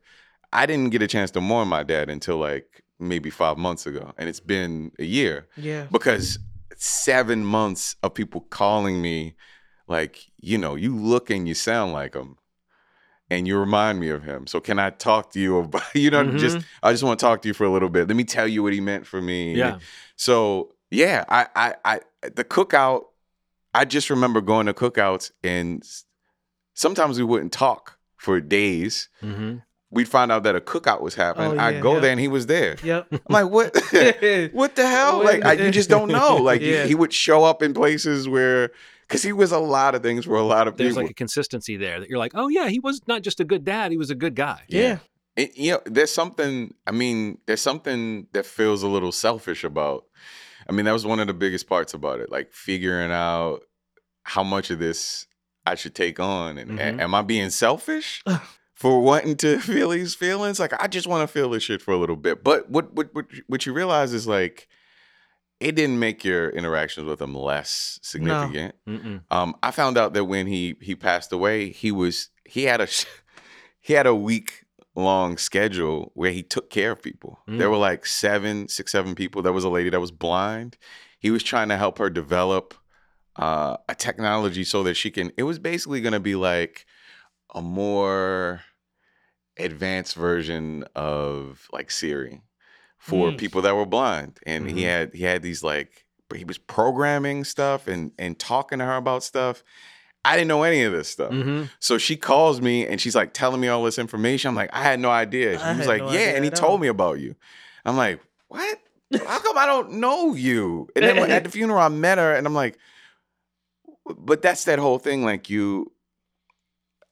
i 0.52 0.66
didn't 0.66 0.90
get 0.92 1.02
a 1.02 1.08
chance 1.08 1.32
to 1.32 1.42
mourn 1.42 1.68
my 1.68 1.84
dad 1.84 2.10
until 2.10 2.38
like 2.38 2.84
maybe 3.00 3.30
five 3.30 3.58
months 3.58 3.86
ago 3.86 4.14
and 4.18 4.28
it's 4.28 4.40
been 4.40 4.92
a 4.98 5.04
year 5.06 5.48
yeah. 5.56 5.86
because 5.92 6.40
seven 6.76 7.46
months 7.46 7.96
of 8.04 8.14
people 8.14 8.42
calling 8.50 9.02
me 9.02 9.36
like 9.88 10.26
you 10.40 10.58
know 10.58 10.76
you 10.76 10.96
look 10.96 11.30
and 11.30 11.48
you 11.48 11.54
sound 11.54 11.94
like 11.94 12.16
him 12.16 12.38
and 13.30 13.48
you 13.48 13.58
remind 13.58 14.00
me 14.00 14.10
of 14.10 14.24
him 14.24 14.48
so 14.48 14.60
can 14.60 14.80
i 14.80 14.90
talk 14.90 15.32
to 15.32 15.40
you 15.40 15.58
about 15.60 15.84
you 15.94 16.10
know 16.10 16.24
just 16.38 16.58
i 16.84 16.92
just 16.92 17.04
want 17.04 17.20
to 17.20 17.26
talk 17.26 17.42
to 17.42 17.48
you 17.48 17.54
for 17.54 17.66
a 17.66 17.70
little 17.72 17.90
bit 17.90 18.08
let 18.08 18.16
me 18.18 18.24
tell 18.24 18.48
you 18.48 18.64
what 18.64 18.74
he 18.74 18.80
meant 18.82 19.06
for 19.06 19.22
me 19.22 19.54
Yeah. 19.56 19.80
so 20.16 20.74
yeah 20.92 21.26
i 21.30 21.48
i, 21.56 21.76
I 21.86 22.00
the 22.36 22.44
cookout 22.44 23.02
i 23.74 23.86
just 23.86 24.10
remember 24.10 24.42
going 24.42 24.66
to 24.68 24.74
cookouts 24.74 25.32
and 25.44 25.84
sometimes 26.74 27.18
we 27.18 27.24
wouldn't 27.24 27.52
talk 27.52 27.98
for 28.16 28.40
days 28.42 29.10
Mhm. 29.24 29.62
we'd 29.92 30.08
find 30.08 30.32
out 30.32 30.44
that 30.44 30.56
a 30.56 30.62
cookout 30.62 31.02
was 31.02 31.16
happening 31.16 31.60
Oh, 31.60 31.64
i'd 31.64 31.82
go 31.82 31.96
yeah. 31.96 32.00
there 32.00 32.12
and 32.12 32.20
he 32.20 32.28
was 32.28 32.46
there 32.48 32.78
Yep. 32.84 33.08
i'm 33.12 33.20
like 33.30 33.50
what 33.50 33.74
what 34.54 34.76
the 34.76 34.88
hell? 34.88 35.24
Like 35.24 35.44
I, 35.46 35.54
you 35.54 35.72
just 35.72 35.90
don't 35.90 36.10
know. 36.10 36.38
Like 36.38 36.62
he- 36.62 36.88
he, 36.88 36.96
would 36.96 37.14
show 37.14 37.44
up 37.44 37.62
in 37.64 37.74
places 37.74 38.28
where, 38.28 38.72
because 39.08 39.24
he 39.24 39.32
was 39.34 39.52
a 39.52 39.60
lot 39.60 39.96
of 39.96 40.04
things 40.04 40.26
for 40.26 40.36
a 40.36 40.44
lot 40.44 40.68
of 40.68 40.76
There's 40.78 40.90
people. 40.90 40.96
There's 41.02 41.06
like 41.06 41.12
a 41.12 41.16
consistency 41.16 41.78
there 41.78 42.00
that 42.00 42.10
you're 42.10 42.20
like, 42.20 42.34
oh 42.36 42.48
yeah, 42.50 42.68
he 42.68 42.80
was 42.80 43.02
not 43.08 43.22
just 43.22 43.40
a 43.40 43.46
good 43.46 43.64
dad; 43.64 43.92
he 43.92 43.98
was 43.98 44.10
a 44.10 44.16
good 44.16 44.36
guy. 44.36 44.62
Yeah. 44.68 45.00
It- 45.36 45.56
you 45.58 45.72
know, 45.74 45.82
there's 45.86 46.12
something. 46.12 46.74
I 46.86 46.92
mean, 46.92 47.38
there's 47.46 47.62
something 47.62 48.28
that 48.34 48.46
feels 48.46 48.84
a 48.84 48.88
little 48.88 49.12
selfish 49.12 49.64
about. 49.64 50.06
I 50.70 50.74
mean, 50.74 50.86
that 50.86 50.92
was 50.94 51.06
one 51.06 51.20
of 51.20 51.28
the 51.28 51.34
biggest 51.34 51.68
parts 51.68 51.94
about 51.94 52.20
it, 52.20 52.30
like 52.32 52.52
figuring 52.54 53.12
out 53.12 53.62
how 54.24 54.44
much 54.44 54.70
of 54.72 54.80
this 54.80 55.28
I 55.66 55.76
should 55.76 55.96
take 55.96 56.20
on, 56.20 56.58
and 56.58 56.80
a- 56.80 56.84
Mhm. 56.94 57.02
am 57.02 57.16
I 57.16 57.22
being 57.22 57.50
selfish? 57.52 58.24
For 58.74 59.02
wanting 59.02 59.38
to 59.38 59.60
feel 59.60 59.90
these 59.90 60.14
feelings, 60.16 60.60
like 60.60 60.74
I 60.82 60.88
just 60.88 61.08
want 61.08 61.28
to 61.28 61.32
feel 61.32 61.50
this 61.50 61.64
shit 61.64 61.82
for 61.82 61.92
a 61.94 61.98
little 61.98 62.16
bit. 62.16 62.44
But 62.44 62.70
what 62.70 62.94
what 62.94 63.14
what, 63.16 63.26
what 63.48 63.66
you 63.66 63.74
realize 63.74 64.14
is 64.14 64.28
like, 64.28 64.68
it 65.60 65.76
didn't 65.76 66.00
make 66.00 66.24
your 66.24 66.50
interactions 66.50 67.08
with 67.08 67.22
him 67.22 67.34
less 67.34 68.00
significant. 68.04 68.76
Mm-mm. 68.88 69.22
Um, 69.32 69.56
I 69.64 69.72
found 69.72 69.98
out 69.98 70.14
that 70.14 70.26
when 70.26 70.48
he 70.48 70.76
he 70.82 70.96
passed 70.96 71.32
away, 71.32 71.70
he 71.70 71.92
was 71.92 72.30
he 72.46 72.64
had 72.64 72.82
a 72.82 72.88
he 73.80 73.94
had 73.94 74.08
a 74.08 74.16
week 74.16 74.66
long 74.96 75.38
schedule 75.38 76.12
where 76.16 76.32
he 76.32 76.44
took 76.44 76.70
care 76.70 76.92
of 76.92 77.02
people. 77.02 77.40
Mm. 77.48 77.60
There 77.60 77.70
were 77.70 77.78
like 77.78 78.06
seven, 78.06 78.68
six, 78.68 78.92
seven 78.92 79.16
people. 79.16 79.42
There 79.42 79.54
was 79.54 79.64
a 79.64 79.70
lady 79.70 79.90
that 79.90 80.02
was 80.02 80.12
blind. 80.12 80.78
He 81.20 81.32
was 81.32 81.44
trying 81.44 81.70
to 81.70 81.78
help 81.78 81.98
her 82.00 82.10
develop 82.10 82.74
uh, 83.36 83.78
a 83.88 83.96
technology 83.96 84.64
so 84.64 84.84
that 84.84 84.96
she 84.96 85.12
can. 85.12 85.32
It 85.38 85.44
was 85.44 85.60
basically 85.60 86.02
going 86.02 86.14
to 86.14 86.20
be 86.20 86.36
like 86.36 86.86
a 87.54 87.62
more 87.62 88.62
advanced 89.58 90.16
version 90.16 90.86
of 90.96 91.68
like 91.72 91.90
Siri 91.90 92.42
for 92.98 93.32
Mm. 93.32 93.38
people 93.38 93.62
that 93.62 93.76
were 93.76 93.86
blind, 93.86 94.40
and 94.46 94.70
he 94.70 94.82
Mhm. 94.82 94.86
had 94.86 95.14
he 95.14 95.24
had 95.24 95.42
these 95.42 95.64
like 95.64 96.06
he 96.36 96.44
was 96.44 96.58
programming 96.58 97.44
stuff 97.44 97.88
and 97.88 98.12
and 98.20 98.38
talking 98.40 98.80
to 98.80 98.86
her 98.86 98.96
about 98.98 99.24
stuff. 99.24 99.64
I 100.26 100.36
didn't 100.36 100.50
know 100.50 100.64
any 100.64 100.84
of 100.84 100.92
this 100.92 101.08
stuff. 101.08 101.32
Mhm. 101.32 101.70
So 101.80 101.98
she 101.98 102.18
calls 102.18 102.60
me 102.60 102.86
and 102.86 103.00
she's 103.00 103.16
like 103.16 103.34
telling 103.34 103.62
me 103.62 103.70
all 103.70 103.84
this 103.84 103.98
information. 103.98 104.50
I'm 104.50 104.56
like, 104.56 104.70
I 104.74 104.84
had 104.84 105.00
no 105.00 105.10
idea. 105.10 105.58
She 105.58 105.64
I 105.64 105.78
was 105.78 105.88
like, 105.88 106.02
no 106.04 106.12
Yeah, 106.12 106.32
and 106.36 106.44
he 106.44 106.52
told 106.52 106.82
me 106.82 106.88
about 106.90 107.20
you. 107.20 107.36
I'm 107.86 107.96
like, 107.96 108.20
What? 108.50 108.80
How 109.26 109.40
come 109.40 109.58
I 109.58 109.66
don't 109.66 109.94
know 109.94 110.34
you? 110.36 110.90
And 110.98 111.06
then 111.06 111.18
at 111.32 111.46
the 111.46 111.50
funeral, 111.58 111.80
I 111.80 111.88
met 111.88 112.18
her 112.18 112.34
and 112.34 112.46
I'm 112.46 112.54
like, 112.54 112.78
but 114.18 114.42
that's 114.42 114.66
that 114.66 114.80
whole 114.80 115.00
thing. 115.00 115.24
Like 115.24 115.50
you, 115.50 115.92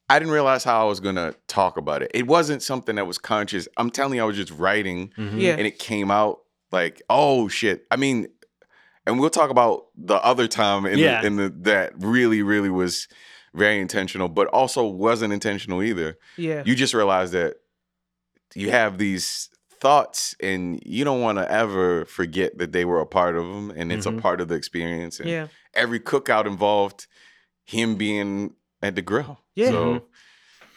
I 0.08 0.18
didn't 0.18 0.32
realize 0.32 0.62
how 0.64 0.82
I 0.82 0.88
was 0.88 1.00
gonna 1.00 1.34
talk 1.48 1.76
about 1.76 2.02
it. 2.02 2.10
It 2.14 2.26
wasn't 2.26 2.62
something 2.62 2.96
that 2.96 3.06
was 3.06 3.18
conscious. 3.18 3.66
I'm 3.76 3.90
telling 3.90 4.14
you, 4.14 4.22
I 4.22 4.26
was 4.26 4.36
just 4.36 4.52
writing 4.52 5.12
Mhm. 5.16 5.40
Yeah. 5.40 5.52
and 5.56 5.66
it 5.66 5.78
came 5.78 6.10
out 6.10 6.40
like, 6.70 7.02
oh 7.10 7.48
shit. 7.48 7.86
I 7.90 7.96
mean, 7.96 8.28
and 9.06 9.18
we'll 9.20 9.30
talk 9.30 9.50
about 9.50 9.86
the 9.96 10.16
other 10.24 10.46
time 10.48 10.86
in, 10.86 10.98
Yeah. 10.98 11.20
the, 11.20 11.26
in 11.26 11.36
the 11.36 11.48
that 11.62 11.92
really, 11.96 12.42
really 12.42 12.70
was 12.70 13.08
very 13.54 13.80
intentional, 13.80 14.28
but 14.28 14.46
also 14.48 14.84
wasn't 14.86 15.32
intentional 15.32 15.82
either. 15.82 16.18
Yeah. 16.36 16.62
You 16.66 16.74
just 16.74 16.92
realize 16.94 17.30
that 17.32 17.56
you 18.54 18.70
have 18.70 18.98
these 18.98 19.48
thoughts 19.80 20.34
and 20.40 20.80
you 20.84 21.04
don't 21.04 21.20
want 21.20 21.38
to 21.38 21.50
ever 21.50 22.04
forget 22.06 22.58
that 22.58 22.72
they 22.72 22.84
were 22.84 23.00
a 23.00 23.06
part 23.06 23.36
of 23.36 23.44
them 23.44 23.70
and 23.70 23.92
it's 23.92 24.06
Mhm. 24.06 24.18
a 24.18 24.20
part 24.22 24.40
of 24.40 24.48
the 24.48 24.54
experience 24.54 25.20
and 25.20 25.28
Yeah. 25.28 25.48
every 25.74 26.00
cookout 26.00 26.46
involved 26.46 27.06
him 27.64 27.96
being 27.96 28.54
at 28.82 28.94
the 28.94 29.02
grill 29.02 29.38
Yeah. 29.54 29.70
so 29.70 29.84
mm-hmm. 29.84 30.04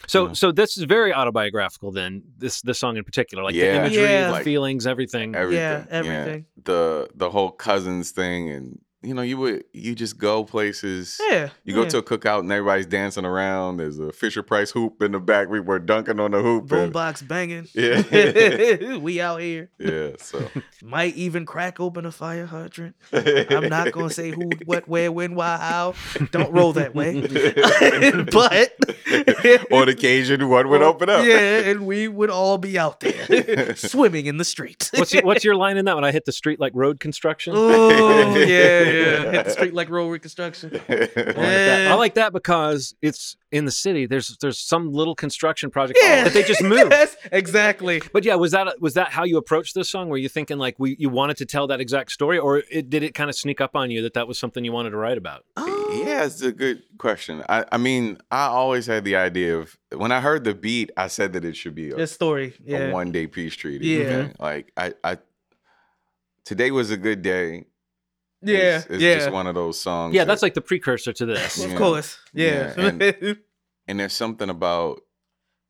So 0.08 0.28
Yeah. 0.28 0.34
so 0.34 0.52
this 0.52 0.78
is 0.78 0.84
very 0.86 1.14
autobiographical 1.14 1.92
then. 1.92 2.24
This 2.38 2.62
this 2.62 2.80
song 2.80 2.96
in 2.98 3.04
particular, 3.04 3.44
like 3.44 3.54
the 3.54 3.76
imagery, 3.76 4.02
Yeah. 4.04 4.28
the 4.28 4.32
Like, 4.32 4.44
feelings, 4.44 4.88
everything. 4.88 5.36
everything 5.36 5.86
everything. 5.92 6.46
the 6.64 7.10
the 7.16 7.30
whole 7.30 7.52
cousins 7.52 8.12
thing 8.12 8.50
and 8.50 8.80
you 9.02 9.14
know 9.14 9.22
you 9.22 9.38
would 9.38 9.64
you 9.72 9.96
just 9.96 10.18
go 10.18 10.44
places 10.44 11.20
Yeah. 11.30 11.50
you 11.64 11.74
go 11.74 11.84
yeah. 11.84 11.90
to 11.90 11.98
a 12.00 12.04
cookout 12.04 12.40
and 12.42 12.52
everybody's 12.52 12.86
dancing 12.86 13.24
around 13.26 13.78
there's 13.78 13.98
a 13.98 14.12
fisher 14.12 14.44
price 14.44 14.72
hoop 14.72 15.02
in 15.02 15.14
the 15.14 15.20
back 15.22 15.48
we 15.50 15.62
were 15.62 15.80
dunking 15.80 16.20
on 16.20 16.32
the 16.32 16.42
hoop 16.42 16.70
and- 16.72 16.94
boombox 16.94 17.26
banging. 17.28 17.68
Yeah. 17.80 18.98
we 18.98 19.22
out 19.22 19.40
here. 19.42 19.70
yeah 19.78 20.12
so 20.18 20.46
Might 20.84 21.16
even 21.16 21.46
crack 21.46 21.80
open 21.80 22.06
a 22.06 22.12
fire 22.12 22.46
hydrant. 22.46 22.96
I'm 23.14 23.70
not 23.70 23.92
gonna 23.92 24.10
say 24.10 24.32
who, 24.32 24.50
what, 24.66 24.88
where, 24.88 25.12
when, 25.12 25.36
why, 25.36 25.58
how. 25.58 25.94
Don't 26.32 26.52
roll 26.54 26.74
that 26.74 26.96
way. 26.96 27.22
but 28.32 29.72
on 29.72 29.90
occasion 29.90 30.48
one 30.50 30.70
would 30.70 30.82
open 30.82 31.10
up 31.10 31.26
Yeah, 31.26 31.60
and 31.70 31.86
we 31.86 32.08
would 32.08 32.30
all 32.30 32.58
be 32.58 32.78
out 32.80 33.00
there 33.02 33.76
swimming 33.76 34.26
in 34.26 34.38
the 34.38 34.46
street. 34.46 34.90
What's 34.96 35.14
your, 35.14 35.24
what's 35.24 35.44
your 35.44 35.56
line 35.56 35.78
in 35.78 35.86
that 35.86 35.96
when 35.96 36.04
I 36.06 36.12
hit 36.12 36.26
the 36.26 36.32
street 36.32 36.60
like 36.60 36.72
road 36.76 37.00
construction? 37.00 37.54
oh 37.56 38.36
yeah, 38.36 38.89
yeah. 38.94 39.32
Hit 39.32 39.46
the 39.46 39.52
street 39.52 39.74
like 39.74 39.90
road 39.90 40.10
reconstruction. 40.10 40.72
I 40.90 40.94
like 40.94 41.14
that. 41.14 41.88
I 41.92 41.94
like 41.96 42.14
that 42.16 42.34
because 42.34 42.96
it's 43.02 43.36
in 43.52 43.66
the 43.66 43.72
city. 43.72 44.06
There's 44.06 44.38
there's 44.42 44.60
some 44.60 44.92
little 44.92 45.16
construction 45.16 45.70
project 45.70 46.00
Yeah, 46.02 46.24
that 46.24 46.34
they 46.34 46.44
just 46.44 46.62
moved. 46.74 46.92
Yes, 46.92 47.16
exactly. 47.32 48.02
But 48.14 48.24
yeah, 48.26 48.36
was 48.36 48.52
that 48.52 48.80
was 48.82 48.94
that 48.96 49.10
how 49.10 49.24
you 49.24 49.38
approached 49.38 49.76
this 49.76 49.90
song? 49.90 50.10
Were 50.10 50.18
you 50.18 50.30
thinking 50.30 50.58
like 50.58 50.76
we 50.80 50.96
you 51.00 51.10
wanted 51.10 51.38
to 51.38 51.46
tell 51.46 51.68
that 51.68 51.80
exact 51.82 52.12
story, 52.12 52.38
or 52.38 52.64
it, 52.72 52.90
did 52.90 53.04
it 53.04 53.14
kind 53.14 53.30
of 53.30 53.36
sneak 53.36 53.62
up 53.62 53.76
on 53.76 53.92
you 53.92 54.02
that 54.04 54.14
that 54.14 54.28
was 54.28 54.38
something 54.38 54.64
you 54.64 54.72
wanted 54.72 54.92
to 54.92 54.98
write 54.98 55.18
about? 55.18 55.46
Oh. 55.58 56.02
yeah 56.06 56.24
it's 56.24 56.42
a 56.44 56.52
good 56.52 56.84
question 57.00 57.44
I, 57.50 57.66
I 57.72 57.78
mean 57.78 58.20
i 58.30 58.46
always 58.46 58.86
had 58.86 59.04
the 59.06 59.16
idea 59.16 59.58
of 59.58 59.76
when 59.96 60.12
i 60.12 60.20
heard 60.22 60.44
the 60.44 60.54
beat 60.54 60.92
i 60.96 61.08
said 61.08 61.34
that 61.34 61.44
it 61.44 61.56
should 61.56 61.74
be 61.74 61.90
a, 61.90 61.96
This 61.96 62.12
story. 62.12 62.54
a 62.68 62.72
Yeah. 62.72 62.92
one 62.92 63.12
day 63.12 63.26
peace 63.26 63.56
treaty 63.56 63.88
Yeah. 63.88 64.04
okay? 64.06 64.34
like 64.40 64.72
i 64.78 64.94
i 65.04 65.18
today 66.46 66.70
was 66.72 66.92
a 66.92 66.98
good 66.98 67.22
day 67.24 67.66
Yeah. 68.42 68.78
it's, 68.78 68.86
it's 68.88 69.04
yeah. 69.04 69.16
just 69.16 69.32
one 69.32 69.48
of 69.48 69.56
those 69.56 69.80
songs 69.80 70.14
Yeah, 70.14 70.24
that- 70.24 70.28
that's 70.30 70.42
like 70.42 70.54
the 70.54 70.62
precursor 70.62 71.14
to 71.14 71.26
this. 71.26 71.64
of 71.64 71.76
course. 71.76 72.18
Yeah. 72.34 72.74
Yeah, 72.78 73.34
and 73.88 74.00
there's 74.00 74.14
something 74.14 74.50
about 74.50 75.02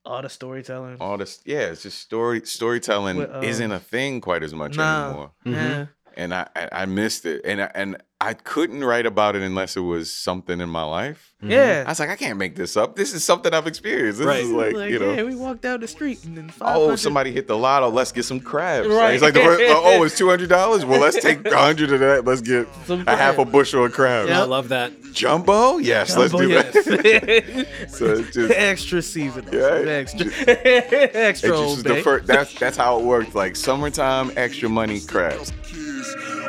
all 0.05 0.21
the 0.21 0.29
storytelling. 0.29 0.97
all 0.99 1.17
this 1.17 1.41
yeah 1.45 1.67
it's 1.71 1.83
just 1.83 1.99
story 1.99 2.41
storytelling 2.45 3.17
With, 3.17 3.29
uh, 3.31 3.41
isn't 3.41 3.71
a 3.71 3.79
thing 3.79 4.21
quite 4.21 4.43
as 4.43 4.53
much 4.53 4.75
nah. 4.77 5.05
anymore 5.09 5.31
Mhm. 5.45 5.53
Yeah. 5.53 5.85
and 6.15 6.33
I, 6.33 6.47
I 6.55 6.69
i 6.71 6.85
missed 6.85 7.25
it 7.25 7.41
and 7.43 7.61
I, 7.61 7.69
and 7.75 7.97
i 8.21 8.33
couldn't 8.33 8.83
write 8.83 9.05
about 9.05 9.35
it 9.35 9.41
unless 9.41 9.77
it 9.77 9.81
was 9.81 10.13
something 10.13 10.59
in 10.61 10.69
my 10.69 10.83
life 10.83 11.25
Mhm. 11.41 11.51
Yeah. 11.51 11.83
i 11.87 11.89
was 11.91 11.99
like 12.01 12.09
i 12.09 12.17
can't 12.17 12.37
make 12.37 12.55
this 12.57 12.75
up 12.75 12.97
this 12.97 13.13
is 13.13 13.23
something 13.23 13.53
i've 13.53 13.65
experienced 13.67 14.19
this 14.19 14.27
Right. 14.27 14.43
is 14.43 14.51
like, 14.51 14.75
you 14.89 14.99
know 14.99 15.13
yeah, 15.13 15.23
we 15.23 15.35
walked 15.35 15.61
down 15.61 15.79
the 15.79 15.87
street 15.87 16.23
and 16.25 16.35
then 16.35 16.51
Oh, 16.59 16.95
somebody 16.97 17.31
hit 17.31 17.47
the 17.47 17.57
lotto. 17.57 17.89
Let's 17.89 18.11
get 18.11 18.25
some 18.25 18.39
crabs. 18.41 18.87
Right. 18.87 19.13
It's 19.13 19.23
like 19.23 19.33
the 19.33 19.39
first, 19.41 19.61
oh, 19.67 20.03
it's 20.03 20.17
two 20.21 20.29
hundred 20.29 20.49
dollars. 20.49 20.83
Well, 20.83 20.99
let's 20.99 21.19
take 21.21 21.45
a 21.45 21.57
hundred 21.57 21.93
of 21.93 21.99
that. 22.01 22.25
Let's 22.25 22.41
get 22.41 22.67
Some 22.85 23.05
a 23.07 23.15
half 23.15 23.37
a 23.37 23.45
bushel 23.45 23.85
of 23.85 23.93
crabs. 23.93 24.29
I 24.29 24.43
love 24.43 24.67
that. 24.69 24.91
Jumbo? 25.13 25.77
Yes, 25.77 26.17
let's 26.17 26.33
do 26.33 26.49
yes. 26.49 26.73
that. 26.73 27.67
so 27.89 28.05
it's 28.15 28.33
just 28.33 28.53
extra 28.53 29.01
seasonal. 29.01 29.53
Yeah, 29.53 29.89
extra, 29.89 30.25
it's 30.27 31.15
extra 31.15 31.49
just 31.51 31.83
the 31.85 32.01
first. 32.01 32.27
That's 32.27 32.53
that's 32.59 32.75
how 32.77 32.99
it 32.99 33.05
worked. 33.05 33.33
Like 33.35 33.55
summertime, 33.55 34.31
extra 34.35 34.67
money 34.67 34.99
crabs. 34.99 35.53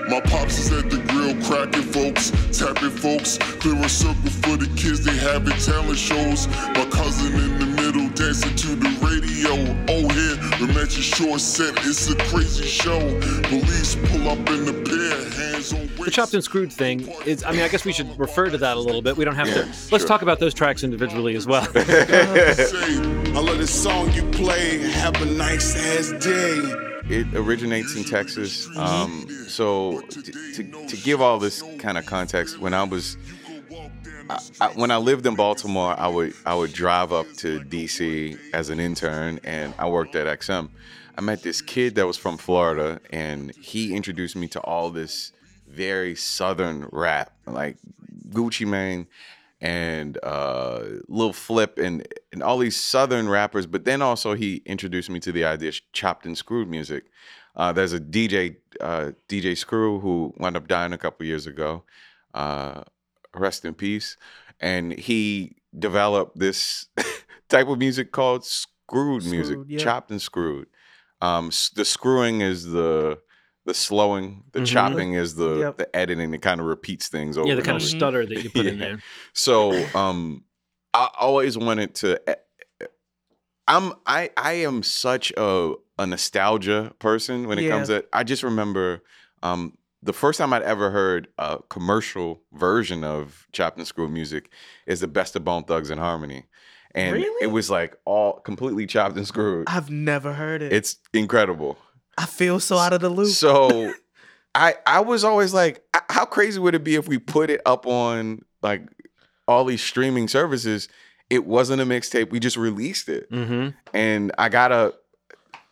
Kids. 0.01 0.11
My 0.11 0.21
pops 0.21 0.59
is 0.59 0.73
at 0.73 0.91
the 0.91 0.99
grill 1.09 1.35
cracking 1.45 1.83
folks, 1.93 2.31
tapping 2.57 2.91
folks, 2.91 3.39
clear 3.61 3.77
a 3.85 3.89
circle 3.89 4.31
for 4.43 4.57
the 4.57 4.67
kids 4.77 5.05
they 5.05 5.17
having 5.17 5.57
talent 5.59 5.99
shows. 5.99 6.49
My 6.49 6.87
cousin 6.91 7.35
in 7.35 7.59
the 7.59 7.67
middle 7.67 8.09
dancing 8.11 8.55
to 8.57 8.77
the 8.77 8.89
radio. 9.05 9.51
Oh 9.89 10.09
here, 10.09 10.37
the 10.59 10.73
match 10.75 10.99
is 10.99 11.05
short 11.05 11.41
set, 11.41 11.75
it's 11.87 12.09
a 12.11 12.17
crazy 12.17 12.65
show. 12.65 12.99
Police 13.45 13.97
pull 13.97 14.29
up 14.29 14.39
in 14.51 14.65
the 14.65 14.73
pair, 14.85 15.31
hands 15.53 15.73
on 15.73 15.89
The 16.05 16.11
chopped 16.11 16.35
and 16.35 16.43
screwed 16.45 16.73
thing 16.73 17.01
is. 17.27 17.45
I 17.45 17.53
mean, 17.53 17.63
I 17.63 17.69
guess 17.69 17.85
we 17.85 17.93
should 17.93 18.19
refer 18.19 18.51
to 18.51 18.59
that 18.59 18.77
a 18.77 18.81
little 18.81 19.03
bit. 19.03 19.17
We 19.17 19.25
don't 19.25 19.35
have 19.37 19.49
Yeah, 19.49 19.55
to. 19.55 19.67
Let's 19.67 19.89
sure. 19.89 20.07
talk 20.07 20.23
about 20.23 20.39
those 20.39 20.55
tracks 20.55 20.83
individually 20.83 21.35
as 21.37 21.47
well. 21.47 21.67
I 21.75 23.41
love 23.43 23.59
the 23.59 23.67
song 23.67 24.13
you 24.13 24.23
play. 24.31 24.79
Have 24.79 25.21
a 25.21 25.25
nice 25.27 25.77
ass 25.77 26.25
day. 26.25 26.90
It 27.11 27.35
originates 27.35 27.97
in 27.97 28.05
Texas. 28.05 28.69
Um, 28.77 29.27
so 29.49 30.01
t- 30.03 30.23
to, 30.23 30.87
to 30.87 30.97
give 30.97 31.21
all 31.21 31.41
this 31.41 31.61
kind 31.81 31.99
of 31.99 32.07
context, 32.07 32.61
when 32.61 32.73
I 32.73 32.85
was 32.85 33.17
I, 34.29 34.39
I, 34.61 34.69
when 34.69 34.93
I 34.93 34.97
lived 34.99 35.27
in 35.27 35.35
Baltimore, 35.35 35.99
I 35.99 36.07
would 36.07 36.35
I 36.47 36.55
would 36.55 36.73
drive 36.73 37.13
up 37.13 37.27
to 37.39 37.59
DC 37.63 38.39
as 38.53 38.71
an 38.71 38.79
intern, 38.79 39.41
and 39.43 39.75
I 39.77 39.89
worked 39.89 40.15
at 40.15 40.29
XM. 40.39 40.69
I 41.19 41.21
met 41.21 41.43
this 41.43 41.61
kid 41.61 41.97
that 41.97 42.07
was 42.07 42.17
from 42.17 42.37
Florida, 42.37 43.01
and 43.11 43.53
he 43.57 43.93
introduced 43.97 44.37
me 44.37 44.47
to 44.47 44.61
all 44.61 44.91
this 44.91 45.33
very 45.67 46.15
southern 46.15 46.89
rap, 46.93 47.33
like 47.45 47.77
Gucci 48.29 48.67
Mane 48.67 49.09
and 49.61 50.19
uh, 50.23 50.83
Lil 51.09 51.33
Flip, 51.33 51.79
and 51.79 52.07
and 52.33 52.43
all 52.43 52.59
these 52.59 52.77
southern 52.77 53.29
rappers. 53.29 53.67
But 53.67 53.85
then 53.85 54.03
also 54.03 54.35
he 54.35 54.63
introduced 54.67 55.11
me 55.11 55.21
to 55.21 55.33
the 55.33 55.45
idea 55.45 55.71
of 55.71 55.81
chopped 55.93 56.27
and 56.27 56.37
screwed 56.37 56.69
music. 56.69 57.05
Uh, 57.57 57.73
there's 57.73 57.93
a 57.93 58.01
DJ 58.01 58.57
uh, 58.81 59.13
DJ 59.29 59.57
Screw 59.57 60.01
who 60.01 60.35
wound 60.39 60.57
up 60.57 60.69
dying 60.69 60.93
a 60.93 60.99
couple 60.99 61.27
years 61.27 61.47
ago. 61.47 61.85
Uh, 62.33 62.83
rest 63.35 63.65
in 63.65 63.75
peace. 63.75 64.17
And 64.61 64.93
he 64.93 65.57
developed 65.79 66.39
this 66.39 66.87
type 67.49 67.69
of 67.69 67.79
music 67.79 68.13
called 68.13 68.45
screwed, 68.45 69.25
music, 69.25 69.59
yeah. 69.67 69.79
chopped 69.79 70.11
and 70.11 70.21
screwed. 70.21 70.69
Um, 71.21 71.51
the 71.75 71.85
screwing 71.85 72.41
is 72.41 72.65
the 72.67 73.19
the 73.67 73.75
slowing. 73.75 74.45
The 74.53 74.61
Mhm. 74.61 74.67
chopping 74.67 75.13
is 75.15 75.35
the 75.35 75.59
Yep. 75.59 75.77
the 75.79 75.97
editing. 75.97 76.33
It 76.35 76.43
kind 76.43 76.61
of 76.61 76.67
repeats 76.67 77.09
things 77.09 77.37
over. 77.39 77.49
yeah, 77.49 77.55
the 77.55 77.61
and 77.61 77.67
kind 77.67 77.77
of 77.77 77.83
over. 77.83 77.89
stutter 77.89 78.27
that 78.27 78.43
you 78.43 78.51
put 78.51 78.67
in 78.67 78.79
there. 78.81 79.03
So 79.33 79.73
um 79.95 80.45
I 80.95 81.09
always 81.19 81.57
wanted 81.59 81.95
to 81.97 82.21
eh, 82.29 82.35
I'm 83.69 83.93
I 84.07 84.31
I 84.37 84.53
am 84.55 84.83
such 84.83 85.33
a 85.37 85.75
a 85.99 86.07
nostalgia 86.07 86.93
person 86.99 87.47
when 87.47 87.59
it 87.59 87.63
Yeah. 87.65 87.71
comes 87.71 87.89
to 87.89 88.05
I 88.13 88.25
just 88.25 88.43
remember 88.43 89.03
um 89.43 89.77
the 90.03 90.13
first 90.15 90.39
time 90.39 90.53
I'd 90.55 90.63
ever 90.63 90.91
heard 90.91 91.29
a 91.37 91.59
commercial 91.69 92.43
version 92.55 93.05
of 93.05 93.47
chopped 93.53 93.77
and 93.77 93.87
screw 93.87 94.09
music 94.09 94.51
is 94.87 95.01
the 95.01 95.07
best 95.09 95.37
of 95.37 95.45
Bone 95.45 95.65
Thugs-n-Harmony. 95.65 96.47
And 96.95 97.17
Really? 97.17 97.45
it 97.45 97.49
was 97.49 97.69
like 97.69 97.97
all 98.07 98.41
completely 98.41 98.87
chopped 98.87 99.17
and 99.19 99.27
screwed. 99.27 99.69
I've 99.69 99.91
never 99.91 100.33
heard 100.33 100.63
it. 100.63 100.73
It's 100.73 100.97
incredible. 101.13 101.77
I 102.23 102.27
feel 102.27 102.61
so 102.61 102.77
out 102.77 102.93
of 102.93 103.01
the 103.01 103.09
loop. 103.09 103.29
So 103.31 103.93
I 104.55 104.75
I 104.87 105.01
was 105.01 105.25
always 105.25 105.55
like, 105.55 105.83
how 106.09 106.25
crazy 106.25 106.59
would 106.61 106.75
it 106.75 106.85
be 106.85 106.95
if 106.97 107.09
we 107.09 107.19
put 107.19 107.51
it 107.51 107.61
up 107.65 107.87
on 107.87 108.45
like 108.63 108.83
all 109.49 109.65
these 109.65 109.83
streaming 109.83 110.29
services? 110.29 110.89
It 111.31 111.47
wasn't 111.47 111.81
a 111.81 111.85
mixtape. 111.87 112.31
We 112.31 112.41
just 112.41 112.57
released 112.57 113.09
it, 113.09 113.31
Mm-hmm. 113.31 113.69
and 113.95 114.33
I 114.37 114.49
gotta. 114.49 114.95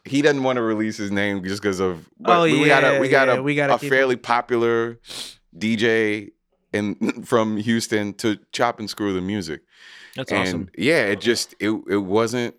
He 0.04 0.22
doesn't 0.22 0.42
want 0.42 0.56
to 0.56 0.62
release 0.62 0.96
his 0.96 1.10
name 1.10 1.42
just 1.44 1.60
because 1.60 1.80
of. 1.80 2.08
But 2.18 2.38
Oh, 2.38 2.42
we 2.44 2.64
got 2.66 2.82
a 2.84 2.98
we 3.00 3.08
got 3.08 3.28
yeah, 3.28 3.34
a, 3.34 3.42
we 3.42 3.54
gotta 3.56 3.74
a 3.74 3.78
keep 3.78 3.88
it- 3.88 3.94
fairly 3.94 4.16
popular 4.16 4.98
DJ 5.56 6.30
in 6.72 7.22
from 7.24 7.56
Houston 7.56 8.14
to 8.14 8.38
chop 8.52 8.78
and 8.78 8.88
screw 8.88 9.12
the 9.12 9.20
music, 9.20 9.62
That's 10.16 10.30
and 10.32 10.40
awesome. 10.40 10.70
yeah, 10.78 11.06
it 11.06 11.20
just 11.20 11.54
it 11.60 11.70
it 11.90 11.98
wasn't 11.98 12.54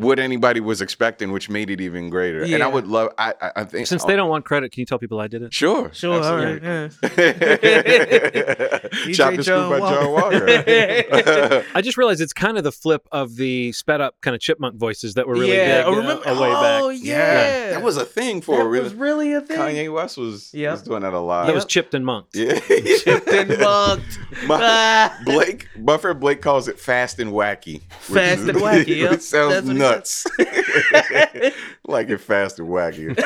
what 0.00 0.18
anybody 0.18 0.60
was 0.60 0.80
expecting, 0.80 1.30
which 1.32 1.48
made 1.48 1.70
it 1.70 1.80
even 1.80 2.10
greater. 2.10 2.44
Yeah. 2.44 2.54
And 2.56 2.62
I 2.62 2.68
would 2.68 2.86
love. 2.86 3.12
I 3.18 3.34
I, 3.40 3.52
I 3.56 3.64
think 3.64 3.86
Since 3.86 4.04
they 4.04 4.16
don't 4.16 4.28
want 4.28 4.44
credit, 4.44 4.72
can 4.72 4.80
you 4.80 4.86
tell 4.86 4.98
people 4.98 5.20
I 5.20 5.28
did 5.28 5.42
it? 5.42 5.52
Sure. 5.54 5.90
Sure, 5.92 6.22
all 6.22 6.36
right. 6.36 6.62
absolutely. 6.62 7.24
Yeah. 7.24 9.12
Chopped 9.12 9.34
and 9.36 9.44
screwed 9.44 9.70
by 9.70 9.78
John 9.78 10.10
Walker. 10.12 10.46
I 11.74 11.80
just 11.82 11.96
realized 11.96 12.20
it's 12.20 12.32
kind 12.32 12.58
of 12.58 12.64
the 12.64 12.72
flip 12.72 13.06
of 13.12 13.36
the 13.36 13.72
sped 13.72 14.00
up 14.00 14.16
kind 14.20 14.34
of 14.34 14.40
chipmunk 14.40 14.76
voices 14.76 15.14
that 15.14 15.26
were 15.26 15.34
really 15.34 15.56
yeah, 15.56 15.82
big 15.84 15.86
oh, 15.92 15.96
remember? 15.96 16.22
a 16.26 16.34
way 16.40 16.50
back. 16.50 16.82
oh, 16.82 16.88
yeah. 16.90 17.70
That 17.70 17.82
was 17.82 17.96
a 17.96 18.04
thing 18.04 18.40
for 18.40 18.56
That 18.56 18.62
a 18.64 18.68
really. 18.68 18.84
was 18.84 18.94
really 18.94 19.32
a 19.34 19.40
thing. 19.40 19.58
Kanye 19.58 19.92
West 19.92 20.16
was, 20.16 20.52
Yep. 20.54 20.72
was 20.72 20.82
doing 20.82 21.02
that 21.02 21.12
a 21.14 21.18
lot. 21.20 21.46
That 21.46 21.54
was 21.54 21.64
chipped 21.64 21.94
and 21.94 22.04
monked. 22.04 22.34
yeah. 22.36 22.58
Chipped 22.58 23.28
and 23.28 23.48
mugged. 23.58 24.18
My- 24.46 24.58
Ah. 24.62 25.18
Blake, 25.24 25.68
Buffer 25.76 26.14
Blake 26.14 26.42
calls 26.42 26.68
it 26.68 26.78
fast 26.78 27.18
and 27.18 27.32
wacky. 27.32 27.82
Fast 28.00 28.40
is- 28.42 28.48
and 28.48 28.58
wacky, 28.58 28.96
yep. 28.98 29.12
It 29.12 29.22
sounds 29.22 29.54
That's 29.54 29.66
what 29.66 29.76
he 29.76 29.78
nuts. 29.90 30.26
like 31.86 32.08
it 32.10 32.18
fast 32.18 32.58
and 32.58 32.68
wacky. 32.68 33.16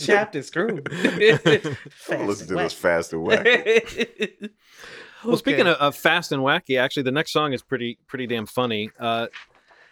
Chapped 0.00 0.34
and 0.34 0.44
screwed. 0.44 0.88
I'll 2.10 2.26
listen 2.26 2.48
to 2.48 2.54
this 2.54 2.72
fast 2.72 3.12
and 3.12 3.26
wacky. 3.26 4.50
Well, 5.24 5.36
speaking 5.36 5.66
of, 5.66 5.76
of 5.76 5.96
fast 5.96 6.32
and 6.32 6.42
wacky, 6.42 6.80
actually, 6.80 7.02
the 7.02 7.12
next 7.12 7.32
song 7.32 7.52
is 7.52 7.62
pretty 7.62 7.98
pretty 8.06 8.26
damn 8.26 8.46
funny. 8.46 8.90
Uh, 8.98 9.26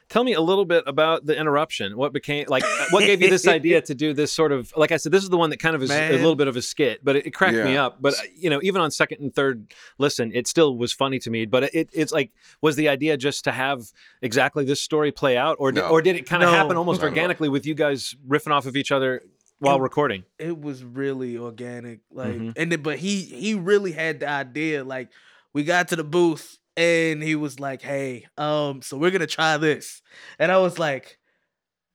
Tell 0.09 0.23
me 0.23 0.35
a 0.35 0.41
little 0.41 0.65
bit 0.65 0.85
about 0.87 1.27
the 1.27 1.37
interruption. 1.37 1.97
What 1.97 2.13
became 2.13 2.47
like? 2.49 2.63
What 2.91 3.05
gave 3.05 3.21
you 3.21 3.29
this 3.29 3.49
idea 3.59 3.81
to 3.83 3.95
do 3.95 4.15
this 4.15 4.33
sort 4.33 4.53
of? 4.53 4.73
Like 4.77 4.93
I 4.93 4.99
said, 4.99 5.11
this 5.11 5.25
is 5.25 5.31
the 5.31 5.37
one 5.37 5.51
that 5.51 5.59
kind 5.59 5.75
of 5.75 5.83
is 5.83 5.91
a 5.91 6.13
little 6.13 6.37
bit 6.37 6.47
of 6.47 6.57
a 6.57 6.63
skit, 6.63 7.05
but 7.05 7.17
it, 7.17 7.27
it 7.27 7.31
cracked 7.33 7.57
me 7.57 7.77
up. 7.77 8.01
But 8.01 8.15
uh, 8.15 8.23
you 8.37 8.49
know, 8.49 8.61
even 8.63 8.81
on 8.81 8.93
second 8.93 9.21
and 9.21 9.35
third 9.35 9.75
listen, 9.99 10.31
it 10.33 10.47
still 10.47 10.77
was 10.77 10.93
funny 10.93 11.19
to 11.19 11.31
me. 11.31 11.45
But 11.45 11.75
it, 11.75 11.91
it's 11.93 12.13
like, 12.13 12.31
was 12.61 12.77
the 12.77 12.89
idea 12.89 13.17
just 13.17 13.43
to 13.45 13.53
have 13.53 13.83
exactly 14.23 14.65
this 14.65 14.81
story 14.81 15.11
play 15.11 15.37
out, 15.37 15.57
or 15.59 15.73
did, 15.73 15.81
No. 15.81 15.89
or 15.89 16.01
did 16.03 16.15
it 16.15 16.25
kind 16.27 16.43
of 16.45 16.51
No. 16.51 16.57
happen 16.57 16.77
almost 16.77 17.01
No, 17.01 17.07
no. 17.07 17.11
organically 17.11 17.49
with 17.49 17.67
you 17.67 17.75
guys 17.75 18.15
riffing 18.29 18.53
off 18.53 18.67
of 18.67 18.77
each 18.77 18.93
other 18.93 19.23
while 19.59 19.77
It- 19.77 19.81
recording? 19.83 20.23
it 20.39 20.61
was 20.61 20.85
really 20.85 21.37
organic 21.37 21.99
like 22.13 22.35
Mhm. 22.35 22.53
and 22.57 22.71
then, 22.71 22.83
but 22.83 22.99
he 23.01 23.23
he 23.23 23.55
really 23.55 23.91
had 23.91 24.21
the 24.21 24.29
idea 24.29 24.85
like 24.85 25.09
we 25.53 25.65
got 25.65 25.89
to 25.89 25.97
the 25.97 26.05
booth 26.05 26.59
and 26.77 27.23
he 27.23 27.35
was 27.35 27.59
like 27.61 27.83
hey 27.83 28.27
um 28.39 28.83
so 28.83 28.97
we're 28.97 29.11
gonna 29.11 29.27
try 29.27 29.57
this. 29.57 30.03
And 30.39 30.51
i 30.53 30.59
was 30.59 30.79
like 30.79 31.19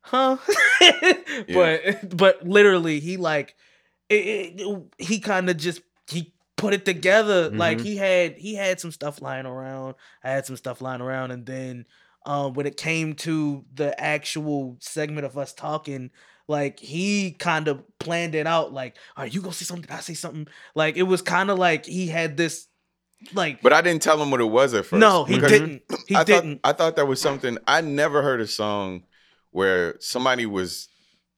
huh? 0.03 0.37
But 1.53 2.17
but 2.17 2.47
literally 2.47 2.99
he 2.99 3.17
like 3.17 3.55
it, 4.09 4.59
it, 4.59 4.83
he 4.97 5.19
kind 5.19 5.49
of 5.49 5.57
just 5.57 5.81
he 6.09 6.33
put 6.57 6.73
it 6.73 6.85
together 6.85 7.49
like 7.49 7.79
Mhm. 7.79 7.83
he 7.83 7.95
had 7.97 8.37
he 8.37 8.55
had 8.55 8.79
some 8.79 8.91
stuff 8.91 9.21
lying 9.21 9.45
around. 9.45 9.95
I 10.23 10.31
had 10.31 10.45
some 10.45 10.57
stuff 10.57 10.81
lying 10.81 11.01
around 11.01 11.31
and 11.31 11.45
then 11.45 11.85
um 12.25 12.53
when 12.53 12.65
it 12.65 12.77
came 12.77 13.13
to 13.15 13.65
the 13.73 13.99
actual 13.99 14.77
segment 14.79 15.25
of 15.25 15.37
us 15.37 15.53
talking 15.53 16.11
like 16.47 16.79
he 16.79 17.31
kind 17.31 17.67
of 17.67 17.83
planned 17.99 18.35
it 18.35 18.45
out 18.45 18.73
like 18.73 18.97
are 19.15 19.25
you 19.27 19.41
gonna 19.41 19.53
say 19.53 19.65
something 19.65 19.89
i 19.91 19.99
say 20.01 20.13
something. 20.13 20.47
Like 20.75 20.97
it 20.97 21.03
was 21.03 21.21
kind 21.21 21.49
of 21.49 21.57
like 21.57 21.85
he 21.85 22.07
had 22.07 22.37
this 22.37 22.67
like 23.33 23.61
But 23.61 23.73
I 23.73 23.81
didn't 23.81 24.01
tell 24.01 24.21
him 24.21 24.31
what 24.31 24.41
it 24.41 24.45
was 24.45 24.73
at 24.73 24.85
first. 24.85 24.99
no 24.99 25.23
he 25.25 25.39
didn't 25.39 25.81
he 26.07 26.15
I 26.15 26.23
didn't 26.23 26.61
Thought, 26.63 26.69
I 26.69 26.73
thought 26.77 26.95
that 26.95 27.07
was 27.07 27.21
something 27.21 27.57
I 27.67 27.81
never 27.81 28.21
heard 28.21 28.41
a 28.41 28.47
song 28.47 29.03
where 29.51 29.95
somebody 29.99 30.45
was 30.45 30.87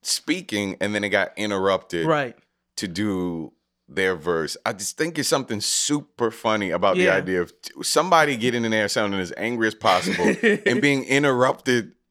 speaking 0.01 0.77
and 0.81 0.93
then 0.93 1.03
it 1.03 1.09
got 1.09 1.31
interrupted 1.37 2.05
right 2.05 2.35
to 2.77 2.87
do 2.87 3.53
their 3.89 4.15
verse. 4.15 4.55
I 4.65 4.73
just 4.73 4.97
think 4.97 5.19
it's 5.19 5.27
something 5.29 5.59
super 5.61 6.31
funny 6.31 6.71
about 6.71 6.95
the 6.95 7.09
idea 7.09 7.41
of 7.41 7.53
t- 7.61 7.71
somebody 7.83 8.37
getting 8.37 8.63
in 8.65 8.71
there 8.71 8.87
sounding 8.87 9.19
as 9.19 9.33
angry 9.37 9.67
as 9.67 9.75
possible 9.75 10.33
and 10.65 10.81
being 10.81 11.03
interrupted. 11.03 11.91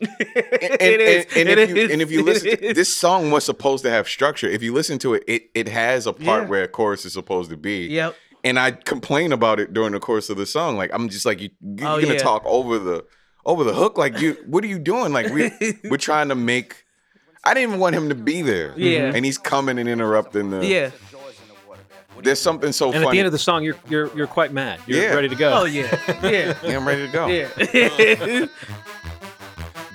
And, 0.00 0.08
and- 0.62 0.80
it 0.80 1.00
is 1.00 1.26
and, 1.36 1.48
it 1.48 1.58
if 1.58 1.70
you, 1.70 1.76
is, 1.76 1.90
and 1.90 2.02
if 2.02 2.10
you 2.12 2.22
listen, 2.22 2.56
to, 2.56 2.72
this 2.74 2.94
song 2.94 3.30
was 3.32 3.44
supposed 3.44 3.82
to 3.84 3.90
have 3.90 4.08
structure. 4.08 4.46
If 4.48 4.62
you 4.62 4.72
listen 4.72 4.98
to 5.00 5.14
it, 5.14 5.24
it 5.26 5.50
it 5.54 5.68
has 5.68 6.06
a 6.06 6.12
part 6.12 6.44
Yeah. 6.44 6.48
where 6.48 6.62
a 6.64 6.68
chorus 6.68 7.04
is 7.04 7.12
supposed 7.12 7.50
to 7.50 7.56
be. 7.56 7.86
yep 7.88 8.14
And 8.44 8.58
I 8.58 8.70
complain 8.72 9.32
about 9.32 9.58
it 9.60 9.72
during 9.74 9.92
the 9.92 10.00
course 10.00 10.30
of 10.30 10.36
the 10.36 10.46
song. 10.46 10.76
Like 10.76 10.90
I'm 10.94 11.08
just 11.08 11.26
like 11.26 11.40
you, 11.40 11.50
oh, 11.62 11.66
you're 11.76 11.88
Oh, 11.88 12.00
gonna 12.00 12.14
yeah. 12.14 12.18
talk 12.20 12.42
over 12.46 12.78
the 12.78 13.04
over 13.44 13.64
the 13.64 13.74
hook. 13.74 13.98
Like 13.98 14.20
you, 14.20 14.36
what 14.46 14.62
are 14.64 14.68
you 14.68 14.78
doing? 14.78 15.12
Like 15.12 15.32
we 15.32 15.50
we're 15.90 15.96
trying 15.96 16.28
to 16.28 16.34
make. 16.34 16.84
I 17.44 17.54
didn't 17.54 17.70
even 17.70 17.80
want 17.80 17.94
him 17.96 18.08
to 18.10 18.14
be 18.14 18.42
there. 18.42 18.74
Yeah. 18.76 19.00
Mm-hmm. 19.08 19.16
and 19.16 19.24
he's 19.24 19.38
coming 19.38 19.78
and 19.78 19.88
interrupting 19.88 20.50
the. 20.50 20.64
yeah 20.66 20.90
There's 22.22 22.40
something 22.40 22.72
so 22.72 22.86
And 22.86 22.94
funny. 22.96 23.06
at 23.06 23.10
the 23.12 23.18
end 23.20 23.26
of 23.26 23.32
the 23.32 23.38
song, 23.38 23.62
you're 23.64 23.76
you're 23.88 24.14
you're 24.16 24.26
quite 24.26 24.52
mad. 24.52 24.80
You're 24.86 25.02
Yeah. 25.02 25.14
ready 25.14 25.28
to 25.28 25.36
go. 25.36 25.52
oh 25.60 25.64
yeah 25.64 25.98
yeah 26.22 26.54
yeah, 26.62 26.76
I'm 26.76 26.86
ready 26.86 27.06
to 27.06 27.12
go. 27.12 27.26
yeah 27.28 28.46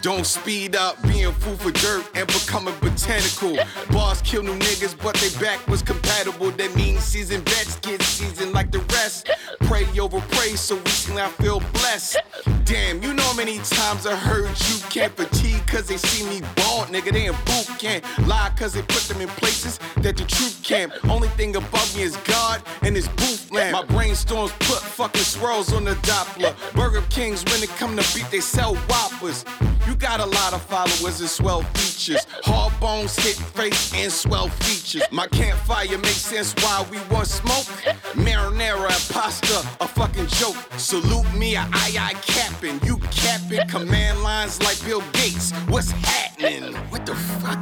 Don't 0.04 0.26
speed 0.26 0.76
up 0.76 1.02
being 1.04 1.32
food 1.32 1.62
for 1.62 1.72
dirt 1.72 2.06
and 2.14 2.28
becoming 2.28 2.76
botanical. 2.82 3.56
Boss 3.90 4.22
kill 4.22 4.44
new 4.44 4.60
niggas, 4.60 5.02
but 5.02 5.16
they 5.16 5.30
back 5.42 5.66
was 5.66 5.82
compatible. 5.82 6.52
That 6.52 6.76
means 6.76 7.06
seasoned 7.06 7.48
vets 7.48 7.78
get 7.78 8.02
seasoned 8.02 8.52
like 8.52 8.70
the 8.70 8.80
rest. 8.80 9.30
Pray 9.62 9.86
over 9.98 10.20
praise, 10.36 10.60
so 10.60 10.76
recently 10.76 11.22
I 11.22 11.30
feel 11.30 11.62
blessed. 11.72 12.18
Damn, 12.66 13.02
you 13.02 13.14
know 13.14 13.24
how 13.24 13.34
many 13.34 13.60
times 13.60 14.06
I 14.06 14.14
heard 14.18 14.50
you 14.68 14.80
can't 14.90 15.16
fatigue 15.16 15.66
cause 15.68 15.88
they 15.88 15.96
see 15.96 16.28
me 16.30 16.42
bald, 16.58 16.88
nigga. 16.88 17.14
They 17.14 17.28
in 17.28 17.36
boot 17.46 17.70
camp. 17.80 18.04
Lie 18.28 18.52
cause 18.58 18.74
they 18.74 18.82
put 18.82 19.04
them 19.04 19.22
in 19.22 19.30
places 19.30 19.80
that 20.02 20.18
the 20.18 20.26
truth 20.26 20.60
can't. 20.64 20.92
Only 21.06 21.30
thing 21.30 21.56
above 21.56 21.96
me 21.96 22.04
is 22.04 22.18
God 22.26 22.62
and 22.82 22.94
his 22.94 23.08
booth 23.08 23.50
lamp. 23.54 23.72
My 23.72 23.96
brainstorms 23.96 24.52
put 24.68 24.80
fucking 24.80 25.22
swirls 25.22 25.72
on 25.72 25.86
the 25.86 25.96
Doppler. 25.96 26.54
Burger 26.74 27.04
Kings, 27.10 27.46
when 27.46 27.64
it 27.64 27.70
come 27.78 27.96
to 27.96 28.14
beat, 28.14 28.30
they 28.32 28.42
sell 28.42 28.76
whoppers. 28.76 29.46
You 29.88 29.93
got 29.96 30.20
a 30.20 30.26
lot 30.26 30.54
of 30.54 30.62
followers 30.62 31.20
and 31.20 31.30
swell 31.30 31.62
features. 31.74 32.26
Hard 32.44 32.78
bones 32.80 33.16
hit 33.16 33.36
face 33.36 33.94
and 33.94 34.12
swell 34.12 34.50
features. 34.50 35.04
My 35.12 35.28
campfire 35.28 35.98
makes 35.98 36.22
sense 36.22 36.54
why 36.56 36.86
we 36.92 37.00
want 37.14 37.28
smoke. 37.28 37.66
Marinara 38.14 38.92
and 38.92 39.14
pasta, 39.14 39.60
a 39.82 39.88
fucking 39.88 40.28
joke. 40.28 40.56
Salute 40.78 41.32
me, 41.34 41.56
I 41.58 41.68
I 41.74 41.98
I 42.00 42.14
capping. 42.22 42.80
You 42.84 42.98
capping 43.12 43.68
command 43.68 44.22
lines 44.22 44.62
like 44.64 44.84
Bill 44.86 45.04
Gates. 45.14 45.52
What's 45.68 45.92
happening? 45.92 46.74
What 46.90 47.06
the 47.06 47.16
fuck? 47.16 47.60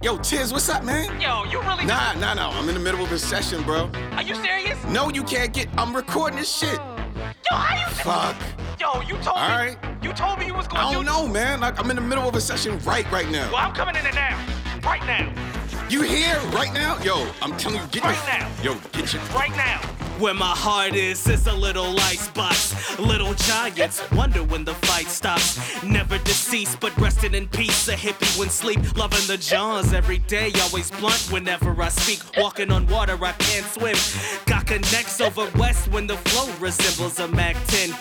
Yo, 0.00 0.16
Tiz, 0.18 0.52
what's 0.52 0.68
up, 0.68 0.84
man? 0.84 1.20
Yo, 1.20 1.44
you 1.44 1.60
really? 1.62 1.84
Nah, 1.84 2.12
nah, 2.14 2.34
nah. 2.34 2.50
I'm 2.50 2.68
in 2.68 2.74
the 2.74 2.80
middle 2.80 3.02
of 3.02 3.10
a 3.10 3.18
session, 3.18 3.62
bro. 3.64 3.90
Are 4.12 4.22
you 4.22 4.34
serious? 4.36 4.82
No, 4.84 5.10
you 5.10 5.24
can't 5.24 5.52
get. 5.52 5.68
I'm 5.76 5.94
recording 5.94 6.38
this 6.38 6.54
shit. 6.56 6.78
Yo, 6.78 7.56
how 7.56 7.74
you? 7.74 7.94
Fuck. 7.94 8.67
Yo, 8.78 9.00
you 9.00 9.14
told 9.14 9.36
All 9.38 9.48
me. 9.48 9.54
right. 9.54 9.78
You 10.02 10.12
told 10.12 10.38
me 10.38 10.46
you 10.46 10.54
was 10.54 10.68
going 10.68 10.80
I 10.80 10.92
don't 10.92 11.04
know, 11.04 11.26
man. 11.26 11.60
Like, 11.60 11.80
I'm 11.80 11.90
in 11.90 11.96
the 11.96 12.02
middle 12.02 12.28
of 12.28 12.34
a 12.36 12.40
session 12.40 12.78
right, 12.80 13.10
right 13.10 13.28
now. 13.28 13.50
Well, 13.50 13.56
I'm 13.60 13.74
coming 13.74 13.96
in 13.96 14.04
there 14.04 14.12
now. 14.12 14.38
Right 14.84 15.04
now. 15.04 15.57
You 15.90 16.02
here 16.02 16.38
right 16.52 16.70
now? 16.74 16.98
Yo, 17.02 17.26
I'm 17.40 17.56
telling 17.56 17.80
you, 17.80 17.86
get 17.86 18.04
you 18.04 18.10
Right 18.10 18.62
your, 18.62 18.74
now. 18.74 18.74
Yo, 18.74 18.90
get 18.92 19.10
your. 19.14 19.22
Right 19.34 19.50
now. 19.56 19.80
Where 20.18 20.34
my 20.34 20.46
heart 20.46 20.94
is, 20.94 21.26
is 21.28 21.46
a 21.46 21.52
little 21.52 21.98
icebox. 22.00 22.98
Little 22.98 23.34
giants 23.34 24.02
wonder 24.10 24.42
when 24.42 24.64
the 24.64 24.74
fight 24.74 25.06
stops. 25.06 25.82
Never 25.84 26.18
deceased, 26.18 26.80
but 26.80 26.94
resting 26.98 27.34
in 27.34 27.46
peace. 27.48 27.86
A 27.86 27.92
hippie 27.92 28.38
when 28.38 28.50
sleep, 28.50 28.80
loving 28.98 29.24
the 29.28 29.38
Johns 29.38 29.92
every 29.92 30.18
day. 30.18 30.50
Always 30.62 30.90
blunt 30.90 31.28
whenever 31.30 31.70
I 31.80 31.88
speak. 31.88 32.20
Walking 32.36 32.72
on 32.72 32.86
water, 32.88 33.16
I 33.24 33.32
can't 33.32 33.64
swim. 33.66 33.96
Got 34.46 34.66
connects 34.66 35.20
over 35.20 35.48
west 35.56 35.86
when 35.92 36.08
the 36.08 36.16
flow 36.16 36.52
resembles 36.58 37.20
a 37.20 37.28
Mac 37.28 37.56
10. 37.68 37.94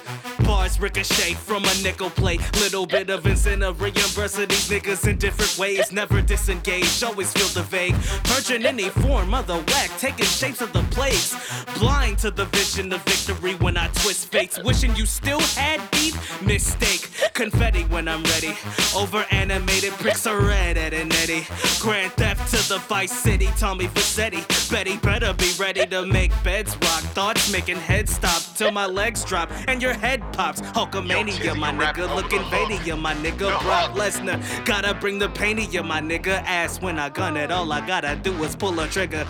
Bars 0.44 0.80
ricochet 0.80 1.36
from 1.36 1.64
a 1.66 1.74
nickel 1.84 2.10
plate. 2.10 2.42
Little 2.60 2.88
bit 2.88 3.12
of 3.12 3.28
incentive 3.28 3.80
reimbursing 3.80 4.48
these 4.48 4.68
niggas 4.70 5.08
in 5.08 5.18
different 5.18 5.56
ways. 5.60 5.92
Never 5.92 6.22
disengage, 6.22 7.04
always 7.04 7.32
feel 7.32 7.48
the 7.50 7.70
vague. 7.78 7.96
Purging 8.24 8.66
any 8.66 8.90
form 8.90 9.34
of 9.34 9.46
the 9.48 9.58
whack, 9.70 9.90
taking 9.98 10.26
shapes 10.26 10.62
of 10.62 10.72
the 10.74 10.84
plagues. 10.96 11.36
Blind 11.80 12.18
to 12.20 12.32
the 12.32 12.46
vision 12.46 12.92
of 12.94 13.02
victory 13.04 13.54
when 13.56 13.78
I 13.78 13.88
twist 14.02 14.32
fates. 14.32 14.56
Wishing 14.64 14.96
you 14.96 15.06
still 15.06 15.42
had 15.62 15.80
deep 15.92 16.16
mistake. 16.42 17.04
Confetti 17.34 17.84
when 17.94 18.08
I'm 18.08 18.24
ready. 18.34 18.54
Over 18.96 19.26
animated 19.32 19.94
pricks 20.04 20.26
are 20.26 20.42
red 20.42 20.78
at 20.78 20.94
an 20.94 21.12
eddy. 21.22 21.46
Grand 21.80 22.12
theft 22.14 22.42
to 22.54 22.60
the 22.70 22.80
Vice 22.90 23.16
City, 23.26 23.50
Tommy 23.58 23.88
Vercetti. 23.88 24.42
Betty 24.72 24.98
better 24.98 25.34
be 25.34 25.52
ready 25.60 25.86
to 25.86 26.06
make 26.06 26.32
beds 26.44 26.74
rock. 26.86 27.04
Thoughts 27.18 27.52
making 27.52 27.78
heads 27.78 28.12
stop 28.14 28.42
till 28.56 28.72
my 28.72 28.88
legs 28.88 29.24
drop 29.24 29.50
and 29.68 29.82
your 29.82 29.94
head 29.94 30.22
pops. 30.34 30.62
Hulkamania, 30.62 31.56
my 31.56 31.72
nigga. 31.72 32.04
Looking 32.16 32.44
Vadia, 32.52 33.00
my 33.00 33.14
nigga. 33.16 33.50
Brock 33.62 33.92
Lesnar. 33.92 34.38
Gotta 34.66 34.94
bring 34.96 35.20
the 35.20 35.30
pain 35.30 35.58
to 35.58 35.64
you, 35.64 35.84
my 35.84 36.02
nigga. 36.02 36.36
Ass 36.60 36.82
when 36.82 36.98
I 36.98 37.10
gun 37.10 37.38
it, 37.38 37.52
all 37.52 37.67
I 37.72 37.86
gotta 37.86 38.16
do 38.16 38.34
is 38.44 38.56
pull 38.56 38.80
a 38.80 38.88
trigger. 38.88 39.26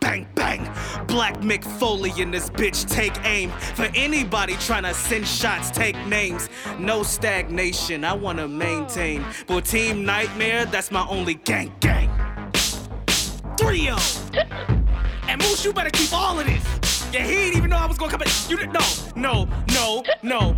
Bang, 0.00 0.26
bang. 0.34 0.64
Black 1.06 1.40
Mick 1.40 1.64
Foley 1.64 2.12
in 2.18 2.30
this 2.30 2.50
bitch, 2.50 2.88
take 2.88 3.12
aim. 3.24 3.50
For 3.74 3.88
anybody 3.94 4.54
tryna 4.54 4.94
send 4.94 5.26
shots, 5.26 5.70
take 5.70 5.96
names. 6.06 6.48
No 6.78 7.02
stagnation, 7.02 8.04
I 8.04 8.12
wanna 8.14 8.48
maintain. 8.48 9.24
But 9.46 9.64
Team 9.64 10.04
Nightmare, 10.04 10.66
that's 10.66 10.90
my 10.90 11.06
only 11.08 11.34
gang 11.34 11.72
gang. 11.80 12.10
3 13.58 13.88
And 15.28 15.42
Moose, 15.42 15.64
you 15.64 15.72
better 15.72 15.90
keep 15.90 16.12
all 16.12 16.38
of 16.38 16.46
this. 16.46 16.64
Yeah, 17.12 17.24
he 17.24 17.34
didn't 17.34 17.56
even 17.56 17.70
know 17.70 17.76
I 17.76 17.86
was 17.86 17.98
gonna 17.98 18.10
come 18.10 18.22
in. 18.22 18.28
You 18.48 18.56
didn't 18.56 18.72
know. 18.72 18.88
No, 19.16 19.48
no, 19.72 20.02
no. 20.22 20.56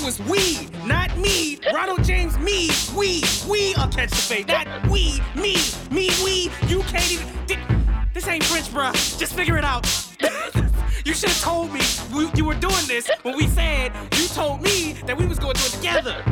It 0.00 0.04
was 0.06 0.18
we, 0.20 0.66
not 0.86 1.14
me. 1.18 1.58
Ronald 1.74 2.04
James, 2.04 2.38
me, 2.38 2.70
we, 2.96 3.22
we 3.46 3.74
are 3.74 3.86
catch 3.88 4.08
the 4.08 4.16
fade. 4.16 4.48
Not 4.48 4.66
we, 4.88 5.20
me, 5.34 5.56
me, 5.90 6.08
we. 6.24 6.50
You 6.68 6.80
can't 6.84 7.12
even. 7.12 7.26
thi- 7.46 7.58
This 8.14 8.26
ain't 8.26 8.42
French, 8.44 8.68
bruh. 8.68 8.94
Just 9.18 9.34
figure 9.34 9.58
it 9.58 9.64
out. 9.64 9.84
you 11.04 11.12
should 11.12 11.28
have 11.28 11.40
told 11.42 11.70
me 11.74 11.80
we, 12.14 12.30
you 12.34 12.46
were 12.46 12.54
doing 12.54 12.86
this 12.86 13.10
when 13.24 13.36
we 13.36 13.46
said 13.48 13.92
you 14.14 14.26
told 14.28 14.62
me 14.62 14.94
that 15.04 15.18
we 15.18 15.26
was 15.26 15.38
gonna 15.38 15.52
do 15.52 15.66
it 15.66 15.72
together. 15.72 16.22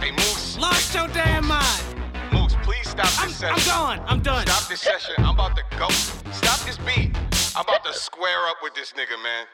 Hey, 0.00 0.12
Moose. 0.12 0.56
Lost 0.58 0.94
your 0.94 1.08
damn 1.08 1.46
mind. 1.46 1.84
Moose, 2.32 2.56
please 2.62 2.88
stop 2.88 3.06
I'm, 3.20 3.28
this 3.28 3.42
I'm 3.42 3.66
gone. 3.66 4.02
I'm 4.08 4.22
done. 4.22 4.46
Stop 4.46 4.66
this 4.70 4.80
session. 4.80 5.14
I'm 5.18 5.34
about 5.34 5.54
to 5.56 5.62
go. 5.78 5.90
Stop 5.90 6.60
this 6.60 6.78
beat. 6.78 7.14
I'm 7.54 7.64
about 7.64 7.84
to 7.84 7.92
square 7.92 8.48
up 8.48 8.56
with 8.62 8.74
this 8.74 8.92
nigga, 8.92 9.22
man. 9.22 9.44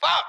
Fuck. 0.00 0.24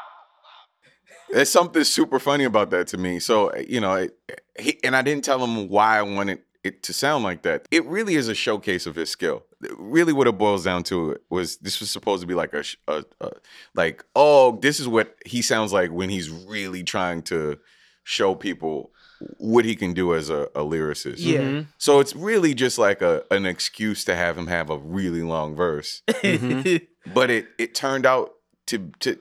There's 1.33 1.49
something 1.49 1.83
super 1.83 2.19
funny 2.19 2.43
about 2.43 2.69
that 2.71 2.87
to 2.87 2.97
me. 2.97 3.19
So 3.19 3.55
you 3.57 3.79
know, 3.79 3.93
it, 3.95 4.17
he, 4.59 4.79
and 4.83 4.95
I 4.95 5.01
didn't 5.01 5.23
tell 5.23 5.43
him 5.43 5.69
why 5.69 5.97
I 5.97 6.01
wanted 6.01 6.39
it 6.63 6.83
to 6.83 6.93
sound 6.93 7.23
like 7.23 7.41
that. 7.43 7.67
It 7.71 7.85
really 7.85 8.15
is 8.15 8.27
a 8.27 8.35
showcase 8.35 8.85
of 8.85 8.95
his 8.95 9.09
skill. 9.09 9.43
Really, 9.77 10.13
what 10.13 10.27
it 10.27 10.37
boils 10.37 10.63
down 10.63 10.83
to 10.83 11.17
was 11.29 11.57
this 11.57 11.79
was 11.79 11.89
supposed 11.91 12.21
to 12.21 12.27
be 12.27 12.33
like 12.33 12.53
a, 12.53 12.63
a, 12.87 13.03
a 13.21 13.31
like 13.75 14.03
oh, 14.15 14.57
this 14.61 14.79
is 14.79 14.87
what 14.87 15.15
he 15.25 15.41
sounds 15.41 15.73
like 15.73 15.91
when 15.91 16.09
he's 16.09 16.29
really 16.29 16.83
trying 16.83 17.21
to 17.23 17.59
show 18.03 18.33
people 18.35 18.91
what 19.37 19.65
he 19.65 19.75
can 19.75 19.93
do 19.93 20.15
as 20.15 20.29
a, 20.31 20.43
a 20.55 20.61
lyricist. 20.61 21.17
Yeah. 21.19 21.39
Mhm. 21.41 21.67
So 21.77 21.99
it's 21.99 22.15
really 22.15 22.53
just 22.53 22.77
like 22.79 23.01
a 23.01 23.23
an 23.31 23.45
excuse 23.45 24.03
to 24.05 24.15
have 24.15 24.37
him 24.37 24.47
have 24.47 24.69
a 24.69 24.77
really 24.77 25.21
long 25.21 25.55
verse. 25.55 26.01
Mm-hmm. 26.07 26.85
But 27.15 27.31
it 27.31 27.47
it 27.57 27.73
turned 27.73 28.05
out 28.05 28.33
to 28.67 28.91
to 28.99 29.17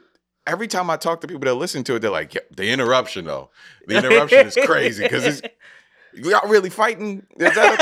every 0.47 0.69
time 0.69 0.91
I 0.91 0.97
talk 0.97 1.21
to 1.23 1.27
people 1.27 1.45
that 1.45 1.55
listen 1.55 1.85
to 1.85 1.97
it, 1.97 2.01
they're 2.01 2.11
like, 2.11 2.35
yeah, 2.35 2.43
the 2.55 2.71
interruption 2.71 3.25
though. 3.25 3.51
The 3.87 3.99
interruption 3.99 4.47
is 4.47 4.59
crazy 4.65 5.03
because 5.03 5.25
it's 5.25 5.43
y'all 6.15 6.49
really 6.49 6.71
fighting. 6.71 7.27
Is 7.37 7.55
that 7.55 7.81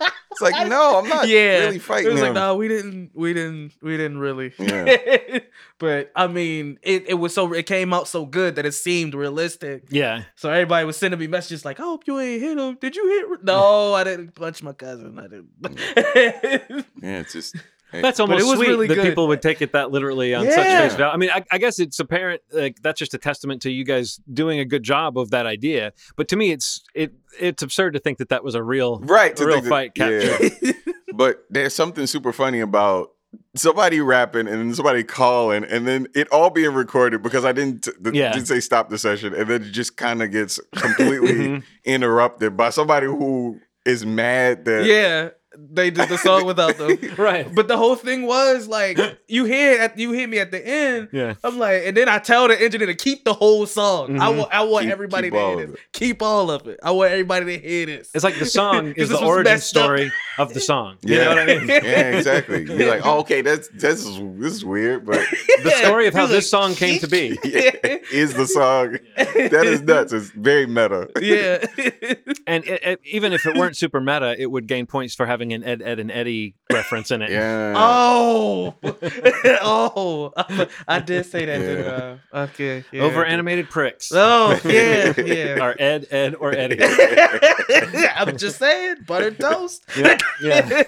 a 0.00 0.06
thing? 0.06 0.10
It's 0.34 0.40
like, 0.40 0.68
no, 0.68 0.98
I'm 0.98 1.08
not 1.08 1.28
yeah, 1.28 1.58
really 1.60 1.76
It 1.76 1.82
fighting 1.82 2.12
was 2.12 2.20
like, 2.20 2.32
no, 2.32 2.56
we 2.56 2.66
didn't, 2.66 3.12
we 3.14 3.32
didn't, 3.32 3.72
we 3.80 3.96
didn't 3.96 4.18
really. 4.18 4.52
Yeah. 4.58 5.38
but 5.78 6.10
I 6.16 6.26
mean, 6.26 6.80
it, 6.82 7.08
it 7.08 7.14
was 7.14 7.32
so 7.32 7.52
it 7.52 7.66
came 7.66 7.92
out 7.92 8.08
so 8.08 8.26
good 8.26 8.56
that 8.56 8.66
it 8.66 8.72
seemed 8.72 9.14
realistic. 9.14 9.84
Yeah. 9.90 10.24
So 10.34 10.50
everybody 10.50 10.86
was 10.86 10.96
sending 10.96 11.20
me 11.20 11.28
messages 11.28 11.64
like, 11.64 11.78
"I 11.78 11.84
hope 11.84 12.08
you 12.08 12.18
ain't 12.18 12.42
hit 12.42 12.58
him. 12.58 12.76
Did 12.80 12.96
you 12.96 13.08
hit?" 13.08 13.44
No, 13.44 13.94
I 13.94 14.02
didn't 14.02 14.34
punch 14.34 14.62
my 14.62 14.72
cousin. 14.72 15.18
I 15.18 15.28
didn't. 15.28 16.86
Yeah, 17.00 17.20
it's 17.20 17.32
just 17.32 17.54
hey, 17.54 17.62
That's 18.02 18.18
But 18.18 18.24
it 18.24 18.30
almost 18.32 18.46
was 18.46 18.56
sweet 18.58 18.68
really 18.68 18.86
that 18.88 18.94
good. 18.94 19.04
people 19.04 19.28
would 19.28 19.42
take 19.42 19.62
it 19.62 19.72
that 19.72 19.90
literally 19.90 20.34
on 20.34 20.44
such 20.46 20.56
Yeah. 20.56 20.80
face 20.88 20.94
value. 20.96 21.12
I 21.12 21.16
mean, 21.16 21.30
I, 21.30 21.44
I 21.50 21.58
guess 21.58 21.78
it's 21.78 21.98
apparent. 22.00 22.42
Like 22.52 22.76
that's 22.82 22.98
just 22.98 23.14
a 23.14 23.18
testament 23.18 23.62
to 23.62 23.70
you 23.70 23.84
guys 23.84 24.20
doing 24.32 24.58
a 24.60 24.64
good 24.64 24.82
job 24.82 25.18
of 25.18 25.30
that 25.30 25.46
idea. 25.46 25.92
But 26.16 26.28
to 26.28 26.36
me, 26.36 26.52
it's 26.52 26.82
it 26.94 27.12
it's 27.40 27.62
absurd 27.62 27.94
to 27.94 27.98
think 28.00 28.18
that 28.18 28.28
that 28.30 28.44
was 28.44 28.54
a 28.54 28.62
real 28.62 29.00
right 29.00 29.38
a 29.38 29.44
real 29.46 29.54
think 29.56 29.64
that- 29.64 29.70
fight 29.70 29.94
capture. 29.94 30.50
yeah. 30.62 30.72
but 31.14 31.44
there's 31.50 31.74
something 31.74 32.06
super 32.06 32.32
funny 32.32 32.60
about 32.60 33.10
somebody 33.56 34.00
rapping 34.00 34.46
and 34.46 34.74
somebody 34.76 35.02
calling 35.02 35.64
and 35.64 35.86
then 35.88 36.06
it 36.14 36.28
all 36.30 36.50
being 36.50 36.72
recorded 36.72 37.20
because 37.22 37.44
I 37.44 37.50
didn't 37.52 37.88
the, 38.00 38.14
Yeah. 38.14 38.32
didn't 38.32 38.46
say 38.46 38.60
stop 38.60 38.90
the 38.90 38.98
session 38.98 39.34
and 39.34 39.48
then 39.48 39.62
it 39.62 39.70
just 39.72 39.96
kind 39.96 40.22
of 40.22 40.30
gets 40.30 40.60
completely 40.76 41.34
Mhm. 41.34 41.62
interrupted 41.84 42.56
by 42.56 42.70
somebody 42.70 43.06
who 43.06 43.60
is 43.84 44.06
mad 44.06 44.64
that 44.66 44.86
yeah, 44.86 45.30
they 45.56 45.90
did 45.90 46.08
the 46.08 46.18
song 46.18 46.44
without 46.46 46.76
them. 46.78 46.98
right. 47.18 47.52
But 47.54 47.68
the 47.68 47.76
whole 47.76 47.96
thing 47.96 48.22
was 48.22 48.66
like, 48.68 48.98
you 49.28 49.44
hear 49.44 49.80
at 49.80 49.98
you 49.98 50.12
hit 50.12 50.28
me 50.28 50.38
at 50.38 50.50
the 50.50 50.66
end. 50.66 51.08
Yeah. 51.12 51.34
I'm 51.44 51.58
like, 51.58 51.82
and 51.86 51.96
then 51.96 52.08
I 52.08 52.18
tell 52.18 52.48
the 52.48 52.60
engineer 52.60 52.86
to 52.88 52.94
keep 52.94 53.24
the 53.24 53.34
whole 53.34 53.66
song. 53.66 54.20
I 54.20 54.30
Mhm. 54.32 54.36
want, 54.38 54.54
I 54.54 54.62
want 54.62 54.82
Keep- 54.84 54.92
everybody 54.92 55.26
keep 55.30 55.38
to 55.38 55.46
hear 55.56 55.66
this. 55.66 55.74
it. 55.76 55.80
Keep 55.92 56.22
all 56.22 56.50
of 56.50 56.66
it. 56.66 56.80
I 56.82 56.90
want 56.90 57.12
everybody 57.12 57.58
to 57.58 57.58
hear 57.68 57.86
this. 57.86 58.10
It's 58.14 58.24
like 58.24 58.38
the 58.38 58.46
song 58.60 58.92
is 58.96 59.08
the 59.10 59.18
origin 59.24 59.52
messed 59.52 59.76
up. 59.76 59.84
story 59.84 60.12
of 60.38 60.52
the 60.54 60.60
song. 60.60 60.96
You 61.02 61.16
yeah 61.16 61.24
know 61.24 61.30
what 61.30 61.38
I 61.38 61.46
mean? 61.46 61.68
yeah 61.68 62.16
exactly 62.16 62.64
you're 62.64 62.90
like 62.90 63.02
oh, 63.06 63.20
okay 63.20 63.40
that's 63.40 63.68
this 63.68 64.04
is 64.04 64.18
this 64.40 64.52
is 64.52 64.64
weird 64.64 65.06
but 65.06 65.20
The 65.62 65.70
story 65.70 66.08
of 66.08 66.14
how 66.14 66.22
He's 66.22 66.30
this 66.30 66.50
song 66.50 66.74
came 66.74 66.98
to 66.98 67.06
be. 67.06 67.38
yeah, 67.44 67.70
is 68.12 68.34
the 68.34 68.46
song 68.46 68.98
that 69.16 69.62
is 69.64 69.82
nuts 69.82 70.12
it's 70.12 70.30
very 70.30 70.66
meta 70.66 71.08
yeah. 71.20 71.64
And 72.46 72.64
it, 72.64 72.82
it- 72.82 73.00
even 73.04 73.32
if 73.32 73.46
it 73.46 73.56
weren't 73.56 73.76
super 73.76 74.00
meta, 74.00 74.34
it 74.38 74.50
would 74.50 74.66
gain 74.66 74.86
points 74.86 75.14
for 75.14 75.24
having 75.26 75.43
an 75.52 75.64
Ed, 75.64 75.82
Edd 75.82 76.00
n 76.00 76.10
Eddy 76.10 76.54
reference 76.74 77.10
in 77.10 77.22
it. 77.22 77.30
yeah 77.30 77.72
oh, 77.76 78.74
oh, 79.62 80.32
I 80.88 80.98
did 81.00 81.24
say 81.26 81.44
that. 81.46 81.58
Didn't 81.58 81.84
Yeah. 81.84 82.16
I? 82.32 82.40
Okay. 82.42 82.84
Yeah. 82.92 83.02
Over 83.02 83.24
animated 83.24 83.70
pricks. 83.70 84.10
Oh 84.12 84.58
yeah, 84.64 85.12
yeah. 85.20 85.58
Are 85.60 85.74
Ed, 85.78 86.06
Ed, 86.10 86.34
or 86.34 86.52
Eddie? 86.62 86.78
I'm 88.16 88.36
just 88.36 88.58
saying, 88.58 88.96
buttered 89.06 89.38
toast. 89.38 89.84
Yeah, 89.96 90.18
yeah. 90.42 90.82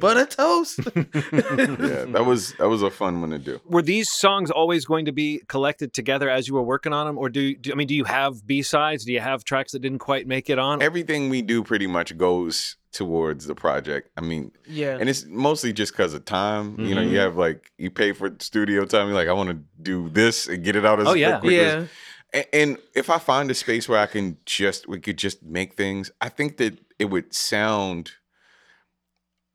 Butter 0.00 0.26
toast. 0.26 0.80
yeah 0.94 2.04
that 2.14 2.24
was 2.26 2.52
that 2.54 2.68
was 2.68 2.82
a 2.82 2.90
fun 2.90 3.20
one 3.20 3.30
to 3.30 3.38
do 3.38 3.60
Were 3.66 3.82
these 3.82 4.10
songs 4.10 4.50
always 4.50 4.84
going 4.84 5.04
to 5.06 5.12
be 5.12 5.42
collected 5.48 5.92
together 5.92 6.28
as 6.30 6.48
you 6.48 6.54
were 6.54 6.62
working 6.62 6.92
on 6.92 7.06
them, 7.06 7.18
or 7.18 7.28
do, 7.28 7.54
do 7.56 7.72
I 7.72 7.74
mean, 7.74 7.86
do 7.88 7.94
you 7.94 8.04
have 8.04 8.46
B 8.46 8.62
sides? 8.62 9.04
Do 9.04 9.12
you 9.12 9.20
have 9.20 9.44
tracks 9.44 9.72
that 9.72 9.80
didn't 9.80 9.98
quite 9.98 10.26
make 10.26 10.48
it 10.50 10.58
on? 10.58 10.80
everything 10.82 11.28
we 11.30 11.42
do 11.42 11.62
pretty 11.62 11.86
much 11.86 12.16
goes 12.16 12.76
towards 12.92 13.46
the 13.46 13.54
project. 13.54 14.10
I 14.16 14.20
mean, 14.20 14.51
Yeah. 14.66 14.96
and 14.98 15.08
it's 15.08 15.24
mostly 15.26 15.72
just 15.72 15.92
because 15.92 16.14
of 16.14 16.24
time. 16.24 16.78
You 16.78 16.94
know, 16.94 17.00
you 17.00 17.08
mm-hmm. 17.08 17.16
have 17.16 17.36
like 17.36 17.72
you 17.78 17.90
pay 17.90 18.12
for 18.12 18.34
studio 18.38 18.84
time. 18.84 19.06
You're 19.08 19.16
like, 19.16 19.28
I 19.28 19.32
want 19.32 19.50
to 19.50 19.60
do 19.82 20.08
this 20.08 20.46
and 20.46 20.62
get 20.64 20.76
it 20.76 20.84
out 20.84 21.00
as 21.00 21.08
Oh, 21.08 21.14
yeah. 21.14 21.40
quick 21.40 21.52
as- 21.54 21.82
yeah. 21.82 21.88
And, 22.32 22.46
and 22.52 22.78
if 22.94 23.10
I 23.10 23.18
find 23.18 23.50
a 23.50 23.54
space 23.54 23.88
where 23.88 23.98
I 23.98 24.06
can 24.06 24.38
just 24.46 24.88
we 24.88 25.00
could 25.00 25.18
just 25.18 25.42
make 25.42 25.74
things, 25.74 26.10
I 26.20 26.28
think 26.28 26.56
that 26.58 26.78
it 26.98 27.06
would 27.06 27.34
sound 27.34 28.12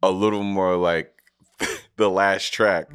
a 0.04 0.12
little 0.12 0.43
more 0.43 0.76
like 0.76 1.14
the 1.98 2.10
last 2.10 2.54
track. 2.54 2.88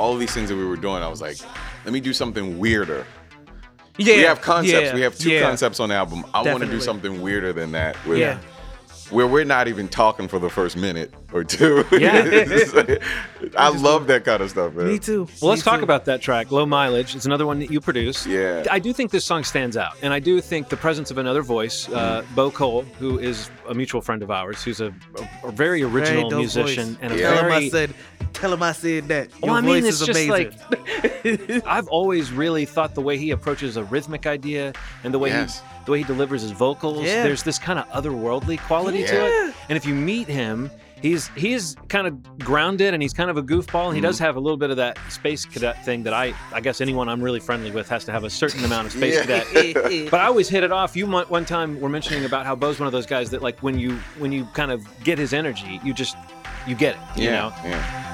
All 0.00 0.16
these 0.16 0.32
things 0.32 0.48
that 0.48 0.56
we 0.56 0.64
were 0.64 0.76
doing, 0.76 1.02
I 1.02 1.08
was 1.08 1.20
like, 1.20 1.36
let 1.84 1.92
me 1.92 2.00
do 2.00 2.12
something 2.14 2.58
weirder. 2.58 3.06
Yeah. 3.98 4.16
we 4.16 4.22
have 4.22 4.40
concepts. 4.40 4.88
yeah, 4.88 4.94
We 4.94 5.02
have 5.02 5.16
two 5.18 5.30
yeah. 5.30 5.42
concepts 5.42 5.78
on 5.78 5.90
the 5.90 5.94
album. 5.94 6.24
I 6.32 6.42
want 6.42 6.64
to 6.64 6.70
do 6.70 6.80
something 6.80 7.20
weirder 7.20 7.52
than 7.52 7.72
that. 7.72 8.02
With, 8.06 8.18
Yeah. 8.18 8.38
Where 9.10 9.26
we're 9.26 9.44
not 9.44 9.68
even 9.68 9.88
talking 9.88 10.26
for 10.26 10.38
the 10.38 10.48
first 10.48 10.76
minute 10.76 11.12
or 11.32 11.44
two. 11.44 11.84
Yeah. 11.92 12.22
Like- 12.74 13.02
I 13.56 13.68
love 13.70 14.06
that 14.08 14.24
kind 14.24 14.42
of 14.42 14.50
stuff, 14.50 14.74
man. 14.74 14.86
Me 14.88 14.98
too. 14.98 15.26
Well, 15.40 15.50
let's 15.50 15.60
Me 15.64 15.70
talk 15.70 15.78
too. 15.80 15.84
about 15.84 16.04
that 16.06 16.20
track, 16.22 16.50
Low 16.50 16.66
Mileage. 16.66 17.14
It's 17.16 17.24
another 17.26 17.46
one 17.46 17.58
that 17.60 17.70
you 17.70 17.80
produced. 17.80 18.26
Yeah. 18.26 18.64
I 18.70 18.78
do 18.78 18.92
think 18.92 19.10
this 19.10 19.24
song 19.24 19.44
stands 19.44 19.76
out. 19.76 19.94
And 20.02 20.12
I 20.12 20.18
do 20.20 20.40
think 20.40 20.68
the 20.68 20.76
presence 20.76 21.10
of 21.10 21.18
another 21.18 21.42
voice, 21.42 21.88
uh. 21.88 22.22
Bo 22.34 22.50
Cole, 22.50 22.82
who 22.98 23.18
is 23.18 23.50
a 23.68 23.74
mutual 23.74 24.00
friend 24.02 24.22
of 24.22 24.30
ours, 24.30 24.62
who's 24.62 24.80
a, 24.80 24.94
a, 25.42 25.48
a 25.48 25.52
very 25.52 25.82
original 25.82 26.28
dope 26.30 26.38
musician 26.40 26.88
voice. 26.94 26.98
and 27.02 27.12
a 27.12 27.16
Yeah. 27.18 27.34
Tell 27.34 27.44
him 27.46 27.52
I 27.52 27.68
said. 27.68 27.94
Tell 28.32 28.52
him 28.52 28.62
I 28.62 28.72
said 28.72 29.08
that. 29.08 29.30
Your 29.30 29.38
Well, 29.42 29.54
I 29.54 29.60
mean, 29.60 29.82
voice 29.82 29.84
it's 29.86 30.00
is 30.00 30.06
just 30.06 30.20
amazing. 30.28 31.62
I've 31.66 31.88
always 31.88 32.30
really 32.32 32.64
thought 32.64 32.94
the 32.94 33.00
way 33.02 33.16
he 33.18 33.30
approaches 33.32 33.76
a 33.76 33.84
rhythmic 33.84 34.26
idea 34.26 34.72
and 35.04 35.12
the 35.12 35.18
way 35.18 35.30
Yes. 35.30 35.60
he 35.60 35.66
the 35.86 35.92
way 35.92 35.98
he 35.98 36.04
delivers 36.04 36.42
his 36.42 36.50
vocals, 36.52 37.04
Yeah. 37.04 37.22
there's 37.24 37.42
this 37.42 37.58
kind 37.58 37.78
of 37.78 37.88
otherworldly 37.88 38.60
quality 38.60 39.04
to 39.04 39.26
it. 39.48 39.54
And 39.70 39.76
if 39.76 39.86
you 39.86 39.94
meet 39.94 40.28
him, 40.28 40.70
he's 41.02 41.28
he's 41.36 41.76
kind 41.88 42.06
of 42.06 42.38
grounded 42.38 42.94
and 42.94 43.02
he's 43.02 43.12
kind 43.12 43.30
of 43.30 43.36
a 43.36 43.42
goofball. 43.42 43.86
And 43.86 43.94
he 43.96 44.00
does 44.00 44.16
Mm-hmm. 44.16 44.24
have 44.24 44.36
a 44.36 44.40
little 44.40 44.56
bit 44.56 44.70
of 44.70 44.76
that 44.76 44.98
space 45.08 45.44
cadet 45.44 45.84
thing 45.84 46.02
that 46.04 46.12
I 46.14 46.34
I 46.52 46.60
guess 46.60 46.80
anyone 46.80 47.08
I'm 47.08 47.22
really 47.22 47.40
friendly 47.40 47.70
with 47.70 47.88
has 47.88 48.04
to 48.06 48.12
have 48.12 48.24
a 48.24 48.30
certain 48.30 48.64
amount 48.64 48.86
of 48.86 48.92
space 48.92 49.14
Yeah. 49.26 49.42
cadet. 49.44 50.10
But 50.10 50.20
I 50.20 50.26
always 50.26 50.48
hit 50.48 50.62
it 50.64 50.72
off. 50.72 50.96
You 50.96 51.06
one 51.06 51.44
time 51.44 51.80
were 51.80 51.88
mentioning 51.88 52.24
about 52.24 52.46
how 52.46 52.54
Bo's 52.54 52.78
one 52.80 52.86
of 52.86 52.92
those 52.92 53.06
guys 53.06 53.30
that 53.30 53.42
like 53.42 53.60
when 53.62 53.78
you 53.78 53.96
when 54.18 54.32
you 54.32 54.44
kind 54.54 54.70
of 54.72 54.86
get 55.04 55.18
his 55.18 55.32
energy, 55.32 55.80
you 55.84 55.92
just 55.94 56.16
you 56.66 56.74
get 56.74 56.94
it. 56.96 57.18
You 57.20 57.24
yeah. 57.24 57.30
know. 57.40 57.52
Yeah. 57.64 58.09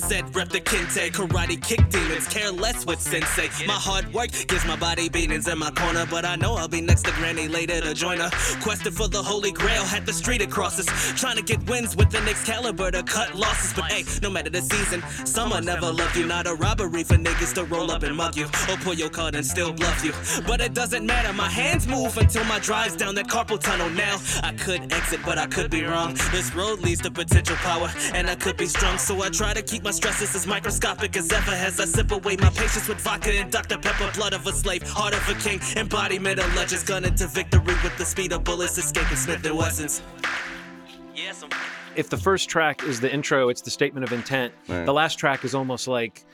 Said 0.00 0.34
rep 0.34 0.48
the 0.48 0.60
kente. 0.60 1.10
Karate 1.10 1.62
kick 1.62 1.88
demons, 1.90 2.26
care 2.28 2.50
less 2.50 2.86
with 2.86 3.00
sensei. 3.00 3.48
My 3.66 3.74
hard 3.74 4.12
work 4.12 4.30
gives 4.48 4.64
my 4.66 4.76
body 4.76 5.08
beatings 5.08 5.48
in 5.48 5.58
my 5.58 5.70
corner, 5.70 6.06
but 6.10 6.24
I 6.24 6.36
know 6.36 6.54
I'll 6.54 6.68
be 6.68 6.80
next 6.80 7.04
to 7.04 7.12
Granny 7.12 7.48
later 7.48 7.80
to 7.80 7.94
join 7.94 8.18
her. 8.18 8.30
Questing 8.62 8.92
for 8.92 9.08
the 9.08 9.22
Holy 9.22 9.52
Grail, 9.52 9.84
had 9.84 10.06
the 10.06 10.12
street 10.12 10.42
across 10.42 10.78
us. 10.78 10.86
Trying 11.20 11.36
to 11.36 11.42
get 11.42 11.60
wins 11.68 11.96
with 11.96 12.10
the 12.10 12.20
next 12.22 12.44
caliber 12.44 12.90
to 12.90 13.02
cut 13.02 13.34
losses. 13.36 13.72
But 13.74 13.84
hey, 13.92 14.04
no 14.22 14.30
matter 14.30 14.50
the 14.50 14.62
season, 14.62 15.02
summer 15.26 15.60
never 15.60 15.90
loved 15.92 16.16
you. 16.16 16.26
Not 16.26 16.46
a 16.46 16.54
robbery 16.54 17.04
for 17.04 17.16
niggas 17.16 17.54
to 17.54 17.64
roll 17.64 17.90
up 17.90 18.02
and 18.02 18.16
mug 18.16 18.36
you. 18.36 18.46
Or 18.68 18.76
pull 18.78 18.94
your 18.94 19.10
card 19.10 19.34
and 19.34 19.44
still 19.44 19.72
bluff 19.72 20.04
you. 20.04 20.12
But 20.46 20.60
it 20.60 20.74
doesn't 20.74 21.04
matter, 21.04 21.32
my 21.32 21.48
hands 21.48 21.86
move 21.86 22.16
until 22.16 22.44
my 22.44 22.58
drive's 22.58 22.96
down 22.96 23.14
that 23.16 23.26
carpal 23.28 23.60
tunnel. 23.60 23.90
Now 23.90 24.18
I 24.42 24.52
could 24.52 24.92
exit, 24.92 25.20
but 25.24 25.38
I 25.38 25.46
could 25.46 25.70
be 25.70 25.84
wrong. 25.84 26.14
This 26.32 26.54
road 26.54 26.80
leads 26.80 27.00
to 27.02 27.10
potential 27.10 27.56
power, 27.56 27.90
and 28.14 28.28
I 28.28 28.34
could 28.34 28.56
be 28.56 28.66
strong. 28.66 28.98
So 28.98 29.22
I 29.22 29.28
try 29.28 29.52
to 29.54 29.62
keep 29.62 29.82
my 29.82 29.89
stresses 29.92 30.34
as 30.34 30.46
microscopic 30.46 31.16
as 31.16 31.30
ever 31.32 31.50
as 31.52 31.80
I 31.80 31.84
sip 31.84 32.10
away 32.12 32.36
my 32.36 32.50
patience 32.50 32.88
with 32.88 32.98
vodka 33.00 33.30
and 33.32 33.50
Dr. 33.50 33.78
Pepper. 33.78 34.10
Blood 34.14 34.32
of 34.34 34.46
a 34.46 34.52
slave, 34.52 34.82
heart 34.82 35.14
of 35.14 35.28
a 35.28 35.34
king, 35.34 35.60
embodiment 35.76 36.38
of 36.38 36.46
legends. 36.54 36.84
Gun 36.84 37.04
into 37.04 37.26
victory 37.26 37.60
with 37.82 37.96
the 37.98 38.04
speed 38.04 38.32
of 38.32 38.44
bullets, 38.44 38.78
escaping 38.78 39.16
Smith 39.16 39.44
and 39.44 39.56
Wessons. 39.56 40.02
Yes, 41.14 41.42
I'm. 41.42 41.50
if 41.96 42.08
the 42.08 42.16
first 42.16 42.48
track 42.48 42.82
is 42.84 43.00
the 43.00 43.12
intro, 43.12 43.48
it's 43.48 43.60
the 43.62 43.70
statement 43.70 44.04
of 44.04 44.12
intent. 44.12 44.52
Right. 44.68 44.84
The 44.86 44.92
last 44.92 45.16
track 45.18 45.44
is 45.44 45.54
almost 45.54 45.86
like 45.88 46.24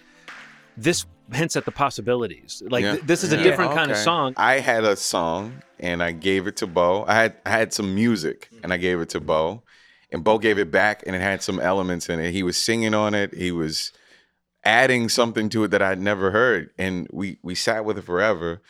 this 0.76 1.06
hints 1.32 1.56
at 1.56 1.64
the 1.64 1.72
possibilities. 1.72 2.62
Like 2.68 2.84
Yeah. 2.84 2.92
th- 2.92 3.04
this 3.04 3.24
is 3.24 3.32
a 3.32 3.36
Yeah. 3.36 3.42
different 3.42 3.72
kind 3.74 3.90
of 3.90 3.96
song. 3.96 4.34
I 4.36 4.60
had 4.60 4.84
a 4.84 4.94
song 4.96 5.62
and 5.80 6.02
I 6.02 6.12
gave 6.12 6.46
it 6.46 6.56
to 6.58 6.66
Bo. 6.66 7.04
I 7.08 7.14
had 7.14 7.36
I 7.44 7.50
had 7.50 7.72
some 7.72 7.94
music 7.94 8.48
and 8.62 8.72
I 8.72 8.76
gave 8.76 9.00
it 9.00 9.08
to 9.10 9.20
Bo, 9.20 9.62
and 10.10 10.22
Bo 10.24 10.38
gave 10.38 10.58
it 10.58 10.70
back 10.70 11.02
and 11.06 11.16
it 11.16 11.20
had 11.20 11.42
some 11.42 11.58
elements 11.60 12.08
in 12.08 12.20
it. 12.20 12.32
He 12.32 12.42
was 12.42 12.56
singing 12.56 12.94
on 12.94 13.14
it. 13.14 13.34
He 13.34 13.50
was 13.52 13.92
adding 14.64 15.08
something 15.08 15.48
to 15.50 15.64
it 15.64 15.68
that 15.68 15.82
I'd 15.82 16.00
never 16.00 16.30
heard, 16.30 16.70
and 16.78 17.06
we 17.12 17.38
we 17.42 17.54
sat 17.54 17.84
with 17.84 17.98
it 17.98 18.02
forever. 18.02 18.60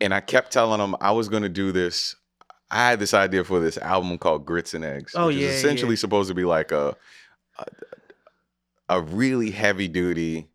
And 0.00 0.12
I 0.12 0.20
kept 0.20 0.52
telling 0.52 0.80
him 0.80 0.96
I 1.00 1.12
was 1.12 1.28
going 1.28 1.44
to 1.44 1.48
do 1.48 1.70
this. 1.72 2.16
I 2.70 2.90
had 2.90 2.98
this 2.98 3.14
idea 3.14 3.44
for 3.44 3.60
this 3.60 3.78
album 3.78 4.18
called 4.18 4.44
Grits 4.44 4.74
and 4.74 4.84
Eggs, 4.84 5.12
Oh, 5.16 5.28
which 5.28 5.36
yeah, 5.36 5.48
is 5.48 5.54
essentially 5.56 5.92
yeah. 5.94 5.98
supposed 6.00 6.28
to 6.28 6.34
be 6.34 6.44
like 6.44 6.72
a 6.72 6.96
a, 7.58 7.64
a 8.88 9.00
really 9.00 9.50
heavy 9.50 9.86
duty 9.88 10.48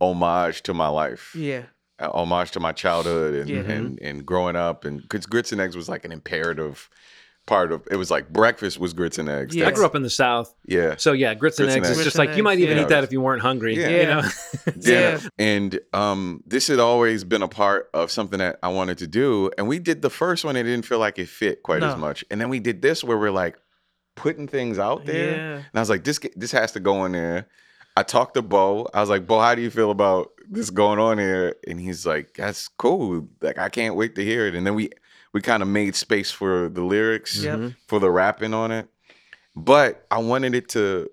homage 0.00 0.62
to 0.62 0.72
my 0.74 0.88
life 0.88 1.34
Yeah. 1.36 1.64
a 1.98 2.10
homage 2.10 2.52
to 2.52 2.60
my 2.60 2.72
childhood 2.72 3.34
and 3.34 3.50
Yeah. 3.50 3.58
and, 3.60 3.96
mm-hmm. 3.98 4.04
and 4.06 4.26
growing 4.26 4.56
up 4.56 4.84
and 4.86 5.02
because 5.02 5.26
grits 5.26 5.52
and 5.52 5.60
eggs 5.60 5.76
was 5.76 5.88
like 5.88 6.04
an 6.06 6.12
imperative 6.12 6.88
part 7.50 7.72
of 7.72 7.78
it 7.90 7.96
was 7.96 8.10
like 8.12 8.28
breakfast 8.32 8.78
was 8.78 8.92
grits 8.92 9.18
and 9.18 9.28
eggs 9.28 9.56
Yeah. 9.56 9.66
I 9.66 9.72
grew 9.72 9.84
up 9.84 9.96
in 9.96 10.02
the 10.02 10.10
South, 10.24 10.54
yeah 10.66 10.94
so 10.96 11.10
yeah, 11.12 11.34
grits, 11.34 11.58
and 11.58 11.66
Grits 11.66 11.76
and 11.76 11.84
eggs 11.84 11.90
is 11.90 11.98
eggs. 11.98 12.04
just 12.04 12.16
like 12.18 12.28
and 12.30 12.38
you 12.38 12.44
might 12.44 12.60
even 12.60 12.76
yeah. 12.76 12.84
eat 12.84 12.88
that 12.90 13.02
if 13.02 13.10
you 13.10 13.20
weren't 13.20 13.42
hungry. 13.42 13.74
Yeah. 13.76 13.88
You 14.00 14.06
know? 14.06 14.22
Yeah. 14.92 15.18
and 15.38 15.80
um 15.92 16.42
this 16.46 16.68
had 16.68 16.78
always 16.78 17.24
been 17.24 17.42
a 17.42 17.48
part 17.48 17.90
of 17.92 18.10
something 18.10 18.38
that 18.38 18.58
i 18.62 18.68
wanted 18.68 18.98
to 18.98 19.06
do 19.06 19.50
and 19.58 19.66
we 19.66 19.78
did 19.80 20.00
the 20.00 20.10
first 20.10 20.44
one 20.44 20.54
it 20.56 20.62
didn't 20.62 20.86
feel 20.86 21.00
like 21.00 21.18
it 21.18 21.28
fit 21.28 21.62
quite 21.64 21.82
as 21.82 21.96
much 21.96 22.24
and 22.30 22.40
then 22.40 22.48
we 22.48 22.60
did 22.60 22.82
this 22.82 23.02
where 23.02 23.18
we're 23.18 23.30
like 23.44 23.56
putting 24.16 24.46
things 24.46 24.78
out 24.78 25.04
there 25.06 25.36
Yeah. 25.36 25.54
and 25.56 25.74
i 25.74 25.80
was 25.80 25.90
like 25.90 26.04
this 26.04 26.20
this 26.36 26.52
has 26.52 26.70
to 26.72 26.80
go 26.80 27.04
in 27.04 27.12
there 27.12 27.48
i 27.96 28.02
talked 28.04 28.34
to 28.34 28.42
bo 28.42 28.86
i 28.94 29.00
was 29.00 29.10
like 29.10 29.26
bo 29.26 29.40
how 29.40 29.54
do 29.56 29.62
you 29.62 29.70
feel 29.70 29.90
about 29.90 30.30
this 30.48 30.70
going 30.70 30.98
on 30.98 31.18
here 31.18 31.54
and 31.66 31.80
he's 31.80 32.04
like 32.06 32.34
that's 32.34 32.68
cool 32.68 33.28
like 33.40 33.58
i 33.58 33.68
can't 33.68 33.94
wait 33.96 34.14
to 34.16 34.24
hear 34.24 34.46
it 34.46 34.54
and 34.54 34.66
then 34.66 34.74
we 34.74 34.90
we 35.32 35.40
kind 35.40 35.62
of 35.62 35.68
made 35.68 35.94
space 35.94 36.30
for 36.30 36.68
the 36.68 36.82
lyrics 36.82 37.36
Yep. 37.42 37.72
for 37.86 37.98
the 38.00 38.10
rapping 38.10 38.54
on 38.54 38.70
it 38.70 38.88
but 39.56 40.06
i 40.10 40.18
wanted 40.18 40.54
it 40.54 40.68
to 40.70 41.08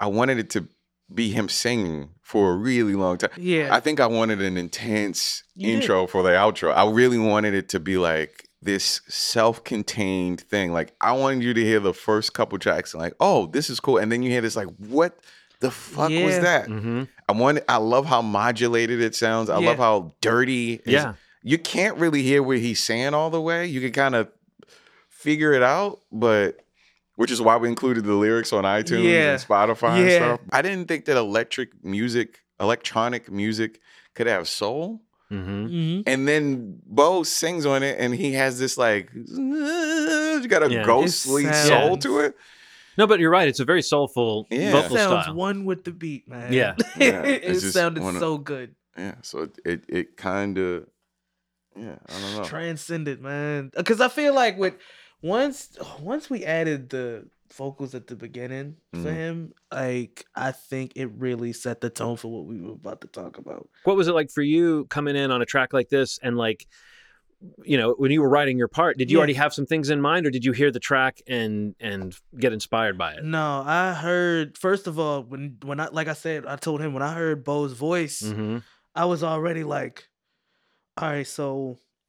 i 0.00 0.06
wanted 0.06 0.38
it 0.38 0.50
to 0.50 0.68
be 1.14 1.30
him 1.30 1.48
singing 1.48 2.10
for 2.22 2.52
a 2.52 2.56
really 2.56 2.94
long 2.94 3.16
time 3.16 3.30
Yeah. 3.38 3.74
I 3.74 3.80
think 3.80 3.98
I 4.00 4.06
wanted 4.06 4.42
an 4.42 4.58
intense 4.58 5.42
You 5.54 5.68
did. 5.68 5.74
intro 5.80 6.06
for 6.06 6.22
the 6.22 6.28
outro. 6.30 6.74
I 6.74 6.86
really 6.90 7.16
wanted 7.18 7.54
it 7.54 7.70
to 7.70 7.80
be 7.80 7.96
like 7.96 8.46
this 8.60 9.00
self-contained 9.08 10.40
thing. 10.42 10.72
Like 10.72 10.94
I 11.00 11.12
wanted 11.12 11.42
you 11.42 11.54
to 11.54 11.64
hear 11.64 11.80
the 11.80 11.94
first 11.94 12.34
couple 12.34 12.58
tracks 12.58 12.92
and 12.92 13.02
like, 13.02 13.14
oh, 13.20 13.46
this 13.46 13.70
is 13.70 13.80
cool. 13.80 13.96
And 13.98 14.12
then 14.12 14.22
you 14.22 14.30
hear 14.30 14.40
this 14.42 14.56
like, 14.56 14.68
what 14.76 15.18
the 15.60 15.70
fuck 15.70 16.10
was 16.10 16.34
Yeah. 16.36 16.40
that? 16.40 16.66
hmm 16.66 17.04
I 17.28 17.32
want 17.32 17.60
I 17.68 17.76
love 17.78 18.04
how 18.06 18.20
modulated 18.22 19.00
it 19.00 19.14
sounds. 19.14 19.48
I 19.50 19.58
Yeah. 19.60 19.68
love 19.70 19.78
how 19.78 20.12
dirty 20.20 20.82
his- 20.84 20.92
Yeah. 20.94 21.14
You 21.42 21.58
can't 21.58 21.96
really 21.98 22.22
hear 22.22 22.42
what 22.42 22.58
he's 22.58 22.82
saying 22.82 23.14
all 23.14 23.30
the 23.30 23.40
way. 23.40 23.66
You 23.66 23.80
can 23.80 23.92
kind 23.92 24.14
of 24.14 24.28
figure 25.08 25.52
it 25.52 25.62
out, 25.62 26.00
but 26.12 26.58
which 27.16 27.30
is 27.30 27.40
why 27.42 27.56
we 27.56 27.68
included 27.68 28.04
the 28.04 28.14
lyrics 28.14 28.52
on 28.52 28.64
iTunes 28.64 29.04
Yeah. 29.04 29.32
and 29.32 29.42
Spotify 29.42 29.98
and 30.00 30.10
stuff. 30.12 30.40
I 30.52 30.62
didn't 30.62 30.86
think 30.88 31.04
that 31.06 31.16
electric 31.16 31.70
music, 31.84 32.40
electronic 32.60 33.30
music 33.30 33.80
could 34.14 34.26
have 34.26 34.46
soul. 34.48 35.00
hmm 35.28 35.66
Mhm. 35.66 36.02
And 36.06 36.26
then 36.26 36.78
Bo 36.86 37.22
sings 37.22 37.66
on 37.66 37.82
it 37.82 37.96
and 37.98 38.14
he 38.14 38.32
has 38.32 38.58
this 38.58 38.78
like 38.78 39.10
you 39.14 40.48
got 40.48 40.62
a 40.62 40.70
Yeah. 40.70 40.80
It 40.80 40.86
ghostly 40.86 41.52
soul 41.52 41.96
to 41.98 42.20
it. 42.20 42.34
No, 42.96 43.06
but 43.06 43.20
you're 43.20 43.30
right. 43.30 43.46
It's 43.46 43.60
a 43.60 43.64
very 43.64 43.82
soulful 43.82 44.46
Yeah. 44.50 44.72
vocal 44.72 44.96
sounds 44.96 45.24
style. 45.24 45.34
one 45.34 45.64
with 45.64 45.84
the 45.84 45.92
beat, 45.92 46.28
man. 46.28 46.52
Yeah. 46.52 46.74
Yeah, 46.96 47.22
it 47.24 47.60
sounded 47.60 48.02
one 48.02 48.16
of- 48.16 48.20
so 48.20 48.38
good. 48.38 48.74
Yeah. 48.96 49.14
So 49.22 49.40
it 49.42 49.58
it, 49.64 49.84
it 49.88 50.16
kinda 50.16 50.84
yeah, 51.76 51.96
I 52.08 52.12
don't 52.20 52.34
know. 52.34 52.44
Transcended, 52.44 53.20
man. 53.20 53.70
Because 53.76 54.00
I 54.00 54.08
feel 54.08 54.34
like 54.34 54.58
with 54.58 54.74
once 55.22 55.76
once 56.00 56.28
we 56.30 56.44
added 56.44 56.90
the 56.90 57.28
vocals 57.54 57.94
at 57.94 58.06
the 58.06 58.14
beginning 58.16 58.76
for 58.92 58.98
Mhm. 59.10 59.14
him, 59.14 59.52
like 59.72 60.24
I 60.34 60.52
think 60.52 60.92
it 60.96 61.06
really 61.16 61.52
set 61.52 61.80
the 61.80 61.90
tone 61.90 62.16
for 62.16 62.30
what 62.30 62.46
we 62.46 62.60
were 62.60 62.72
about 62.72 63.00
to 63.02 63.06
talk 63.08 63.38
about. 63.38 63.68
What 63.84 63.96
was 63.96 64.08
it 64.08 64.12
like 64.14 64.30
for 64.30 64.42
you 64.42 64.84
coming 64.86 65.16
in 65.16 65.30
on 65.30 65.40
a 65.42 65.46
track 65.46 65.72
like 65.72 65.88
this 65.88 66.18
and 66.22 66.36
like 66.36 66.66
you 67.64 67.76
know, 67.78 67.94
when 67.98 68.10
you 68.10 68.20
were 68.20 68.28
writing 68.28 68.58
your 68.58 68.66
part, 68.66 68.98
did 68.98 69.12
you 69.12 69.16
Yeah. 69.16 69.20
already 69.20 69.34
have 69.34 69.54
some 69.54 69.64
things 69.64 69.90
in 69.90 70.00
mind 70.00 70.26
or 70.26 70.30
did 70.30 70.44
you 70.44 70.50
hear 70.50 70.72
the 70.72 70.80
track 70.80 71.20
and 71.28 71.76
and 71.78 72.16
get 72.36 72.52
inspired 72.52 72.98
by 72.98 73.12
it? 73.12 73.22
No, 73.24 73.62
I 73.64 73.94
heard 73.94 74.58
first 74.58 74.86
of 74.88 74.98
all 74.98 75.22
when 75.22 75.56
when 75.62 75.78
I 75.78 75.86
like 75.88 76.08
I 76.08 76.14
said 76.14 76.46
I 76.46 76.56
told 76.56 76.80
him 76.80 76.92
when 76.94 77.02
I 77.02 77.14
heard 77.14 77.44
Bo's 77.44 77.74
voice, 77.74 78.20
hmm 78.22 78.58
I 78.94 79.04
was 79.04 79.22
already 79.22 79.62
like, 79.62 80.08
all 80.98 81.08
right, 81.08 81.26
so 81.26 81.78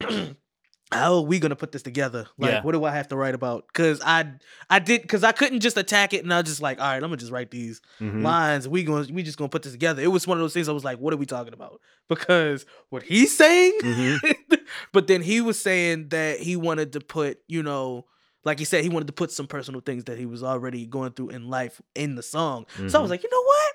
how 0.92 1.14
are 1.14 1.20
we 1.22 1.38
gonna 1.38 1.56
put 1.56 1.70
this 1.72 1.82
together? 1.82 2.26
Like, 2.36 2.50
Yeah. 2.50 2.62
what 2.62 2.72
do 2.72 2.84
I 2.84 2.90
have 2.90 3.08
to 3.08 3.16
write 3.16 3.34
about? 3.34 3.66
Because 3.68 4.00
I 4.04 4.32
I 4.68 4.80
did 4.80 5.02
because 5.02 5.22
I 5.22 5.32
couldn't 5.32 5.60
just 5.60 5.76
attack 5.76 6.12
it 6.12 6.24
and 6.24 6.32
I 6.34 6.38
was 6.40 6.46
just 6.48 6.62
like, 6.62 6.78
all 6.80 6.86
right, 6.86 6.96
I'm 6.96 7.02
gonna 7.02 7.16
just 7.16 7.32
write 7.32 7.50
these 7.50 7.80
hmm 7.98 8.22
lines. 8.22 8.68
We 8.68 8.82
going 8.84 9.06
to 9.06 9.12
we 9.12 9.22
just 9.22 9.38
gonna 9.38 9.48
put 9.48 9.62
this 9.62 9.72
together. 9.72 10.02
It 10.02 10.08
was 10.08 10.26
one 10.26 10.36
of 10.38 10.42
those 10.42 10.52
things. 10.54 10.68
I 10.68 10.72
was 10.72 10.84
like, 10.84 10.98
what 10.98 11.14
are 11.14 11.16
we 11.18 11.26
talking 11.26 11.54
about? 11.54 11.80
Because 12.08 12.66
what 12.88 13.02
he's 13.04 13.36
saying, 13.36 13.72
Mhm. 13.82 14.34
but 14.92 15.06
then 15.06 15.22
he 15.22 15.40
was 15.40 15.60
saying 15.60 16.08
that 16.08 16.40
he 16.40 16.56
wanted 16.56 16.92
to 16.94 17.00
put, 17.00 17.38
you 17.46 17.62
know. 17.62 18.06
Like 18.42 18.58
he 18.58 18.64
said, 18.64 18.82
he 18.82 18.88
wanted 18.88 19.06
to 19.08 19.12
put 19.12 19.30
some 19.30 19.46
personal 19.46 19.82
things 19.82 20.04
that 20.04 20.16
he 20.16 20.24
was 20.24 20.42
already 20.42 20.86
going 20.86 21.12
through 21.12 21.28
in 21.28 21.50
life 21.50 21.78
in 21.94 22.14
the 22.14 22.22
song. 22.22 22.64
So 22.88 22.98
I 22.98 23.02
was 23.02 23.10
like, 23.10 23.22
you 23.22 23.28
know 23.30 23.42
what? 23.42 23.72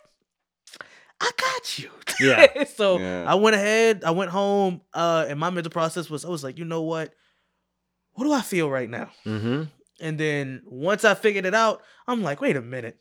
I 1.21 1.31
got 1.37 1.79
you. 1.79 1.89
Yeah. 2.19 2.63
so 2.63 2.97
Yeah. 2.99 3.25
I 3.27 3.35
went 3.35 3.55
ahead, 3.55 4.03
I 4.05 4.11
went 4.11 4.31
home, 4.31 4.81
uh, 4.93 5.25
and 5.27 5.37
my 5.39 5.49
mental 5.49 5.71
process 5.71 6.09
was 6.09 6.23
I 6.23 6.29
was 6.29 6.43
like, 6.43 6.57
you 6.57 6.63
know 6.65 6.81
what? 6.83 7.13
What 8.13 8.23
do 8.25 8.31
I 8.31 8.41
feel 8.41 8.69
right 8.69 8.89
now? 8.89 9.09
hmm 9.23 9.63
And 9.99 10.17
then 10.17 10.61
once 10.65 11.03
I 11.03 11.13
figured 11.15 11.45
it 11.45 11.53
out, 11.53 11.81
I'm 12.07 12.21
like, 12.23 12.39
wait 12.41 12.55
a 12.55 12.61
minute. 12.61 12.97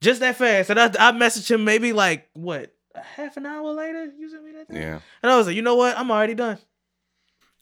Just 0.00 0.20
that 0.20 0.36
fast. 0.36 0.70
And 0.70 0.78
I, 0.80 0.86
I 0.86 1.12
messaged 1.12 1.50
him 1.50 1.64
maybe 1.64 1.92
like, 1.92 2.28
what, 2.34 2.72
a 2.94 3.00
half 3.02 3.36
an 3.36 3.44
hour 3.46 3.70
later? 3.72 4.10
You 4.18 4.30
sent 4.30 4.44
me 4.44 4.52
that 4.52 4.68
thing? 4.68 4.76
Yeah. 4.80 5.00
And 5.22 5.30
I 5.32 5.36
was 5.36 5.46
like, 5.46 5.56
you 5.56 5.62
know 5.62 5.74
what? 5.76 5.98
I'm 5.98 6.10
already 6.10 6.34
done. 6.34 6.58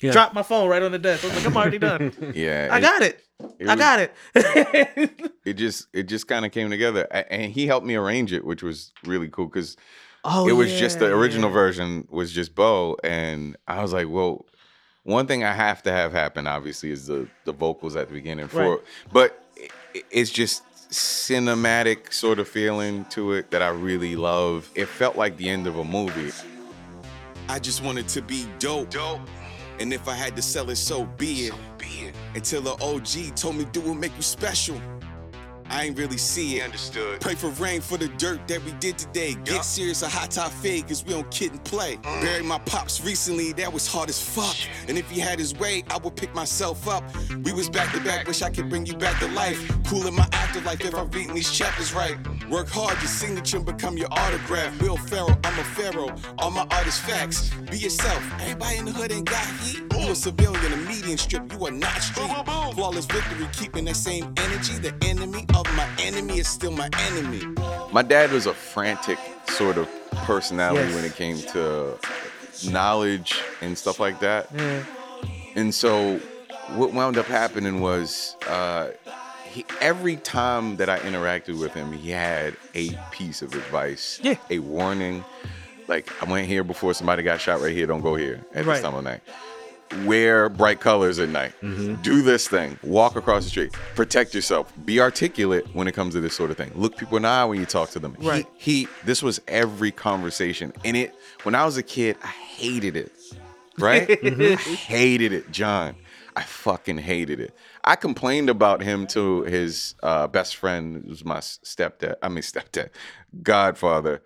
Yeah. 0.02 0.12
Dropped 0.12 0.34
my 0.34 0.42
phone 0.42 0.68
right 0.68 0.82
on 0.82 0.92
the 0.92 0.98
desk. 0.98 1.24
I 1.24 1.28
was 1.28 1.36
like, 1.36 1.46
I'm 1.46 1.57
already 1.57 1.78
done. 1.78 2.12
Yeah. 2.34 2.68
I 2.70 2.78
it- 2.78 2.80
got 2.82 3.02
it. 3.02 3.20
It 3.59 3.68
I 3.68 3.76
got 3.76 3.99
it. 4.01 4.12
it 5.45 5.53
just 5.55 5.86
it 5.92 6.05
just 6.05 6.26
kind 6.28 6.45
of 6.45 6.53
came 6.53 6.70
together 6.70 7.07
and 7.12 7.53
he 7.53 7.66
helped 7.66 7.86
me 7.86 7.95
arrange 7.97 8.32
it 8.32 8.45
which 8.45 8.62
was 8.62 8.92
really 9.05 9.28
cool 9.28 9.47
because 9.47 9.76
oh, 10.24 10.49
it 10.49 10.53
was 10.53 10.72
just 10.72 10.99
the 10.99 11.07
original 11.14 11.51
version 11.51 12.07
was 12.11 12.32
just 12.32 12.55
bo 12.55 12.97
and 13.05 13.57
i 13.68 13.82
was 13.82 13.92
like 13.92 14.09
well 14.09 14.45
one 15.03 15.26
thing 15.26 15.45
i 15.45 15.53
have 15.53 15.82
to 15.82 15.92
have 15.92 16.12
happen 16.12 16.47
obviously 16.47 16.90
is 16.90 17.07
the 17.07 17.28
the 17.45 17.53
vocals 17.53 17.95
at 17.97 18.09
the 18.09 18.14
beginning 18.14 18.49
for 18.49 18.70
Right. 18.76 18.80
but 19.12 19.45
i- 19.95 20.03
it's 20.11 20.30
just 20.30 20.62
cinematic 20.90 22.12
sort 22.12 22.38
of 22.38 22.49
feeling 22.49 23.05
to 23.07 23.32
it 23.32 23.51
that 23.51 23.62
i 23.62 23.68
really 23.68 24.16
love 24.16 24.70
it 24.74 24.86
felt 24.88 25.16
like 25.16 25.36
the 25.36 25.49
end 25.49 25.66
of 25.66 25.76
a 25.78 25.84
movie 25.84 26.32
I 27.47 27.59
just 27.59 27.82
wanted 27.84 28.09
to 28.09 28.22
be 28.22 28.47
dope. 28.59 28.88
Dope. 28.88 29.20
And 29.78 29.92
if 29.92 30.09
I 30.09 30.14
had 30.14 30.34
to 30.36 30.40
sell 30.40 30.70
it, 30.70 30.76
so 30.76 31.05
be 31.05 31.49
it. 31.49 31.53
Until 32.35 32.62
the 32.62 32.72
OG 32.82 33.37
told 33.37 33.57
me 33.57 33.64
do 33.72 33.80
what 33.80 33.97
make 33.97 34.16
you 34.16 34.22
special. 34.22 34.80
I 35.70 35.84
ain't 35.84 35.98
really 35.98 36.18
see 36.18 36.58
it. 36.58 36.64
Understood. 36.64 37.20
Pray 37.20 37.34
for 37.34 37.48
rain 37.50 37.80
for 37.80 37.96
the 37.98 38.08
dirt 38.08 38.46
that 38.48 38.64
we 38.64 38.72
did 38.72 38.98
today. 38.98 39.34
Get 39.44 39.64
serious, 39.64 40.02
a 40.02 40.08
hot 40.08 40.30
top 40.30 40.52
fade, 40.52 40.86
cause 40.88 41.04
we 41.04 41.12
don't 41.12 41.30
kid 41.30 41.52
and 41.52 41.64
play. 41.64 41.96
Buried 42.02 42.44
my 42.44 42.58
pops 42.60 43.04
recently, 43.04 43.52
that 43.54 43.72
was 43.72 43.86
hard 43.86 44.08
as 44.08 44.20
fuck. 44.20 44.56
And 44.88 44.98
if 44.98 45.10
he 45.10 45.20
had 45.20 45.38
his 45.38 45.54
way, 45.54 45.84
I 45.90 45.98
would 45.98 46.16
pick 46.16 46.34
myself 46.34 46.86
up. 46.88 47.04
We 47.44 47.52
was 47.52 47.68
back 47.68 47.92
to 47.94 48.00
back, 48.02 48.26
wish 48.26 48.42
I 48.42 48.50
could 48.50 48.68
bring 48.68 48.86
you 48.86 48.94
back 48.94 49.18
to 49.20 49.28
life. 49.28 49.58
Cool 49.86 50.06
in 50.06 50.14
my 50.14 50.28
afterlife 50.32 50.80
if 50.84 50.94
I'm 50.94 51.10
reading 51.10 51.34
these 51.34 51.50
chapters 51.50 51.92
right. 51.92 52.16
Work 52.50 52.68
hard, 52.68 52.98
your 52.98 53.08
signature 53.08 53.60
become 53.60 53.96
your 53.96 54.08
autograph. 54.10 54.80
Will 54.80 54.96
Ferrell, 54.96 55.38
I'm 55.44 55.58
a 55.58 55.64
pharaoh. 55.64 56.14
All 56.38 56.50
my 56.50 56.66
art 56.70 56.86
is 56.86 56.98
facts. 56.98 57.50
Be 57.70 57.78
yourself. 57.78 58.22
Everybody 58.40 58.78
in 58.78 58.84
the 58.84 58.92
hood 58.92 59.12
ain't 59.12 59.28
got 59.28 59.46
heat. 59.60 59.80
You 60.04 60.10
a 60.10 60.14
civilian, 60.14 60.72
a 60.72 60.76
median 60.76 61.16
strip, 61.16 61.50
you 61.52 61.66
are 61.66 61.70
not 61.70 62.02
street. 62.02 62.30
Flawless 62.74 63.06
victory, 63.06 63.48
keeping 63.52 63.86
that 63.86 63.96
same 63.96 64.34
energy. 64.36 64.74
The 64.74 64.94
enemy 65.02 65.46
of 65.55 65.64
my 65.76 65.88
enemy 66.00 66.38
is 66.38 66.48
still 66.48 66.72
my 66.72 66.88
enemy. 67.09 67.42
my 67.92 68.02
dad 68.02 68.30
was 68.32 68.46
a 68.46 68.55
frantic 68.55 69.18
sort 69.48 69.76
of 69.78 69.88
personality 70.26 70.86
Yes. 70.86 70.94
when 70.94 71.05
it 71.05 71.14
came 71.14 71.38
to 71.52 71.98
knowledge 72.70 73.34
and 73.61 73.76
stuff 73.76 73.98
like 74.00 74.20
that 74.20 74.48
Yeah. 74.55 74.84
And 75.57 75.72
so 75.74 76.18
what 76.74 76.92
wound 76.92 77.16
up 77.18 77.26
happening 77.26 77.80
was 77.80 78.36
uh, 78.48 78.88
he, 79.44 79.64
every 79.80 80.16
time 80.16 80.76
that 80.76 80.88
I 80.88 80.98
interacted 81.00 81.61
with 81.61 81.72
him, 81.74 81.92
he 81.92 82.11
had 82.11 82.57
a 82.74 82.90
piece 83.12 83.40
of 83.42 83.55
advice, 83.55 84.18
Yeah. 84.22 84.34
a 84.50 84.59
warning. 84.59 85.24
Like 85.86 86.11
I 86.20 86.24
went 86.30 86.48
here 86.48 86.64
before 86.64 86.92
somebody 86.94 87.22
got 87.22 87.40
shot 87.40 87.61
right 87.61 87.72
here. 87.72 87.86
Don't 87.86 88.00
go 88.00 88.16
here 88.16 88.40
at 88.55 88.64
Right. 88.64 88.74
this 88.74 88.82
time 88.82 88.94
of 88.94 89.05
night. 89.05 89.20
Wear 90.05 90.49
bright 90.49 90.80
colors 90.80 91.18
at 91.18 91.28
night. 91.28 91.53
Mm-hmm. 91.62 92.03
Do 92.03 92.22
this 92.22 92.49
thing. 92.49 92.78
Walk 92.82 93.16
across 93.16 93.45
the 93.45 93.51
street. 93.51 93.72
Protect 93.95 94.35
yourself. 94.35 94.72
Be 94.85 95.01
articulate 95.01 95.66
when 95.74 95.89
it 95.89 95.93
comes 95.93 96.14
to 96.14 96.20
this 96.20 96.35
sort 96.35 96.51
of 96.51 96.57
thing. 96.57 96.72
Look 96.74 96.97
people 96.97 97.16
in 97.16 97.22
the 97.22 97.28
eye 97.28 97.45
when 97.45 97.61
you 97.61 97.66
talk 97.66 97.91
to 97.91 97.99
them. 97.99 98.16
Right. 98.20 98.47
He, 98.57 98.89
this 99.05 99.22
was 99.22 99.41
every 99.49 99.91
conversation. 99.91 100.72
And 100.85 100.97
it 100.97 101.14
when 101.43 101.55
I 101.55 101.64
was 101.64 101.76
a 101.76 101.82
kid, 101.82 102.16
I 102.22 102.28
hated 102.28 102.97
it. 102.97 103.12
Right? 103.78 104.09
I 104.24 104.55
hated 104.57 105.32
it, 105.32 105.51
John. 105.51 105.97
I 106.37 106.43
fucking 106.43 106.99
hated 106.99 107.39
it. 107.39 107.55
I 107.85 107.97
complained 107.97 108.51
about 108.51 108.82
him 108.82 109.07
to 109.09 109.43
his 109.43 109.95
uh, 110.03 110.26
best 110.26 110.57
friend, 110.57 111.03
who 111.05 111.11
was 111.11 111.24
my 111.24 111.39
stepdad. 111.39 112.16
I 112.22 112.28
mean 112.28 112.43
stepdad, 112.43 112.91
godfather. 113.43 114.22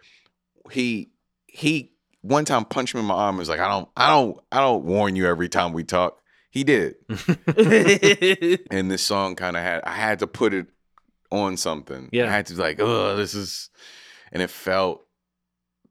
He 0.70 1.10
he 1.46 1.92
one 2.22 2.44
time 2.44 2.64
punched 2.64 2.94
me 2.94 3.00
in 3.00 3.06
my 3.06 3.14
arm. 3.14 3.30
and 3.30 3.38
was 3.38 3.48
like, 3.48 3.60
I 3.60 3.68
don't, 3.68 3.88
I 3.96 4.08
don't, 4.10 4.38
I 4.50 4.60
don't 4.60 4.84
warn 4.84 5.16
you 5.16 5.26
every 5.26 5.48
time 5.48 5.72
we 5.72 5.84
talk. 5.84 6.20
He 6.50 6.64
did. 6.64 6.94
and 8.70 8.90
this 8.90 9.02
song 9.02 9.34
kind 9.36 9.56
of 9.56 9.62
had 9.62 9.82
I 9.84 9.92
had 9.92 10.20
to 10.20 10.26
put 10.26 10.54
it 10.54 10.66
on 11.30 11.56
something. 11.56 12.08
Yeah. 12.12 12.26
I 12.26 12.30
had 12.30 12.46
to 12.46 12.54
be 12.54 12.60
like, 12.60 12.80
oh, 12.80 13.16
this 13.16 13.34
is 13.34 13.70
and 14.32 14.42
it 14.42 14.50
felt 14.50 15.04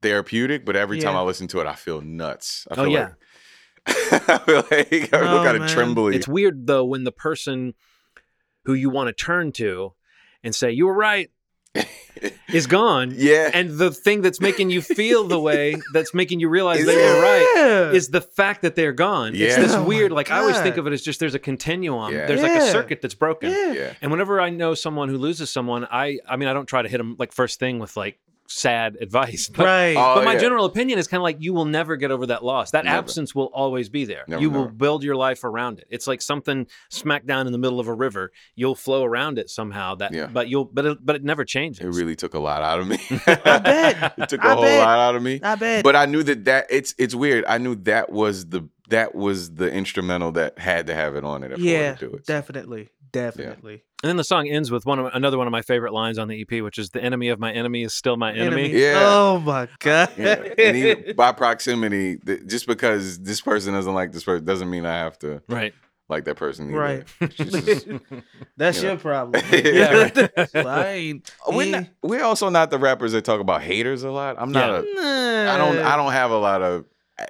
therapeutic, 0.02 0.66
but 0.66 0.76
every 0.76 1.00
time 1.00 1.16
I 1.16 1.22
listen 1.22 1.48
to 1.50 1.60
it, 1.60 1.68
I 1.68 1.74
feel 1.76 2.02
nuts. 2.02 2.68
I 2.72 2.74
Oh, 2.74 2.84
feel 2.84 2.92
yeah. 2.94 3.10
like 3.88 4.30
I 4.30 4.38
feel 4.40 4.56
like 4.72 5.14
I 5.14 5.18
Oh, 5.20 5.28
feel 5.28 5.44
kind 5.44 5.64
of 5.64 5.70
trembly. 5.70 6.16
It's 6.16 6.28
weird 6.28 6.68
though 6.68 6.86
when 6.86 7.04
the 7.04 7.12
person 7.12 7.74
who 8.66 8.74
you 8.74 8.90
want 8.90 9.08
to 9.08 9.14
turn 9.14 9.52
to 9.54 9.94
and 10.44 10.54
say 10.54 10.72
you 10.72 10.88
were 10.88 10.94
right 10.94 11.30
is 12.48 12.68
gone. 12.68 13.14
Yeah. 13.18 13.50
And 13.54 13.72
the 13.72 13.92
thing 13.92 14.22
that's 14.22 14.40
making 14.40 14.70
you 14.70 14.82
feel 14.82 15.24
the 15.28 15.40
way 15.40 15.76
that's 15.94 16.14
making 16.14 16.40
you 16.40 16.50
realize 16.50 16.80
Is 16.80 16.86
that 16.88 16.94
you're 16.96 17.22
right 17.22 17.96
is 17.96 18.10
the 18.10 18.22
fact 18.22 18.62
that 18.62 18.76
they're 18.76 18.94
gone. 18.94 19.30
It's 19.30 19.40
Yeah. 19.40 19.60
this 19.60 19.74
Oh 19.74 19.84
weird, 19.84 20.12
like 20.12 20.32
I 20.32 20.40
always 20.40 20.58
think 20.60 20.78
of 20.78 20.88
it 20.88 20.94
as 20.94 21.02
just 21.02 21.20
there's 21.20 21.36
a 21.36 21.40
continuum. 21.40 22.14
Yeah. 22.14 22.26
There's 22.26 22.42
like 22.42 22.56
a 22.56 22.72
circuit 22.72 23.02
that's 23.02 23.16
broken. 23.16 23.52
Yeah. 23.52 23.74
yeah. 23.74 23.94
And 24.02 24.12
whenever 24.12 24.40
I 24.42 24.50
know 24.50 24.74
someone 24.74 25.10
who 25.10 25.18
loses 25.18 25.50
someone, 25.50 25.86
I 25.92 26.20
I 26.28 26.38
mean 26.38 26.48
I 26.50 26.54
don't 26.54 26.66
try 26.68 26.82
to 26.82 26.90
hit 26.90 26.98
them 26.98 27.16
like 27.20 27.32
first 27.32 27.60
thing 27.60 27.80
with 27.80 27.96
like 27.98 28.20
sad 28.48 28.98
advice. 29.02 29.50
But, 29.58 29.66
right. 29.66 29.96
Oh, 29.98 30.16
but 30.16 30.26
my 30.26 30.34
yeah. 30.34 30.40
general 30.40 30.66
opinion 30.66 31.00
is 31.00 31.08
kind 31.08 31.20
of 31.20 31.24
like 31.24 31.38
you 31.40 31.54
will 31.54 31.66
never 31.66 31.96
get 31.96 32.12
over 32.12 32.28
that 32.28 32.44
loss. 32.44 32.72
That 32.72 32.86
Never. 32.86 32.98
absence 32.98 33.34
will 33.34 33.50
always 33.54 33.90
be 33.90 34.06
there. 34.06 34.24
Never, 34.28 34.42
you 34.42 34.50
will 34.50 34.68
build 34.68 35.04
your 35.04 35.16
life 35.16 35.44
around 35.44 35.80
it. 35.80 35.88
It's 35.90 36.06
like 36.08 36.22
something 36.22 36.68
smack 36.90 37.26
down 37.26 37.48
in 37.48 37.54
the 37.54 37.58
middle 37.58 37.80
of 37.80 37.88
a 37.88 37.94
river. 37.94 38.32
You'll 38.56 38.76
flow 38.76 39.04
around 39.04 39.40
it 39.40 39.50
somehow. 39.50 39.96
That 39.96 40.14
Yeah. 40.14 40.28
but 40.28 40.48
you'll 40.48 40.66
but 40.66 40.86
it, 40.86 40.98
but 41.06 41.16
it 41.16 41.24
never 41.24 41.44
changes. 41.46 41.84
It 41.86 41.90
really 41.90 42.16
took 42.16 42.34
a 42.34 42.40
lot 42.40 42.62
out 42.62 42.80
of 42.80 42.88
me. 42.88 42.98
I 43.28 43.60
bet. 43.60 44.14
it 44.18 44.30
took 44.30 44.44
a 44.44 44.48
I 44.48 44.54
whole 44.54 44.62
bet. 44.64 44.80
lot 44.80 45.00
out 45.00 45.16
of 45.16 45.24
me. 45.24 45.40
I 45.42 45.56
bet. 45.56 45.84
But 45.84 45.96
I 45.96 46.06
knew 46.06 46.24
that 46.24 46.46
that 46.46 46.68
it's 46.70 46.94
it's 46.98 47.16
weird. 47.16 47.46
I 47.48 47.58
knew 47.58 47.76
that 47.76 48.12
was 48.12 48.46
the 48.48 48.68
that 48.90 49.16
was 49.16 49.56
the 49.56 49.70
instrumental 49.72 50.32
that 50.34 50.58
had 50.60 50.88
to 50.88 50.94
have 50.94 51.16
it 51.16 51.24
on 51.24 51.44
it 51.44 51.52
if 51.52 51.60
I 51.60 51.62
yeah, 51.62 51.82
wanted 51.90 52.00
to 52.00 52.10
do 52.10 52.16
it. 52.16 52.26
Definitely, 53.12 53.46
definitely. 53.46 53.74
and 54.04 54.10
then 54.10 54.18
the 54.18 54.24
song 54.24 54.48
ends 54.48 54.70
with 54.72 54.86
one 54.86 55.00
of, 55.00 55.14
another 55.14 55.38
one 55.38 55.48
of 55.48 55.52
my 55.52 55.62
favorite 55.62 55.94
lines 55.94 56.18
on 56.18 56.28
the 56.28 56.42
EP, 56.42 56.62
which 56.64 56.78
is 56.78 56.90
"The 56.92 57.04
enemy 57.04 57.30
of 57.30 57.40
my 57.40 57.52
enemy 57.52 57.84
is 57.84 57.94
still 57.94 58.18
my 58.18 58.34
enemy." 58.34 58.70
Yeah. 58.70 59.00
Oh 59.04 59.40
my 59.40 59.68
god. 59.80 60.10
Yeah. 60.18 60.44
And 60.58 60.78
even 60.78 61.16
by 61.16 61.32
proximity, 61.32 62.18
th- 62.18 62.46
just 62.48 62.68
because 62.68 63.20
this 63.20 63.42
person 63.42 63.74
doesn't 63.74 63.94
like 63.94 64.12
this 64.12 64.24
person 64.24 64.46
doesn't 64.46 64.70
mean 64.70 64.86
I 64.86 64.98
have 64.98 65.18
to 65.20 65.42
Right. 65.48 65.74
like 66.10 66.26
that 66.26 66.36
person. 66.36 66.70
Either. 66.70 66.78
Right. 66.80 67.08
Just- 67.32 67.88
That's 68.58 68.78
you 68.78 68.84
know. 68.84 68.90
your 68.92 68.98
problem. 69.00 69.44
Yeah, 69.52 70.28
Well, 70.54 70.68
I 70.68 70.88
ain't. 70.88 71.32
we're, 71.48 71.72
not, 71.72 71.86
we're 72.02 72.24
also 72.24 72.50
not 72.50 72.72
the 72.72 72.80
rappers 72.80 73.12
that 73.12 73.24
talk 73.26 73.40
about 73.40 73.62
haters 73.62 74.04
a 74.04 74.12
lot. 74.12 74.36
I'm 74.40 74.52
not. 74.52 74.84
Yeah. 74.86 75.02
A, 75.52 75.54
I 75.54 75.58
don't. 75.58 75.78
I 75.80 75.96
don't 75.96 76.12
have 76.12 76.32
a 76.32 76.38
lot 76.38 76.62
of 76.62 76.86
uh, 77.20 77.26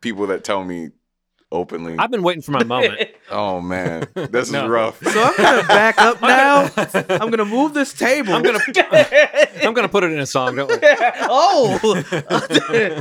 people 0.00 0.26
that 0.28 0.44
tell 0.44 0.62
me 0.64 0.90
openly. 1.52 1.96
I've 1.98 2.10
been 2.10 2.22
waiting 2.22 2.42
for 2.42 2.52
my 2.52 2.64
moment. 2.64 3.08
oh 3.30 3.60
man, 3.60 4.06
this 4.14 4.50
No. 4.50 4.64
is 4.64 4.70
rough. 4.70 5.02
So 5.02 5.22
I'm 5.22 5.36
gonna 5.36 5.68
back 5.68 5.98
up 5.98 6.20
now. 6.22 6.70
I'm 7.08 7.30
gonna 7.30 7.44
move 7.44 7.74
this 7.74 7.92
table. 7.92 8.34
I'm 8.34 8.42
gonna 8.42 8.58
I'm 9.62 9.74
gonna 9.74 9.88
put 9.88 10.04
it 10.04 10.12
in 10.12 10.18
a 10.18 10.26
song. 10.26 10.56
Don't 10.56 10.68
worry. 10.68 10.78
oh, 10.82 12.02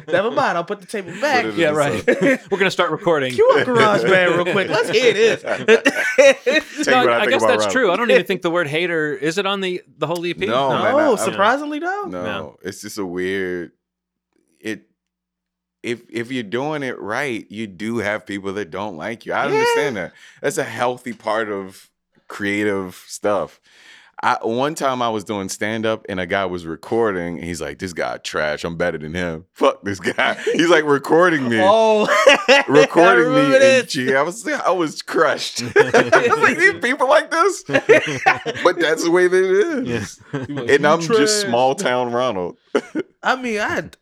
never 0.08 0.32
mind. 0.32 0.58
I'll 0.58 0.64
put 0.64 0.82
the 0.82 0.88
table 0.88 1.12
back. 1.22 1.43
Put 1.46 1.50
it 1.50 1.54
in 1.56 1.60
Yeah, 1.60 1.72
the 1.72 1.78
right. 1.78 2.06
song. 2.06 2.16
We're 2.52 2.58
gonna 2.58 2.72
start 2.72 2.91
recording. 2.91 3.34
Cue 3.34 3.50
up 3.58 3.68
GarageBand 3.68 4.36
real 4.43 4.54
quick. 4.54 4.70
Let's 4.70 4.89
hear 4.89 5.14
this. 5.14 5.41
Take 5.41 6.88
No, 6.88 7.06
what 7.06 7.10
I, 7.10 7.20
think 7.22 7.32
guess 7.32 7.41
about 7.43 7.48
that's 7.50 7.66
Rob. 7.66 7.72
true. 7.72 7.91
I 7.91 7.96
don't 7.98 8.12
even 8.12 8.26
think 8.26 8.41
the 8.41 8.52
word 8.52 8.68
hater 8.68 9.14
is 9.16 9.38
it 9.38 9.46
on 9.46 9.62
the 9.62 9.82
the 9.98 10.08
whole 10.08 10.26
EP. 10.26 10.38
No, 10.38 10.70
man, 10.70 10.96
I- 10.96 11.12
I- 11.12 11.16
surprisingly 11.16 11.80
though. 11.80 12.06
No, 12.08 12.24
No. 12.24 12.58
it's 12.64 12.82
just 12.82 12.98
a 12.98 13.06
weird. 13.06 13.72
It 14.60 14.89
if 15.86 16.02
if 16.10 16.32
you're 16.32 16.44
doing 16.44 16.84
it 16.84 17.00
right, 17.00 17.46
you 17.50 17.68
do 17.68 17.98
have 18.00 18.26
people 18.26 18.52
that 18.54 18.72
don't 18.72 18.98
like 18.98 19.26
you. 19.26 19.34
I 19.34 19.46
Yeah. 19.46 19.52
understand 19.54 19.98
that. 19.98 20.14
That's 20.42 20.58
a 20.58 20.64
healthy 20.64 21.14
part 21.14 21.50
of 21.50 21.90
creative 22.28 23.04
stuff. 23.08 23.60
I 24.24 24.38
one 24.42 24.76
time 24.76 25.02
I 25.02 25.10
was 25.10 25.26
doing 25.26 25.50
stand 25.50 25.86
up 25.86 26.06
and 26.08 26.22
a 26.22 26.26
guy 26.26 26.46
was 26.46 26.66
recording. 26.66 27.36
And 27.38 27.44
he's 27.44 27.60
like, 27.62 27.80
"This 27.80 27.92
guy 27.92 28.16
trash. 28.18 28.64
I'm 28.64 28.78
better 28.78 28.98
than 28.98 29.14
him. 29.14 29.46
Fuck 29.54 29.84
this 29.84 30.00
guy." 30.00 30.36
He's 30.54 30.70
like 30.70 30.86
recording 30.86 31.50
me. 31.50 31.60
Oh, 31.62 32.08
Recording 32.70 33.26
me 33.34 33.36
remember 33.36 33.56
in 33.56 33.62
this. 33.62 33.92
G. 33.92 34.16
I 34.16 34.22
was 34.22 34.48
I 34.48 34.72
was 34.72 35.02
crushed. 35.02 35.62
Like, 35.76 36.58
these 36.58 36.80
people 36.80 37.10
like 37.10 37.30
this, 37.32 37.64
but 38.64 38.80
that's 38.80 39.04
the 39.04 39.12
way 39.12 39.28
that 39.28 39.44
it 39.44 39.88
is. 39.88 40.20
And 40.32 40.86
I'm 40.88 41.02
just 41.02 41.42
small 41.42 41.76
town 41.76 42.12
Ronald. 42.12 42.58
I 43.24 43.36
mean, 43.36 43.60
I 43.60 43.68
had 43.70 43.98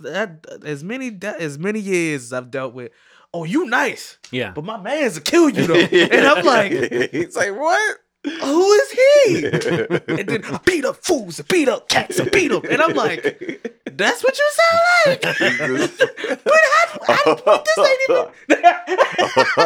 that 0.00 0.46
as 0.64 0.82
many 0.84 1.16
as 1.22 1.58
many 1.58 1.80
years 1.80 2.24
as 2.24 2.32
I've 2.32 2.50
dealt 2.50 2.74
with. 2.74 2.92
Oh, 3.34 3.44
you 3.44 3.66
nice, 3.66 4.16
Yeah. 4.30 4.52
but 4.54 4.64
my 4.64 4.78
man's 4.80 5.16
will 5.16 5.22
kill 5.22 5.50
you 5.50 5.66
though. 5.66 5.74
and 6.14 6.26
I'm 6.26 6.44
like, 6.46 6.72
he's 7.12 7.36
like, 7.36 7.54
what? 7.56 7.98
who 8.24 8.72
is 8.72 8.90
he? 8.90 9.44
and 10.08 10.28
then 10.28 10.44
I 10.44 10.58
beat 10.64 10.84
up 10.84 10.96
fools, 10.96 11.38
and 11.38 11.46
beat 11.48 11.68
up 11.68 11.88
cats, 11.88 12.18
and 12.18 12.30
beat 12.30 12.52
up, 12.52 12.64
and 12.64 12.80
I'm 12.82 12.94
like, 12.94 13.87
that's 13.98 14.22
what 14.24 14.38
you 14.38 14.50
sound 14.60 14.80
like. 15.06 15.20
but 16.44 16.60
how, 17.06 17.36
how, 17.44 17.64
this 17.64 17.78
ain't 17.78 18.00
even. 18.08 18.26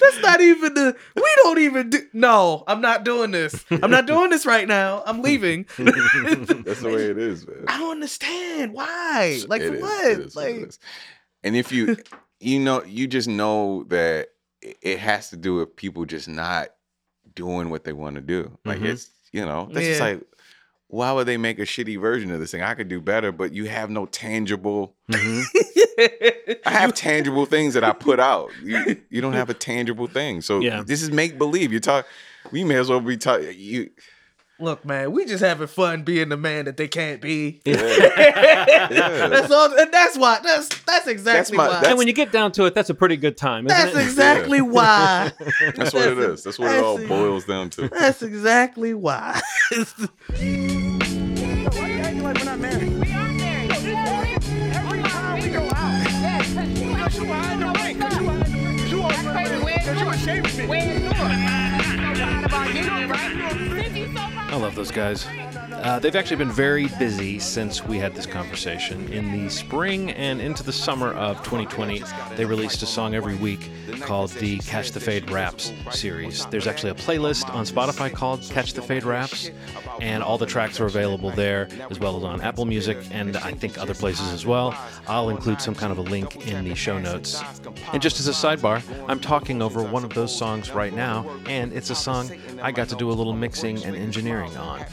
That's 0.00 0.20
not 0.22 0.40
even 0.40 0.74
the. 0.74 0.96
We 1.16 1.32
don't 1.42 1.58
even 1.58 1.90
do. 1.90 1.98
No, 2.12 2.64
I'm 2.66 2.80
not 2.80 3.04
doing 3.04 3.30
this. 3.30 3.64
I'm 3.70 3.90
not 3.90 4.06
doing 4.06 4.30
this 4.30 4.46
right 4.46 4.66
now. 4.66 5.02
I'm 5.06 5.22
leaving. 5.22 5.66
That's 5.78 6.80
the 6.80 6.90
way 6.94 7.04
it 7.10 7.18
is, 7.18 7.46
man. 7.46 7.64
I 7.68 7.78
don't 7.78 7.92
understand 7.92 8.72
why. 8.72 9.40
Like 9.48 9.62
It 9.62 9.68
for 9.70 9.74
is, 9.76 10.34
what? 10.34 10.36
like 10.36 10.54
is. 10.68 10.78
and 11.42 11.56
if 11.56 11.72
you, 11.72 11.96
you 12.40 12.60
know, 12.60 12.82
you 12.84 13.06
just 13.06 13.28
know 13.28 13.84
that 13.88 14.28
it- 14.82 14.98
has 14.98 15.30
to 15.30 15.36
do 15.36 15.56
with 15.56 15.76
people 15.76 16.04
just 16.06 16.28
not 16.28 16.68
doing 17.34 17.70
what 17.70 17.84
they 17.84 17.92
want 17.92 18.14
to 18.16 18.20
do. 18.22 18.56
Like 18.64 18.80
Mhm. 18.80 18.86
it's, 18.92 19.10
you 19.32 19.44
know, 19.44 19.68
that's 19.72 19.86
just 19.86 20.00
like, 20.00 20.20
why 20.94 21.10
would 21.12 21.26
they 21.26 21.36
make 21.36 21.58
a 21.58 21.62
shitty 21.62 22.00
version 22.00 22.30
of 22.30 22.38
this 22.38 22.52
thing? 22.52 22.62
I 22.62 22.74
could 22.74 22.88
do 22.88 23.00
better, 23.00 23.32
but 23.32 23.52
you 23.52 23.64
have 23.66 23.90
no 23.90 24.06
tangible. 24.06 24.94
Mhm. 25.10 25.42
I 26.66 26.70
have 26.70 26.94
tangible 26.94 27.46
things 27.46 27.74
that 27.74 27.82
I 27.82 27.92
put 27.92 28.20
out. 28.20 28.50
You, 28.62 29.00
you 29.10 29.20
don't 29.20 29.32
have 29.32 29.50
a 29.50 29.54
tangible 29.54 30.06
thing, 30.06 30.40
so 30.40 30.60
Yeah. 30.60 30.82
this 30.86 31.02
is 31.02 31.10
make 31.10 31.36
believe. 31.36 31.72
You 31.72 31.80
talk. 31.80 32.06
We 32.52 32.62
may 32.62 32.76
as 32.76 32.88
well 32.90 33.00
be 33.00 33.16
talking. 33.16 33.54
You. 33.56 33.90
Look, 34.60 34.84
man, 34.84 35.10
we 35.10 35.24
just 35.24 35.42
having 35.42 35.66
fun 35.66 36.04
being 36.04 36.28
the 36.28 36.36
man 36.36 36.66
that 36.66 36.76
they 36.76 36.86
can't 36.86 37.20
be. 37.20 37.60
Yeah. 37.64 37.74
That's 39.28 39.50
all, 39.50 39.76
and 39.76 39.92
that's 39.92 40.16
why. 40.16 40.38
That's 40.44 40.68
that's 40.84 41.08
exactly 41.08 41.56
my- 41.56 41.64
why. 41.66 41.72
that's- 41.74 41.88
And 41.90 41.98
when 41.98 42.06
you 42.06 42.12
get 42.12 42.30
down 42.30 42.52
to 42.52 42.64
it, 42.66 42.74
that's 42.74 42.88
a 42.88 42.94
pretty 42.94 43.16
good 43.16 43.36
time, 43.36 43.66
isn't 43.66 43.76
that's 43.76 43.96
it? 43.96 44.02
exactly 44.02 44.60
why. 44.60 45.32
That's 45.74 45.92
what 45.92 46.06
it 46.08 46.18
is. 46.18 46.44
That's 46.44 46.58
what 46.58 46.70
it 46.72 46.82
all 46.84 46.98
boils 47.04 47.46
down 47.46 47.70
to. 47.70 47.88
That's 47.88 48.22
exactly 48.22 48.94
why. 48.94 49.40
I 52.64 52.93
love 64.64 64.74
those 64.74 64.90
guys. 64.90 65.26
Uh, 65.84 65.98
they've 65.98 66.16
actually 66.16 66.36
been 66.36 66.50
very 66.50 66.86
busy 66.98 67.38
since 67.38 67.84
we 67.84 67.98
had 67.98 68.14
this 68.14 68.24
conversation. 68.24 69.12
In 69.12 69.30
the 69.30 69.50
spring 69.50 70.12
and 70.12 70.40
into 70.40 70.62
the 70.62 70.72
summer 70.72 71.12
of 71.12 71.36
2020, 71.38 72.02
they 72.36 72.46
released 72.46 72.82
a 72.82 72.86
song 72.86 73.14
every 73.14 73.34
week 73.34 73.68
called 74.00 74.30
the 74.30 74.58
Catch 74.60 74.92
the 74.92 75.00
Fade 75.00 75.30
Raps 75.30 75.70
series. 75.90 76.46
There's 76.46 76.66
actually 76.66 76.92
a 76.92 76.94
playlist 76.94 77.52
on 77.52 77.66
Spotify 77.66 78.10
called 78.10 78.40
Catch 78.40 78.72
the 78.72 78.80
Fade 78.80 79.04
Raps, 79.04 79.50
and 80.00 80.22
all 80.22 80.38
the 80.38 80.46
tracks 80.46 80.80
are 80.80 80.86
available 80.86 81.30
there, 81.30 81.68
as 81.90 82.00
well 82.00 82.16
as 82.16 82.24
on 82.24 82.40
Apple 82.40 82.64
Music 82.64 82.96
and 83.10 83.36
I 83.36 83.52
think 83.52 83.76
other 83.76 83.94
places 83.94 84.32
as 84.32 84.46
well. 84.46 84.74
I'll 85.06 85.28
include 85.28 85.60
some 85.60 85.74
kind 85.74 85.92
of 85.92 85.98
a 85.98 86.02
link 86.02 86.48
in 86.48 86.64
the 86.64 86.74
show 86.74 86.98
notes. 86.98 87.42
And 87.92 88.00
just 88.00 88.18
as 88.18 88.28
a 88.28 88.32
sidebar, 88.32 88.82
I'm 89.08 89.20
talking 89.20 89.60
over 89.60 89.82
one 89.82 90.04
of 90.04 90.14
those 90.14 90.34
songs 90.34 90.70
right 90.70 90.94
now, 90.94 91.28
and 91.46 91.74
it's 91.74 91.90
a 91.90 91.94
song 91.94 92.30
I 92.62 92.72
got 92.72 92.88
to 92.88 92.96
do 92.96 93.10
a 93.10 93.12
little 93.12 93.34
mixing 93.34 93.84
and 93.84 93.94
engineering 93.94 94.53
on. 94.56 94.84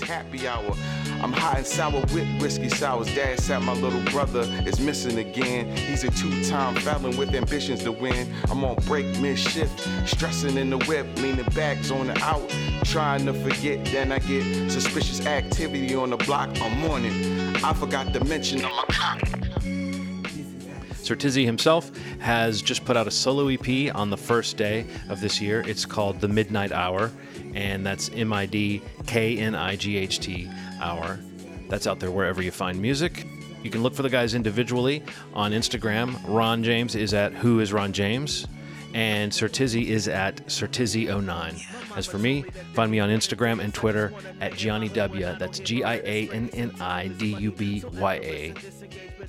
happy 0.00 0.46
hour. 0.46 0.74
I'm 1.22 1.32
hot 1.32 1.58
and 1.58 1.66
sour 1.66 2.00
with 2.12 2.40
whiskey 2.40 2.68
sours. 2.68 3.12
Dad 3.14 3.40
said 3.40 3.62
my 3.62 3.72
little 3.72 4.02
brother 4.12 4.42
is 4.66 4.80
missing 4.80 5.18
again. 5.18 5.74
He's 5.76 6.04
a 6.04 6.10
two-time 6.10 6.76
felon 6.76 7.16
with 7.16 7.34
ambitions 7.34 7.82
to 7.84 7.92
win. 7.92 8.32
I'm 8.50 8.64
on 8.64 8.76
break 8.86 9.18
mid-shift, 9.20 9.88
stressing 10.08 10.56
in 10.56 10.70
the 10.70 10.78
whip, 10.78 11.06
leaning 11.16 11.44
bags 11.54 11.90
on 11.90 12.08
the 12.08 12.18
out, 12.22 12.48
trying 12.84 13.26
to 13.26 13.32
forget. 13.32 13.84
Then 13.86 14.12
I 14.12 14.18
get 14.18 14.70
suspicious 14.70 15.24
activity 15.26 15.94
on 15.94 16.10
the 16.10 16.16
block. 16.18 16.50
I'm 16.60 17.04
it. 17.04 17.64
I 17.64 17.72
forgot 17.72 18.12
to 18.12 18.24
mention 18.24 18.64
a 18.64 18.70
cop. 18.90 19.45
Sir 21.06 21.14
Tizzy 21.14 21.46
himself 21.46 21.96
has 22.18 22.60
just 22.60 22.84
put 22.84 22.96
out 22.96 23.06
a 23.06 23.12
solo 23.12 23.46
EP 23.46 23.94
on 23.94 24.10
the 24.10 24.16
first 24.16 24.56
day 24.56 24.84
of 25.08 25.20
this 25.20 25.40
year. 25.40 25.60
It's 25.60 25.86
called 25.86 26.20
The 26.20 26.26
Midnight 26.26 26.72
Hour, 26.72 27.12
and 27.54 27.86
that's 27.86 28.08
M 28.08 28.32
I 28.32 28.44
D 28.46 28.82
K 29.06 29.38
N 29.38 29.54
I 29.54 29.76
G 29.76 29.98
H 29.98 30.18
T 30.18 30.50
Hour. 30.80 31.20
That's 31.68 31.86
out 31.86 32.00
there 32.00 32.10
wherever 32.10 32.42
you 32.42 32.50
find 32.50 32.82
music. 32.82 33.24
You 33.62 33.70
can 33.70 33.84
look 33.84 33.94
for 33.94 34.02
the 34.02 34.10
guys 34.10 34.34
individually 34.34 35.04
on 35.32 35.52
Instagram. 35.52 36.18
Ron 36.26 36.64
James 36.64 36.96
is 36.96 37.14
at 37.14 37.32
Who 37.34 37.60
is 37.60 37.72
Ron 37.72 37.92
James, 37.92 38.48
and 38.92 39.32
Sir 39.32 39.46
Tizzy 39.46 39.92
is 39.92 40.08
at 40.08 40.44
SirTizzy09. 40.46 41.96
As 41.96 42.06
for 42.06 42.18
me, 42.18 42.42
find 42.72 42.90
me 42.90 42.98
on 42.98 43.10
Instagram 43.10 43.60
and 43.60 43.72
Twitter 43.72 44.12
at 44.40 44.54
Gianni 44.54 44.88
W. 44.88 45.36
That's 45.38 45.60
G 45.60 45.84
I 45.84 45.98
A 45.98 46.28
N 46.30 46.50
N 46.52 46.72
I 46.80 47.06
D 47.06 47.36
U 47.36 47.52
B 47.52 47.84
Y 47.92 48.14
A. 48.14 48.54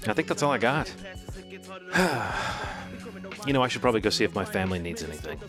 I 0.08 0.14
think 0.14 0.28
that's 0.28 0.42
all 0.42 0.52
I 0.52 0.58
got. 0.58 0.92
you 3.48 3.54
know, 3.54 3.64
I 3.64 3.68
should 3.68 3.82
probably 3.82 4.02
go 4.02 4.10
see 4.10 4.24
if 4.24 4.36
my 4.36 4.46
family 4.46 4.80
needs 4.80 5.04
anything. 5.04 5.40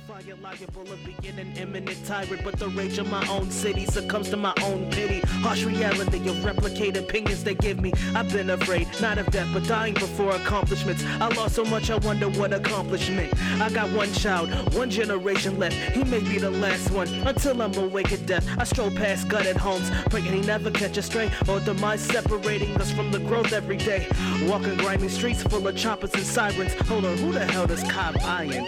But 2.44 2.58
the 2.58 2.68
rage 2.68 2.98
of 2.98 3.10
my 3.10 3.26
own 3.28 3.50
city 3.50 3.84
succumbs 3.84 4.30
to 4.30 4.36
my 4.36 4.54
own 4.62 4.90
pity. 4.90 5.20
Harsh 5.42 5.64
reality 5.64 6.28
of 6.28 6.44
replicate 6.44 6.96
opinions 6.96 7.44
they 7.44 7.54
give 7.54 7.80
me. 7.80 7.92
I've 8.14 8.32
been 8.32 8.50
afraid, 8.50 8.88
not 9.00 9.18
of 9.18 9.30
death, 9.30 9.48
but 9.52 9.66
dying 9.66 9.94
before 9.94 10.34
accomplishments. 10.34 11.04
I 11.20 11.28
lost 11.34 11.56
so 11.56 11.64
much, 11.64 11.90
I 11.90 11.96
wonder 11.96 12.28
what 12.30 12.52
accomplishment. 12.52 13.34
I 13.60 13.70
got 13.70 13.90
one 13.90 14.12
child, 14.12 14.50
one 14.74 14.90
generation 14.90 15.58
left. 15.58 15.76
He 15.94 16.04
may 16.04 16.20
be 16.20 16.38
the 16.38 16.50
last 16.50 16.90
one 16.90 17.08
until 17.26 17.60
I'm 17.60 17.74
awake 17.74 18.12
at 18.12 18.24
death. 18.26 18.46
I 18.58 18.64
stroll 18.64 18.90
past 18.90 19.28
gutted 19.28 19.56
homes, 19.56 19.90
praying 20.10 20.26
he 20.26 20.40
never 20.40 20.70
catch 20.70 20.96
a 20.96 21.02
stray 21.02 21.30
or 21.48 21.60
demise 21.60 22.00
separating 22.00 22.74
us 22.80 22.90
from 22.92 23.10
the 23.10 23.18
growth 23.18 23.52
every 23.52 23.76
day. 23.76 24.06
Walking 24.44 24.76
grimy 24.78 25.08
streets 25.08 25.42
full 25.42 25.66
of 25.66 25.76
choppers 25.98 26.14
and 26.14 26.24
sirens. 26.24 26.74
Hold 26.88 27.04
on, 27.04 27.16
who 27.18 27.32
the 27.32 27.44
hell 27.44 27.66
does 27.66 27.82
Cobb 27.84 28.16
Iron? 28.22 28.64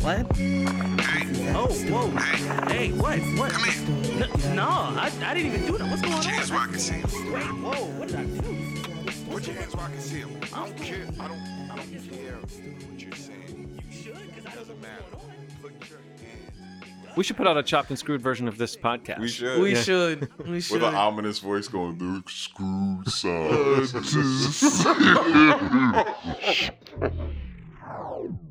What? 0.00 0.26
Oh, 1.56 1.66
whoa. 1.90 2.08
Hey, 2.72 2.92
what? 2.92 3.18
What? 3.18 3.52
Come 3.52 3.64
here. 3.64 4.24
N- 4.24 4.54
no, 4.56 4.68
I, 4.68 5.10
I 5.24 5.34
didn't 5.34 5.54
even 5.54 5.66
do 5.66 5.78
that. 5.78 5.88
What's 5.88 6.02
going 6.02 6.14
Put 6.14 6.24
your 6.26 6.34
hands 6.34 6.50
where 6.50 6.60
I 6.60 6.62
on? 6.62 6.70
can 6.70 6.78
see 6.78 6.94
him. 6.94 7.32
Wait, 7.32 7.42
whoa, 7.42 7.84
what 7.98 8.08
did 8.08 8.16
I 8.16 8.24
do? 8.24 9.30
Put 9.30 9.46
your 9.46 9.56
hands 9.56 9.74
where 9.74 9.86
I 9.86 9.90
can 9.90 10.00
see 10.00 10.18
him. 10.20 10.30
I 10.52 10.66
don't 10.66 10.76
care. 10.76 11.06
I 11.20 11.28
don't. 11.28 11.38
I 11.70 11.76
don't 11.76 12.10
care 12.10 12.32
what 12.36 13.02
you're 13.02 13.12
saying. 13.12 13.80
You 13.90 13.96
should, 13.96 14.34
because 14.34 14.46
I 14.46 14.50
don't 14.54 14.68
know 14.68 14.74
Doesn't 14.74 14.80
matter. 14.80 15.02
what's 15.10 15.24
going 15.62 15.74
on. 15.74 15.80
Hands. 15.80 15.97
We 17.16 17.24
should 17.24 17.36
put 17.36 17.46
out 17.46 17.56
a 17.56 17.62
chopped 17.62 17.90
and 17.90 17.98
screwed 17.98 18.22
version 18.22 18.48
of 18.48 18.58
this 18.58 18.76
podcast. 18.76 19.18
We 19.20 19.28
should. 19.28 19.60
We 19.60 19.74
should. 19.74 20.28
We 20.46 20.60
should. 20.60 20.74
With 20.74 20.84
an 20.84 20.94
ominous 20.94 21.38
voice 21.38 21.68
going, 21.68 21.98
the 21.98 22.22
screwed 22.28 23.08
sound. 23.10 23.88